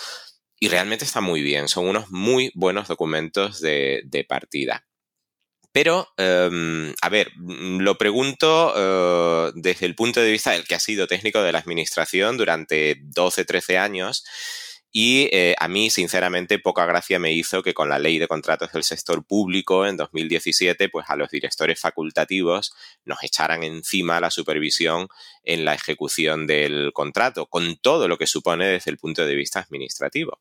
Y 0.58 0.68
realmente 0.68 1.04
está 1.04 1.20
muy 1.20 1.42
bien, 1.42 1.68
son 1.68 1.86
unos 1.88 2.10
muy 2.10 2.52
buenos 2.54 2.88
documentos 2.88 3.60
de 3.60 4.26
partida. 4.28 4.86
Pero, 5.72 6.08
em, 6.16 6.92
a 7.00 7.08
ver, 7.08 7.30
lo 7.36 7.96
pregunto 7.96 8.74
eh, 8.76 9.52
desde 9.54 9.86
el 9.86 9.94
punto 9.94 10.20
de 10.20 10.30
vista 10.32 10.50
del 10.50 10.64
que 10.66 10.74
ha 10.74 10.80
sido 10.80 11.06
técnico 11.06 11.42
de 11.42 11.52
la 11.52 11.60
administración 11.60 12.36
durante 12.36 12.96
12, 13.02 13.44
13 13.44 13.78
años. 13.78 14.24
Y 14.92 15.28
eh, 15.30 15.54
a 15.60 15.68
mí, 15.68 15.88
sinceramente, 15.88 16.58
poca 16.58 16.84
gracia 16.84 17.20
me 17.20 17.32
hizo 17.32 17.62
que 17.62 17.74
con 17.74 17.88
la 17.88 18.00
ley 18.00 18.18
de 18.18 18.26
contratos 18.26 18.72
del 18.72 18.82
sector 18.82 19.24
público 19.24 19.86
en 19.86 19.96
2017, 19.96 20.88
pues 20.88 21.06
a 21.08 21.14
los 21.14 21.30
directores 21.30 21.78
facultativos 21.78 22.72
nos 23.04 23.22
echaran 23.22 23.62
encima 23.62 24.20
la 24.20 24.32
supervisión 24.32 25.06
en 25.44 25.64
la 25.64 25.74
ejecución 25.74 26.48
del 26.48 26.90
contrato, 26.92 27.46
con 27.46 27.76
todo 27.76 28.08
lo 28.08 28.18
que 28.18 28.26
supone 28.26 28.66
desde 28.66 28.90
el 28.90 28.98
punto 28.98 29.24
de 29.24 29.36
vista 29.36 29.60
administrativo. 29.60 30.40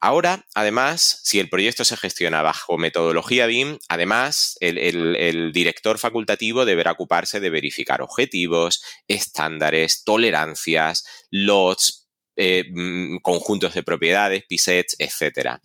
Ahora, 0.00 0.44
además, 0.54 1.20
si 1.24 1.40
el 1.40 1.48
proyecto 1.48 1.84
se 1.84 1.96
gestiona 1.96 2.42
bajo 2.42 2.76
metodología 2.76 3.46
BIM, 3.46 3.78
además, 3.88 4.56
el, 4.60 5.52
director 5.52 5.98
facultativo 5.98 6.64
deberá 6.64 6.92
ocuparse 6.92 7.40
de 7.40 7.50
verificar 7.50 8.02
objetivos, 8.02 8.82
estándares, 9.08 10.04
tolerancias, 10.04 11.04
lots, 11.30 12.08
eh, 12.36 12.64
mm, 12.70 13.18
conjuntos 13.22 13.72
de 13.72 13.82
propiedades, 13.82 14.44
pisets, 14.46 14.96
etc. 14.98 15.58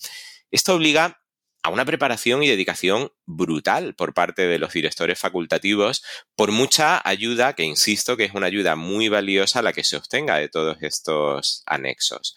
Esto 0.49 0.75
obliga 0.75 1.21
a 1.63 1.69
una 1.69 1.85
preparación 1.85 2.41
y 2.41 2.47
dedicación 2.47 3.11
brutal 3.25 3.93
por 3.95 4.13
parte 4.13 4.47
de 4.47 4.57
los 4.59 4.73
directores 4.73 5.19
facultativos, 5.19 6.03
por 6.35 6.51
mucha 6.51 7.01
ayuda, 7.07 7.53
que 7.53 7.63
insisto 7.63 8.17
que 8.17 8.23
es 8.25 8.33
una 8.33 8.47
ayuda 8.47 8.75
muy 8.75 9.09
valiosa 9.09 9.61
la 9.61 9.73
que 9.73 9.83
se 9.83 9.97
obtenga 9.97 10.37
de 10.37 10.49
todos 10.49 10.77
estos 10.81 11.63
anexos. 11.65 12.35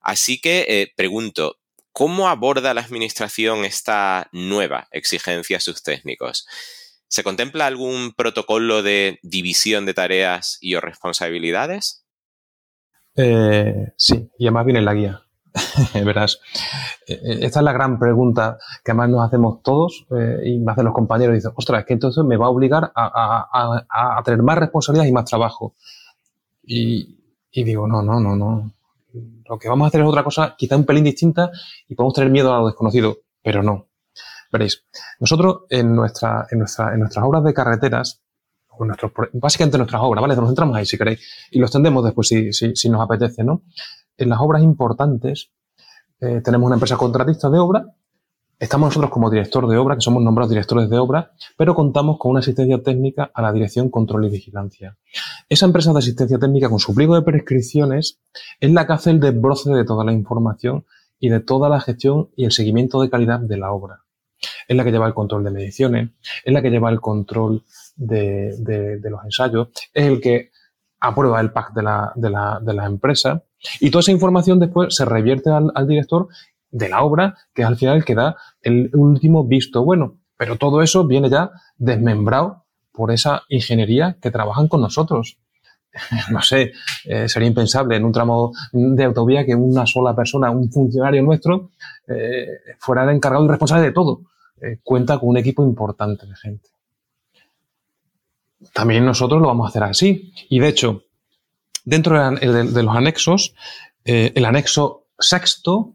Así 0.00 0.40
que 0.40 0.64
eh, 0.68 0.92
pregunto, 0.96 1.56
¿cómo 1.92 2.28
aborda 2.28 2.74
la 2.74 2.80
Administración 2.80 3.64
esta 3.64 4.28
nueva 4.32 4.88
exigencia 4.90 5.58
a 5.58 5.60
sus 5.60 5.82
técnicos? 5.82 6.46
¿Se 7.08 7.22
contempla 7.22 7.66
algún 7.66 8.12
protocolo 8.12 8.82
de 8.82 9.18
división 9.22 9.84
de 9.84 9.94
tareas 9.94 10.58
y 10.60 10.74
o 10.74 10.80
responsabilidades? 10.80 12.04
Eh, 13.16 13.92
sí, 13.96 14.30
y 14.38 14.46
además 14.46 14.64
viene 14.64 14.78
en 14.78 14.84
la 14.84 14.94
guía. 14.94 15.22
Verás, 16.04 16.40
eh, 17.08 17.38
esta 17.42 17.58
es 17.58 17.64
la 17.64 17.72
gran 17.72 17.98
pregunta 17.98 18.58
que 18.84 18.92
además 18.92 19.10
nos 19.10 19.26
hacemos 19.26 19.62
todos 19.64 20.06
y 20.44 20.60
me 20.60 20.72
hacen 20.72 20.84
los 20.84 20.94
compañeros. 20.94 21.34
Dicen, 21.34 21.52
ostras, 21.56 21.80
es 21.80 21.86
que 21.86 21.94
entonces 21.94 22.24
me 22.24 22.36
va 22.36 22.46
a 22.46 22.50
obligar 22.50 22.92
a, 22.94 24.22
tener 24.24 24.42
más 24.42 24.58
responsabilidades 24.58 25.10
y 25.10 25.14
más 25.14 25.24
trabajo. 25.24 25.74
Y, 26.62 27.18
digo, 27.52 27.88
no, 27.88 28.02
no, 28.02 28.20
no, 28.20 28.36
no. 28.36 28.72
Lo 29.50 29.58
que 29.58 29.68
vamos 29.68 29.84
a 29.84 29.88
hacer 29.88 30.00
es 30.00 30.06
otra 30.06 30.22
cosa, 30.22 30.54
quizá 30.56 30.76
un 30.76 30.84
pelín 30.84 31.02
distinta 31.02 31.50
y 31.88 31.96
podemos 31.96 32.14
tener 32.14 32.30
miedo 32.30 32.54
a 32.54 32.60
lo 32.60 32.66
desconocido, 32.66 33.18
pero 33.42 33.64
no. 33.64 33.88
Veréis, 34.52 34.84
nosotros 35.18 35.62
en, 35.68 35.92
nuestra, 35.94 36.46
en, 36.52 36.58
en 36.60 37.00
nuestras 37.00 37.24
obras 37.24 37.42
de 37.42 37.52
carreteras 37.52 38.22
básicamente 39.32 39.76
nuestras 39.76 40.02
obras, 40.02 40.22
¿vale? 40.22 40.36
Nos 40.36 40.46
centramos 40.46 40.76
ahí 40.76 40.86
si 40.86 40.96
queréis 40.96 41.20
y 41.50 41.58
lo 41.58 41.66
extendemos 41.66 42.04
después 42.04 42.28
si, 42.28 42.52
si, 42.52 42.88
nos 42.88 43.02
apetece, 43.02 43.44
¿no? 43.44 43.62
En 44.16 44.28
las 44.28 44.38
obras 44.40 44.62
importantes 44.62 45.50
eh, 46.20 46.40
tenemos 46.42 46.66
una 46.66 46.76
empresa 46.76 46.96
contratista 46.96 47.50
de 47.50 47.58
obra, 47.58 47.84
estamos 48.60 48.88
nosotros 48.88 49.10
como 49.10 49.30
director 49.30 49.66
de 49.66 49.76
obra, 49.78 49.96
que 49.96 50.02
somos 50.02 50.22
nombrados 50.22 50.50
directores 50.50 50.88
de 50.90 50.98
obra, 50.98 51.32
pero 51.56 51.74
contamos 51.74 52.18
con 52.18 52.32
una 52.32 52.40
asistencia 52.40 52.82
técnica 52.82 53.30
a 53.34 53.42
la 53.42 53.52
Dirección 53.52 53.90
Control 53.90 54.26
y 54.26 54.28
Vigilancia. 54.28 54.96
Esa 55.48 55.66
empresa 55.66 55.92
de 55.92 55.98
asistencia 55.98 56.38
técnica 56.38 56.68
con 56.68 56.78
su 56.78 56.94
pliego 56.94 57.14
de 57.14 57.22
prescripciones 57.22 58.20
es 58.60 58.70
la 58.70 58.86
que 58.86 58.92
hace 58.92 59.10
el 59.10 59.18
desbroce 59.18 59.70
de 59.70 59.84
toda 59.84 60.04
la 60.04 60.12
información 60.12 60.84
y 61.18 61.30
de 61.30 61.40
toda 61.40 61.68
la 61.68 61.80
gestión 61.80 62.28
y 62.36 62.44
el 62.44 62.52
seguimiento 62.52 63.00
de 63.00 63.10
calidad 63.10 63.40
de 63.40 63.56
la 63.56 63.72
obra. 63.72 64.04
Es 64.68 64.76
la 64.76 64.84
que 64.84 64.92
lleva 64.92 65.06
el 65.06 65.14
control 65.14 65.42
de 65.44 65.50
mediciones, 65.50 66.10
es 66.44 66.52
la 66.52 66.62
que 66.62 66.70
lleva 66.70 66.90
el 66.90 67.00
control 67.00 67.64
de, 67.96 69.00
los 69.02 69.24
ensayos, 69.24 69.68
es 69.92 70.04
el 70.04 70.20
que 70.20 70.50
aprueba 71.00 71.40
el 71.40 71.50
pack 71.50 71.72
de 71.72 71.82
la, 71.82 72.12
de, 72.14 72.30
la, 72.30 72.60
de 72.62 72.74
la, 72.74 72.86
empresa 72.86 73.42
y 73.80 73.90
toda 73.90 74.00
esa 74.00 74.12
información 74.12 74.58
después 74.58 74.94
se 74.94 75.04
revierte 75.04 75.50
al, 75.50 75.86
director 75.86 76.28
de 76.70 76.88
la 76.88 77.02
obra, 77.02 77.36
que 77.54 77.64
al 77.64 77.76
final 77.76 77.96
el 77.96 78.04
que 78.04 78.14
da 78.14 78.36
el 78.62 78.90
último 78.94 79.44
visto 79.44 79.84
bueno. 79.84 80.18
Pero 80.36 80.56
todo 80.56 80.82
eso 80.82 81.06
viene 81.06 81.28
ya 81.28 81.50
desmembrado 81.76 82.64
por 82.92 83.10
esa 83.10 83.42
ingeniería 83.48 84.16
que 84.20 84.30
trabajan 84.30 84.68
con 84.68 84.80
nosotros. 84.80 85.38
No 86.30 86.40
sé, 86.40 86.72
eh, 87.04 87.28
sería 87.28 87.48
impensable 87.48 87.96
en 87.96 88.04
un 88.04 88.12
tramo 88.12 88.52
de 88.72 89.04
autovía 89.04 89.44
que 89.44 89.56
una 89.56 89.86
sola 89.86 90.14
persona, 90.14 90.48
un 90.50 90.70
funcionario 90.70 91.20
nuestro, 91.20 91.70
eh, 92.06 92.46
fuera 92.78 93.02
el 93.02 93.10
encargado 93.10 93.44
y 93.44 93.48
responsable 93.48 93.86
de 93.86 93.92
todo. 93.92 94.20
Eh, 94.62 94.78
cuenta 94.84 95.18
con 95.18 95.30
un 95.30 95.38
equipo 95.38 95.64
importante 95.64 96.26
de 96.26 96.36
gente 96.36 96.68
también 98.74 99.06
nosotros 99.06 99.40
lo 99.40 99.48
vamos 99.48 99.66
a 99.66 99.70
hacer 99.70 99.82
así. 99.82 100.32
Y 100.50 100.60
de 100.60 100.68
hecho, 100.68 101.04
dentro 101.84 102.32
de, 102.34 102.82
los 102.82 102.94
anexos, 102.94 103.54
el 104.04 104.44
anexo 104.44 105.06
sexto 105.18 105.94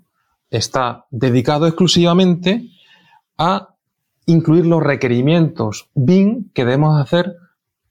está 0.57 1.05
dedicado 1.11 1.67
exclusivamente 1.67 2.69
a 3.37 3.75
incluir 4.25 4.65
los 4.65 4.81
requerimientos 4.81 5.89
BIM 5.93 6.51
que 6.53 6.65
debemos 6.65 6.99
hacer 6.99 7.35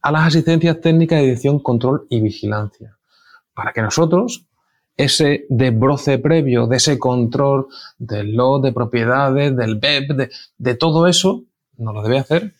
a 0.02 0.10
las 0.10 0.26
asistencias 0.26 0.80
técnicas 0.80 1.20
de 1.20 1.28
edición, 1.30 1.60
control 1.60 2.06
y 2.10 2.20
vigilancia. 2.20 2.98
Para 3.54 3.72
que 3.72 3.82
nosotros, 3.82 4.46
ese 4.96 5.46
desbroce 5.48 6.18
previo 6.18 6.66
de 6.66 6.76
ese 6.76 6.98
control 6.98 7.68
del 7.98 8.34
lot 8.34 8.62
de 8.62 8.72
propiedades, 8.72 9.56
del 9.56 9.76
BEP, 9.76 10.30
de, 10.58 10.74
todo 10.74 11.06
eso, 11.06 11.44
nos 11.76 11.94
lo 11.94 12.02
debe 12.02 12.18
hacer 12.18 12.54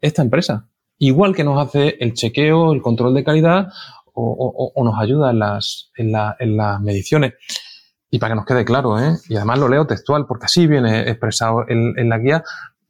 esta 0.00 0.22
empresa 0.22 0.70
igual 1.00 1.34
que 1.34 1.44
nos 1.44 1.58
hace 1.58 1.96
el 1.98 2.12
chequeo, 2.14 2.72
el 2.72 2.82
control 2.82 3.14
de 3.14 3.24
calidad 3.24 3.72
o, 4.12 4.72
nos 4.84 5.00
ayuda 5.00 5.30
en 5.30 5.38
las, 5.38 5.90
en, 5.96 6.12
las 6.12 6.80
mediciones. 6.80 7.34
Y 8.10 8.18
para 8.18 8.32
que 8.32 8.36
nos 8.36 8.46
quede 8.46 8.64
claro, 8.64 8.98
¿eh? 8.98 9.16
y 9.28 9.36
además 9.36 9.58
lo 9.60 9.68
leo 9.68 9.86
textual, 9.86 10.26
porque 10.26 10.46
así 10.46 10.66
viene 10.66 11.08
expresado 11.08 11.64
en, 11.68 12.08
la 12.08 12.18
guía, 12.18 12.42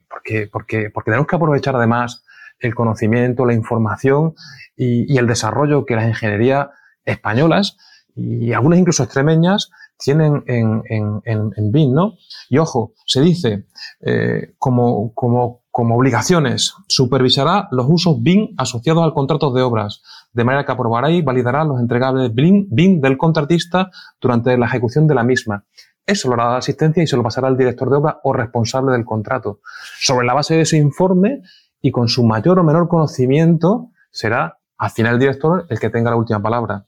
porque, 0.08 0.48
porque, 0.50 0.90
porque 0.90 1.10
tenemos 1.10 1.26
que 1.26 1.36
aprovechar 1.36 1.76
además 1.76 2.24
el 2.58 2.74
conocimiento, 2.74 3.44
la 3.44 3.54
información 3.54 4.34
y, 4.76 5.16
el 5.18 5.26
desarrollo 5.26 5.84
que 5.84 5.96
las 5.96 6.08
ingenierías 6.08 6.68
españolas 7.04 7.76
y 8.14 8.52
algunas 8.52 8.78
incluso 8.78 9.02
extremeñas 9.02 9.70
tienen 9.98 10.42
en, 10.46 10.82
en, 10.88 11.20
en, 11.24 11.72
BIM, 11.72 11.92
¿no? 11.92 12.14
Y 12.48 12.56
ojo, 12.58 12.94
se 13.04 13.20
dice 13.20 13.66
eh, 14.00 14.54
como, 14.58 15.12
como 15.12 15.60
como 15.70 15.96
obligaciones, 15.96 16.74
supervisará 16.88 17.68
los 17.70 17.86
usos 17.88 18.20
BIM 18.20 18.54
asociados 18.56 19.04
al 19.04 19.14
contrato 19.14 19.52
de 19.52 19.62
obras, 19.62 20.02
de 20.32 20.44
manera 20.44 20.64
que 20.64 20.72
aprobará 20.72 21.10
y 21.10 21.22
validará 21.22 21.64
los 21.64 21.80
entregables 21.80 22.32
BIM 22.34 23.00
del 23.00 23.18
contratista 23.18 23.90
durante 24.20 24.56
la 24.56 24.66
ejecución 24.66 25.06
de 25.06 25.14
la 25.14 25.24
misma. 25.24 25.64
Eso 26.06 26.28
lo 26.28 26.34
hará 26.34 26.50
la 26.52 26.56
asistencia 26.58 27.02
y 27.02 27.06
se 27.06 27.16
lo 27.16 27.22
pasará 27.22 27.48
al 27.48 27.56
director 27.56 27.90
de 27.90 27.96
obra 27.96 28.20
o 28.24 28.32
responsable 28.32 28.92
del 28.92 29.04
contrato. 29.04 29.60
Sobre 29.98 30.26
la 30.26 30.34
base 30.34 30.54
de 30.54 30.62
ese 30.62 30.76
informe 30.76 31.42
y 31.80 31.90
con 31.90 32.08
su 32.08 32.24
mayor 32.24 32.58
o 32.58 32.64
menor 32.64 32.88
conocimiento, 32.88 33.90
será 34.10 34.58
al 34.76 34.90
final 34.90 35.14
el 35.14 35.20
director 35.20 35.66
el 35.68 35.78
que 35.78 35.90
tenga 35.90 36.10
la 36.10 36.16
última 36.16 36.42
palabra. 36.42 36.86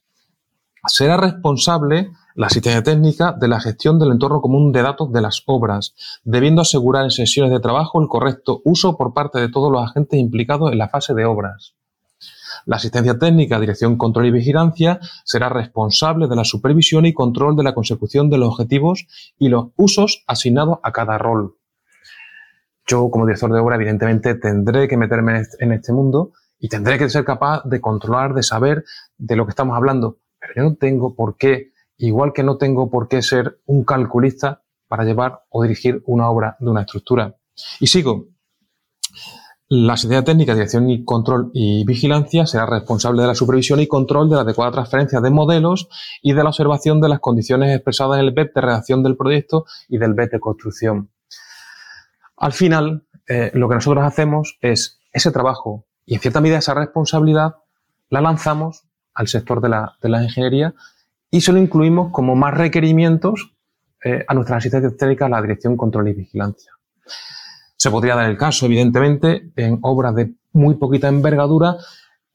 Será 0.86 1.16
responsable 1.16 2.10
la 2.34 2.46
asistencia 2.46 2.82
técnica 2.82 3.32
de 3.32 3.46
la 3.46 3.60
gestión 3.60 3.98
del 3.98 4.10
entorno 4.10 4.40
común 4.40 4.72
de 4.72 4.82
datos 4.82 5.12
de 5.12 5.20
las 5.20 5.42
obras, 5.46 5.94
debiendo 6.24 6.62
asegurar 6.62 7.04
en 7.04 7.10
sesiones 7.10 7.52
de 7.52 7.60
trabajo 7.60 8.00
el 8.00 8.08
correcto 8.08 8.62
uso 8.64 8.96
por 8.96 9.12
parte 9.12 9.38
de 9.38 9.48
todos 9.48 9.70
los 9.70 9.88
agentes 9.88 10.18
implicados 10.18 10.72
en 10.72 10.78
la 10.78 10.88
fase 10.88 11.14
de 11.14 11.24
obras. 11.24 11.76
La 12.66 12.76
asistencia 12.76 13.18
técnica, 13.18 13.60
dirección, 13.60 13.96
control 13.96 14.26
y 14.26 14.30
vigilancia 14.30 15.00
será 15.24 15.48
responsable 15.48 16.28
de 16.28 16.36
la 16.36 16.44
supervisión 16.44 17.06
y 17.06 17.12
control 17.12 17.56
de 17.56 17.62
la 17.62 17.74
consecución 17.74 18.30
de 18.30 18.38
los 18.38 18.50
objetivos 18.50 19.06
y 19.38 19.48
los 19.48 19.68
usos 19.76 20.24
asignados 20.26 20.78
a 20.82 20.92
cada 20.92 21.18
rol. 21.18 21.56
Yo, 22.86 23.10
como 23.10 23.26
director 23.26 23.52
de 23.52 23.60
obra, 23.60 23.76
evidentemente 23.76 24.34
tendré 24.34 24.88
que 24.88 24.96
meterme 24.96 25.42
en 25.60 25.72
este 25.72 25.92
mundo 25.92 26.32
y 26.58 26.68
tendré 26.68 26.98
que 26.98 27.08
ser 27.08 27.24
capaz 27.24 27.62
de 27.64 27.80
controlar, 27.80 28.34
de 28.34 28.42
saber 28.42 28.84
de 29.18 29.36
lo 29.36 29.46
que 29.46 29.50
estamos 29.50 29.76
hablando. 29.76 30.18
Pero 30.38 30.54
yo 30.56 30.62
no 30.62 30.76
tengo 30.76 31.14
por 31.14 31.36
qué 31.36 31.72
igual 31.98 32.32
que 32.32 32.42
no 32.42 32.56
tengo 32.56 32.90
por 32.90 33.08
qué 33.08 33.22
ser 33.22 33.60
un 33.66 33.84
calculista 33.84 34.62
para 34.88 35.04
llevar 35.04 35.44
o 35.50 35.62
dirigir 35.62 36.02
una 36.06 36.28
obra 36.28 36.56
de 36.58 36.70
una 36.70 36.82
estructura. 36.82 37.36
Y 37.80 37.86
sigo. 37.86 38.31
La 39.74 39.96
Sociedad 39.96 40.22
Técnica, 40.22 40.52
Dirección 40.52 40.90
y 40.90 41.02
Control 41.02 41.50
y 41.54 41.86
Vigilancia 41.86 42.44
será 42.44 42.66
responsable 42.66 43.22
de 43.22 43.28
la 43.28 43.34
supervisión 43.34 43.80
y 43.80 43.86
control 43.86 44.28
de 44.28 44.36
la 44.36 44.42
adecuada 44.42 44.70
transferencia 44.70 45.22
de 45.22 45.30
modelos 45.30 45.88
y 46.20 46.34
de 46.34 46.42
la 46.42 46.50
observación 46.50 47.00
de 47.00 47.08
las 47.08 47.20
condiciones 47.20 47.74
expresadas 47.74 48.18
en 48.18 48.26
el 48.26 48.32
BEP 48.32 48.54
de 48.54 48.60
redacción 48.60 49.02
del 49.02 49.16
proyecto 49.16 49.64
y 49.88 49.96
del 49.96 50.12
BEP 50.12 50.32
de 50.32 50.40
construcción. 50.40 51.08
Al 52.36 52.52
final, 52.52 53.06
eh, 53.26 53.50
lo 53.54 53.66
que 53.70 53.76
nosotros 53.76 54.04
hacemos 54.04 54.58
es 54.60 55.00
ese 55.10 55.30
trabajo 55.30 55.86
y 56.04 56.16
en 56.16 56.20
cierta 56.20 56.42
medida 56.42 56.58
esa 56.58 56.74
responsabilidad 56.74 57.54
la 58.10 58.20
lanzamos 58.20 58.82
al 59.14 59.28
sector 59.28 59.62
de 59.62 59.70
la, 59.70 59.96
de 60.02 60.08
la 60.10 60.22
ingeniería 60.22 60.74
y 61.30 61.40
solo 61.40 61.58
incluimos 61.58 62.12
como 62.12 62.36
más 62.36 62.52
requerimientos 62.52 63.54
eh, 64.04 64.22
a 64.28 64.34
nuestras 64.34 64.58
asistencias 64.58 64.98
técnicas 64.98 65.30
la 65.30 65.40
dirección, 65.40 65.78
control 65.78 66.08
y 66.08 66.12
vigilancia. 66.12 66.72
Se 67.82 67.90
podría 67.90 68.14
dar 68.14 68.30
el 68.30 68.38
caso, 68.38 68.66
evidentemente, 68.66 69.50
en 69.56 69.80
obras 69.82 70.14
de 70.14 70.36
muy 70.52 70.76
poquita 70.76 71.08
envergadura 71.08 71.78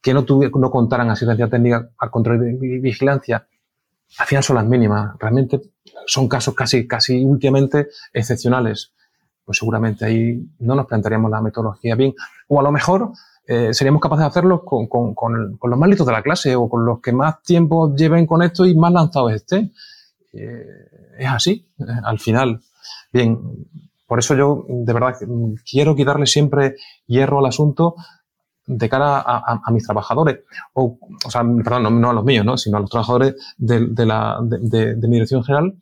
que 0.01 0.13
no, 0.13 0.25
no 0.27 0.69
contaran 0.69 1.09
asistencia 1.09 1.47
técnica 1.47 1.89
al 1.97 2.11
control 2.11 2.59
y 2.61 2.79
vigilancia. 2.79 3.47
Al 4.17 4.27
final 4.27 4.43
son 4.43 4.57
las 4.57 4.65
mínimas. 4.65 5.15
Realmente 5.17 5.61
son 6.05 6.27
casos 6.27 6.53
casi, 6.53 6.85
casi 6.85 7.23
últimamente 7.23 7.87
excepcionales. 8.11 8.91
Pues 9.45 9.59
seguramente 9.59 10.03
ahí 10.03 10.37
no 10.59 10.75
nos 10.75 10.85
plantearíamos 10.85 11.31
la 11.31 11.39
metodología 11.39 11.95
bien. 11.95 12.13
O 12.49 12.59
a 12.59 12.63
lo 12.63 12.73
mejor 12.73 13.13
eh, 13.45 13.73
seríamos 13.73 14.01
capaces 14.01 14.23
de 14.23 14.27
hacerlo 14.27 14.65
con, 14.65 14.87
con, 14.87 15.15
con, 15.15 15.57
los 15.63 15.79
más 15.79 15.87
listos 15.87 16.07
de 16.07 16.11
la 16.11 16.23
clase 16.23 16.57
o 16.57 16.67
con 16.67 16.85
los 16.85 16.99
que 16.99 17.13
más 17.13 17.41
tiempo 17.41 17.95
lleven 17.95 18.25
con 18.27 18.41
esto 18.41 18.65
y 18.65 18.75
más 18.75 18.91
lanzados 18.91 19.31
estén. 19.31 19.71
Eh, 20.33 21.15
es 21.19 21.29
así, 21.29 21.69
eh, 21.79 21.83
al 22.03 22.19
final. 22.19 22.59
Bien, 23.13 23.39
por 24.07 24.19
eso 24.19 24.35
yo 24.35 24.65
de 24.67 24.93
verdad 24.93 25.15
quiero 25.69 25.95
quitarle 25.95 26.25
siempre 26.25 26.75
hierro 27.05 27.39
al 27.39 27.45
asunto 27.45 27.95
de 28.65 28.89
cara 28.89 29.23
a, 29.25 29.71
mis 29.71 29.85
trabajadores, 29.85 30.39
o, 30.73 30.97
o 31.25 31.31
sea, 31.31 31.41
perdón, 31.63 32.01
no, 32.01 32.09
a 32.09 32.13
los 32.13 32.25
míos, 32.25 32.45
¿no? 32.45 32.57
sino 32.57 32.77
a 32.77 32.81
los 32.81 32.89
trabajadores 32.89 33.35
de, 33.57 34.05
la, 34.05 34.39
de, 34.41 34.95
mi 34.95 35.13
dirección 35.13 35.43
general, 35.43 35.73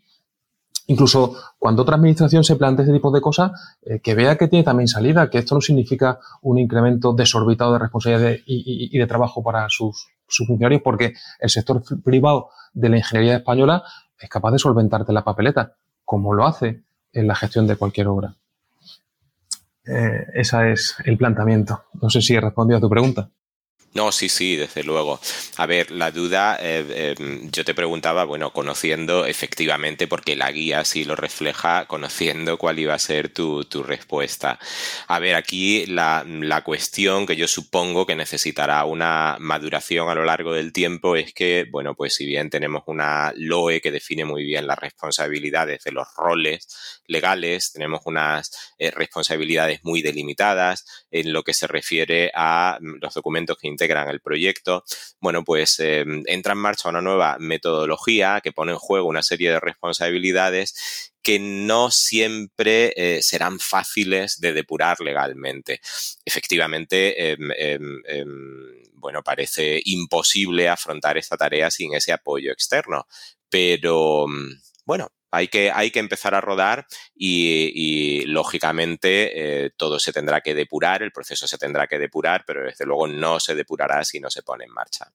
Incluso 0.88 1.35
cuando 1.57 1.81
otra 1.81 1.95
administración 1.95 2.43
se 2.43 2.56
plantea 2.56 2.84
este 2.84 2.93
tipo 2.93 3.10
de 3.10 3.19
cosas, 3.19 3.52
eh, 3.81 3.99
que 4.02 4.14
vea 4.14 4.38
que 4.38 4.47
tiene 4.47 4.64
también 4.64 4.88
salida, 4.88 5.31
que 5.31 5.39
esto 5.39 5.56
no 5.56 5.61
significa 5.61 6.19
un 6.43 6.60
incremento 6.60 7.14
desorbitado 7.14 7.73
de 7.73 7.80
responsabilidad 7.80 8.35
y, 8.45 8.95
de 8.95 9.07
trabajo 9.07 9.41
para 9.41 9.68
sus, 9.69 10.07
funcionarios, 10.27 10.84
porque 10.84 11.14
el 11.39 11.49
sector 11.49 11.81
privado 12.03 12.49
de 12.73 12.89
la 12.89 12.97
ingeniería 12.97 13.38
española 13.38 13.84
es 14.19 14.30
capaz 14.30 14.52
de 14.52 14.60
solventarte 14.60 15.11
la 15.11 15.23
papeleta, 15.23 15.73
como 16.03 16.34
lo 16.35 16.45
hace 16.45 16.84
en 17.16 17.28
la 17.28 17.36
gestión 17.36 17.66
de 17.66 17.76
cualquier 17.76 18.08
obra. 18.08 18.36
Eh, 19.88 20.26
ese 20.34 20.72
es 20.72 20.96
el 21.06 21.18
planteamiento. 21.18 21.86
No 22.02 22.10
sé 22.10 22.22
si 22.22 22.36
he 22.36 22.42
respondido 22.42 22.78
a 22.78 22.82
tu 22.82 22.90
pregunta. 22.90 23.30
No, 23.96 24.12
sí, 24.12 24.28
sí, 24.28 24.58
desde 24.58 24.84
luego. 24.84 25.22
A 25.56 25.66
ver, 25.68 25.90
la 25.90 26.12
duda, 26.12 26.58
eh, 26.60 27.16
em, 27.18 27.50
yo 27.50 27.64
te 27.64 27.74
preguntaba, 27.74 28.26
bueno, 28.26 28.52
conociendo 28.52 29.26
efectivamente, 29.26 30.06
porque 30.06 30.36
la 30.36 30.52
guía 30.52 30.84
sí 30.84 31.06
lo 31.06 31.16
refleja, 31.16 31.86
conociendo 31.86 32.58
cuál 32.58 32.78
iba 32.78 32.94
a 32.94 33.00
ser 33.00 33.30
tu, 33.30 33.64
respuesta. 33.86 34.60
A 35.08 35.20
ver, 35.20 35.36
aquí 35.36 35.86
la, 35.86 36.26
cuestión 36.66 37.26
que 37.26 37.38
yo 37.38 37.48
supongo 37.48 38.06
que 38.06 38.16
necesitará 38.16 38.84
una 38.84 39.38
maduración 39.40 40.10
a 40.10 40.16
lo 40.16 40.26
largo 40.26 40.54
del 40.54 40.74
tiempo 40.74 41.16
es 41.16 41.34
que, 41.34 41.66
bueno, 41.72 41.96
pues 41.96 42.16
si 42.16 42.26
bien 42.26 42.50
tenemos 42.50 42.84
una 42.88 43.32
LOE 43.38 43.80
que 43.80 43.92
define 43.92 44.26
muy 44.26 44.44
bien 44.44 44.68
las 44.68 44.80
responsabilidades 44.80 45.84
de 45.84 45.92
los 45.94 46.08
roles 46.18 46.68
legales, 47.08 47.72
tenemos 47.72 48.02
unas 48.06 48.52
eh, 48.78 48.92
responsabilidades 48.92 49.80
muy 49.84 50.02
delimitadas 50.02 50.86
en 51.12 51.32
lo 51.32 51.44
que 51.44 51.54
se 51.54 51.68
refiere 51.68 52.32
a 52.36 52.78
mm, 52.82 52.96
los 53.02 53.14
documentos 53.14 53.58
que 53.58 53.68
el 53.86 54.22
proyecto, 54.22 54.84
bueno, 55.20 55.44
pues 55.44 55.80
em, 55.80 56.24
entra 56.28 56.53
en 56.53 56.60
marcha 56.60 56.90
una 56.90 57.02
nueva 57.02 57.38
metodología 57.40 58.41
que 58.44 58.52
pone 58.52 58.72
en 58.72 58.78
juego 58.78 59.07
una 59.07 59.24
serie 59.24 59.52
de 59.52 59.60
responsabilidades 59.60 61.12
que 61.22 61.40
no 61.40 61.90
siempre 61.90 62.94
eh, 62.95 63.22
serán 63.24 63.60
fáciles 63.60 64.40
de 64.40 64.53
depurar 64.53 64.99
legalmente. 65.02 65.82
Efectivamente, 66.24 67.32
em, 67.32 67.52
em, 67.52 68.02
bueno, 68.94 69.24
parece 69.24 69.82
imposible 69.86 70.70
afrontar 70.70 71.18
esta 71.18 71.38
tarea 71.38 71.72
sin 71.72 71.95
ese 71.95 72.12
apoyo 72.14 72.52
externo, 72.52 73.07
pero 73.49 74.28
bueno, 74.86 75.12
hay 75.36 75.49
que, 75.49 75.72
hay 75.72 75.91
que 75.91 75.99
empezar 75.99 76.34
a 76.34 76.41
rodar 76.41 76.88
y, 77.14 78.24
lógicamente, 78.26 79.66
eh, 79.66 79.72
todo 79.76 79.99
se 79.99 80.14
tendrá 80.14 80.41
que 80.41 80.56
depurar, 80.56 81.03
el 81.03 81.12
proceso 81.12 81.48
se 81.48 81.57
tendrá 81.57 81.88
que 81.88 81.99
depurar, 81.99 82.44
pero 82.48 82.64
desde 82.64 82.86
luego 82.86 83.07
no 83.07 83.40
se 83.40 83.56
depurará 83.56 84.03
si 84.06 84.20
no 84.20 84.30
se 84.30 84.44
pone 84.44 84.64
en 84.64 84.72
marcha. 84.72 85.12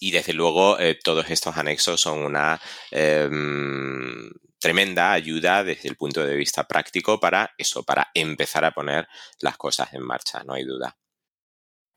Y 0.00 0.10
desde 0.10 0.32
luego, 0.32 0.78
eh, 0.78 0.98
todos 1.02 1.30
estos 1.30 1.56
anexos 1.56 2.00
son 2.00 2.18
una 2.18 2.60
em, 2.90 4.30
tremenda 4.58 5.12
ayuda 5.12 5.64
desde 5.64 5.88
el 5.88 5.96
punto 5.96 6.24
de 6.26 6.36
vista 6.36 6.66
práctico 6.66 7.20
para 7.20 7.54
eso, 7.58 7.82
para 7.82 8.10
empezar 8.14 8.64
a 8.64 8.72
poner 8.72 9.06
las 9.40 9.56
cosas 9.56 9.92
en 9.94 10.02
marcha, 10.02 10.42
no 10.44 10.54
hay 10.54 10.64
duda. 10.64 10.96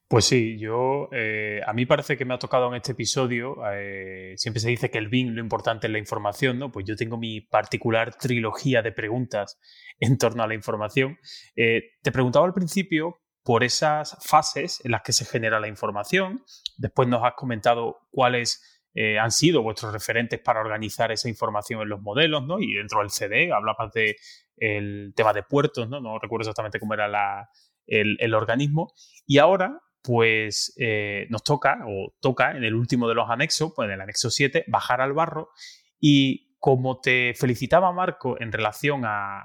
Pues 0.09 0.25
sí, 0.25 0.57
yo 0.57 1.07
eh, 1.11 1.61
a 1.67 1.71
mí 1.73 1.85
parece 1.85 2.17
que 2.17 2.25
me 2.25 2.33
ha 2.33 2.39
tocado 2.39 2.67
en 2.69 2.73
este 2.73 2.93
episodio, 2.93 3.57
eh, 3.71 4.33
siempre 4.37 4.59
se 4.59 4.69
dice 4.69 4.89
que 4.89 4.97
el 4.97 5.07
BIM 5.07 5.35
lo 5.35 5.39
importante 5.39 5.85
es 5.85 5.93
la 5.93 5.99
información, 5.99 6.57
¿no? 6.57 6.71
Pues 6.71 6.87
yo 6.87 6.95
tengo 6.95 7.15
mi 7.15 7.41
particular 7.41 8.15
trilogía 8.15 8.81
de 8.81 8.91
preguntas 8.91 9.59
en 9.99 10.17
torno 10.17 10.41
a 10.41 10.47
la 10.47 10.55
información. 10.55 11.19
Eh, 11.55 11.91
te 12.01 12.11
preguntaba 12.11 12.47
al 12.47 12.55
principio 12.55 13.19
por 13.43 13.63
esas 13.63 14.17
fases 14.25 14.83
en 14.83 14.93
las 14.93 15.03
que 15.03 15.13
se 15.13 15.25
genera 15.25 15.59
la 15.59 15.67
información, 15.67 16.43
después 16.77 17.07
nos 17.07 17.23
has 17.23 17.35
comentado 17.35 17.99
cuáles 18.09 18.65
han 19.21 19.31
sido 19.31 19.61
vuestros 19.61 19.93
referentes 19.93 20.41
para 20.41 20.59
organizar 20.59 21.09
esa 21.11 21.29
información 21.29 21.81
en 21.83 21.89
los 21.89 22.01
modelos, 22.01 22.45
¿no? 22.45 22.59
Y 22.59 22.73
dentro 22.73 22.99
del 22.99 23.11
CD 23.11 23.53
hablabas 23.53 23.93
el 24.57 25.13
tema 25.15 25.31
de 25.31 25.43
puertos, 25.43 25.87
¿no? 25.87 26.01
No 26.01 26.19
recuerdo 26.19 26.41
exactamente 26.41 26.79
cómo 26.79 26.95
era 26.95 27.07
la, 27.07 27.47
el, 27.85 28.17
el, 28.19 28.33
organismo. 28.33 28.91
Y 29.25 29.37
ahora 29.37 29.79
pues 30.01 30.73
eh, 30.77 31.27
nos 31.29 31.43
toca, 31.43 31.79
o 31.87 32.13
toca 32.19 32.51
en 32.51 32.63
el 32.63 32.75
último 32.75 33.07
de 33.07 33.15
los 33.15 33.29
anexos, 33.29 33.73
pues 33.75 33.87
en 33.87 33.93
el 33.93 34.01
anexo 34.01 34.29
7, 34.29 34.65
bajar 34.67 35.01
al 35.01 35.13
barro 35.13 35.49
y 35.99 36.55
como 36.59 36.99
te 36.99 37.33
felicitaba 37.35 37.91
Marco 37.91 38.39
en 38.39 38.51
relación 38.51 39.03
a, 39.05 39.43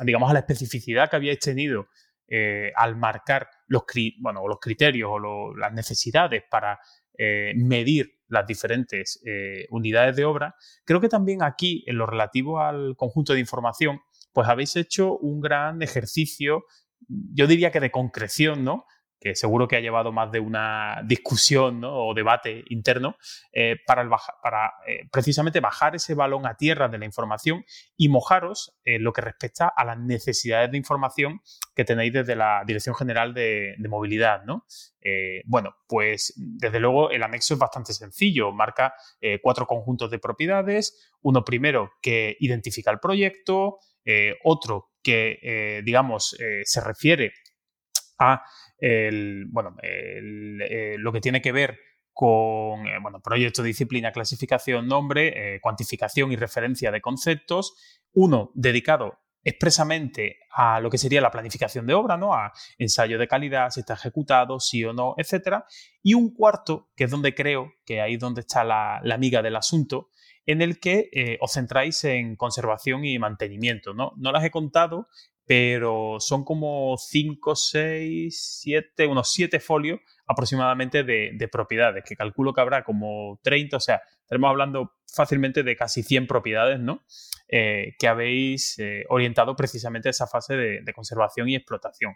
digamos, 0.00 0.30
a 0.30 0.32
la 0.32 0.40
especificidad 0.40 1.10
que 1.10 1.16
habíais 1.16 1.38
tenido 1.38 1.88
eh, 2.28 2.72
al 2.76 2.96
marcar 2.96 3.48
los, 3.66 3.82
bueno, 4.20 4.46
los 4.48 4.58
criterios 4.58 5.10
o 5.12 5.54
las 5.54 5.72
necesidades 5.72 6.44
para 6.50 6.78
eh, 7.18 7.52
medir 7.56 8.18
las 8.28 8.46
diferentes 8.46 9.20
unidades 9.70 10.14
de 10.14 10.24
obra, 10.24 10.54
creo 10.84 11.00
que 11.00 11.08
también 11.08 11.42
aquí, 11.42 11.82
en 11.88 11.98
lo 11.98 12.06
relativo 12.06 12.60
al 12.60 12.94
conjunto 12.96 13.32
de 13.32 13.40
información, 13.40 14.00
pues 14.32 14.48
habéis 14.48 14.76
hecho 14.76 15.16
un 15.18 15.40
gran 15.40 15.82
ejercicio, 15.82 16.64
yo 17.08 17.46
diría 17.46 17.70
que 17.70 17.80
de 17.80 17.90
concreción, 17.90 18.64
¿no? 18.64 18.86
Que 19.20 19.34
seguro 19.34 19.68
que 19.68 19.76
ha 19.76 19.80
llevado 19.80 20.12
más 20.12 20.32
de 20.32 20.40
una 20.40 21.02
discusión 21.04 21.82
o 21.84 22.14
debate 22.14 22.64
interno, 22.70 23.16
eh, 23.52 23.76
para, 23.86 24.02
eh, 24.86 25.08
precisamente 25.12 25.60
bajar 25.60 25.94
ese 25.94 26.14
balón 26.14 26.46
a 26.46 26.56
tierra 26.56 26.88
de 26.88 26.98
la 26.98 27.04
información 27.04 27.64
y 27.98 28.08
mojaros 28.08 28.78
en 28.82 29.04
lo 29.04 29.12
que 29.12 29.20
respecta 29.20 29.68
a 29.68 29.84
las 29.84 29.98
necesidades 29.98 30.70
de 30.70 30.78
información 30.78 31.42
que 31.74 31.84
tenéis 31.84 32.14
desde 32.14 32.34
la 32.34 32.64
Dirección 32.66 32.94
General 32.94 33.34
de, 33.34 33.76
Movilidad. 33.90 34.44
¿no? 34.44 34.64
Eh, 35.02 35.42
bueno, 35.44 35.74
pues 35.86 36.32
desde 36.36 36.80
luego 36.80 37.10
el 37.10 37.22
anexo 37.22 37.54
es 37.54 37.60
bastante 37.60 37.92
sencillo, 37.92 38.52
marca 38.52 38.94
cuatro 39.42 39.66
conjuntos 39.66 40.10
de 40.10 40.20
propiedades, 40.20 41.10
uno 41.22 41.44
primero 41.44 41.90
que 42.00 42.36
identifica 42.38 42.92
el 42.92 43.00
proyecto, 43.00 43.78
otro 44.44 44.92
que, 45.02 45.82
digamos, 45.84 46.36
se 46.62 46.80
refiere 46.80 47.32
a 48.20 48.44
el, 48.80 49.46
bueno, 49.50 49.76
eh, 49.82 50.96
lo 50.98 51.12
que 51.12 51.20
tiene 51.20 51.40
que 51.40 51.52
ver 51.52 51.78
con 52.12 52.86
eh, 52.86 52.98
bueno, 53.00 53.20
proyecto, 53.20 53.62
disciplina, 53.62 54.12
clasificación, 54.12 54.88
nombre, 54.88 55.54
eh, 55.54 55.60
cuantificación 55.60 56.32
y 56.32 56.36
referencia 56.36 56.90
de 56.90 57.00
conceptos. 57.00 57.74
Uno 58.12 58.50
dedicado 58.54 59.18
expresamente 59.42 60.38
a 60.52 60.80
lo 60.80 60.90
que 60.90 60.98
sería 60.98 61.20
la 61.20 61.30
planificación 61.30 61.86
de 61.86 61.94
obra, 61.94 62.16
¿no? 62.16 62.34
A 62.34 62.52
ensayo 62.76 63.18
de 63.18 63.28
calidad, 63.28 63.70
si 63.70 63.80
está 63.80 63.94
ejecutado, 63.94 64.60
sí 64.60 64.84
o 64.84 64.92
no, 64.92 65.14
etcétera. 65.16 65.64
Y 66.02 66.14
un 66.14 66.34
cuarto, 66.34 66.90
que 66.94 67.04
es 67.04 67.10
donde 67.10 67.34
creo 67.34 67.72
que 67.86 68.00
ahí 68.00 68.14
es 68.14 68.20
donde 68.20 68.42
está 68.42 68.64
la, 68.64 69.00
la 69.02 69.14
amiga 69.14 69.40
del 69.40 69.56
asunto, 69.56 70.10
en 70.44 70.60
el 70.60 70.78
que 70.80 71.38
os 71.40 71.52
centráis 71.52 72.02
en 72.04 72.36
conservación 72.36 73.04
y 73.04 73.18
mantenimiento. 73.18 73.94
¿no? 73.94 74.12
no 74.16 74.32
las 74.32 74.44
he 74.44 74.50
contado, 74.50 75.08
pero 75.50 76.18
son 76.20 76.44
como 76.44 76.94
5, 76.96 77.56
6, 77.56 78.60
7, 78.62 79.08
unos 79.08 79.32
7 79.32 79.58
folios 79.58 79.98
aproximadamente 80.28 81.02
de, 81.02 81.48
propiedades, 81.50 82.04
que 82.06 82.14
calculo 82.14 82.54
que 82.54 82.60
habrá 82.60 82.84
como 82.84 83.40
30, 83.42 83.76
o 83.76 83.80
sea, 83.80 84.00
estaremos 84.22 84.48
hablando 84.48 84.92
fácilmente 85.12 85.64
de 85.64 85.74
casi 85.74 86.04
100 86.04 86.28
propiedades, 86.28 86.78
¿no? 86.78 87.04
Eh, 87.48 87.96
que 87.98 88.06
habéis 88.06 88.78
eh, 88.78 89.04
orientado 89.08 89.56
precisamente 89.56 90.08
a 90.08 90.10
esa 90.10 90.28
fase 90.28 90.54
de, 90.54 90.92
conservación 90.92 91.48
y 91.48 91.56
explotación. 91.56 92.14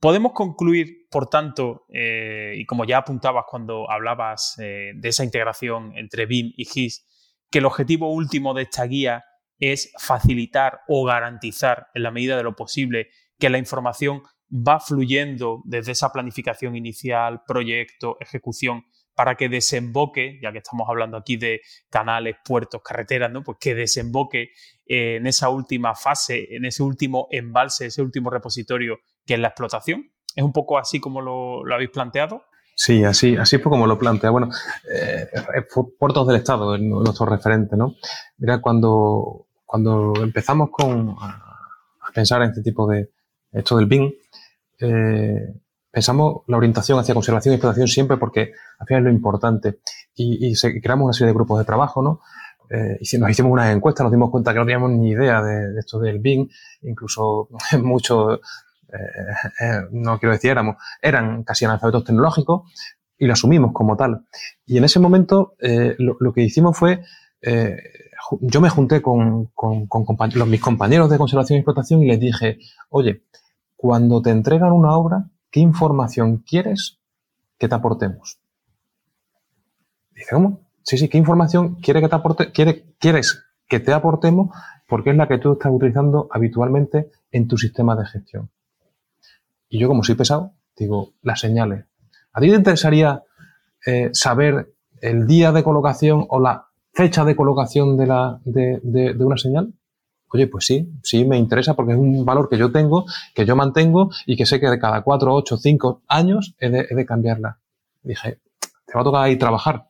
Podemos 0.00 0.32
concluir, 0.32 1.06
por 1.10 1.28
tanto, 1.28 1.84
eh, 1.92 2.54
y 2.56 2.64
como 2.64 2.86
ya 2.86 2.96
apuntabas 2.96 3.44
cuando 3.46 3.90
hablabas 3.90 4.54
de 4.56 4.98
esa 5.02 5.22
integración 5.22 5.92
entre 5.98 6.24
BIM 6.24 6.54
y 6.56 6.64
GIS, 6.64 7.06
que 7.50 7.58
el 7.58 7.66
objetivo 7.66 8.10
último 8.10 8.54
de 8.54 8.62
esta 8.62 8.84
guía 8.84 9.22
es 9.58 9.92
facilitar 9.98 10.80
o 10.88 11.04
garantizar 11.04 11.88
en 11.94 12.02
la 12.02 12.10
medida 12.10 12.36
de 12.36 12.42
lo 12.42 12.56
posible 12.56 13.08
que 13.38 13.50
la 13.50 13.58
información 13.58 14.22
va 14.50 14.80
fluyendo 14.80 15.62
desde 15.64 15.92
esa 15.92 16.12
planificación 16.12 16.76
inicial, 16.76 17.42
proyecto, 17.46 18.16
ejecución, 18.20 18.84
para 19.14 19.36
que 19.36 19.48
desemboque, 19.48 20.38
ya 20.42 20.52
que 20.52 20.58
estamos 20.58 20.88
hablando 20.88 21.16
aquí 21.16 21.36
de 21.36 21.60
canales, 21.88 22.36
puertos, 22.44 22.82
carreteras, 22.82 23.30
¿no? 23.30 23.42
Pues 23.42 23.58
que 23.60 23.74
desemboque 23.74 24.50
eh, 24.86 25.16
en 25.16 25.26
esa 25.26 25.48
última 25.48 25.94
fase, 25.94 26.48
en 26.50 26.64
ese 26.64 26.82
último 26.82 27.28
embalse, 27.30 27.86
ese 27.86 28.02
último 28.02 28.30
repositorio 28.30 28.98
que 29.24 29.34
es 29.34 29.40
la 29.40 29.48
explotación. 29.48 30.10
¿Es 30.34 30.42
un 30.42 30.52
poco 30.52 30.78
así 30.78 31.00
como 31.00 31.20
lo, 31.20 31.62
habéis 31.72 31.90
planteado? 31.90 32.44
Sí, 32.76 33.04
así, 33.04 33.36
así 33.36 33.58
fue 33.58 33.70
como 33.70 33.86
lo 33.86 33.98
plantea. 33.98 34.30
Bueno, 34.30 34.48
eh, 34.92 35.28
Puertos 35.98 36.26
del 36.26 36.36
Estado, 36.36 36.76
nuestro 36.78 37.26
referente, 37.26 37.76
¿no? 37.76 37.94
Mira, 38.38 38.60
cuando, 38.60 39.46
cuando 39.64 40.12
empezamos 40.22 40.70
con, 40.70 41.16
a, 41.20 41.40
pensar 42.12 42.42
en 42.42 42.50
este 42.50 42.62
tipo 42.62 42.88
de, 42.88 43.10
esto 43.52 43.76
del 43.76 43.86
BIM, 43.86 44.12
eh, 44.80 45.54
pensamos 45.90 46.42
la 46.48 46.56
orientación 46.56 46.98
hacia 46.98 47.14
conservación 47.14 47.52
y 47.52 47.56
explotación 47.56 47.86
siempre 47.86 48.16
porque 48.16 48.52
al 48.78 48.86
final 48.86 49.02
es 49.02 49.04
lo 49.04 49.10
importante. 49.12 49.78
Y, 50.16 50.54
creamos 50.80 51.04
una 51.04 51.12
serie 51.12 51.28
de 51.28 51.34
grupos 51.34 51.58
de 51.58 51.64
trabajo, 51.64 52.02
¿no? 52.02 52.20
Eh, 52.70 52.98
y 53.00 53.18
nos 53.18 53.30
hicimos 53.30 53.52
unas 53.52 53.74
encuestas, 53.74 54.04
nos 54.04 54.12
dimos 54.12 54.30
cuenta 54.30 54.52
que 54.52 54.58
no 54.58 54.64
teníamos 54.64 54.90
ni 54.90 55.10
idea 55.10 55.42
de, 55.42 55.78
esto 55.78 56.00
del 56.00 56.18
BIM, 56.18 56.48
incluso 56.82 57.48
muchos, 57.82 58.40
no 59.90 60.18
quiero 60.18 60.32
decir 60.32 60.50
éramos, 60.50 60.76
eran 61.00 61.42
casi 61.44 61.64
analfabetos 61.64 62.04
tecnológicos 62.04 62.72
y 63.18 63.26
lo 63.26 63.32
asumimos 63.32 63.72
como 63.72 63.96
tal. 63.96 64.26
Y 64.66 64.78
en 64.78 64.84
ese 64.84 65.00
momento 65.00 65.54
lo, 65.98 66.32
que 66.32 66.42
hicimos 66.42 66.76
fue, 66.76 67.02
yo 68.40 68.60
me 68.60 68.70
junté 68.70 69.02
con, 69.02 69.46
con, 69.54 69.88
mis 70.46 70.60
compañeros 70.60 71.10
de 71.10 71.18
conservación 71.18 71.56
y 71.56 71.60
explotación 71.60 72.02
y 72.02 72.06
les 72.06 72.20
dije, 72.20 72.58
oye, 72.88 73.22
cuando 73.76 74.22
te 74.22 74.30
entregan 74.30 74.72
una 74.72 74.96
obra, 74.96 75.30
¿qué 75.50 75.60
información 75.60 76.38
quieres 76.38 76.98
que 77.58 77.68
te 77.68 77.74
aportemos? 77.74 78.38
Dice, 80.14 80.30
¿cómo? 80.32 80.60
Sí, 80.82 80.98
sí, 80.98 81.08
¿qué 81.08 81.18
información 81.18 81.76
quiere 81.76 82.00
que 82.00 82.08
te 82.08 82.14
aporte, 82.14 82.52
quiere, 82.52 82.84
quieres 82.98 83.44
que 83.68 83.80
te 83.80 83.92
aportemos? 83.92 84.50
Porque 84.88 85.10
es 85.10 85.16
la 85.16 85.28
que 85.28 85.38
tú 85.38 85.52
estás 85.52 85.72
utilizando 85.72 86.28
habitualmente 86.30 87.10
en 87.30 87.48
tu 87.48 87.56
sistema 87.56 87.96
de 87.96 88.06
gestión. 88.06 88.50
Y 89.74 89.80
yo, 89.80 89.88
como 89.88 90.04
soy 90.04 90.14
pesado, 90.14 90.52
digo, 90.76 91.14
las 91.22 91.40
señales. 91.40 91.86
¿A 92.32 92.40
ti 92.40 92.48
te 92.48 92.54
interesaría 92.54 93.24
eh, 93.84 94.10
saber 94.12 94.72
el 95.00 95.26
día 95.26 95.50
de 95.50 95.64
colocación 95.64 96.24
o 96.28 96.38
la 96.38 96.68
fecha 96.92 97.24
de 97.24 97.34
colocación 97.34 97.96
de, 97.96 98.06
la, 98.06 98.40
de, 98.44 98.78
de 98.84 99.24
una 99.24 99.36
señal? 99.36 99.74
Oye, 100.28 100.46
pues 100.46 100.66
sí, 100.66 100.92
sí 101.02 101.24
me 101.24 101.38
interesa 101.38 101.74
porque 101.74 101.94
es 101.94 101.98
un 101.98 102.24
valor 102.24 102.48
que 102.48 102.56
yo 102.56 102.70
tengo, 102.70 103.04
que 103.34 103.46
yo 103.46 103.56
mantengo 103.56 104.10
y 104.26 104.36
que 104.36 104.46
sé 104.46 104.60
que 104.60 104.70
de 104.70 104.78
cada 104.78 105.02
cuatro, 105.02 105.34
ocho, 105.34 105.56
cinco 105.56 106.02
años 106.06 106.54
he 106.60 106.70
de, 106.70 107.04
cambiarla. 107.04 107.58
Dije, 108.04 108.38
te 108.86 108.92
va 108.94 109.00
a 109.00 109.04
tocar 109.04 109.24
ahí 109.24 109.36
trabajar, 109.36 109.88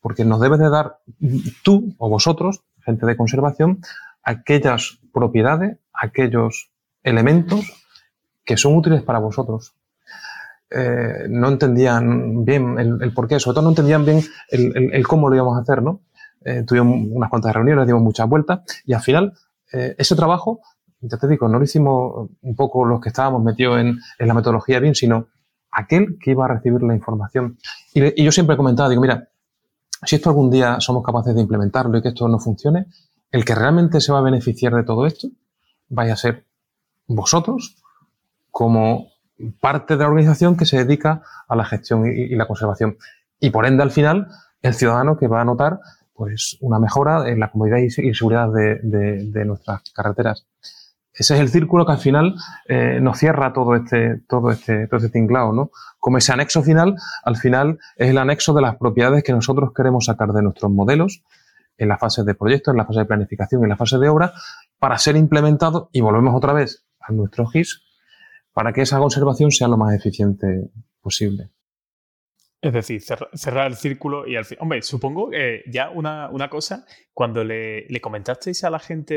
porque 0.00 0.24
nos 0.24 0.40
debes 0.40 0.60
de 0.60 0.70
dar 0.70 1.00
tú 1.62 1.94
o 1.98 2.08
vosotros, 2.08 2.62
gente 2.80 3.04
de 3.04 3.18
conservación, 3.18 3.82
aquellas 4.22 4.98
propiedades, 5.12 5.76
aquellos 5.92 6.70
elementos 7.02 7.85
que 8.46 8.56
son 8.56 8.76
útiles 8.76 9.02
para 9.02 9.18
vosotros. 9.18 9.74
Eh, 10.70 11.26
no 11.28 11.48
entendían 11.48 12.44
bien 12.44 12.78
el, 12.78 13.12
por 13.12 13.28
qué, 13.28 13.38
sobre 13.38 13.56
todo 13.56 13.64
no 13.64 13.70
entendían 13.70 14.04
bien 14.04 14.22
el, 14.48 15.06
cómo 15.06 15.28
lo 15.28 15.34
íbamos 15.34 15.58
a 15.58 15.62
hacer, 15.62 15.82
¿no? 15.82 16.00
Eh, 16.44 16.62
tuvimos 16.62 17.08
unas 17.10 17.28
cuantas 17.28 17.52
reuniones, 17.52 17.86
dimos 17.86 18.02
muchas 18.02 18.28
vueltas 18.28 18.60
y 18.84 18.92
al 18.92 19.00
final 19.00 19.34
eh, 19.72 19.96
ese 19.98 20.14
trabajo, 20.14 20.60
ya 21.00 21.18
te 21.18 21.26
digo, 21.28 21.48
no 21.48 21.58
lo 21.58 21.64
hicimos 21.64 22.30
un 22.40 22.56
poco 22.56 22.84
los 22.84 23.00
que 23.00 23.08
estábamos 23.08 23.42
metidos 23.42 23.80
en, 23.80 23.98
la 24.18 24.34
metodología 24.34 24.78
BIM, 24.78 24.94
sino 24.94 25.26
aquel 25.72 26.18
que 26.20 26.30
iba 26.30 26.44
a 26.44 26.48
recibir 26.48 26.82
la 26.82 26.94
información. 26.94 27.58
Y, 27.92 28.22
yo 28.22 28.30
siempre 28.30 28.54
he 28.54 28.56
comentado, 28.56 28.88
digo, 28.88 29.02
mira, 29.02 29.28
si 30.04 30.16
esto 30.16 30.30
algún 30.30 30.50
día 30.50 30.80
somos 30.80 31.04
capaces 31.04 31.34
de 31.34 31.40
implementarlo 31.40 31.98
y 31.98 32.02
que 32.02 32.08
esto 32.08 32.28
no 32.28 32.38
funcione, 32.38 32.86
el 33.32 33.44
que 33.44 33.54
realmente 33.54 34.00
se 34.00 34.12
va 34.12 34.20
a 34.20 34.22
beneficiar 34.22 34.74
de 34.74 34.84
todo 34.84 35.04
esto 35.04 35.28
vaya 35.88 36.14
a 36.14 36.16
ser 36.16 36.46
vosotros 37.06 37.76
como 38.56 39.08
parte 39.60 39.98
de 39.98 40.02
la 40.02 40.08
organización 40.08 40.56
que 40.56 40.64
se 40.64 40.82
dedica 40.82 41.20
a 41.46 41.54
la 41.54 41.66
gestión 41.66 42.06
y 42.06 42.34
la 42.36 42.46
conservación. 42.46 42.96
Y 43.38 43.50
por 43.50 43.66
ende, 43.66 43.82
al 43.82 43.90
final, 43.90 44.28
el 44.62 44.72
ciudadano 44.72 45.18
que 45.18 45.28
va 45.28 45.42
a 45.42 45.44
notar 45.44 45.78
pues 46.14 46.56
una 46.62 46.78
mejora 46.78 47.28
en 47.28 47.38
la 47.38 47.50
comodidad 47.50 47.76
y 47.76 47.90
seguridad 47.90 48.48
de, 48.50 49.44
nuestras 49.44 49.82
carreteras. 49.94 50.46
Ese 51.12 51.34
es 51.34 51.40
el 51.40 51.50
círculo 51.50 51.84
que 51.84 51.92
al 51.92 51.98
final 51.98 52.34
eh, 52.66 52.98
nos 53.02 53.18
cierra 53.18 53.52
todo 53.52 53.74
este, 53.76 54.22
todo 54.26 54.50
este, 54.50 54.86
todo 54.86 55.00
este 55.00 55.10
tinglado, 55.10 55.52
¿no? 55.52 55.70
Como 55.98 56.16
ese 56.16 56.32
anexo 56.32 56.62
final, 56.62 56.96
al 57.24 57.36
final 57.36 57.78
es 57.96 58.08
el 58.08 58.16
anexo 58.16 58.54
de 58.54 58.62
las 58.62 58.76
propiedades 58.76 59.22
que 59.22 59.34
nosotros 59.34 59.74
queremos 59.76 60.06
sacar 60.06 60.32
de 60.32 60.40
nuestros 60.40 60.72
modelos 60.72 61.22
en 61.76 61.90
la 61.90 61.98
fase 61.98 62.24
de 62.24 62.34
proyecto, 62.34 62.70
en 62.70 62.78
la 62.78 62.86
fase 62.86 63.00
de 63.00 63.04
planificación, 63.04 63.64
en 63.64 63.68
la 63.68 63.76
fase 63.76 63.98
de 63.98 64.08
obra, 64.08 64.32
para 64.78 64.96
ser 64.96 65.14
implementado 65.16 65.90
y 65.92 66.00
volvemos 66.00 66.34
otra 66.34 66.54
vez 66.54 66.86
a 67.00 67.12
nuestro 67.12 67.46
GIS 67.48 67.82
para 68.56 68.72
que 68.72 68.80
esa 68.80 68.98
conservación 68.98 69.50
sea 69.50 69.68
lo 69.68 69.76
más 69.76 69.94
eficiente 69.94 70.70
posible. 71.02 71.50
Es 72.62 72.72
decir, 72.72 73.02
cerrar 73.34 73.66
el 73.66 73.76
círculo 73.76 74.26
y 74.26 74.34
al 74.36 74.46
fin. 74.46 74.56
Hombre, 74.62 74.80
supongo 74.80 75.28
que 75.28 75.62
ya 75.66 75.90
una, 75.90 76.48
cosa, 76.48 76.86
cuando 77.12 77.44
le, 77.44 77.86
comentasteis 78.00 78.64
a 78.64 78.70
la 78.70 78.78
gente 78.78 79.16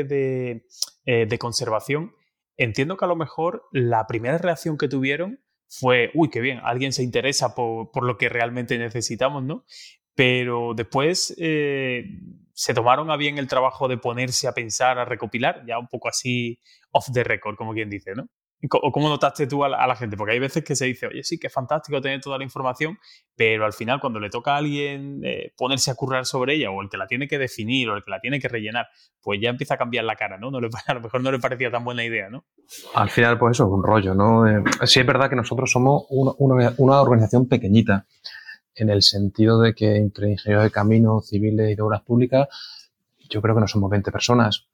eh, 1.06 1.26
de, 1.26 1.38
conservación, 1.38 2.12
entiendo 2.58 2.98
que 2.98 3.06
a 3.06 3.08
lo 3.08 3.16
mejor 3.16 3.62
la 3.72 4.06
primera 4.06 4.36
reacción 4.36 4.76
que 4.76 4.88
tuvieron 4.88 5.40
fue, 5.70 6.10
uy, 6.12 6.28
qué 6.28 6.42
bien, 6.42 6.60
alguien 6.62 6.92
se 6.92 7.02
interesa 7.02 7.54
por, 7.54 8.04
lo 8.04 8.18
que 8.18 8.28
realmente 8.28 8.76
necesitamos, 8.76 9.42
¿no? 9.42 9.64
Pero 10.14 10.74
después 10.76 11.34
eh, 11.38 12.04
se 12.52 12.74
tomaron 12.74 13.10
a 13.10 13.16
bien 13.16 13.38
el 13.38 13.48
trabajo 13.48 13.88
de 13.88 13.96
ponerse 13.96 14.48
a 14.48 14.52
pensar, 14.52 14.98
a 14.98 15.06
recopilar, 15.06 15.64
ya 15.66 15.78
un 15.78 15.88
poco 15.88 16.08
así 16.08 16.60
off 16.90 17.08
the 17.10 17.24
record, 17.24 17.56
como 17.56 17.72
quien 17.72 17.88
dice, 17.88 18.14
¿no? 18.14 18.28
¿O 18.68 18.92
cómo 18.92 19.08
notaste 19.08 19.46
tú 19.46 19.64
a 19.64 19.68
la, 19.68 19.96
gente? 19.96 20.18
Porque 20.18 20.34
hay 20.34 20.38
veces 20.38 20.62
que 20.62 20.76
se 20.76 20.84
dice, 20.84 21.06
oye, 21.06 21.24
sí, 21.24 21.38
que 21.38 21.46
es 21.46 21.52
fantástico 21.52 21.98
tener 22.02 22.20
toda 22.20 22.36
la 22.36 22.44
información, 22.44 22.98
pero 23.34 23.64
al 23.64 23.72
final 23.72 24.00
cuando 24.00 24.20
le 24.20 24.28
toca 24.28 24.54
a 24.54 24.58
alguien 24.58 25.22
eh, 25.24 25.54
ponerse 25.56 25.90
a 25.90 25.94
currar 25.94 26.26
sobre 26.26 26.56
ella, 26.56 26.70
o 26.70 26.82
el 26.82 26.90
que 26.90 26.98
la 26.98 27.06
tiene 27.06 27.26
que 27.26 27.38
definir, 27.38 27.88
o 27.88 27.96
el 27.96 28.04
que 28.04 28.10
la 28.10 28.20
tiene 28.20 28.38
que 28.38 28.48
rellenar, 28.48 28.88
pues 29.22 29.40
ya 29.40 29.48
empieza 29.48 29.74
a 29.74 29.76
cambiar 29.78 30.04
la 30.04 30.14
cara, 30.14 30.36
¿no? 30.36 30.50
no 30.50 30.60
le, 30.60 30.68
a 30.86 30.94
lo 30.94 31.00
mejor 31.00 31.22
no 31.22 31.32
le 31.32 31.38
parecía 31.38 31.70
tan 31.70 31.84
buena 31.84 32.04
idea, 32.04 32.28
¿no? 32.28 32.44
Al 32.94 33.08
final, 33.08 33.38
pues 33.38 33.56
eso 33.56 33.64
es 33.64 33.70
un 33.70 33.82
rollo, 33.82 34.14
¿no? 34.14 34.46
Eh, 34.46 34.62
sí 34.84 35.00
es 35.00 35.06
verdad 35.06 35.30
que 35.30 35.36
nosotros 35.36 35.72
somos 35.72 36.04
una, 36.10 36.74
una, 36.76 37.00
organización 37.00 37.48
pequeñita, 37.48 38.06
en 38.74 38.90
el 38.90 39.02
sentido 39.02 39.58
de 39.58 39.74
que 39.74 39.96
entre 39.96 40.32
ingenieros 40.32 40.64
de 40.64 40.70
caminos, 40.70 41.28
civiles 41.28 41.70
y 41.70 41.76
de 41.76 41.82
obras 41.82 42.02
públicas, 42.02 42.46
yo 43.30 43.40
creo 43.40 43.54
que 43.54 43.62
no 43.62 43.68
somos 43.68 43.90
20 43.90 44.12
personas 44.12 44.69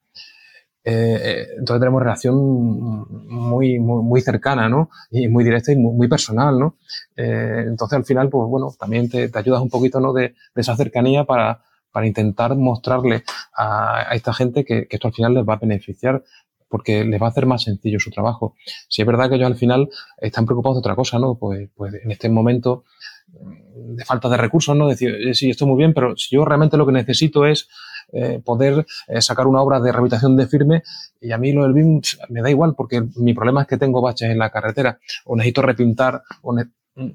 eh, 0.89 1.19
eh, 1.21 1.47
entonces 1.59 1.81
tenemos 1.81 2.01
relación 2.01 2.37
muy, 2.37 3.81
muy, 3.81 4.05
muy, 4.05 4.21
cercana, 4.21 4.69
¿no? 4.69 4.89
Y 5.11 5.27
muy 5.27 5.43
directa 5.43 5.73
y 5.73 5.77
muy, 5.77 6.07
personal, 6.07 6.61
¿no? 6.61 6.77
Eh, 7.17 7.65
entonces 7.67 7.97
al 7.97 8.05
final, 8.05 8.29
pues 8.29 8.49
bueno, 8.49 8.73
también 8.79 9.11
te, 9.11 9.29
te 9.29 9.37
ayudas 9.37 9.61
un 9.61 9.69
poquito, 9.69 9.99
¿no? 9.99 10.13
De, 10.13 10.37
de 10.55 10.61
esa 10.61 10.77
cercanía 10.77 11.25
para, 11.25 11.65
para 11.91 12.07
intentar 12.07 12.55
mostrarle 12.55 13.25
a, 13.53 14.13
a 14.13 14.15
esta 14.15 14.33
gente 14.33 14.65
que, 14.65 14.87
que, 14.87 14.95
esto 14.95 15.09
al 15.09 15.15
final 15.15 15.35
les 15.35 15.45
va 15.45 15.55
a 15.55 15.59
beneficiar 15.59 16.23
porque 16.69 17.05
les 17.05 17.21
va 17.21 17.27
a 17.27 17.31
hacer 17.31 17.47
más 17.47 17.65
sencillo 17.65 17.99
su 17.99 18.13
trabajo. 18.13 18.55
Si 18.89 19.03
es 19.03 19.09
verdad 19.09 19.29
que 19.29 19.35
ellos 19.35 19.49
al 19.49 19.57
final 19.57 19.89
están 20.19 20.47
preocupados 20.47 20.77
de 20.77 20.81
otra 20.81 20.95
cosa, 20.95 21.19
¿no? 21.19 21.35
Pues, 21.35 21.69
pues 21.75 21.95
en 21.95 22.13
este 22.13 22.29
momento 22.29 22.85
de 23.27 24.05
falta 24.05 24.29
de 24.29 24.37
recursos, 24.37 24.77
¿no? 24.77 24.87
Decir, 24.87 25.35
sí, 25.35 25.51
esto 25.51 25.67
muy 25.67 25.79
bien, 25.79 25.95
pero 25.95 26.17
si 26.17 26.37
yo 26.37 26.45
realmente 26.45 26.77
lo 26.77 26.87
que 26.87 26.93
necesito 26.93 27.45
es 27.45 27.69
eh, 28.13 28.41
poder 28.45 28.87
eh, 29.09 29.21
sacar 29.21 29.47
una 29.47 29.61
obra 29.61 29.81
de 29.81 29.91
rehabilitación 29.91 30.37
de 30.37 30.47
firme 30.47 30.83
y 31.21 31.33
a 31.33 31.39
mí 31.39 31.53
lo 31.53 31.65
del 31.65 31.73
BIM 31.73 32.01
me 32.29 32.41
da 32.41 32.51
igual 32.51 32.75
porque 32.77 33.03
mi 33.17 33.35
problema 33.35 33.63
es 33.63 33.69
que 33.69 33.79
tengo 33.79 34.01
baches 34.01 34.31
en 34.31 34.39
la 34.39 34.51
carretera 34.51 34.99
o 35.25 35.37
necesito 35.37 35.63
repintar 35.63 36.23
o 36.43 36.53
mm, 36.53 37.11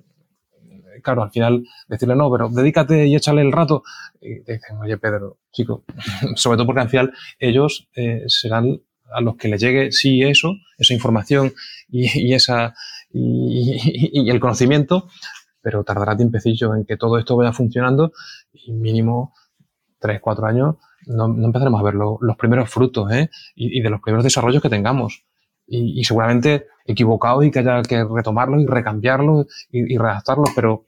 claro, 1.02 1.24
al 1.24 1.32
final 1.32 1.64
decirle 1.88 2.16
no, 2.16 2.32
pero 2.32 2.50
dedícate 2.50 3.08
y 3.08 3.16
échale 3.16 3.42
el 3.42 3.52
rato. 3.52 3.84
Y 4.20 4.40
dicen, 4.40 4.78
oye, 4.82 4.98
Pedro, 4.98 5.38
chico, 5.52 5.84
sobre 6.36 6.58
todo 6.58 6.68
porque 6.68 6.82
al 6.82 6.90
final 6.90 7.14
ellos 7.40 7.88
eh, 7.96 8.24
serán 8.28 8.82
a 9.14 9.22
los 9.22 9.36
que 9.36 9.50
les 9.50 9.62
llegue 9.62 9.92
sí 9.92 10.24
eso, 10.24 10.54
esa 10.78 10.94
información 10.94 11.54
y, 11.90 12.34
esa 12.34 12.74
y, 13.12 14.30
el 14.30 14.40
conocimiento, 14.40 15.10
pero 15.62 15.84
tardará 15.84 16.16
tiempecillo 16.16 16.74
en 16.76 16.86
que 16.86 16.98
todo 16.98 17.18
esto 17.18 17.36
vaya 17.36 17.52
funcionando 17.52 18.14
y 18.54 18.72
mínimo 18.72 19.34
tres, 20.02 20.20
cuatro 20.20 20.48
años, 20.48 20.76
no, 21.08 21.26
empezaremos 21.26 21.80
a 21.80 21.84
ver 21.84 21.94
los 21.94 22.38
primeros 22.38 22.70
frutos 22.70 23.12
¿eh? 23.12 23.30
y, 23.56 23.82
de 23.82 23.90
los 23.90 24.02
primeros 24.02 24.24
desarrollos 24.24 24.62
que 24.62 24.70
tengamos. 24.70 25.24
Y, 25.68 26.04
seguramente 26.04 26.66
equivocados 26.86 27.46
y 27.46 27.52
que 27.52 27.60
haya 27.60 27.82
que 27.84 28.04
retomarlos 28.04 28.62
y 28.62 28.66
recambiarlos 28.66 29.48
y, 29.72 29.94
y 29.94 29.98
redactarlos, 29.98 30.50
pero 30.54 30.88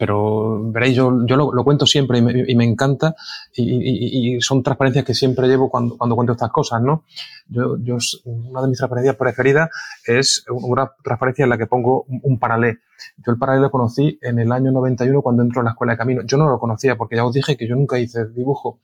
pero 0.00 0.58
veréis, 0.72 0.96
yo, 0.96 1.26
yo 1.26 1.36
lo, 1.36 1.62
cuento 1.62 1.84
siempre 1.84 2.20
y 2.20 2.22
me, 2.22 2.44
y 2.48 2.54
me 2.56 2.64
encanta 2.64 3.14
y, 3.54 4.36
y, 4.36 4.40
son 4.40 4.62
transparencias 4.62 5.04
que 5.04 5.12
siempre 5.12 5.46
llevo 5.46 5.68
cuando, 5.68 5.98
cuando 5.98 6.16
cuento 6.16 6.32
estas 6.32 6.50
cosas, 6.50 6.80
¿no? 6.80 7.04
Yo, 7.50 7.76
yo, 7.82 7.98
una 8.24 8.62
de 8.62 8.68
mis 8.68 8.78
transparencias 8.78 9.16
preferidas 9.16 9.68
es 10.06 10.42
una 10.48 10.90
transparencia 11.04 11.42
en 11.42 11.50
la 11.50 11.58
que 11.58 11.66
pongo 11.66 12.06
un, 12.08 12.38
paralelo. 12.38 12.78
Yo 13.18 13.30
el 13.30 13.38
paralelo 13.38 13.64
lo 13.64 13.70
conocí 13.70 14.18
en 14.22 14.38
el 14.38 14.50
año 14.52 14.72
91 14.72 15.20
cuando 15.20 15.42
entro 15.42 15.60
en 15.60 15.66
la 15.66 15.72
escuela 15.72 15.92
de 15.92 15.98
camino. 15.98 16.22
Yo 16.24 16.38
no 16.38 16.48
lo 16.48 16.58
conocía 16.58 16.96
porque 16.96 17.16
ya 17.16 17.26
os 17.26 17.34
dije 17.34 17.58
que 17.58 17.68
yo 17.68 17.76
nunca 17.76 17.98
hice 17.98 18.24
dibujo. 18.24 18.80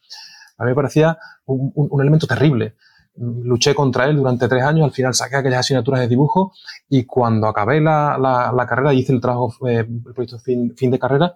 A 0.58 0.64
mí 0.64 0.68
me 0.68 0.74
parecía 0.74 1.16
un, 1.46 1.98
elemento 1.98 2.26
terrible. 2.26 2.74
Luché 3.18 3.74
contra 3.74 4.06
él 4.06 4.16
durante 4.16 4.48
tres 4.48 4.62
años, 4.62 4.84
al 4.84 4.92
final 4.92 5.14
saqué 5.14 5.36
aquellas 5.36 5.60
asignaturas 5.60 6.00
de 6.00 6.08
dibujo 6.08 6.52
y 6.88 7.04
cuando 7.04 7.46
acabé 7.46 7.80
la, 7.80 8.66
carrera 8.68 8.92
y 8.92 8.98
hice 8.98 9.12
el 9.12 9.20
trabajo, 9.20 9.52
eh, 9.66 9.86
el 9.88 10.14
proyecto 10.14 10.38
fin, 10.38 10.74
fin 10.76 10.90
de 10.90 10.98
carrera, 10.98 11.34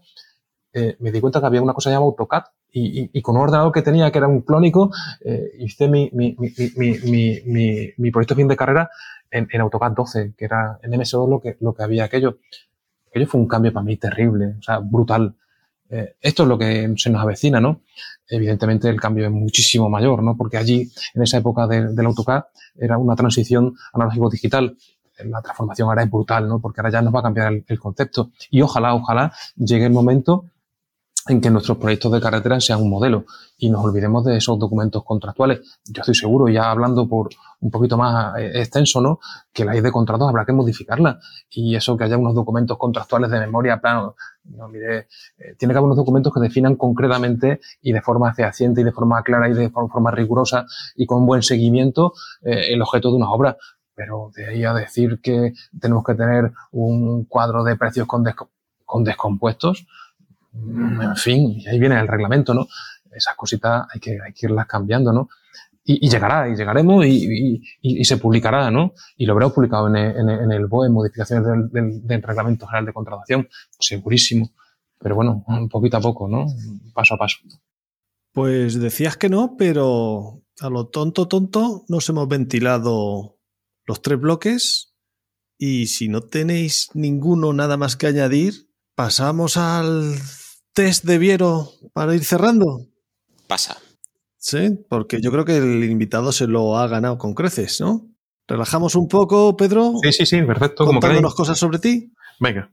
eh, 0.73 0.97
me 1.01 1.11
di 1.11 1.21
cuenta 1.21 1.41
que 1.41 1.47
había 1.47 1.63
una 1.63 1.73
cosa 1.73 1.91
llamada 1.91 2.07
AutoCAD 2.07 2.45
y, 2.73 3.23
con 3.23 3.37
un 3.37 3.43
ordenador 3.43 3.73
que 3.73 3.83
tenía 3.83 4.13
que 4.13 4.19
era 4.19 4.29
un 4.29 4.43
clónico, 4.43 4.91
eh, 5.25 5.51
hice 5.59 5.89
mi, 5.89 6.09
mi, 6.13 6.37
mi, 6.77 7.93
mi, 7.97 8.11
proyecto 8.13 8.37
fin 8.37 8.47
de 8.47 8.57
carrera 8.57 8.89
en, 9.31 9.49
en, 9.51 9.61
AutoCAD 9.61 9.93
12, 9.93 10.35
que 10.37 10.45
era 10.45 10.79
en 10.83 10.93
MS2 10.93 11.29
lo 11.29 11.41
que, 11.41 11.57
lo 11.61 11.75
que 11.75 11.83
había 11.83 12.05
aquello. 12.05 12.39
Aquello 13.09 13.27
fue 13.27 13.41
un 13.41 13.49
cambio 13.49 13.73
para 13.73 13.85
mí 13.85 13.97
terrible, 13.97 14.55
o 14.59 14.63
sea, 14.63 14.79
brutal. 14.79 15.35
Eh, 15.91 16.17
esto 16.21 16.45
es 16.45 16.49
lo 16.49 16.57
que 16.57 16.95
se 16.97 17.11
nos 17.11 17.23
avecina, 17.23 17.61
¿no? 17.61 17.81
Evidentemente 18.29 18.89
el 18.89 19.01
cambio 19.01 19.27
es 19.27 19.33
muchísimo 19.33 19.89
mayor, 19.91 20.23
¿no? 20.23 20.37
Porque 20.37 20.57
allí, 20.57 20.91
en 21.15 21.23
esa 21.23 21.39
época 21.39 21.67
del 21.67 22.07
AutoCAD, 22.07 22.45
era 22.77 22.97
una 22.97 23.17
transición 23.17 23.75
analógico-digital. 23.93 24.77
La 25.25 25.43
transformación 25.43 25.89
ahora 25.89 26.05
es 26.05 26.11
brutal, 26.11 26.49
¿no? 26.49 26.61
Porque 26.61 26.81
ahora 26.81 26.91
ya 26.91 27.03
nos 27.03 27.15
va 27.15 27.21
a 27.21 27.23
cambiar 27.25 27.53
el, 27.53 27.65
el 27.67 27.79
concepto. 27.79 28.31
Y 28.51 28.63
ojalá, 28.63 28.95
ojalá 28.95 29.33
llegue 29.57 29.87
el 29.87 29.93
momento 29.93 30.45
en 31.29 31.41
que 31.41 31.51
nuestros 31.51 31.79
proyectos 31.79 32.13
de 32.13 32.21
carretera 32.21 32.61
sean 32.61 32.81
un 32.81 32.91
modelo 32.91 33.27
y 33.59 33.69
nos 33.69 33.85
olvidemos 33.85 34.25
de 34.25 34.37
esos 34.37 34.59
documentos 34.59 35.05
contractuales. 35.05 35.61
Yo 35.85 36.01
estoy 36.01 36.15
seguro, 36.15 36.49
ya 36.49 36.71
hablando 36.71 37.09
por 37.09 37.29
un 37.61 37.71
poquito 37.71 37.97
más 37.99 38.39
eh, 38.39 38.53
extenso, 38.55 39.01
¿no? 39.01 39.21
que 39.53 39.65
la 39.65 39.73
ley 39.73 39.83
de 39.83 39.93
contratos 39.93 40.29
habrá 40.29 40.47
que 40.47 40.53
modificarla 40.53 41.21
y 41.51 41.77
eso 41.77 41.97
que 41.97 42.05
haya 42.05 42.17
unos 42.17 42.35
documentos 42.35 42.79
contractuales 42.79 43.31
de 43.31 43.39
memoria, 43.39 43.81
plano, 43.81 44.17
no, 44.57 44.69
eh, 44.75 45.07
tiene 45.59 45.75
que 45.75 45.79
haber 45.79 45.87
unos 45.87 45.97
documentos 45.97 46.33
que 46.33 46.41
definan 46.41 46.77
concretamente 46.77 47.61
y 47.83 47.93
de 47.93 48.03
forma 48.03 48.33
fehaciente 48.35 48.81
y 48.81 48.85
de 48.85 48.93
forma 48.93 49.23
clara 49.23 49.49
y 49.49 49.55
de 49.55 49.71
forma 49.71 50.11
rigurosa 50.11 50.67
y 50.97 51.07
con 51.07 51.27
buen 51.27 51.43
seguimiento 51.43 52.13
eh, 52.43 52.73
el 52.73 52.83
objeto 52.83 53.11
de 53.11 53.17
una 53.17 53.31
obra. 53.31 53.57
Pero 53.95 54.31
de 54.35 54.47
ahí 54.47 54.65
a 54.65 54.73
decir 54.73 55.21
que 55.23 55.53
tenemos 55.79 56.05
que 56.05 56.15
tener 56.15 56.53
un 56.73 57.25
cuadro 57.25 57.65
de 57.65 57.77
precios 57.77 58.07
con, 58.07 58.25
con 58.85 59.05
descompuestos, 59.05 59.87
en 60.53 61.17
fin, 61.17 61.55
y 61.59 61.69
ahí 61.69 61.79
viene 61.79 62.01
el 62.01 62.09
reglamento, 62.09 62.55
¿no? 62.55 62.67
Esas 63.13 63.37
cositas 63.37 63.87
hay 63.93 64.01
que, 64.01 64.19
hay 64.25 64.33
que 64.33 64.47
irlas 64.47 64.67
cambiando, 64.67 65.13
¿no? 65.13 65.29
Y, 65.93 66.09
llegará, 66.09 66.49
y 66.49 66.55
llegaremos 66.55 67.05
y, 67.05 67.63
y, 67.81 68.05
se 68.05 68.17
publicará, 68.17 68.71
¿no? 68.71 68.93
Y 69.17 69.27
lo 69.27 69.33
habremos 69.33 69.55
publicado 69.55 69.89
en 69.89 69.97
el, 69.97 70.29
en 70.29 70.53
el 70.53 70.67
BOE, 70.67 70.89
modificaciones 70.89 71.45
del, 71.73 72.07
del, 72.07 72.23
Reglamento 72.23 72.67
General 72.67 72.87
de 72.87 72.93
Contratación, 72.93 73.49
segurísimo. 73.79 74.53
Pero 74.99 75.17
bueno, 75.17 75.45
poquito 75.71 75.97
a 75.97 76.01
poco, 76.01 76.29
¿no? 76.29 76.47
Paso 76.95 77.15
a 77.15 77.19
paso. 77.19 77.39
Pues 78.33 78.79
decías 78.79 79.17
que 79.17 79.29
no, 79.29 79.57
pero 79.59 80.43
a 80.61 80.71
lo 80.71 80.87
tonto, 80.89 81.27
tonto, 81.27 81.85
nos 81.89 82.09
hemos 82.09 82.29
ventilado 82.29 83.39
los 83.85 84.03
tres 84.03 84.21
bloques 84.21 84.95
y 85.59 85.89
si 85.89 86.09
no 86.09 86.21
tenéis 86.21 86.91
ninguno 86.95 87.53
nada 87.53 87.77
más 87.77 87.97
que 87.97 88.07
añadir, 88.07 88.71
pasamos 88.95 89.57
al 89.57 90.15
test 90.73 91.05
de 91.05 91.19
Viero 91.19 91.73
para 91.93 92.15
ir 92.15 92.25
cerrando? 92.25 92.87
Pasa. 93.47 93.77
Sí, 94.41 94.85
porque 94.89 95.21
yo 95.21 95.31
creo 95.31 95.45
que 95.45 95.59
el 95.59 95.85
invitado 95.85 96.33
se 96.33 96.47
lo 96.47 96.79
ha 96.79 96.89
ganado 96.89 97.19
con 97.19 97.35
creces, 97.35 97.79
¿no? 97.83 98.09
¿Relajamos 98.49 98.95
un 98.95 99.07
poco, 99.07 99.55
Pedro? 99.55 99.93
Sí, 100.03 100.13
sí, 100.13 100.27
sí, 100.27 100.43
perfecto. 100.43 100.87
Contándonos 100.87 101.35
cosas 101.35 101.59
sobre 101.59 101.79
ti. 101.79 102.15
Venga. 102.41 102.71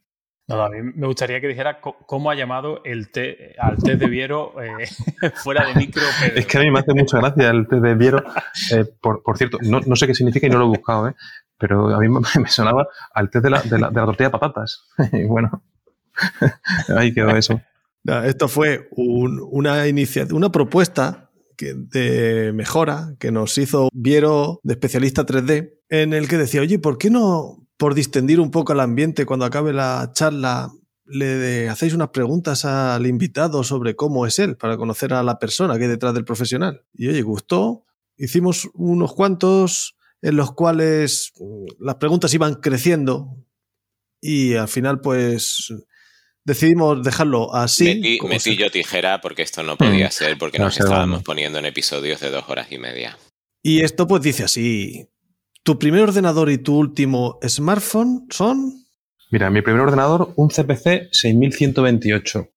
No, 0.48 0.64
a 0.64 0.70
mí 0.70 0.78
me 0.82 1.08
gustaría 1.08 1.42
que 1.42 1.48
dijera 1.50 1.82
cómo 1.82 2.32
ha 2.32 2.36
llamado 2.36 2.82
el 2.86 3.12
té, 3.12 3.54
al 3.60 3.76
test 3.84 4.00
de 4.00 4.08
Viero 4.08 4.54
eh, 4.64 4.88
fuera 5.36 5.68
de 5.68 5.76
micro. 5.76 6.04
Es 6.34 6.46
que 6.46 6.58
a 6.58 6.62
mí 6.62 6.72
me 6.72 6.80
hace 6.80 6.94
mucha 6.94 7.18
gracia 7.18 7.50
el 7.50 7.68
test 7.68 7.84
de 7.84 7.96
Viero. 7.96 8.24
Eh, 8.72 8.86
por, 9.02 9.22
cierto, 9.38 9.58
no, 9.62 9.96
sé 9.98 10.08
qué 10.08 10.16
significa 10.16 10.48
y 10.48 10.50
no 10.50 10.60
lo 10.60 10.66
he 10.66 10.70
buscado, 10.70 11.10
¿eh? 11.10 11.16
pero 11.58 11.94
a 11.94 12.00
mí 12.00 12.08
me, 12.08 12.22
sonaba 12.48 12.88
al 13.14 13.30
test 13.30 13.44
de 13.44 13.50
la, 13.50 13.62
de 13.62 13.78
la, 13.78 13.90
de 13.90 13.96
la 13.96 14.06
tortilla 14.06 14.30
de 14.30 14.40
patatas. 14.40 14.88
y 15.12 15.26
bueno, 15.26 15.62
ahí 16.96 17.14
quedó 17.14 17.36
eso. 17.36 17.60
Esto 18.24 18.48
fue 18.48 18.88
una, 18.92 19.84
una 20.32 20.50
propuesta 20.50 21.27
de 21.58 22.52
mejora 22.54 23.16
que 23.20 23.32
nos 23.32 23.58
hizo 23.58 23.90
Viero 23.94 24.60
de 24.64 24.74
especialista 24.74 25.26
3D, 25.26 25.74
en 25.90 26.14
el 26.14 26.28
que 26.28 26.38
decía, 26.38 26.62
oye, 26.62 26.80
¿por 26.80 26.98
qué 26.98 27.10
no, 27.10 27.68
por 27.78 27.94
distendir 27.94 28.40
un 28.40 28.52
poco 28.52 28.74
el 28.74 28.80
ambiente 28.80 29.26
cuando 29.26 29.46
acabe 29.46 29.74
la 29.74 30.12
charla, 30.14 30.72
le 31.06 31.70
hacéis 31.70 31.94
unas 31.94 32.10
preguntas 32.10 32.66
al 32.66 33.08
invitado 33.08 33.64
sobre 33.64 33.96
cómo 33.96 34.26
es 34.26 34.40
él, 34.40 34.58
para 34.58 34.78
conocer 34.78 35.14
a 35.14 35.24
la 35.24 35.40
persona 35.40 35.78
que 35.78 35.86
hay 35.86 35.90
detrás 35.90 36.14
del 36.14 36.26
profesional? 36.26 36.84
Y 36.94 37.08
oye, 37.08 37.22
gustó. 37.22 37.86
Hicimos 38.18 38.70
unos 38.74 39.14
cuantos 39.14 39.96
en 40.22 40.36
los 40.36 40.54
cuales 40.54 41.34
mm, 41.40 41.84
las 41.86 41.96
preguntas 41.96 42.34
iban 42.34 42.56
creciendo 42.56 43.38
y 44.20 44.56
al 44.56 44.68
final 44.68 45.00
pues 45.00 45.74
decidimos 46.48 47.04
dejarlo 47.04 47.54
así. 47.54 48.20
Metí, 48.24 48.56
yo 48.56 48.72
tijera 48.72 49.20
porque 49.20 49.42
esto 49.42 49.64
no 49.64 49.76
podía 49.76 50.08
mm. 50.08 50.12
ser, 50.12 50.38
porque 50.38 50.58
nos 50.58 50.80
estábamos 50.80 51.22
poniendo 51.22 51.60
en 51.60 51.66
episodios 51.66 52.22
de 52.22 52.32
dos 52.32 52.46
horas 52.48 52.72
y 52.72 52.80
media. 52.80 53.18
Y 53.62 53.82
esto 53.82 54.08
pues 54.08 54.22
dice 54.22 54.46
así, 54.46 55.10
¿tu 55.64 55.78
primer 55.78 56.04
ordenador 56.04 56.50
y 56.50 56.58
tu 56.58 56.78
último 56.78 57.38
smartphone 57.46 58.28
son? 58.30 58.86
Mira, 59.30 59.50
mi 59.50 59.62
primer 59.62 59.82
ordenador, 59.82 60.32
un 60.38 60.48
CPC 60.48 61.10
6128. 61.12 62.48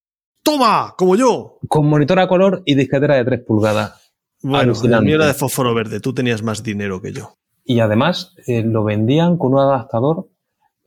¡Toma! 0.44 0.94
¡Como 0.96 1.16
yo! 1.16 1.58
Con 1.68 1.86
monitor 1.86 2.20
a 2.20 2.28
color 2.28 2.62
y 2.64 2.76
disquetera 2.76 3.16
de 3.16 3.24
3 3.24 3.40
pulgadas. 3.44 4.12
Bueno, 4.40 4.72
la 4.84 5.00
mía 5.00 5.16
era 5.16 5.26
de 5.26 5.34
fósforo 5.34 5.74
verde, 5.74 6.00
tú 6.00 6.14
tenías 6.14 6.42
más 6.42 6.62
dinero 6.62 7.02
que 7.02 7.12
yo. 7.12 7.36
Y 7.64 7.80
además 7.80 8.34
eh, 8.46 8.62
lo 8.62 8.84
vendían 8.84 9.36
con 9.36 9.52
un 9.52 9.60
adaptador 9.60 10.29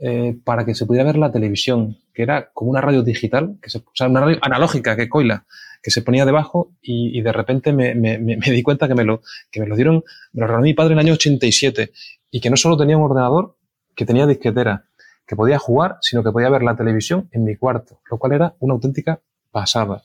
eh, 0.06 0.36
para 0.44 0.66
que 0.66 0.76
se 0.76 0.86
pudiera 0.86 1.06
ver 1.06 1.16
la 1.16 1.32
televisión, 1.32 1.98
que 2.14 2.24
era 2.24 2.50
como 2.52 2.70
una 2.70 2.82
radio 2.82 3.04
digital, 3.04 3.58
que 3.62 3.70
se, 3.70 3.82
sea, 3.94 4.10
una 4.10 4.20
radio 4.20 4.38
analógica 4.42 4.98
que 4.98 5.08
coila, 5.08 5.46
que 5.82 5.92
se 5.92 6.02
ponía 6.02 6.26
debajo 6.26 6.74
y, 6.82 7.22
de 7.22 7.32
repente 7.32 7.72
me, 7.72 7.94
di 8.18 8.64
cuenta 8.64 8.90
que 8.90 8.96
me, 8.96 9.06
lo, 9.06 9.22
que 9.50 9.62
me 9.62 9.66
lo 9.66 9.78
dieron, 9.78 10.04
me 10.34 10.42
lo 10.42 10.48
regaló 10.48 10.64
mi 10.64 10.74
padre 10.74 10.92
en 10.92 11.00
el 11.00 11.06
año 11.06 11.14
87 11.14 11.94
y 12.32 12.42
que 12.42 12.50
no 12.50 12.58
solo 12.58 12.76
tenía 12.76 12.98
un 12.98 13.04
ordenador, 13.04 13.56
que 13.96 14.06
tenía 14.06 14.28
disquetera, 14.28 14.84
que 15.26 15.38
podía 15.38 15.58
jugar, 15.58 16.00
sino 16.02 16.22
que 16.22 16.34
podía 16.34 16.50
ver 16.50 16.64
la 16.64 16.76
televisión 16.76 17.30
en 17.32 17.46
mi 17.46 17.56
cuarto, 17.56 18.02
lo 18.12 18.18
cual 18.18 18.34
era 18.34 18.56
una 18.60 18.74
auténtica 18.74 19.22
pasada. 19.52 20.04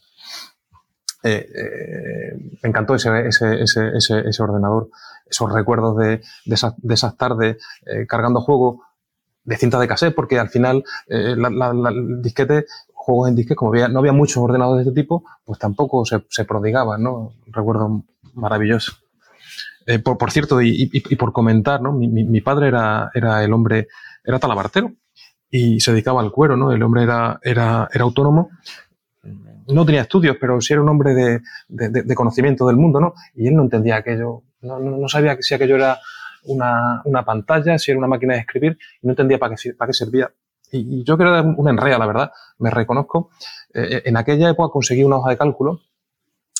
Eh, 1.24 1.44
eh, 1.56 2.58
me 2.62 2.68
encantó 2.68 2.94
ese, 2.94 3.26
ese, 3.26 3.62
ese, 3.64 4.28
ese, 4.28 4.42
ordenador, 4.44 4.90
esos 5.28 5.52
recuerdos 5.52 5.96
de, 5.96 6.22
de, 6.44 6.94
esas 6.94 7.16
tardes 7.16 7.56
cargando 8.06 8.40
juegos 8.40 8.78
de 9.48 9.56
cinta 9.56 9.80
de 9.80 9.88
cassette, 9.88 10.14
porque 10.14 10.38
al 10.38 10.50
final 10.50 10.84
eh, 11.06 11.34
la, 11.34 11.70
el 11.70 12.20
disquete, 12.20 12.66
juegos 12.92 13.30
en 13.30 13.34
disquete, 13.34 13.56
como 13.56 13.70
había, 13.70 13.88
no 13.88 14.00
había 14.00 14.12
muchos 14.12 14.36
ordenadores 14.36 14.84
de 14.84 14.90
este 14.90 15.00
tipo, 15.00 15.24
pues 15.42 15.58
tampoco 15.58 16.04
se, 16.04 16.22
se 16.28 16.44
prodigaban, 16.44 17.02
¿no? 17.02 17.32
Recuerdo 17.46 18.04
maravilloso. 18.34 18.92
Eh, 19.86 20.00
por, 20.00 20.18
por, 20.18 20.30
cierto, 20.30 20.60
y, 20.60 21.00
por 21.16 21.32
comentar, 21.32 21.80
¿no? 21.80 21.92
Mi, 21.92 22.40
padre 22.42 22.68
era, 22.68 23.10
era 23.14 23.42
el 23.42 23.54
hombre, 23.54 23.88
era 24.22 24.38
talabartero 24.38 24.92
y 25.50 25.80
se 25.80 25.92
dedicaba 25.92 26.20
al 26.20 26.30
cuero, 26.30 26.54
¿no? 26.54 26.70
El 26.70 26.82
hombre 26.82 27.04
era, 27.04 27.40
era, 27.42 27.88
era 27.90 28.04
autónomo 28.04 28.50
no 29.70 29.84
tenía 29.84 30.00
estudios, 30.00 30.36
pero 30.40 30.60
sí 30.62 30.72
era 30.72 30.80
un 30.80 30.88
hombre 30.88 31.12
de, 31.14 31.42
de, 31.68 32.14
conocimiento 32.14 32.66
del 32.66 32.76
mundo, 32.76 33.00
¿no? 33.00 33.12
Y 33.34 33.48
él 33.48 33.54
no 33.54 33.62
entendía 33.62 33.96
aquello, 33.96 34.42
no, 34.62 34.78
no 34.78 35.08
sabía 35.08 35.36
si 35.40 35.52
aquello 35.52 35.76
era 35.76 35.98
una, 36.44 37.02
una, 37.04 37.24
pantalla, 37.24 37.78
si 37.78 37.90
era 37.90 37.98
una 37.98 38.06
máquina 38.06 38.34
de 38.34 38.40
escribir, 38.40 38.78
y 39.02 39.06
no 39.06 39.12
entendía 39.12 39.38
para 39.38 39.54
qué, 39.54 39.74
para 39.74 39.88
qué 39.88 39.94
servía. 39.94 40.30
Y, 40.70 41.04
yo 41.04 41.16
creo 41.16 41.32
que 41.32 41.38
era 41.38 41.48
un 41.48 41.68
enrea, 41.68 41.98
la 41.98 42.06
verdad, 42.06 42.32
me 42.58 42.70
reconozco. 42.70 43.30
Eh, 43.74 44.02
en 44.04 44.16
aquella 44.16 44.50
época 44.50 44.72
conseguí 44.72 45.04
una 45.04 45.16
hoja 45.16 45.30
de 45.30 45.36
cálculo, 45.36 45.80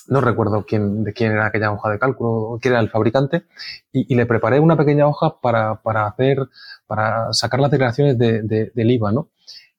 no 0.08 0.20
recuerdo 0.20 0.64
quién, 0.66 1.04
de 1.04 1.12
quién 1.12 1.32
era 1.32 1.46
aquella 1.46 1.70
hoja 1.70 1.90
de 1.90 1.98
cálculo, 1.98 2.58
quién 2.60 2.74
era 2.74 2.80
el 2.80 2.88
fabricante, 2.88 3.44
y, 3.92 4.14
le 4.14 4.26
preparé 4.26 4.58
una 4.60 4.76
pequeña 4.76 5.06
hoja 5.06 5.38
para, 5.40 5.76
para, 5.82 6.06
hacer, 6.06 6.38
para 6.86 7.32
sacar 7.32 7.60
las 7.60 7.70
declaraciones 7.70 8.18
de, 8.18 8.42
de, 8.42 8.72
del 8.74 8.90
IVA, 8.90 9.12
¿no? 9.12 9.28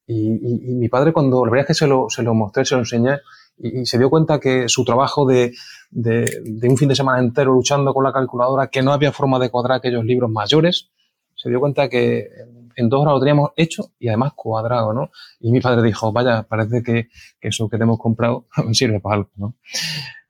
Y, 0.05 0.71
y, 0.71 0.76
mi 0.76 0.89
padre, 0.89 1.13
cuando 1.13 1.45
la 1.45 1.51
verdad 1.51 1.63
es 1.63 1.67
que 1.67 1.85
se 1.85 1.88
lo, 1.88 2.09
se 2.09 2.23
lo 2.23 2.34
mostré, 2.34 2.65
se 2.65 2.76
lo 2.76 2.81
enseñé, 2.81 3.19
y, 3.60 3.86
se 3.86 3.98
dio 3.98 4.10
cuenta 4.10 4.40
que 4.40 4.69
su 4.69 4.84
trabajo 4.84 5.26
de, 5.26 5.53
de, 5.91 6.68
un 6.69 6.77
fin 6.77 6.90
de 6.90 6.95
semana 6.95 7.19
entero 7.19 7.53
luchando 7.53 7.94
con 7.94 8.03
la 8.03 8.14
calculadora, 8.14 8.68
que 8.68 8.81
no 8.81 8.94
había 8.94 9.11
forma 9.11 9.40
de 9.40 9.49
cuadrar 9.49 9.77
aquellos 9.77 10.06
libros 10.06 10.30
mayores, 10.30 10.90
se 11.36 11.49
dio 11.49 11.60
cuenta 11.60 11.90
que 11.90 12.27
en 12.76 12.90
dos 12.90 13.02
horas 13.02 13.14
lo 13.15 13.19
teníamos 13.19 13.52
hecho 13.56 13.91
y 13.99 14.07
además 14.07 14.34
cuadrado, 14.36 14.94
¿no? 14.94 15.11
Y 15.40 15.52
mi 15.52 15.60
padre 15.60 15.84
dijo, 15.84 16.11
vaya, 16.11 16.44
parece 16.44 16.81
que, 16.81 17.10
que 17.40 17.49
eso 17.49 17.68
que 17.69 17.77
te 17.77 17.84
hemos 17.84 17.99
comprado 17.99 18.48
sirve 18.72 18.99
para 18.99 19.15
algo, 19.15 19.30
¿no? 19.36 19.56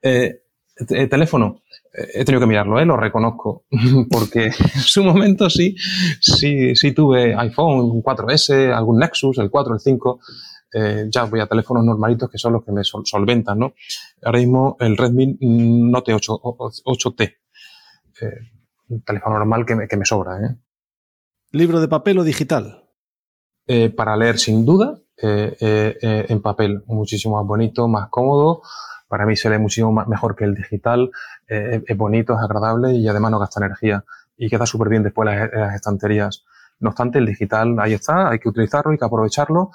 Eh, 0.02 0.42
teléfono, 0.86 1.62
eh, 1.92 2.08
he 2.14 2.24
tenido 2.24 2.40
que 2.40 2.46
mirarlo, 2.46 2.80
¿eh? 2.80 2.84
lo 2.84 2.96
reconozco, 2.96 3.64
porque 4.10 4.46
en 4.46 4.80
su 4.80 5.04
momento 5.04 5.50
sí, 5.50 5.76
sí, 6.20 6.74
sí 6.74 6.92
tuve 6.92 7.34
iPhone, 7.34 7.80
un 7.80 8.02
4S, 8.02 8.72
algún 8.72 8.98
Nexus, 8.98 9.38
el 9.38 9.50
4, 9.50 9.74
el 9.74 9.80
5, 9.80 10.20
eh, 10.72 11.06
ya 11.10 11.24
voy 11.24 11.40
a 11.40 11.46
teléfonos 11.46 11.84
normalitos 11.84 12.30
que 12.30 12.38
son 12.38 12.52
los 12.52 12.64
que 12.64 12.72
me 12.72 12.82
solventan, 12.84 13.58
¿no? 13.58 13.74
Ahora 14.22 14.38
mismo 14.38 14.76
el 14.78 14.96
Redmi 14.96 15.38
Note 15.40 16.14
8, 16.14 16.40
8T, 16.40 17.36
eh, 18.22 18.26
un 18.88 19.02
teléfono 19.02 19.36
normal 19.36 19.66
que 19.66 19.74
me, 19.74 19.88
que 19.88 19.96
me 19.96 20.04
sobra, 20.04 20.38
¿eh? 20.38 20.56
¿Libro 21.52 21.80
de 21.80 21.88
papel 21.88 22.18
o 22.18 22.24
digital? 22.24 22.86
para 23.96 24.16
leer 24.16 24.40
sin 24.40 24.66
duda, 24.66 24.98
en 25.16 26.42
papel, 26.42 26.82
muchísimo 26.86 27.36
más 27.36 27.46
bonito, 27.46 27.86
más 27.86 28.08
cómodo. 28.10 28.62
Para 29.06 29.26
mí 29.26 29.36
se 29.36 29.48
lee 29.48 29.58
muchísimo 29.58 29.92
mejor 30.08 30.34
que 30.34 30.42
el 30.42 30.56
digital, 30.56 31.08
es 31.46 31.96
bonito, 31.96 32.32
es 32.32 32.40
agradable 32.40 32.94
y 32.94 33.06
además 33.06 33.30
no 33.30 33.38
gasta 33.38 33.64
energía 33.64 34.04
y 34.36 34.50
queda 34.50 34.66
súper 34.66 34.88
bien 34.88 35.04
después 35.04 35.24
las, 35.24 35.52
las 35.52 35.76
estanterías. 35.76 36.44
No 36.80 36.88
obstante, 36.88 37.20
el 37.20 37.26
digital 37.26 37.76
ahí 37.78 37.92
está, 37.92 38.30
hay 38.30 38.40
que 38.40 38.48
utilizarlo, 38.48 38.90
hay 38.90 38.98
que 38.98 39.04
aprovecharlo 39.04 39.70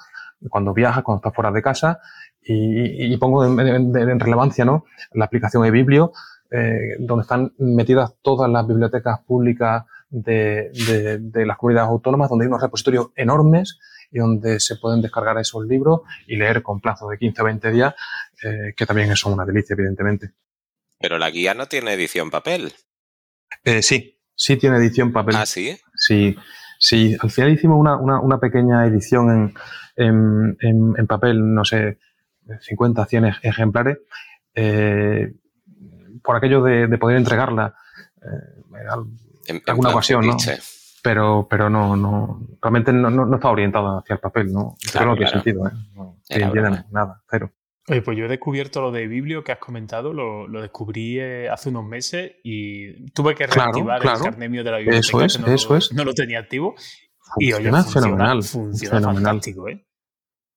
cuando 0.48 0.74
viajas, 0.74 1.02
cuando 1.02 1.18
estás 1.18 1.34
fuera 1.34 1.50
de 1.50 1.62
casa. 1.62 2.00
Y, 2.48 3.16
pongo 3.16 3.44
en, 3.44 4.20
relevancia 4.20 4.64
¿no? 4.64 4.84
la 5.12 5.24
aplicación 5.24 5.64
eBiblio, 5.64 6.12
eh, 6.50 6.96
donde 7.00 7.22
están 7.22 7.52
metidas 7.58 8.14
todas 8.22 8.48
las 8.48 8.66
bibliotecas 8.66 9.20
públicas 9.26 9.84
de, 10.10 10.70
las 11.44 11.56
comunidades 11.56 11.90
autónomas, 11.90 12.30
donde 12.30 12.44
hay 12.44 12.48
unos 12.48 12.62
repositorios 12.62 13.08
enormes 13.16 13.78
y 14.12 14.18
donde 14.20 14.60
se 14.60 14.76
pueden 14.76 15.02
descargar 15.02 15.36
esos 15.38 15.66
libros 15.66 16.02
y 16.28 16.36
leer 16.36 16.62
con 16.62 16.80
plazo 16.80 17.08
de 17.08 17.18
15 17.18 17.42
o 17.42 17.44
20 17.44 17.70
días, 17.72 17.94
eh, 18.44 18.74
que 18.76 18.86
también 18.86 19.14
son 19.16 19.32
una 19.32 19.44
delicia, 19.44 19.74
evidentemente. 19.74 20.30
Pero 20.98 21.18
la 21.18 21.30
guía 21.30 21.54
no 21.54 21.66
tiene 21.66 21.92
edición 21.92 22.30
papel. 22.30 22.72
Eh, 23.64 23.82
sí, 23.82 24.20
sí 24.34 24.56
tiene 24.56 24.76
edición 24.76 25.12
papel. 25.12 25.34
Ah, 25.36 25.46
sí. 25.46 25.76
Sí. 25.94 26.36
Sí, 26.78 27.16
al 27.20 27.30
final 27.30 27.52
hicimos 27.52 27.78
una, 27.78 27.96
una, 27.96 28.38
pequeña 28.38 28.86
edición 28.86 29.54
en, 29.96 30.56
en, 30.60 30.94
en, 30.98 31.06
papel, 31.06 31.54
no 31.54 31.64
sé, 31.64 31.98
50, 32.60 33.06
100 33.06 33.24
ejemplares, 33.42 33.98
eh, 34.54 35.34
por 36.22 36.36
aquello 36.36 36.62
de, 36.62 36.86
de, 36.86 36.98
poder 36.98 37.16
entregarla 37.16 37.74
eh, 38.22 39.10
en, 39.46 39.62
alguna 39.66 39.90
ocasión, 39.90 40.26
¿no? 40.26 40.36
Pero, 41.02 41.46
pero 41.48 41.70
no, 41.70 41.96
no, 41.96 42.40
realmente 42.60 42.92
no, 42.92 43.10
no, 43.10 43.26
no 43.26 43.36
está 43.36 43.48
orientada 43.48 44.00
hacia 44.00 44.14
el 44.14 44.20
papel, 44.20 44.52
¿no? 44.52 44.76
Claro, 44.90 45.10
no 45.10 45.16
tiene 45.16 45.30
sentido, 45.30 45.66
¿eh? 45.68 45.70
No, 45.94 46.16
nada, 46.90 47.22
cero. 47.30 47.52
Oye, 47.88 48.02
pues 48.02 48.18
yo 48.18 48.24
he 48.24 48.28
descubierto 48.28 48.80
lo 48.80 48.90
de 48.90 49.06
Biblio 49.06 49.44
que 49.44 49.52
has 49.52 49.58
comentado, 49.58 50.12
lo, 50.12 50.48
lo 50.48 50.60
descubrí 50.60 51.20
eh, 51.20 51.48
hace 51.48 51.68
unos 51.68 51.84
meses 51.84 52.32
y 52.42 53.06
tuve 53.10 53.36
que 53.36 53.46
reactivar 53.46 54.02
el 54.02 54.22
carnemio 54.22 54.64
de 54.64 54.70
la 54.72 54.78
biblioteca. 54.78 55.06
Eso 55.06 55.20
es, 55.22 55.40
no, 55.40 55.46
eso 55.46 55.76
es. 55.76 55.92
No 55.92 56.04
lo 56.04 56.12
tenía 56.12 56.40
activo. 56.40 56.74
Funciona 56.74 57.38
y 57.38 57.52
oye, 57.52 57.70
funciona 57.70 58.06
fenomenal. 58.06 58.42
Funciona 58.42 58.96
fenomenal. 58.96 59.24
fantástico, 59.24 59.68
¿eh? 59.68 59.86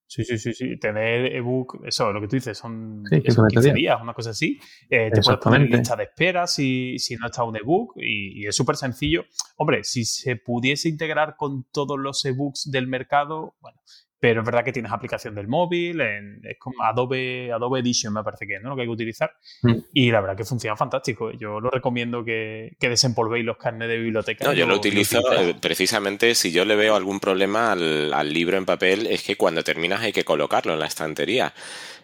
Sí, 0.08 0.24
sí, 0.24 0.40
sí, 0.40 0.54
sí. 0.54 0.80
Tener 0.80 1.36
ebook, 1.36 1.82
eso, 1.86 2.12
lo 2.12 2.20
que 2.20 2.28
tú 2.28 2.36
dices, 2.36 2.58
son 2.58 3.04
sí, 3.08 3.22
15 3.22 3.74
días, 3.74 4.02
una 4.02 4.16
cosa 4.16 4.32
así. 4.32 4.60
Eh, 4.90 5.12
te 5.14 5.22
puedes 5.22 5.40
poner 5.40 5.62
lista 5.62 5.96
de 5.96 6.06
espera 6.06 6.48
si, 6.48 6.98
si 6.98 7.16
no 7.16 7.28
está 7.28 7.44
un 7.44 7.56
ebook 7.56 7.94
y, 7.98 8.42
y 8.42 8.48
es 8.48 8.56
súper 8.56 8.76
sencillo. 8.76 9.26
Hombre, 9.58 9.84
si 9.84 10.06
se 10.06 10.36
pudiese 10.36 10.90
integrar 10.90 11.36
con 11.38 11.66
todos 11.72 12.00
los 12.00 12.26
ebooks 12.26 12.72
del 12.72 12.88
mercado, 12.88 13.56
bueno, 13.62 13.80
pero 14.20 14.42
es 14.42 14.46
verdad 14.46 14.66
que 14.66 14.74
tienes 14.74 14.92
aplicación 14.92 15.34
del 15.34 15.48
móvil, 15.48 16.02
es 16.02 16.58
como 16.60 16.84
Adobe, 16.84 17.52
Adobe 17.54 17.80
Edition 17.80 18.14
me 18.14 18.24
parece 18.24 18.46
que 18.46 18.56
es 18.56 18.62
¿no? 18.62 18.70
lo 18.70 18.76
que 18.76 18.82
hay 18.82 18.88
que 18.88 18.94
utilizar. 18.94 19.32
Mm. 19.62 19.76
Y 19.94 20.12
la 20.12 20.20
verdad 20.20 20.36
que 20.36 20.44
funciona 20.44 20.76
fantástico. 20.76 21.32
Yo 21.32 21.60
lo 21.60 21.70
recomiendo 21.70 22.24
que, 22.24 22.76
que 22.80 22.90
desempolvéis 22.90 23.46
los 23.46 23.58
carnes 23.58 23.88
de 23.88 23.98
biblioteca. 23.98 24.46
No, 24.46 24.54
yo 24.54 24.66
lo, 24.66 24.76
utilizo 24.76 25.20
eh, 25.34 25.56
precisamente 25.60 26.36
si 26.36 26.52
yo 26.52 26.66
le 26.66 26.76
veo 26.76 26.96
algún 26.96 27.20
problema 27.20 27.72
al, 27.72 28.14
al, 28.14 28.34
libro 28.34 28.58
en 28.58 28.66
papel, 28.66 29.08
es 29.08 29.24
que 29.24 29.38
cuando 29.38 29.64
terminas 29.64 30.02
hay 30.02 30.12
que 30.12 30.26
colocarlo 30.26 30.74
en 30.74 30.80
la 30.80 30.88
estantería. 30.88 31.54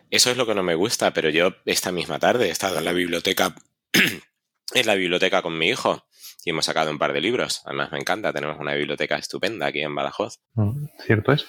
Eso 0.10 0.32
es 0.32 0.38
lo 0.38 0.46
que 0.46 0.56
no 0.56 0.64
me 0.64 0.76
gusta, 0.76 1.12
pero 1.12 1.30
yo 1.30 1.54
esta 1.66 1.92
misma 1.92 2.20
tarde 2.20 2.48
he 2.48 2.52
estado 2.52 2.78
en 2.78 2.86
la 2.86 2.94
biblioteca, 2.94 3.56
en 4.74 4.86
la 4.86 4.96
biblioteca 4.96 5.42
con 5.42 5.58
mi 5.58 5.68
hijo 5.68 6.06
y 6.46 6.52
hemos 6.52 6.66
sacado 6.66 6.92
un 6.92 7.00
par 7.00 7.12
de 7.12 7.20
libros. 7.20 7.64
Además 7.66 7.92
me 7.92 8.00
encanta, 8.00 8.32
tenemos 8.32 8.58
una 8.60 8.76
biblioteca 8.76 9.18
estupenda 9.18 9.66
aquí 9.66 9.82
en 9.82 9.96
Badajoz. 9.96 10.40
Mm, 10.54 10.86
cierto 11.06 11.34
es. 11.34 11.48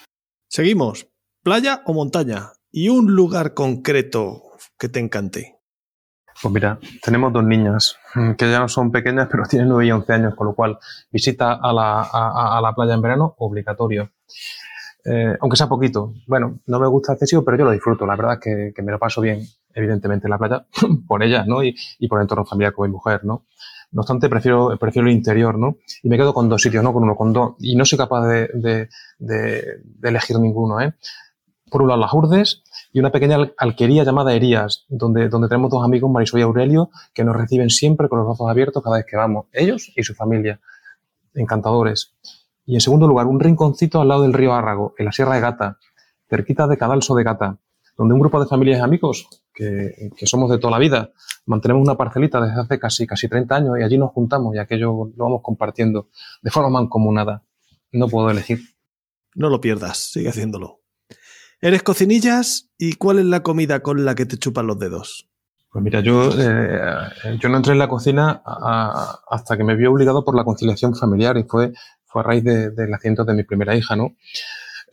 Seguimos. 0.49 1.09
¿Playa 1.43 1.83
o 1.87 1.93
montaña? 1.93 2.53
Y 2.71 2.89
un 2.89 3.15
lugar 3.15 3.55
concreto 3.55 4.43
que 4.79 4.89
te 4.89 5.01
encante. 5.01 5.57
Pues 6.41 6.53
mira, 6.53 6.79
tenemos 7.03 7.33
dos 7.33 7.45
niñas 7.45 7.97
mm, 8.15 8.33
que 8.33 8.51
ya 8.51 8.59
no 8.59 8.69
son 8.69 8.93
pequeñas, 8.93 9.29
pero 9.31 9.45
tienen 9.45 9.69
9 9.69 9.87
y 9.87 9.91
11 9.91 10.13
años, 10.13 10.35
con 10.35 10.49
lo 10.49 10.55
cual 10.55 10.79
visita 11.11 11.55
a 11.55 11.73
la, 11.73 12.03
a, 12.03 12.61
la 12.61 12.75
playa 12.75 12.95
en 12.95 13.03
verano 13.03 13.35
obligatorio. 13.39 14.11
Eh, 15.05 15.37
aunque 15.41 15.57
sea 15.57 15.69
poquito. 15.69 16.15
Bueno, 16.27 16.59
no 16.67 16.81
me 16.81 16.89
gusta 16.89 17.13
excesivo, 17.13 17.45
pero 17.45 17.57
yo 17.57 17.65
lo 17.65 17.71
disfruto. 17.71 18.07
La 18.07 18.17
verdad 18.17 18.39
es 18.43 18.75
que, 18.75 18.83
me 18.83 18.93
lo 18.93 18.99
paso 18.99 19.21
bien, 19.21 19.41
evidentemente, 19.73 20.27
en 20.27 20.31
la 20.31 20.39
playa, 20.39 20.67
por 21.07 21.23
ella, 21.23 21.45
¿no? 21.47 21.63
Y, 21.63 21.75
y, 21.99 22.09
por 22.09 22.19
el 22.19 22.25
entorno 22.25 22.45
familiar 22.45 22.73
con 22.73 22.89
mi 22.89 22.93
mujer, 22.93 23.25
¿no? 23.25 23.47
No 23.93 24.01
obstante, 24.01 24.29
prefiero, 24.29 24.77
prefiero 24.79 25.09
el 25.09 25.15
interior, 25.15 25.59
¿no? 25.59 25.77
Y 26.03 26.09
me 26.09 26.17
quedo 26.17 26.35
con 26.35 26.49
dos 26.49 26.63
sitios, 26.63 26.83
no 26.83 26.93
con 26.93 27.05
uno, 27.05 27.17
con 27.17 27.33
dos. 27.33 27.55
Y 27.61 27.77
no 27.77 27.85
soy 27.85 27.99
capaz 27.99 28.27
de, 28.27 28.89
de, 29.19 29.81
elegir 30.03 30.39
ninguno, 30.39 30.81
¿eh? 30.81 30.95
Por 31.71 31.83
un 31.83 31.89
lado, 31.89 32.01
las 32.01 32.13
Urdes 32.13 32.63
y 32.93 33.01
una 33.01 33.11
pequeña 33.11 33.39
alquería 33.59 34.05
llamada 34.05 34.33
Herías, 34.33 34.85
donde, 34.89 35.29
donde 35.29 35.49
tenemos 35.49 35.71
dos 35.71 35.85
amigos, 35.85 36.11
Marisol 36.11 36.41
y 36.41 36.43
Aurelio, 36.43 36.91
que 37.13 37.25
nos 37.25 37.35
reciben 37.35 37.71
siempre 37.71 38.09
con 38.09 38.19
los 38.19 38.27
brazos 38.29 38.49
abiertos 38.49 38.83
cada 38.83 38.97
vez 38.97 39.07
que 39.09 39.17
vamos. 39.17 39.47
Ellos 39.53 39.93
y 39.97 40.03
su 40.03 40.15
familia. 40.15 40.61
Encantadores. 41.35 42.15
Y 42.65 42.75
en 42.75 42.81
segundo 42.81 43.07
lugar, 43.07 43.27
un 43.27 43.41
rinconcito 43.41 44.01
al 44.01 44.09
lado 44.09 44.23
del 44.23 44.33
río 44.33 44.53
Árrago, 44.53 44.95
en 44.99 45.07
la 45.07 45.13
Sierra 45.13 45.35
de 45.35 45.41
Gata, 45.41 45.79
cerquita 46.29 46.67
de 46.67 46.77
Cadalso 46.77 47.15
de 47.15 47.25
Gata, 47.25 47.59
donde 47.97 48.15
un 48.15 48.21
grupo 48.21 48.41
de 48.41 48.47
familias 48.47 48.79
y 48.79 48.83
amigos, 48.83 49.29
que, 49.55 50.11
que, 50.17 50.27
somos 50.27 50.51
de 50.51 50.59
toda 50.59 50.73
la 50.73 50.79
vida, 50.79 51.11
mantenemos 51.47 51.83
una 51.83 51.97
parcelita 51.97 52.41
desde 52.41 52.61
hace 52.61 52.79
casi, 52.79 53.07
casi 53.07 53.29
30 53.29 53.57
años 53.57 53.79
y 53.79 53.83
allí 53.83 53.97
nos 53.99 54.11
juntamos 54.11 54.55
y 54.55 54.59
aquello 54.59 55.13
lo 55.17 55.25
vamos 55.25 55.41
compartiendo 55.43 56.09
de 56.43 56.51
forma 56.51 56.69
mancomunada. 56.71 57.43
No 57.93 58.09
puedo 58.09 58.31
elegir. 58.31 58.61
No 59.35 59.49
lo 59.49 59.61
pierdas, 59.61 59.99
sigue 60.13 60.29
haciéndolo. 60.29 60.81
¿Eres 61.61 61.83
cocinillas 61.83 62.71
y 62.77 62.95
cuál 62.95 63.19
es 63.19 63.25
la 63.25 63.43
comida 63.43 63.81
con 63.81 64.05
la 64.05 64.15
que 64.15 64.27
te 64.27 64.37
chupan 64.37 64.67
los 64.67 64.79
dedos? 64.79 65.29
Pues 65.71 65.83
mira, 65.83 66.01
yo, 66.01 66.31
eh, 66.39 67.39
yo 67.39 67.49
no 67.49 67.59
entré 67.59 67.73
en 67.73 67.79
la 67.79 67.89
cocina 67.89 68.43
a, 68.45 69.21
hasta 69.29 69.57
que 69.57 69.65
me 69.65 69.77
vi 69.77 69.87
obligado 69.87 70.25
por 70.25 70.35
la 70.35 70.45
conciliación 70.45 70.95
familiar 70.95 71.37
y 71.37 71.45
fue, 71.45 71.73
fue 72.05 72.23
a 72.23 72.25
raíz 72.25 72.45
del 72.45 72.75
de, 72.75 72.89
nacimiento 72.89 73.25
de 73.25 73.35
mi 73.35 73.43
primera 73.43 73.77
hija, 73.77 73.95
¿no? 73.95 74.17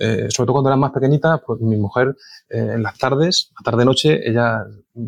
Eh, 0.05 0.27
sobre 0.29 0.47
todo 0.47 0.55
cuando 0.55 0.69
era 0.69 0.75
más 0.75 0.91
pequeñita, 0.91 1.37
pues 1.37 1.61
mi 1.61 1.77
mujer 1.77 2.17
eh, 2.49 2.71
en 2.73 2.83
las 2.83 2.97
tardes, 2.97 3.53
a 3.57 3.63
tarde-noche, 3.63 4.19
ella 4.29 4.65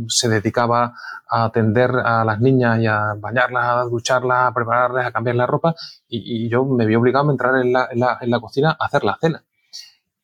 se 0.08 0.30
dedicaba 0.30 0.94
a 1.30 1.44
atender 1.44 1.92
a 1.92 2.24
las 2.24 2.40
niñas 2.40 2.80
y 2.80 2.88
a 2.88 3.14
bañarlas, 3.18 3.66
a 3.66 3.84
ducharlas, 3.84 4.48
a 4.50 4.54
prepararles, 4.54 5.06
a 5.06 5.12
cambiar 5.12 5.36
la 5.36 5.48
ropa 5.48 5.76
y, 6.08 6.46
y 6.46 6.50
yo 6.50 6.64
me 6.64 6.86
vi 6.86 6.96
obligado 6.96 7.28
a 7.28 7.32
entrar 7.34 7.58
en 7.58 7.74
la, 7.74 7.90
en 7.92 8.00
la, 8.00 8.18
en 8.22 8.32
la 8.32 8.40
cocina 8.40 8.78
a 8.80 8.86
hacer 8.86 9.04
la 9.04 9.18
cena. 9.20 9.44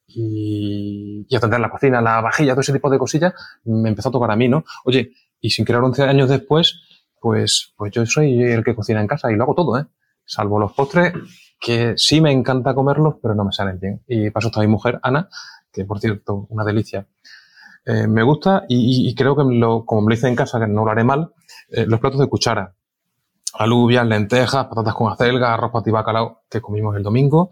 Y, 0.07 1.25
y, 1.27 1.35
atender 1.35 1.59
la 1.59 1.69
cocina, 1.69 1.99
la 1.99 2.21
vajilla, 2.21 2.53
todo 2.53 2.61
ese 2.61 2.71
tipo 2.71 2.89
de 2.89 2.97
cosillas, 2.97 3.33
me 3.65 3.89
empezó 3.89 4.07
a 4.07 4.13
tocar 4.13 4.31
a 4.31 4.37
mí, 4.37 4.47
¿no? 4.47 4.63
Oye, 4.85 5.11
y 5.41 5.49
sin 5.49 5.65
querer 5.65 5.81
11 5.81 6.03
años 6.03 6.29
después, 6.29 6.79
pues, 7.19 7.73
pues 7.75 7.91
yo 7.91 8.05
soy 8.05 8.41
el 8.41 8.63
que 8.63 8.73
cocina 8.73 9.01
en 9.01 9.07
casa 9.07 9.29
y 9.29 9.35
lo 9.35 9.43
hago 9.43 9.55
todo, 9.55 9.77
¿eh? 9.77 9.85
Salvo 10.23 10.59
los 10.59 10.71
postres, 10.71 11.13
que 11.61 11.93
sí 11.95 12.19
me 12.19 12.31
encanta 12.31 12.73
comerlos, 12.73 13.15
pero 13.21 13.35
no 13.35 13.45
me 13.45 13.51
salen 13.53 13.79
bien. 13.79 14.01
Y 14.07 14.31
paso 14.31 14.47
está 14.47 14.61
mi 14.61 14.67
mujer, 14.67 14.99
Ana, 15.03 15.29
que 15.71 15.85
por 15.85 15.99
cierto, 15.99 16.47
una 16.49 16.65
delicia. 16.65 17.07
Eh, 17.85 18.07
me 18.07 18.23
gusta 18.23 18.65
y, 18.67 19.07
y, 19.07 19.15
creo 19.15 19.35
que 19.35 19.43
lo, 19.43 19.85
como 19.85 20.01
me 20.01 20.09
lo 20.09 20.13
hice 20.15 20.27
en 20.27 20.35
casa, 20.35 20.59
que 20.59 20.67
no 20.67 20.83
lo 20.83 20.91
haré 20.91 21.03
mal, 21.03 21.33
eh, 21.69 21.85
los 21.85 21.99
platos 21.99 22.19
de 22.19 22.27
cuchara. 22.27 22.73
Alubias, 23.53 24.05
lentejas, 24.07 24.65
patatas 24.65 24.95
con 24.95 25.11
acelga, 25.11 25.53
arroz 25.53 25.71
pati 25.71 25.91
bacalao 25.91 26.41
que 26.49 26.61
comimos 26.61 26.95
el 26.95 27.03
domingo. 27.03 27.51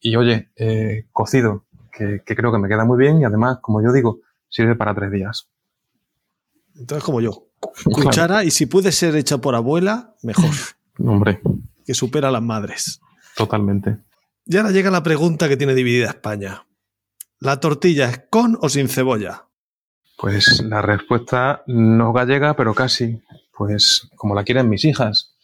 Y 0.00 0.16
oye, 0.16 0.50
eh, 0.56 1.06
cocido, 1.12 1.66
que, 1.92 2.22
que, 2.24 2.34
creo 2.34 2.52
que 2.52 2.58
me 2.58 2.68
queda 2.68 2.84
muy 2.84 2.98
bien 2.98 3.20
y 3.20 3.24
además, 3.24 3.58
como 3.60 3.82
yo 3.82 3.92
digo, 3.92 4.20
sirve 4.48 4.76
para 4.76 4.94
tres 4.94 5.12
días. 5.12 5.48
Entonces, 6.74 7.04
como 7.04 7.20
yo. 7.20 7.48
Cuchara 7.84 8.26
claro. 8.26 8.42
y 8.46 8.50
si 8.50 8.66
puede 8.66 8.92
ser 8.92 9.14
hecha 9.14 9.38
por 9.38 9.54
abuela, 9.54 10.14
mejor. 10.22 10.50
Hombre. 10.98 11.40
Que 11.84 11.94
supera 11.94 12.28
a 12.28 12.32
las 12.32 12.42
madres. 12.42 13.00
Totalmente. 13.36 13.98
Y 14.44 14.56
ahora 14.56 14.70
llega 14.70 14.90
la 14.90 15.02
pregunta 15.02 15.48
que 15.48 15.56
tiene 15.56 15.74
dividida 15.74 16.08
España. 16.08 16.66
¿La 17.38 17.60
tortilla 17.60 18.08
es 18.08 18.22
con 18.30 18.58
o 18.60 18.68
sin 18.68 18.88
cebolla? 18.88 19.46
Pues 20.16 20.62
la 20.62 20.82
respuesta 20.82 21.62
no 21.66 22.12
gallega, 22.12 22.54
pero 22.54 22.74
casi. 22.74 23.20
Pues 23.56 24.08
como 24.16 24.34
la 24.34 24.44
quieren 24.44 24.68
mis 24.68 24.84
hijas. 24.84 25.34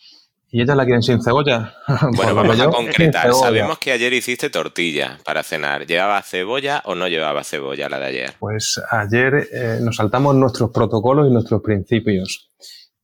Y 0.51 0.63
ellas 0.63 0.77
la 0.77 0.85
quieren 0.85 1.03
sin 1.03 1.23
cebolla. 1.23 1.75
Bueno, 2.17 2.35
vamos 2.35 2.61
a 2.61 2.71
concretar. 2.71 3.33
Sabemos 3.35 3.79
que 3.79 3.93
ayer 3.93 4.13
hiciste 4.13 4.49
tortilla 4.51 5.19
para 5.25 5.43
cenar. 5.43 5.87
¿Llevaba 5.87 6.23
cebolla 6.23 6.83
o 6.87 6.95
no 6.95 7.07
llevaba 7.09 7.45
cebolla 7.45 7.89
la 7.89 7.99
de 7.99 8.07
ayer? 8.07 8.35
Pues 8.39 8.81
ayer 8.91 9.49
eh, 9.53 9.79
nos 9.83 9.97
saltamos 9.97 10.35
nuestros 10.35 10.71
protocolos 10.71 11.29
y 11.29 11.33
nuestros 11.33 11.61
principios. 11.63 12.51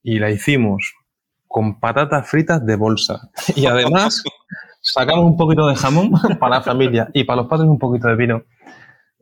Y 0.03 0.19
la 0.19 0.31
hicimos 0.31 0.95
con 1.47 1.81
patatas 1.81 2.29
fritas 2.29 2.65
de 2.65 2.77
bolsa. 2.77 3.31
Y 3.57 3.67
además 3.67 4.23
sacamos 4.95 5.25
un 5.25 5.37
poquito 5.37 5.67
de 5.67 5.75
jamón 5.75 6.13
para 6.41 6.57
la 6.57 6.63
familia 6.63 7.11
y 7.13 7.25
para 7.25 7.43
los 7.43 7.51
padres 7.51 7.69
un 7.69 7.79
poquito 7.79 8.09
de 8.09 8.17
vino. 8.17 8.45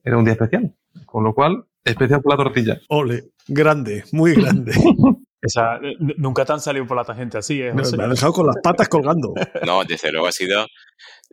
era 0.04 0.18
un 0.18 0.24
día 0.24 0.34
especial. 0.34 0.74
Con 1.06 1.24
lo 1.24 1.34
cual, 1.34 1.64
especial 1.84 2.20
por 2.20 2.32
la 2.32 2.44
tortilla. 2.44 2.80
Ole, 2.88 3.30
grande, 3.48 4.04
muy 4.12 4.34
grande. 4.34 4.72
Esa, 5.40 5.80
nunca 6.18 6.44
te 6.44 6.52
han 6.52 6.60
salido 6.60 6.86
por 6.86 6.96
la 6.96 7.04
tangente 7.04 7.38
así, 7.38 7.60
¿eh? 7.60 7.72
Me, 7.74 7.82
me 7.96 8.04
ha 8.04 8.08
dejado 8.08 8.32
con 8.32 8.46
las 8.46 8.56
patas 8.62 8.88
colgando. 8.88 9.34
No, 9.66 9.82
desde 9.82 10.12
luego 10.12 10.28
ha 10.28 10.32
sido 10.32 10.66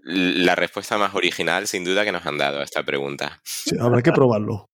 la 0.04 0.56
respuesta 0.56 0.98
más 0.98 1.14
original, 1.14 1.68
sin 1.68 1.84
duda, 1.84 2.04
que 2.04 2.12
nos 2.12 2.26
han 2.26 2.38
dado 2.38 2.60
a 2.60 2.64
esta 2.64 2.84
pregunta. 2.84 3.40
Sí, 3.44 3.76
habrá 3.80 4.02
que 4.02 4.12
probarlo. 4.12 4.66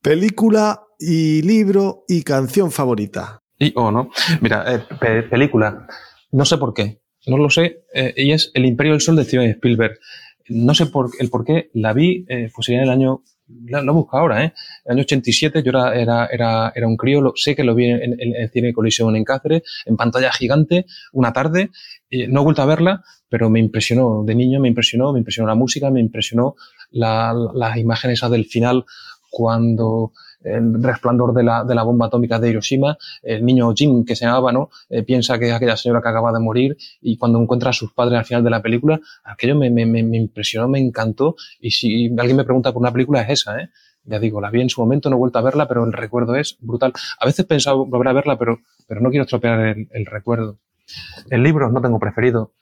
Película 0.00 0.80
y 0.98 1.42
libro 1.42 2.04
y 2.06 2.22
canción 2.22 2.70
favorita. 2.70 3.40
Y 3.58 3.72
o 3.74 3.90
no. 3.90 4.10
Mira, 4.40 4.64
eh, 4.72 5.22
película. 5.28 5.88
No 6.30 6.44
sé 6.44 6.56
por 6.56 6.72
qué. 6.72 6.99
No 7.26 7.36
lo 7.36 7.50
sé. 7.50 7.84
Eh, 7.94 8.14
y 8.16 8.32
es 8.32 8.50
El 8.54 8.66
Imperio 8.66 8.92
del 8.92 9.00
Sol 9.00 9.16
de 9.16 9.24
Steven 9.24 9.50
Spielberg. 9.50 9.98
No 10.48 10.74
sé 10.74 10.86
por, 10.86 11.10
el 11.18 11.30
por 11.30 11.44
qué. 11.44 11.70
La 11.74 11.92
vi, 11.92 12.24
eh, 12.28 12.50
pues 12.54 12.66
sería 12.66 12.80
en 12.82 12.88
el 12.88 12.90
año 12.90 13.22
lo 13.66 13.94
busco 13.94 14.16
ahora, 14.16 14.44
¿eh? 14.44 14.52
El 14.84 14.92
año 14.92 15.02
87 15.02 15.62
yo 15.64 15.70
era, 15.70 15.94
era, 15.94 16.26
era, 16.26 16.72
era 16.72 16.86
un 16.86 16.96
crío, 16.96 17.20
lo, 17.20 17.32
sé 17.34 17.56
que 17.56 17.64
lo 17.64 17.74
vi 17.74 17.86
en, 17.86 18.16
el 18.20 18.50
Cine 18.50 18.72
Colisión 18.72 19.16
en 19.16 19.24
Cáceres, 19.24 19.62
en 19.86 19.96
pantalla 19.96 20.30
gigante, 20.32 20.86
una 21.12 21.32
tarde, 21.32 21.70
no 22.28 22.40
he 22.40 22.44
vuelto 22.44 22.62
a 22.62 22.66
verla, 22.66 23.02
pero 23.28 23.50
me 23.50 23.58
impresionó, 23.58 24.22
de 24.24 24.36
niño 24.36 24.60
me 24.60 24.68
impresionó, 24.68 25.12
me 25.12 25.18
impresionó 25.18 25.48
la 25.48 25.56
música, 25.56 25.90
me 25.90 26.00
impresionó 26.00 26.54
la, 26.90 27.34
las 27.54 27.76
imágenes 27.76 28.20
del 28.30 28.44
final 28.44 28.84
cuando 29.30 30.12
el 30.42 30.82
resplandor 30.82 31.34
de 31.34 31.42
la, 31.42 31.64
de 31.64 31.74
la, 31.74 31.82
bomba 31.82 32.06
atómica 32.06 32.38
de 32.38 32.50
Hiroshima, 32.50 32.96
el 33.22 33.44
niño 33.44 33.72
Jim, 33.74 34.04
que 34.04 34.16
se 34.16 34.24
llamaba, 34.24 34.52
¿no? 34.52 34.70
Eh, 34.88 35.02
piensa 35.02 35.38
que 35.38 35.48
es 35.48 35.52
aquella 35.52 35.76
señora 35.76 36.00
que 36.00 36.08
acaba 36.08 36.32
de 36.32 36.40
morir 36.40 36.76
y 37.00 37.16
cuando 37.16 37.40
encuentra 37.40 37.70
a 37.70 37.72
sus 37.72 37.92
padres 37.92 38.18
al 38.18 38.24
final 38.24 38.44
de 38.44 38.50
la 38.50 38.62
película, 38.62 39.00
aquello 39.24 39.56
me, 39.56 39.70
me, 39.70 39.86
me 39.86 40.16
impresionó, 40.16 40.68
me 40.68 40.78
encantó 40.78 41.36
y 41.60 41.70
si 41.70 42.06
alguien 42.18 42.36
me 42.36 42.44
pregunta 42.44 42.72
por 42.72 42.80
una 42.80 42.92
película 42.92 43.22
es 43.22 43.40
esa, 43.40 43.60
¿eh? 43.60 43.70
Ya 44.04 44.18
digo, 44.18 44.40
la 44.40 44.50
vi 44.50 44.62
en 44.62 44.70
su 44.70 44.80
momento, 44.80 45.10
no 45.10 45.16
he 45.16 45.18
vuelto 45.18 45.38
a 45.38 45.42
verla, 45.42 45.68
pero 45.68 45.84
el 45.84 45.92
recuerdo 45.92 46.34
es 46.34 46.56
brutal. 46.60 46.92
A 47.18 47.26
veces 47.26 47.40
he 47.40 47.44
pensado 47.44 47.84
volver 47.84 48.08
a 48.08 48.12
verla, 48.14 48.38
pero, 48.38 48.60
pero 48.86 49.00
no 49.00 49.10
quiero 49.10 49.24
estropear 49.24 49.60
el, 49.60 49.88
el 49.90 50.06
recuerdo. 50.06 50.58
El 51.28 51.42
libro 51.42 51.70
no 51.70 51.80
tengo 51.80 51.98
preferido. 51.98 52.52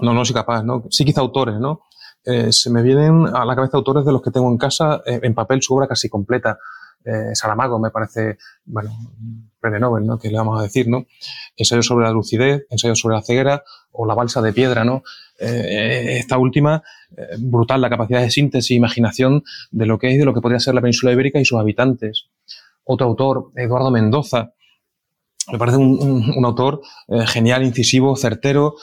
No, 0.00 0.12
no 0.12 0.24
soy 0.24 0.34
capaz, 0.34 0.62
¿no? 0.62 0.84
Sí 0.90 1.04
quizá 1.04 1.20
autores, 1.20 1.56
¿no? 1.56 1.82
Eh, 2.24 2.52
se 2.52 2.70
me 2.70 2.82
vienen 2.82 3.26
a 3.26 3.44
la 3.44 3.54
cabeza 3.54 3.76
autores 3.76 4.04
de 4.04 4.12
los 4.12 4.22
que 4.22 4.30
tengo 4.30 4.50
en 4.50 4.56
casa 4.56 5.02
eh, 5.04 5.20
en 5.22 5.34
papel 5.34 5.60
su 5.62 5.74
obra 5.74 5.86
casi 5.86 6.08
completa. 6.08 6.58
Eh, 7.04 7.34
Saramago 7.34 7.78
me 7.78 7.90
parece, 7.90 8.38
bueno, 8.64 8.90
premio 9.60 9.78
Nobel, 9.78 10.06
¿no? 10.06 10.18
Que 10.18 10.30
le 10.30 10.38
vamos 10.38 10.58
a 10.58 10.62
decir, 10.62 10.88
¿no? 10.88 11.04
Ensayo 11.54 11.82
sobre 11.82 12.06
la 12.06 12.12
lucidez, 12.12 12.64
ensayo 12.70 12.94
sobre 12.94 13.16
la 13.16 13.22
ceguera 13.22 13.62
o 13.92 14.06
la 14.06 14.14
balsa 14.14 14.40
de 14.40 14.52
piedra, 14.52 14.84
¿no? 14.84 15.02
esta 15.36 16.38
última, 16.38 16.82
brutal, 17.38 17.80
la 17.80 17.90
capacidad 17.90 18.20
de 18.20 18.30
síntesis 18.30 18.70
e 18.70 18.74
imaginación 18.74 19.42
de 19.72 19.84
lo 19.84 19.98
que 19.98 20.06
es 20.08 20.14
y 20.14 20.18
de 20.18 20.24
lo 20.24 20.32
que 20.32 20.40
podría 20.40 20.60
ser 20.60 20.74
la 20.74 20.80
península 20.80 21.12
ibérica 21.12 21.40
y 21.40 21.44
sus 21.44 21.58
habitantes. 21.58 22.28
Otro 22.84 23.08
autor, 23.08 23.50
Eduardo 23.56 23.90
Mendoza, 23.90 24.52
me 25.52 25.58
parece 25.58 25.76
un, 25.76 26.44
autor 26.44 26.82
genial, 27.26 27.64
incisivo, 27.64 28.16
certero, 28.16 28.76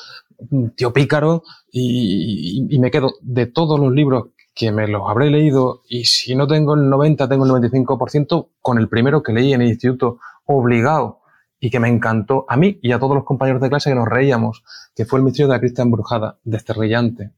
tío 0.75 0.93
pícaro 0.93 1.43
y, 1.71 2.77
me 2.79 2.91
quedo 2.91 3.13
de 3.21 3.45
todos 3.45 3.79
los 3.79 3.91
libros 3.91 4.29
que 4.53 4.71
me 4.71 4.87
los 4.87 5.03
habré 5.07 5.29
leído 5.29 5.81
y 5.87 6.05
si 6.05 6.35
no 6.35 6.47
tengo 6.47 6.73
el 6.73 6.89
90, 6.89 7.27
tengo 7.29 7.45
el 7.45 7.51
95% 7.51 8.49
con 8.59 8.77
el 8.77 8.89
primero 8.89 9.23
que 9.23 9.33
leí 9.33 9.53
en 9.53 9.61
el 9.61 9.69
instituto 9.69 10.19
obligado 10.45 11.19
y 11.59 11.69
que 11.69 11.79
me 11.79 11.89
encantó 11.89 12.45
a 12.49 12.57
mí 12.57 12.79
y 12.81 12.91
a 12.91 12.99
todos 12.99 13.15
los 13.15 13.23
compañeros 13.23 13.61
de 13.61 13.69
clase 13.69 13.91
que 13.91 13.95
nos 13.95 14.07
reíamos, 14.07 14.63
que 14.95 15.05
fue 15.05 15.19
el 15.19 15.25
misterio 15.25 15.47
de 15.47 15.53
la 15.53 15.59
crista 15.59 15.83
embrujada, 15.83 16.39
desterrillante. 16.43 17.31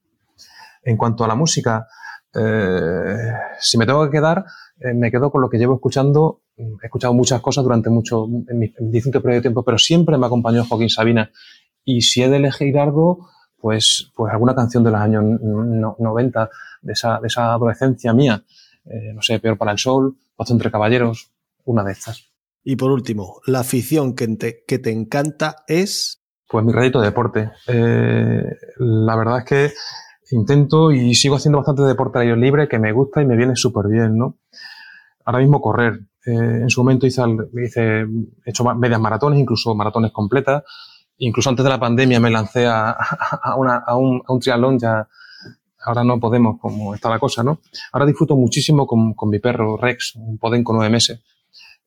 En 0.81 0.97
cuanto 0.97 1.23
a 1.23 1.27
la 1.27 1.35
música, 1.35 1.87
eh, 2.33 3.33
si 3.59 3.77
me 3.77 3.85
tengo 3.85 4.05
que 4.05 4.11
quedar, 4.11 4.45
eh, 4.79 4.93
me 4.93 5.11
quedo 5.11 5.29
con 5.29 5.41
lo 5.41 5.49
que 5.49 5.57
llevo 5.57 5.75
escuchando. 5.75 6.41
He 6.55 6.85
escuchado 6.85 7.13
muchas 7.13 7.41
cosas 7.41 7.63
durante 7.63 7.89
mucho, 7.89 8.25
en 8.25 8.59
mi 8.59 8.73
distinto 8.79 9.21
periodo 9.21 9.39
de 9.39 9.41
tiempo, 9.41 9.63
pero 9.63 9.77
siempre 9.77 10.17
me 10.17 10.25
acompañó 10.25 10.65
Joaquín 10.65 10.89
Sabina 10.89 11.29
y 11.85 12.01
si 12.01 12.23
he 12.23 12.29
de 12.29 12.37
elegir 12.37 12.77
algo, 12.77 13.29
pues, 13.63 14.11
pues 14.15 14.33
alguna 14.33 14.55
canción 14.55 14.83
de 14.83 14.91
los 14.91 14.99
años 14.99 15.23
90, 15.23 16.49
de 16.81 16.93
esa, 16.93 17.19
de 17.19 17.27
esa 17.27 17.53
adolescencia 17.53 18.13
mía. 18.13 18.43
Eh, 18.85 19.13
no 19.13 19.21
sé, 19.21 19.39
Peor 19.39 19.57
para 19.57 19.71
el 19.71 19.77
Sol, 19.77 20.17
Paso 20.35 20.53
entre 20.53 20.69
Caballeros, 20.69 21.31
una 21.63 21.83
de 21.83 21.93
estas. 21.93 22.29
Y 22.63 22.75
por 22.75 22.91
último, 22.91 23.41
la 23.45 23.59
afición 23.59 24.15
que 24.15 24.27
te, 24.27 24.63
que 24.67 24.79
te 24.79 24.91
encanta 24.91 25.63
es. 25.67 26.21
Pues 26.49 26.65
mi 26.65 26.71
rédito 26.71 26.99
de 26.99 27.07
deporte. 27.07 27.51
Eh, 27.67 28.43
la 28.77 29.15
verdad 29.15 29.39
es 29.39 29.45
que 29.45 29.73
intento 30.35 30.91
y 30.91 31.13
sigo 31.15 31.35
haciendo 31.35 31.59
bastante 31.59 31.83
deporte 31.83 32.17
al 32.17 32.23
aire 32.23 32.37
libre 32.37 32.67
que 32.67 32.79
me 32.79 32.91
gusta 32.91 33.21
y 33.21 33.25
me 33.25 33.37
viene 33.37 33.55
súper 33.55 33.87
bien, 33.87 34.17
¿no? 34.17 34.39
Ahora 35.25 35.39
mismo 35.39 35.61
correr. 35.61 36.01
Eh, 36.25 36.31
en 36.61 36.69
su 36.69 36.81
momento 36.81 37.05
hice, 37.05 37.21
hice, 37.63 38.01
he 38.01 38.49
hecho 38.49 38.63
medias 38.75 38.99
maratones, 38.99 39.39
incluso 39.39 39.75
maratones 39.75 40.11
completas 40.11 40.63
incluso 41.17 41.49
antes 41.49 41.63
de 41.63 41.69
la 41.69 41.79
pandemia 41.79 42.19
me 42.19 42.29
lancé 42.29 42.65
a, 42.65 42.91
a, 42.91 43.55
una, 43.55 43.77
a, 43.77 43.95
un, 43.95 44.21
a 44.25 44.33
un 44.33 44.39
triatlón, 44.39 44.79
ya 44.79 45.07
ahora 45.85 46.03
no 46.03 46.19
podemos 46.19 46.59
como 46.59 46.95
está 46.95 47.09
la 47.09 47.19
cosa, 47.19 47.43
¿no? 47.43 47.59
Ahora 47.91 48.05
disfruto 48.05 48.35
muchísimo 48.35 48.87
con, 48.87 49.13
con 49.13 49.29
mi 49.29 49.39
perro 49.39 49.77
Rex, 49.77 50.15
un 50.15 50.37
podenco 50.37 50.73
nueve 50.73 50.89
meses, 50.89 51.21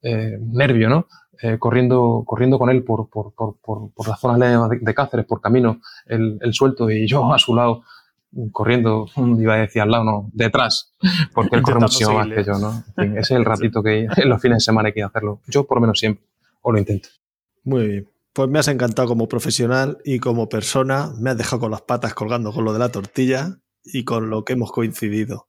eh, 0.02 0.38
nervio, 0.40 0.88
¿no? 0.88 1.06
Eh, 1.42 1.58
corriendo, 1.58 2.22
corriendo 2.26 2.58
con 2.58 2.70
él 2.70 2.82
por, 2.82 3.10
por, 3.10 3.34
por, 3.34 3.56
por, 3.60 4.08
las 4.08 4.18
zonas 4.18 4.70
de, 4.70 4.78
de 4.80 4.94
Cáceres, 4.94 5.26
por 5.26 5.40
camino, 5.40 5.80
el, 6.06 6.38
el, 6.40 6.54
suelto 6.54 6.90
y 6.90 7.06
yo 7.06 7.30
a 7.34 7.38
su 7.38 7.54
lado, 7.54 7.82
corriendo, 8.52 9.06
iba 9.38 9.54
a 9.54 9.58
decir 9.58 9.82
al 9.82 9.90
lado, 9.90 10.04
no, 10.04 10.30
detrás, 10.32 10.94
porque 11.34 11.56
él 11.56 11.62
corre 11.62 11.80
muchísimo 11.80 12.14
más 12.14 12.28
que 12.28 12.44
yo, 12.44 12.58
¿no? 12.58 12.84
En 12.96 13.10
fin, 13.10 13.18
ese 13.18 13.34
es 13.34 13.38
el 13.38 13.44
ratito 13.44 13.82
que 13.82 14.06
en 14.16 14.28
los 14.28 14.40
fines 14.40 14.56
de 14.56 14.60
semana 14.60 14.88
hay 14.88 14.94
que 14.94 15.02
hacerlo. 15.02 15.40
Yo 15.46 15.66
por 15.66 15.78
lo 15.78 15.82
menos 15.82 15.98
siempre, 15.98 16.24
o 16.62 16.72
lo 16.72 16.78
intento. 16.78 17.08
Muy 17.64 17.86
bien. 17.86 18.15
Pues 18.36 18.50
me 18.50 18.58
has 18.58 18.68
encantado 18.68 19.08
como 19.08 19.28
profesional 19.28 19.96
y 20.04 20.18
como 20.18 20.50
persona. 20.50 21.10
Me 21.18 21.30
has 21.30 21.38
dejado 21.38 21.60
con 21.60 21.70
las 21.70 21.80
patas 21.80 22.12
colgando 22.12 22.52
con 22.52 22.66
lo 22.66 22.74
de 22.74 22.78
la 22.78 22.92
tortilla 22.92 23.62
y 23.82 24.04
con 24.04 24.28
lo 24.28 24.44
que 24.44 24.52
hemos 24.52 24.72
coincidido. 24.72 25.48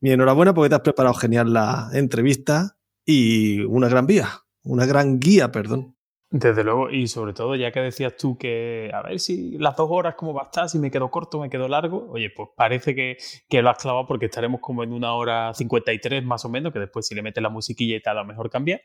Mi 0.00 0.12
enhorabuena 0.12 0.54
porque 0.54 0.70
te 0.70 0.76
has 0.76 0.80
preparado 0.80 1.14
genial 1.14 1.52
la 1.52 1.90
entrevista 1.92 2.78
y 3.04 3.60
una 3.60 3.90
gran 3.90 4.06
vía, 4.06 4.26
una 4.62 4.86
gran 4.86 5.20
guía, 5.20 5.52
perdón. 5.52 5.98
Desde 6.30 6.64
luego, 6.64 6.88
y 6.88 7.08
sobre 7.08 7.34
todo, 7.34 7.54
ya 7.56 7.72
que 7.72 7.80
decías 7.80 8.16
tú 8.16 8.38
que 8.38 8.90
a 8.94 9.02
ver 9.02 9.20
si 9.20 9.58
las 9.58 9.76
dos 9.76 9.88
horas 9.90 10.14
cómo 10.16 10.32
va 10.32 10.44
a 10.44 10.46
estar, 10.46 10.66
si 10.70 10.78
me 10.78 10.90
quedo 10.90 11.10
corto, 11.10 11.38
me 11.38 11.50
quedo 11.50 11.68
largo, 11.68 12.08
oye, 12.10 12.30
pues 12.34 12.48
parece 12.56 12.94
que, 12.94 13.18
que 13.50 13.60
lo 13.60 13.68
has 13.68 13.76
clavado 13.76 14.06
porque 14.06 14.26
estaremos 14.26 14.62
como 14.62 14.82
en 14.82 14.94
una 14.94 15.12
hora 15.12 15.52
53 15.52 16.24
más 16.24 16.42
o 16.46 16.48
menos, 16.48 16.72
que 16.72 16.78
después 16.78 17.06
si 17.06 17.14
le 17.14 17.20
metes 17.20 17.42
la 17.42 17.50
musiquilla 17.50 17.96
y 17.96 18.00
tal, 18.00 18.16
a 18.16 18.22
lo 18.22 18.26
mejor 18.28 18.48
cambia. 18.48 18.80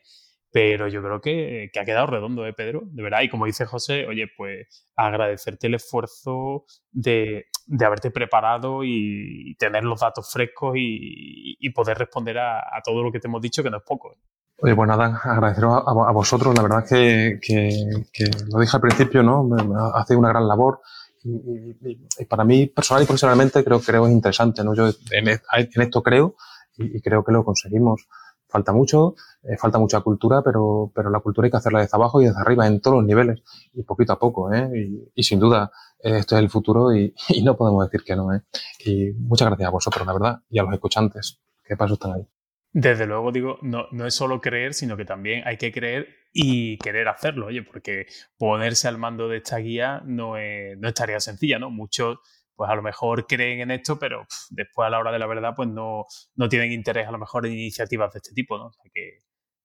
Pero 0.54 0.86
yo 0.86 1.02
creo 1.02 1.20
que, 1.20 1.68
que, 1.72 1.80
ha 1.80 1.84
quedado 1.84 2.06
redondo, 2.06 2.46
¿eh, 2.46 2.52
Pedro? 2.52 2.82
De 2.84 3.02
verdad. 3.02 3.22
Y 3.22 3.28
como 3.28 3.44
dice 3.44 3.66
José, 3.66 4.06
oye, 4.06 4.28
pues 4.36 4.86
agradecerte 4.94 5.66
el 5.66 5.74
esfuerzo 5.74 6.64
de, 6.92 7.46
haberte 7.84 8.12
preparado 8.12 8.84
y 8.84 9.56
tener 9.58 9.82
los 9.82 9.98
datos 9.98 10.30
frescos 10.32 10.74
y, 10.76 11.68
poder 11.70 11.98
responder 11.98 12.38
a, 12.38 12.62
todo 12.84 13.02
lo 13.02 13.10
que 13.10 13.18
te 13.18 13.26
hemos 13.26 13.42
dicho, 13.42 13.64
que 13.64 13.70
no 13.70 13.78
es 13.78 13.82
poco. 13.82 14.12
¿eh? 14.12 14.18
Oye, 14.58 14.76
pues 14.76 14.86
nada, 14.86 15.20
agradeceros 15.24 15.72
a, 15.74 15.90
a, 15.90 16.12
vosotros. 16.12 16.54
La 16.54 16.62
verdad 16.62 16.84
que, 16.88 17.40
que, 17.42 17.68
que, 18.12 18.24
lo 18.52 18.60
dije 18.60 18.76
al 18.76 18.80
principio, 18.80 19.24
¿no? 19.24 19.50
Hace 19.92 20.14
una 20.14 20.28
gran 20.28 20.46
labor. 20.46 20.82
Y, 21.24 22.24
para 22.26 22.44
mí, 22.44 22.68
personal 22.68 23.02
y 23.02 23.06
profesionalmente, 23.06 23.64
creo, 23.64 23.80
creo 23.80 24.06
es 24.06 24.12
interesante, 24.12 24.62
¿no? 24.62 24.72
Yo 24.72 24.88
en 25.10 25.82
esto 25.82 26.00
creo 26.00 26.36
y, 26.76 27.00
creo 27.00 27.24
que 27.24 27.32
lo 27.32 27.44
conseguimos 27.44 28.06
falta 28.54 28.72
mucho, 28.72 29.16
eh, 29.42 29.56
falta 29.56 29.80
mucha 29.80 30.00
cultura, 30.00 30.40
pero, 30.44 30.92
pero 30.94 31.10
la 31.10 31.18
cultura 31.18 31.46
hay 31.46 31.50
que 31.50 31.56
hacerla 31.56 31.80
desde 31.80 31.96
abajo 31.96 32.22
y 32.22 32.26
desde 32.26 32.40
arriba, 32.40 32.68
en 32.68 32.80
todos 32.80 32.98
los 32.98 33.04
niveles, 33.04 33.42
y 33.72 33.82
poquito 33.82 34.12
a 34.12 34.18
poco, 34.20 34.52
¿eh? 34.52 34.70
y, 35.12 35.22
sin 35.24 35.40
duda, 35.40 35.72
eh, 35.98 36.18
esto 36.18 36.36
es 36.36 36.42
el 36.42 36.50
futuro 36.50 36.94
y, 36.96 37.12
no 37.42 37.56
podemos 37.56 37.84
decir 37.84 38.06
que 38.06 38.14
no. 38.14 38.32
¿eh? 38.32 38.42
Y 38.84 39.10
muchas 39.14 39.48
gracias 39.48 39.66
a 39.66 39.72
vosotros, 39.72 40.06
la 40.06 40.12
verdad, 40.12 40.38
y 40.48 40.60
a 40.60 40.62
los 40.62 40.72
escuchantes. 40.72 41.42
¿Qué 41.64 41.76
paso 41.76 41.94
están 41.94 42.12
ahí? 42.12 42.28
Desde 42.70 43.06
luego, 43.06 43.32
digo, 43.32 43.58
no, 43.62 43.86
no 43.90 44.06
es 44.06 44.14
solo 44.14 44.40
creer, 44.40 44.72
sino 44.72 44.96
que 44.96 45.04
también 45.04 45.42
hay 45.46 45.56
que 45.56 45.72
creer 45.72 46.06
y 46.32 46.78
querer 46.78 47.08
hacerlo, 47.08 47.46
oye, 47.46 47.62
porque 47.62 48.06
ponerse 48.38 48.86
al 48.86 48.98
mando 48.98 49.28
de 49.28 49.38
esta 49.38 49.58
guía 49.58 50.00
no, 50.04 50.36
es, 50.36 50.78
no 50.78 50.86
es 50.86 50.94
tarea 50.94 51.18
sencilla, 51.18 51.58
¿no? 51.58 51.70
Muchos 51.70 52.18
pues 52.56 52.70
a 52.70 52.74
lo 52.74 52.82
mejor 52.82 53.26
creen 53.26 53.60
en 53.60 53.70
esto, 53.70 53.98
pero 53.98 54.22
pff, 54.22 54.48
después 54.50 54.86
a 54.86 54.90
la 54.90 54.98
hora 54.98 55.12
de 55.12 55.18
la 55.18 55.26
verdad, 55.26 55.54
pues 55.56 55.68
no, 55.68 56.04
no, 56.36 56.48
tienen 56.48 56.72
interés 56.72 57.08
a 57.08 57.10
lo 57.10 57.18
mejor 57.18 57.46
en 57.46 57.52
iniciativas 57.52 58.12
de 58.12 58.18
este 58.18 58.32
tipo, 58.32 58.58
¿no? 58.58 58.66
O 58.66 58.72
sea 58.72 58.84
que 58.92 59.18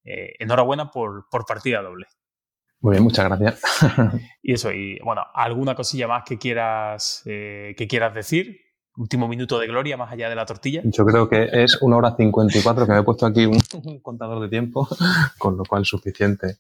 eh, 0.03 0.33
enhorabuena 0.39 0.89
por, 0.89 1.25
por 1.29 1.45
partida 1.45 1.81
doble. 1.81 2.07
Muy 2.81 2.93
bien, 2.93 3.03
muchas 3.03 3.25
gracias. 3.25 3.61
y 4.41 4.53
eso, 4.53 4.71
y 4.71 4.99
bueno, 4.99 5.23
¿alguna 5.33 5.75
cosilla 5.75 6.07
más 6.07 6.23
que 6.25 6.37
quieras, 6.37 7.23
eh, 7.25 7.75
que 7.77 7.87
quieras 7.87 8.13
decir? 8.13 8.57
Último 8.95 9.27
minuto 9.27 9.59
de 9.59 9.67
gloria 9.67 9.97
más 9.97 10.11
allá 10.11 10.29
de 10.29 10.35
la 10.35 10.45
tortilla. 10.45 10.81
Yo 10.85 11.05
creo 11.05 11.29
que 11.29 11.49
es 11.51 11.81
una 11.81 11.97
hora 11.97 12.15
54 12.15 12.85
que 12.85 12.91
me 12.91 12.99
he 12.99 13.03
puesto 13.03 13.25
aquí 13.25 13.45
un, 13.45 13.57
un 13.83 13.99
contador 13.99 14.41
de 14.41 14.49
tiempo, 14.49 14.87
con 15.37 15.57
lo 15.57 15.63
cual 15.65 15.85
suficiente. 15.85 16.57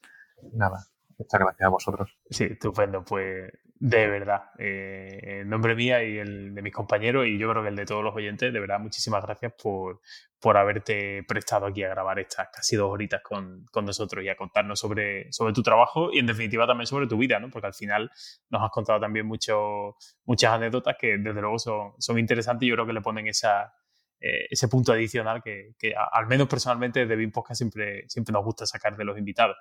Nada, 0.53 0.85
muchas 1.17 1.39
gracias 1.39 1.65
a 1.65 1.69
vosotros. 1.69 2.17
Sí, 2.29 2.45
estupendo. 2.45 3.03
Pues 3.03 3.51
de 3.79 4.07
verdad. 4.07 4.51
Eh, 4.57 5.39
en 5.41 5.49
nombre 5.49 5.73
mía 5.73 6.03
y 6.03 6.17
el 6.17 6.53
de 6.53 6.61
mis 6.61 6.73
compañeros 6.73 7.25
y 7.27 7.37
yo 7.37 7.49
creo 7.49 7.63
que 7.63 7.69
el 7.69 7.77
de 7.77 7.85
todos 7.85 8.03
los 8.03 8.13
oyentes, 8.13 8.51
de 8.51 8.59
verdad, 8.59 8.79
muchísimas 8.79 9.23
gracias 9.23 9.53
por, 9.53 10.01
por 10.39 10.57
haberte 10.57 11.23
prestado 11.23 11.65
aquí 11.67 11.83
a 11.83 11.89
grabar 11.89 12.19
estas 12.19 12.49
casi 12.53 12.75
dos 12.75 12.91
horitas 12.91 13.21
con, 13.21 13.65
con, 13.71 13.85
nosotros 13.85 14.23
y 14.23 14.27
a 14.27 14.35
contarnos 14.35 14.79
sobre, 14.79 15.31
sobre 15.31 15.53
tu 15.53 15.63
trabajo 15.63 16.11
y 16.11 16.19
en 16.19 16.25
definitiva 16.27 16.67
también 16.67 16.87
sobre 16.87 17.07
tu 17.07 17.17
vida, 17.17 17.39
¿no? 17.39 17.49
Porque 17.49 17.67
al 17.67 17.73
final 17.73 18.11
nos 18.49 18.61
has 18.61 18.71
contado 18.71 18.99
también 18.99 19.25
mucho, 19.25 19.95
muchas 20.25 20.51
anécdotas 20.51 20.97
que 20.99 21.17
desde 21.17 21.39
luego 21.41 21.57
son, 21.57 21.93
son 21.99 22.19
interesantes 22.19 22.65
y 22.65 22.69
yo 22.69 22.75
creo 22.75 22.85
que 22.85 22.93
le 22.93 23.01
ponen 23.01 23.27
esa, 23.27 23.73
eh, 24.19 24.47
ese 24.49 24.67
punto 24.67 24.91
adicional 24.91 25.41
que, 25.41 25.75
que 25.79 25.93
al 25.95 26.27
menos 26.27 26.49
personalmente 26.49 27.05
de 27.05 27.15
BIM 27.15 27.31
Podcast 27.31 27.59
siempre, 27.59 28.03
siempre 28.09 28.33
nos 28.33 28.43
gusta 28.43 28.65
sacar 28.65 28.97
de 28.97 29.05
los 29.05 29.17
invitados. 29.17 29.55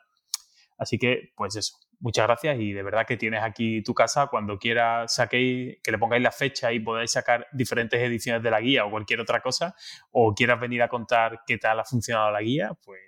Así 0.79 0.97
que, 0.97 1.33
pues 1.37 1.57
eso, 1.57 1.77
muchas 1.99 2.27
gracias 2.27 2.59
y 2.61 2.73
de 2.73 2.83
verdad 2.85 3.05
que 3.05 3.17
tienes 3.17 3.43
aquí 3.43 3.83
tu 3.83 3.93
casa. 3.93 4.29
Cuando 4.29 4.59
quieras 4.59 5.13
saquéis, 5.13 5.79
que 5.83 5.91
le 5.91 5.99
pongáis 5.99 6.23
la 6.23 6.31
fecha 6.31 6.73
y 6.73 6.79
podáis 6.79 7.11
sacar 7.11 7.49
diferentes 7.53 8.01
ediciones 8.01 8.43
de 8.43 8.51
la 8.51 8.61
guía 8.61 8.87
o 8.87 8.91
cualquier 8.91 9.21
otra 9.21 9.41
cosa, 9.41 9.75
o 10.13 10.33
quieras 10.35 10.61
venir 10.61 10.83
a 10.83 10.89
contar 10.89 11.41
qué 11.47 11.59
tal 11.59 11.81
ha 11.81 11.85
funcionado 11.85 12.31
la 12.31 12.41
guía, 12.41 12.71
pues 12.85 13.01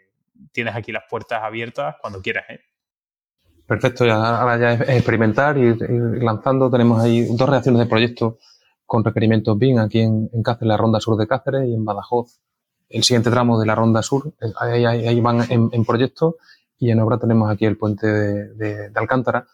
tienes 0.52 0.74
aquí 0.74 0.90
las 0.90 1.04
puertas 1.08 1.42
abiertas 1.42 1.94
cuando 2.00 2.20
quieras. 2.20 2.44
¿eh? 2.48 2.60
Perfecto, 3.66 4.04
ahora 4.12 4.58
ya 4.58 4.72
es 4.72 4.80
experimentar 4.96 5.56
y 5.56 5.76
lanzando. 6.20 6.70
Tenemos 6.70 7.00
ahí 7.00 7.24
dos 7.36 7.48
reacciones 7.48 7.78
de 7.78 7.86
proyecto 7.86 8.38
con 8.84 9.04
requerimientos 9.04 9.56
BIM 9.56 9.78
aquí 9.78 10.00
en, 10.00 10.28
Cáceres, 10.42 10.66
la 10.66 10.76
ronda 10.76 10.98
sur 10.98 11.16
de 11.16 11.28
Cáceres 11.28 11.68
y 11.68 11.74
en 11.74 11.84
Badajoz. 11.84 12.40
El 12.88 13.04
siguiente 13.04 13.30
tramo 13.30 13.60
de 13.60 13.66
la 13.66 13.76
ronda 13.76 14.02
sur, 14.02 14.34
eh, 14.40 14.52
ahí, 14.58 15.20
van 15.20 15.46
en 15.48 15.84
proyecto 15.84 16.38
y 16.80 16.90
en 16.90 16.98
obra 16.98 17.18
tenemos 17.18 17.48
aquí 17.50 17.66
el 17.66 17.76
puente 17.76 18.06
de, 18.06 18.90
Alcántara. 18.94 19.46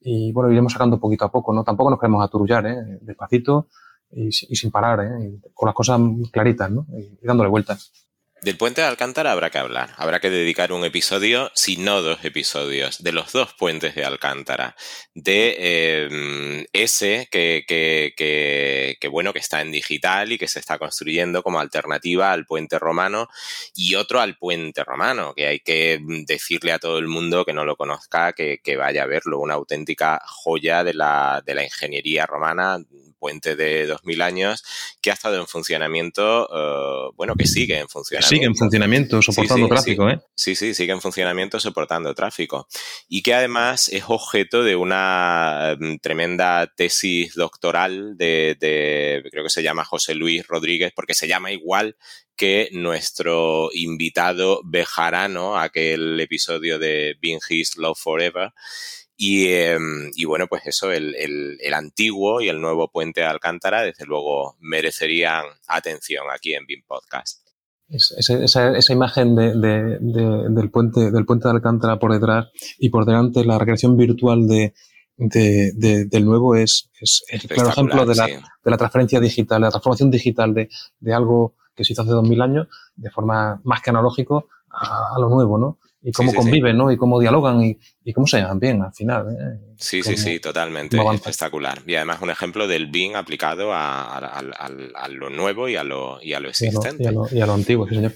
Y 0.00 0.32
bueno, 0.32 0.50
iremos 0.50 0.72
sacando 0.72 1.00
poquito 1.00 1.24
a 1.24 1.32
poco, 1.32 1.54
¿no? 1.54 1.64
Tampoco 1.64 1.88
nos 1.88 1.98
queremos 1.98 2.22
aturullar, 2.22 2.66
¿eh? 2.66 2.98
Despacito 3.00 3.68
y, 4.10 4.32
sin 4.32 4.70
parar, 4.70 5.00
¿eh? 5.00 5.40
con 5.54 5.66
las 5.66 5.74
cosas 5.74 6.00
claritas, 6.30 6.70
¿no? 6.70 6.86
y 6.98 7.26
dándole 7.26 7.48
vueltas. 7.48 8.03
Del 8.44 8.58
puente 8.58 8.82
de 8.82 8.86
Alcántara 8.86 9.32
habrá 9.32 9.48
que 9.48 9.56
hablar. 9.56 9.94
Habrá 9.96 10.20
que 10.20 10.28
dedicar 10.28 10.70
un 10.70 10.84
episodio, 10.84 11.50
si 11.54 11.78
no 11.78 12.02
dos 12.02 12.22
episodios, 12.26 13.02
de 13.02 13.12
los 13.12 13.32
dos 13.32 13.54
puentes 13.54 13.94
de 13.94 14.04
Alcántara. 14.04 14.76
De 15.14 16.04
em, 16.04 16.66
ese 16.74 17.26
que, 17.30 17.64
que, 17.66 19.08
bueno, 19.08 19.32
que 19.32 19.38
está 19.38 19.62
en 19.62 19.72
digital 19.72 20.30
y 20.30 20.36
que 20.36 20.46
se 20.46 20.60
está 20.60 20.78
construyendo 20.78 21.42
como 21.42 21.58
alternativa 21.58 22.32
al 22.32 22.44
puente 22.44 22.78
romano 22.78 23.30
y 23.74 23.94
otro 23.94 24.20
al 24.20 24.36
puente 24.36 24.84
romano, 24.84 25.32
que 25.34 25.46
hay 25.46 25.60
que 25.60 25.98
decirle 26.26 26.72
a 26.72 26.78
todo 26.78 26.98
el 26.98 27.08
mundo 27.08 27.46
que 27.46 27.54
no 27.54 27.64
lo 27.64 27.76
conozca 27.76 28.34
que, 28.34 28.76
vaya 28.76 29.04
a 29.04 29.06
verlo. 29.06 29.38
Una 29.38 29.54
auténtica 29.54 30.20
joya 30.26 30.84
de 30.84 30.92
la, 30.92 31.42
de 31.46 31.54
la 31.54 31.64
ingeniería 31.64 32.26
romana 32.26 32.78
puente 33.24 33.56
de 33.56 33.86
2000 33.86 34.20
años 34.20 34.62
que 35.00 35.10
ha 35.10 35.14
estado 35.14 35.40
en 35.40 35.46
funcionamiento, 35.46 36.46
eh, 36.54 37.10
bueno, 37.16 37.34
que 37.36 37.46
sigue 37.46 37.78
en 37.78 37.88
funcionamiento. 37.88 38.28
Sigue 38.28 38.44
en 38.44 38.54
funcionamiento, 38.54 39.22
soportando 39.22 39.66
tráfico, 39.66 40.10
¿eh? 40.10 40.20
Sí, 40.34 40.54
sí, 40.54 40.74
sigue 40.74 40.92
en 40.92 41.00
funcionamiento, 41.00 41.58
soportando 41.58 42.14
tráfico. 42.14 42.68
Y 43.08 43.22
que 43.22 43.32
además 43.32 43.88
es 43.88 44.04
objeto 44.08 44.62
de 44.62 44.76
una 44.76 45.74
mm, 45.80 45.96
tremenda 46.02 46.70
tesis 46.76 47.34
doctoral 47.34 48.18
de, 48.18 48.58
creo 49.30 49.44
que 49.44 49.48
se 49.48 49.62
llama 49.62 49.86
José 49.86 50.14
Luis 50.14 50.46
Rodríguez, 50.46 50.92
porque 50.94 51.14
se 51.14 51.26
llama 51.26 51.50
igual 51.50 51.96
que 52.36 52.68
nuestro 52.72 53.70
invitado 53.72 54.60
Bejarano, 54.66 55.58
aquel 55.58 56.20
episodio 56.20 56.78
de 56.78 57.16
Being 57.22 57.40
His 57.48 57.78
Love 57.78 57.98
Forever. 57.98 58.52
Em, 59.26 60.10
y, 60.14 60.24
bueno, 60.24 60.46
pues 60.48 60.66
eso, 60.66 60.92
el, 60.92 61.58
antiguo 61.74 62.40
y 62.40 62.48
el 62.48 62.60
nuevo 62.60 62.88
puente 62.88 63.20
de 63.20 63.26
Alcántara, 63.26 63.82
desde 63.82 64.06
luego, 64.06 64.56
merecerían 64.60 65.44
atención 65.68 66.24
aquí 66.34 66.54
en 66.54 66.66
BIM 66.66 66.82
Podcast. 66.86 67.40
esa, 67.88 68.92
imagen 68.92 69.34
del, 69.34 70.70
puente, 70.70 71.10
del 71.10 71.26
puente 71.26 71.48
de 71.48 71.54
Alcántara 71.54 71.98
por 71.98 72.12
detrás 72.12 72.48
y 72.78 72.88
por 72.90 73.04
delante 73.04 73.44
la 73.44 73.58
recreación 73.58 73.96
virtual 73.96 74.46
de, 74.46 74.74
del 75.16 76.24
nuevo 76.24 76.56
es, 76.56 76.90
es, 77.00 77.22
claro 77.48 77.70
ejemplo 77.70 78.06
de 78.06 78.14
la, 78.16 78.26
de 78.26 78.70
la 78.70 78.76
transferencia 78.76 79.20
digital, 79.20 79.62
la 79.62 79.70
transformación 79.70 80.10
digital 80.10 80.54
de, 80.54 80.68
algo 81.14 81.54
que 81.74 81.84
se 81.84 81.92
hizo 81.92 82.02
hace 82.02 82.10
2000 82.10 82.42
años 82.42 82.68
de 82.96 83.10
forma 83.10 83.60
más 83.64 83.80
que 83.80 83.90
analógico 83.90 84.48
a, 84.70 85.14
a 85.14 85.18
lo 85.20 85.28
nuevo, 85.28 85.58
¿no? 85.58 85.78
Y 86.04 86.12
cómo 86.12 86.34
conviven, 86.34 86.76
¿no? 86.76 86.92
Y 86.92 86.98
cómo 86.98 87.18
dialogan 87.18 87.62
y, 87.62 88.12
cómo 88.12 88.26
se 88.26 88.36
llevan 88.36 88.60
bien 88.60 88.82
al 88.82 88.92
final. 88.92 89.26
¿eh? 89.30 89.74
Sí, 89.78 90.02
sí, 90.02 90.18
sí, 90.18 90.38
totalmente. 90.38 90.98
Espectacular. 91.14 91.80
Y 91.86 91.94
además 91.94 92.20
un 92.20 92.30
ejemplo 92.30 92.68
del 92.68 92.88
BIM 92.88 93.16
aplicado 93.16 93.70
a, 93.72 94.42
lo 95.08 95.30
nuevo 95.30 95.66
y 95.66 95.76
a 95.76 95.82
lo, 95.82 96.22
y 96.22 96.34
a 96.34 96.40
lo 96.40 96.50
existente. 96.50 97.02
Y 97.32 97.40
a 97.40 97.46
lo, 97.46 97.54
antiguo, 97.54 97.88
sí, 97.88 97.94
señor. 97.94 98.12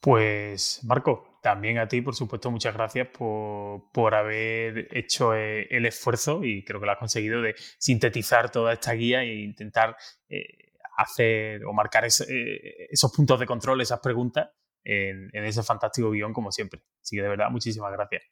Pues, 0.00 0.80
Marco, 0.84 1.38
también 1.42 1.78
a 1.78 1.86
ti, 1.86 2.00
por 2.00 2.14
supuesto, 2.14 2.50
muchas 2.50 2.72
gracias 2.72 3.08
por, 3.08 4.14
haber 4.14 4.88
hecho 4.96 5.34
eh, 5.34 5.66
el 5.70 5.84
esfuerzo 5.84 6.42
y 6.42 6.64
creo 6.64 6.80
que 6.80 6.86
lo 6.86 6.92
has 6.92 6.98
conseguido 6.98 7.42
de 7.42 7.54
sintetizar 7.78 8.50
toda 8.50 8.72
esta 8.72 8.94
guía 8.94 9.22
e 9.22 9.42
intentar 9.42 9.94
eh, 10.30 10.72
hacer 10.96 11.66
o 11.66 11.74
marcar 11.74 12.06
esos 12.06 13.12
puntos 13.14 13.38
de 13.38 13.46
control, 13.46 13.82
esas 13.82 14.00
preguntas 14.00 14.48
en, 14.86 15.44
ese 15.44 15.62
fantástico 15.62 16.10
guion 16.10 16.32
como 16.32 16.52
siempre. 16.52 16.80
Así 17.02 17.16
que 17.16 17.22
de 17.22 17.28
verdad, 17.28 17.50
muchísimas 17.50 17.92
gracias. 17.92 18.22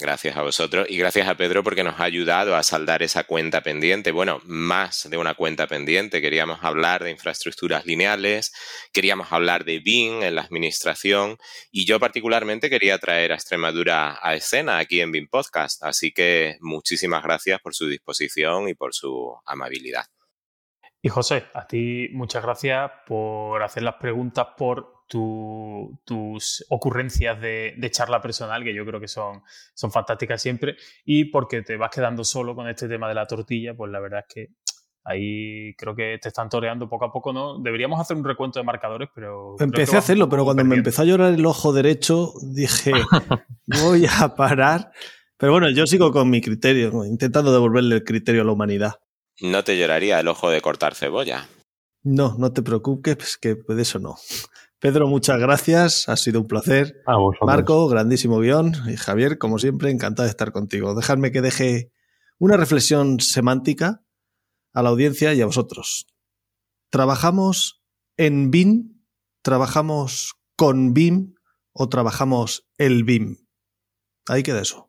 Gracias 0.00 0.36
a 0.36 0.42
vosotros 0.42 0.86
y 0.88 0.96
gracias 0.96 1.26
a 1.26 1.34
Pedro 1.34 1.64
porque 1.64 1.82
nos 1.82 1.98
ha 1.98 2.04
ayudado 2.04 2.54
a 2.54 2.62
saldar 2.62 3.02
esa 3.02 3.24
cuenta 3.24 3.62
pendiente. 3.62 4.12
Bueno, 4.12 4.40
más 4.44 5.10
de 5.10 5.16
una 5.16 5.34
cuenta 5.34 5.66
pendiente. 5.66 6.20
Queríamos 6.20 6.62
hablar 6.62 7.02
de 7.02 7.10
infraestructuras 7.10 7.84
lineales, 7.84 8.52
queríamos 8.92 9.32
hablar 9.32 9.64
de 9.64 9.80
BIM 9.80 10.22
en 10.22 10.36
la 10.36 10.42
administración 10.42 11.36
y 11.72 11.84
yo 11.84 11.98
particularmente 11.98 12.70
quería 12.70 12.98
traer 12.98 13.32
a 13.32 13.34
Extremadura 13.34 14.18
a 14.22 14.34
escena 14.34 14.78
aquí 14.78 15.00
en 15.00 15.10
BIM 15.10 15.26
Podcast. 15.28 15.82
Así 15.82 16.12
que 16.12 16.58
muchísimas 16.60 17.24
gracias 17.24 17.60
por 17.60 17.74
su 17.74 17.88
disposición 17.88 18.68
y 18.68 18.74
por 18.74 18.94
su 18.94 19.34
amabilidad. 19.46 20.04
Y 21.02 21.08
José, 21.08 21.46
a 21.54 21.66
ti 21.66 22.08
muchas 22.12 22.44
gracias 22.44 22.90
por 23.04 23.62
hacer 23.62 23.82
las 23.82 23.94
preguntas, 23.96 24.46
por 24.56 24.97
tus 25.08 26.64
ocurrencias 26.68 27.40
de, 27.40 27.90
charla 27.90 28.20
personal, 28.20 28.62
que 28.62 28.74
yo 28.74 28.84
creo 28.84 29.00
que 29.00 29.08
son, 29.08 29.42
son 29.74 29.90
fantásticas 29.90 30.40
siempre, 30.40 30.76
y 31.04 31.26
porque 31.26 31.62
te 31.62 31.76
vas 31.76 31.90
quedando 31.90 32.24
solo 32.24 32.54
con 32.54 32.68
este 32.68 32.88
tema 32.88 33.08
de 33.08 33.14
la 33.14 33.26
tortilla, 33.26 33.74
pues 33.74 33.90
la 33.90 34.00
verdad 34.00 34.24
es 34.28 34.34
que 34.34 34.48
ahí 35.04 35.74
creo 35.76 35.96
que 35.96 36.18
te 36.20 36.28
están 36.28 36.48
toreando 36.48 36.88
poco 36.88 37.06
a 37.06 37.12
poco, 37.12 37.32
¿no? 37.32 37.58
Deberíamos 37.58 37.98
hacer 38.00 38.16
un 38.16 38.24
recuento 38.24 38.58
de 38.58 38.64
marcadores, 38.64 39.08
pero... 39.14 39.56
Empecé 39.58 39.96
a 39.96 40.00
hacerlo, 40.00 40.28
pero 40.28 40.44
cuando 40.44 40.64
me 40.64 40.76
empezó 40.76 41.02
a 41.02 41.06
llorar 41.06 41.32
el 41.32 41.46
ojo 41.46 41.72
derecho, 41.72 42.34
dije, 42.42 42.92
voy 43.66 44.06
a 44.06 44.34
parar. 44.34 44.92
Pero 45.38 45.52
bueno, 45.52 45.70
yo 45.70 45.86
sigo 45.86 46.12
con 46.12 46.28
mi 46.28 46.42
criterio, 46.42 47.04
intentando 47.06 47.52
devolverle 47.52 47.96
el 47.96 48.04
criterio 48.04 48.42
a 48.42 48.44
la 48.44 48.52
humanidad. 48.52 49.00
¿No 49.40 49.64
te 49.64 49.78
lloraría 49.78 50.20
el 50.20 50.28
ojo 50.28 50.50
de 50.50 50.60
cortar 50.60 50.94
cebolla? 50.94 51.48
No, 52.02 52.34
no 52.38 52.52
te 52.52 52.62
preocupes, 52.62 53.38
que 53.38 53.54
de 53.54 53.82
eso 53.82 53.98
no. 53.98 54.16
Pedro, 54.80 55.08
muchas 55.08 55.40
gracias. 55.40 56.08
Ha 56.08 56.16
sido 56.16 56.40
un 56.40 56.46
placer. 56.46 57.02
Marco, 57.42 57.88
grandísimo 57.88 58.38
guion. 58.38 58.74
Y 58.88 58.96
Javier, 58.96 59.36
como 59.38 59.58
siempre, 59.58 59.90
encantado 59.90 60.24
de 60.24 60.30
estar 60.30 60.52
contigo. 60.52 60.94
Dejadme 60.94 61.32
que 61.32 61.40
deje 61.40 61.90
una 62.38 62.56
reflexión 62.56 63.18
semántica 63.18 64.04
a 64.72 64.82
la 64.82 64.90
audiencia 64.90 65.34
y 65.34 65.40
a 65.40 65.46
vosotros. 65.46 66.06
¿Trabajamos 66.90 67.82
en 68.16 68.52
BIM? 68.52 69.02
¿Trabajamos 69.42 70.34
con 70.56 70.94
BIM? 70.94 71.34
¿O 71.72 71.88
trabajamos 71.88 72.68
el 72.78 73.02
BIM? 73.02 73.36
Ahí 74.28 74.44
queda 74.44 74.60
eso. 74.60 74.87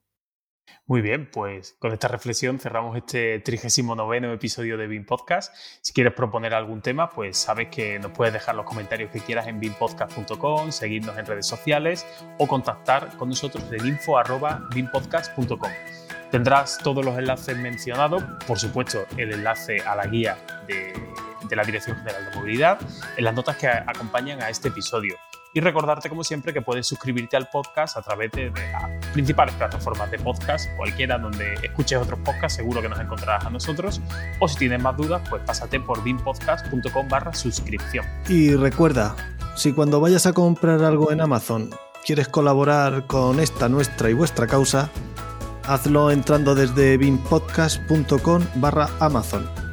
Muy 0.89 1.01
bien, 1.01 1.29
pues 1.31 1.75
con 1.77 1.93
esta 1.93 2.07
reflexión 2.07 2.57
cerramos 2.57 2.97
este 2.97 3.39
39 3.41 4.33
episodio 4.33 4.75
de 4.75 4.87
BIM 4.87 5.05
Podcast. 5.05 5.53
Si 5.81 5.93
quieres 5.93 6.13
proponer 6.13 6.55
algún 6.55 6.81
tema, 6.81 7.11
pues 7.11 7.37
sabes 7.37 7.67
que 7.67 7.99
nos 7.99 8.11
puedes 8.11 8.33
dejar 8.33 8.55
los 8.55 8.65
comentarios 8.65 9.11
que 9.11 9.19
quieras 9.19 9.47
en 9.47 9.59
bimpodcast.com, 9.59 10.71
seguirnos 10.71 11.15
en 11.19 11.27
redes 11.27 11.45
sociales 11.45 12.07
o 12.39 12.47
contactar 12.47 13.15
con 13.17 13.29
nosotros 13.29 13.63
en 13.71 13.85
info.bimpodcast.com. 13.85 15.71
Tendrás 16.31 16.79
todos 16.79 17.05
los 17.05 17.19
enlaces 17.19 17.55
mencionados, 17.55 18.23
por 18.47 18.57
supuesto 18.57 19.05
el 19.15 19.31
enlace 19.31 19.81
a 19.81 19.95
la 19.95 20.07
guía 20.07 20.39
de, 20.65 20.91
de 21.47 21.55
la 21.55 21.63
Dirección 21.65 21.97
General 21.97 22.31
de 22.31 22.35
Movilidad, 22.35 22.79
en 23.15 23.25
las 23.25 23.35
notas 23.35 23.57
que 23.57 23.67
acompañan 23.67 24.41
a 24.41 24.49
este 24.49 24.69
episodio. 24.69 25.15
Y 25.53 25.61
recordarte, 25.61 26.09
como 26.09 26.23
siempre, 26.23 26.53
que 26.53 26.61
puedes 26.61 26.85
suscribirte 26.85 27.35
al 27.35 27.49
podcast 27.49 27.97
a 27.97 28.01
través 28.01 28.31
de, 28.31 28.51
las 28.51 29.05
principales 29.13 29.55
plataformas 29.55 30.11
de 30.11 30.19
podcast, 30.19 30.69
cualquiera 30.77 31.17
donde 31.17 31.55
escuches 31.63 31.97
otros 31.97 32.19
podcasts, 32.19 32.57
seguro 32.57 32.81
que 32.81 32.89
nos 32.89 32.99
encontrarás 32.99 33.45
a 33.45 33.49
nosotros. 33.49 33.99
O 34.39 34.47
si 34.47 34.57
tienes 34.57 34.81
más 34.81 34.95
dudas, 34.95 35.21
pues 35.29 35.41
pásate 35.45 35.79
por 35.79 36.03
bimpodcast.com 36.03 37.07
barra 37.07 37.33
suscripción. 37.33 38.05
Y 38.27 38.55
recuerda, 38.55 39.15
si 39.55 39.73
cuando 39.73 39.99
vayas 39.99 40.25
a 40.27 40.33
comprar 40.33 40.83
algo 40.83 41.11
en 41.11 41.21
Amazon 41.21 41.69
quieres 42.05 42.27
colaborar 42.27 43.07
con 43.07 43.39
esta, 43.39 43.69
nuestra 43.69 44.09
y 44.09 44.13
vuestra 44.13 44.47
causa, 44.47 44.89
hazlo 45.65 46.11
entrando 46.11 46.55
desde 46.55 46.97
binpodcast.com 46.97 48.43
barra 48.55 48.89
Amazon. 48.99 49.68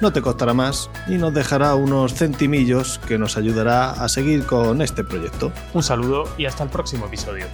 No 0.00 0.12
te 0.12 0.20
costará 0.20 0.52
más 0.52 0.90
y 1.08 1.16
nos 1.16 1.32
dejará 1.32 1.74
unos 1.74 2.14
centimillos 2.14 3.00
que 3.06 3.18
nos 3.18 3.36
ayudará 3.36 3.90
a 3.92 4.08
seguir 4.08 4.44
con 4.44 4.82
este 4.82 5.04
proyecto. 5.04 5.52
Un 5.72 5.82
saludo 5.82 6.28
y 6.36 6.44
hasta 6.44 6.64
el 6.64 6.70
próximo 6.70 7.06
episodio. 7.06 7.46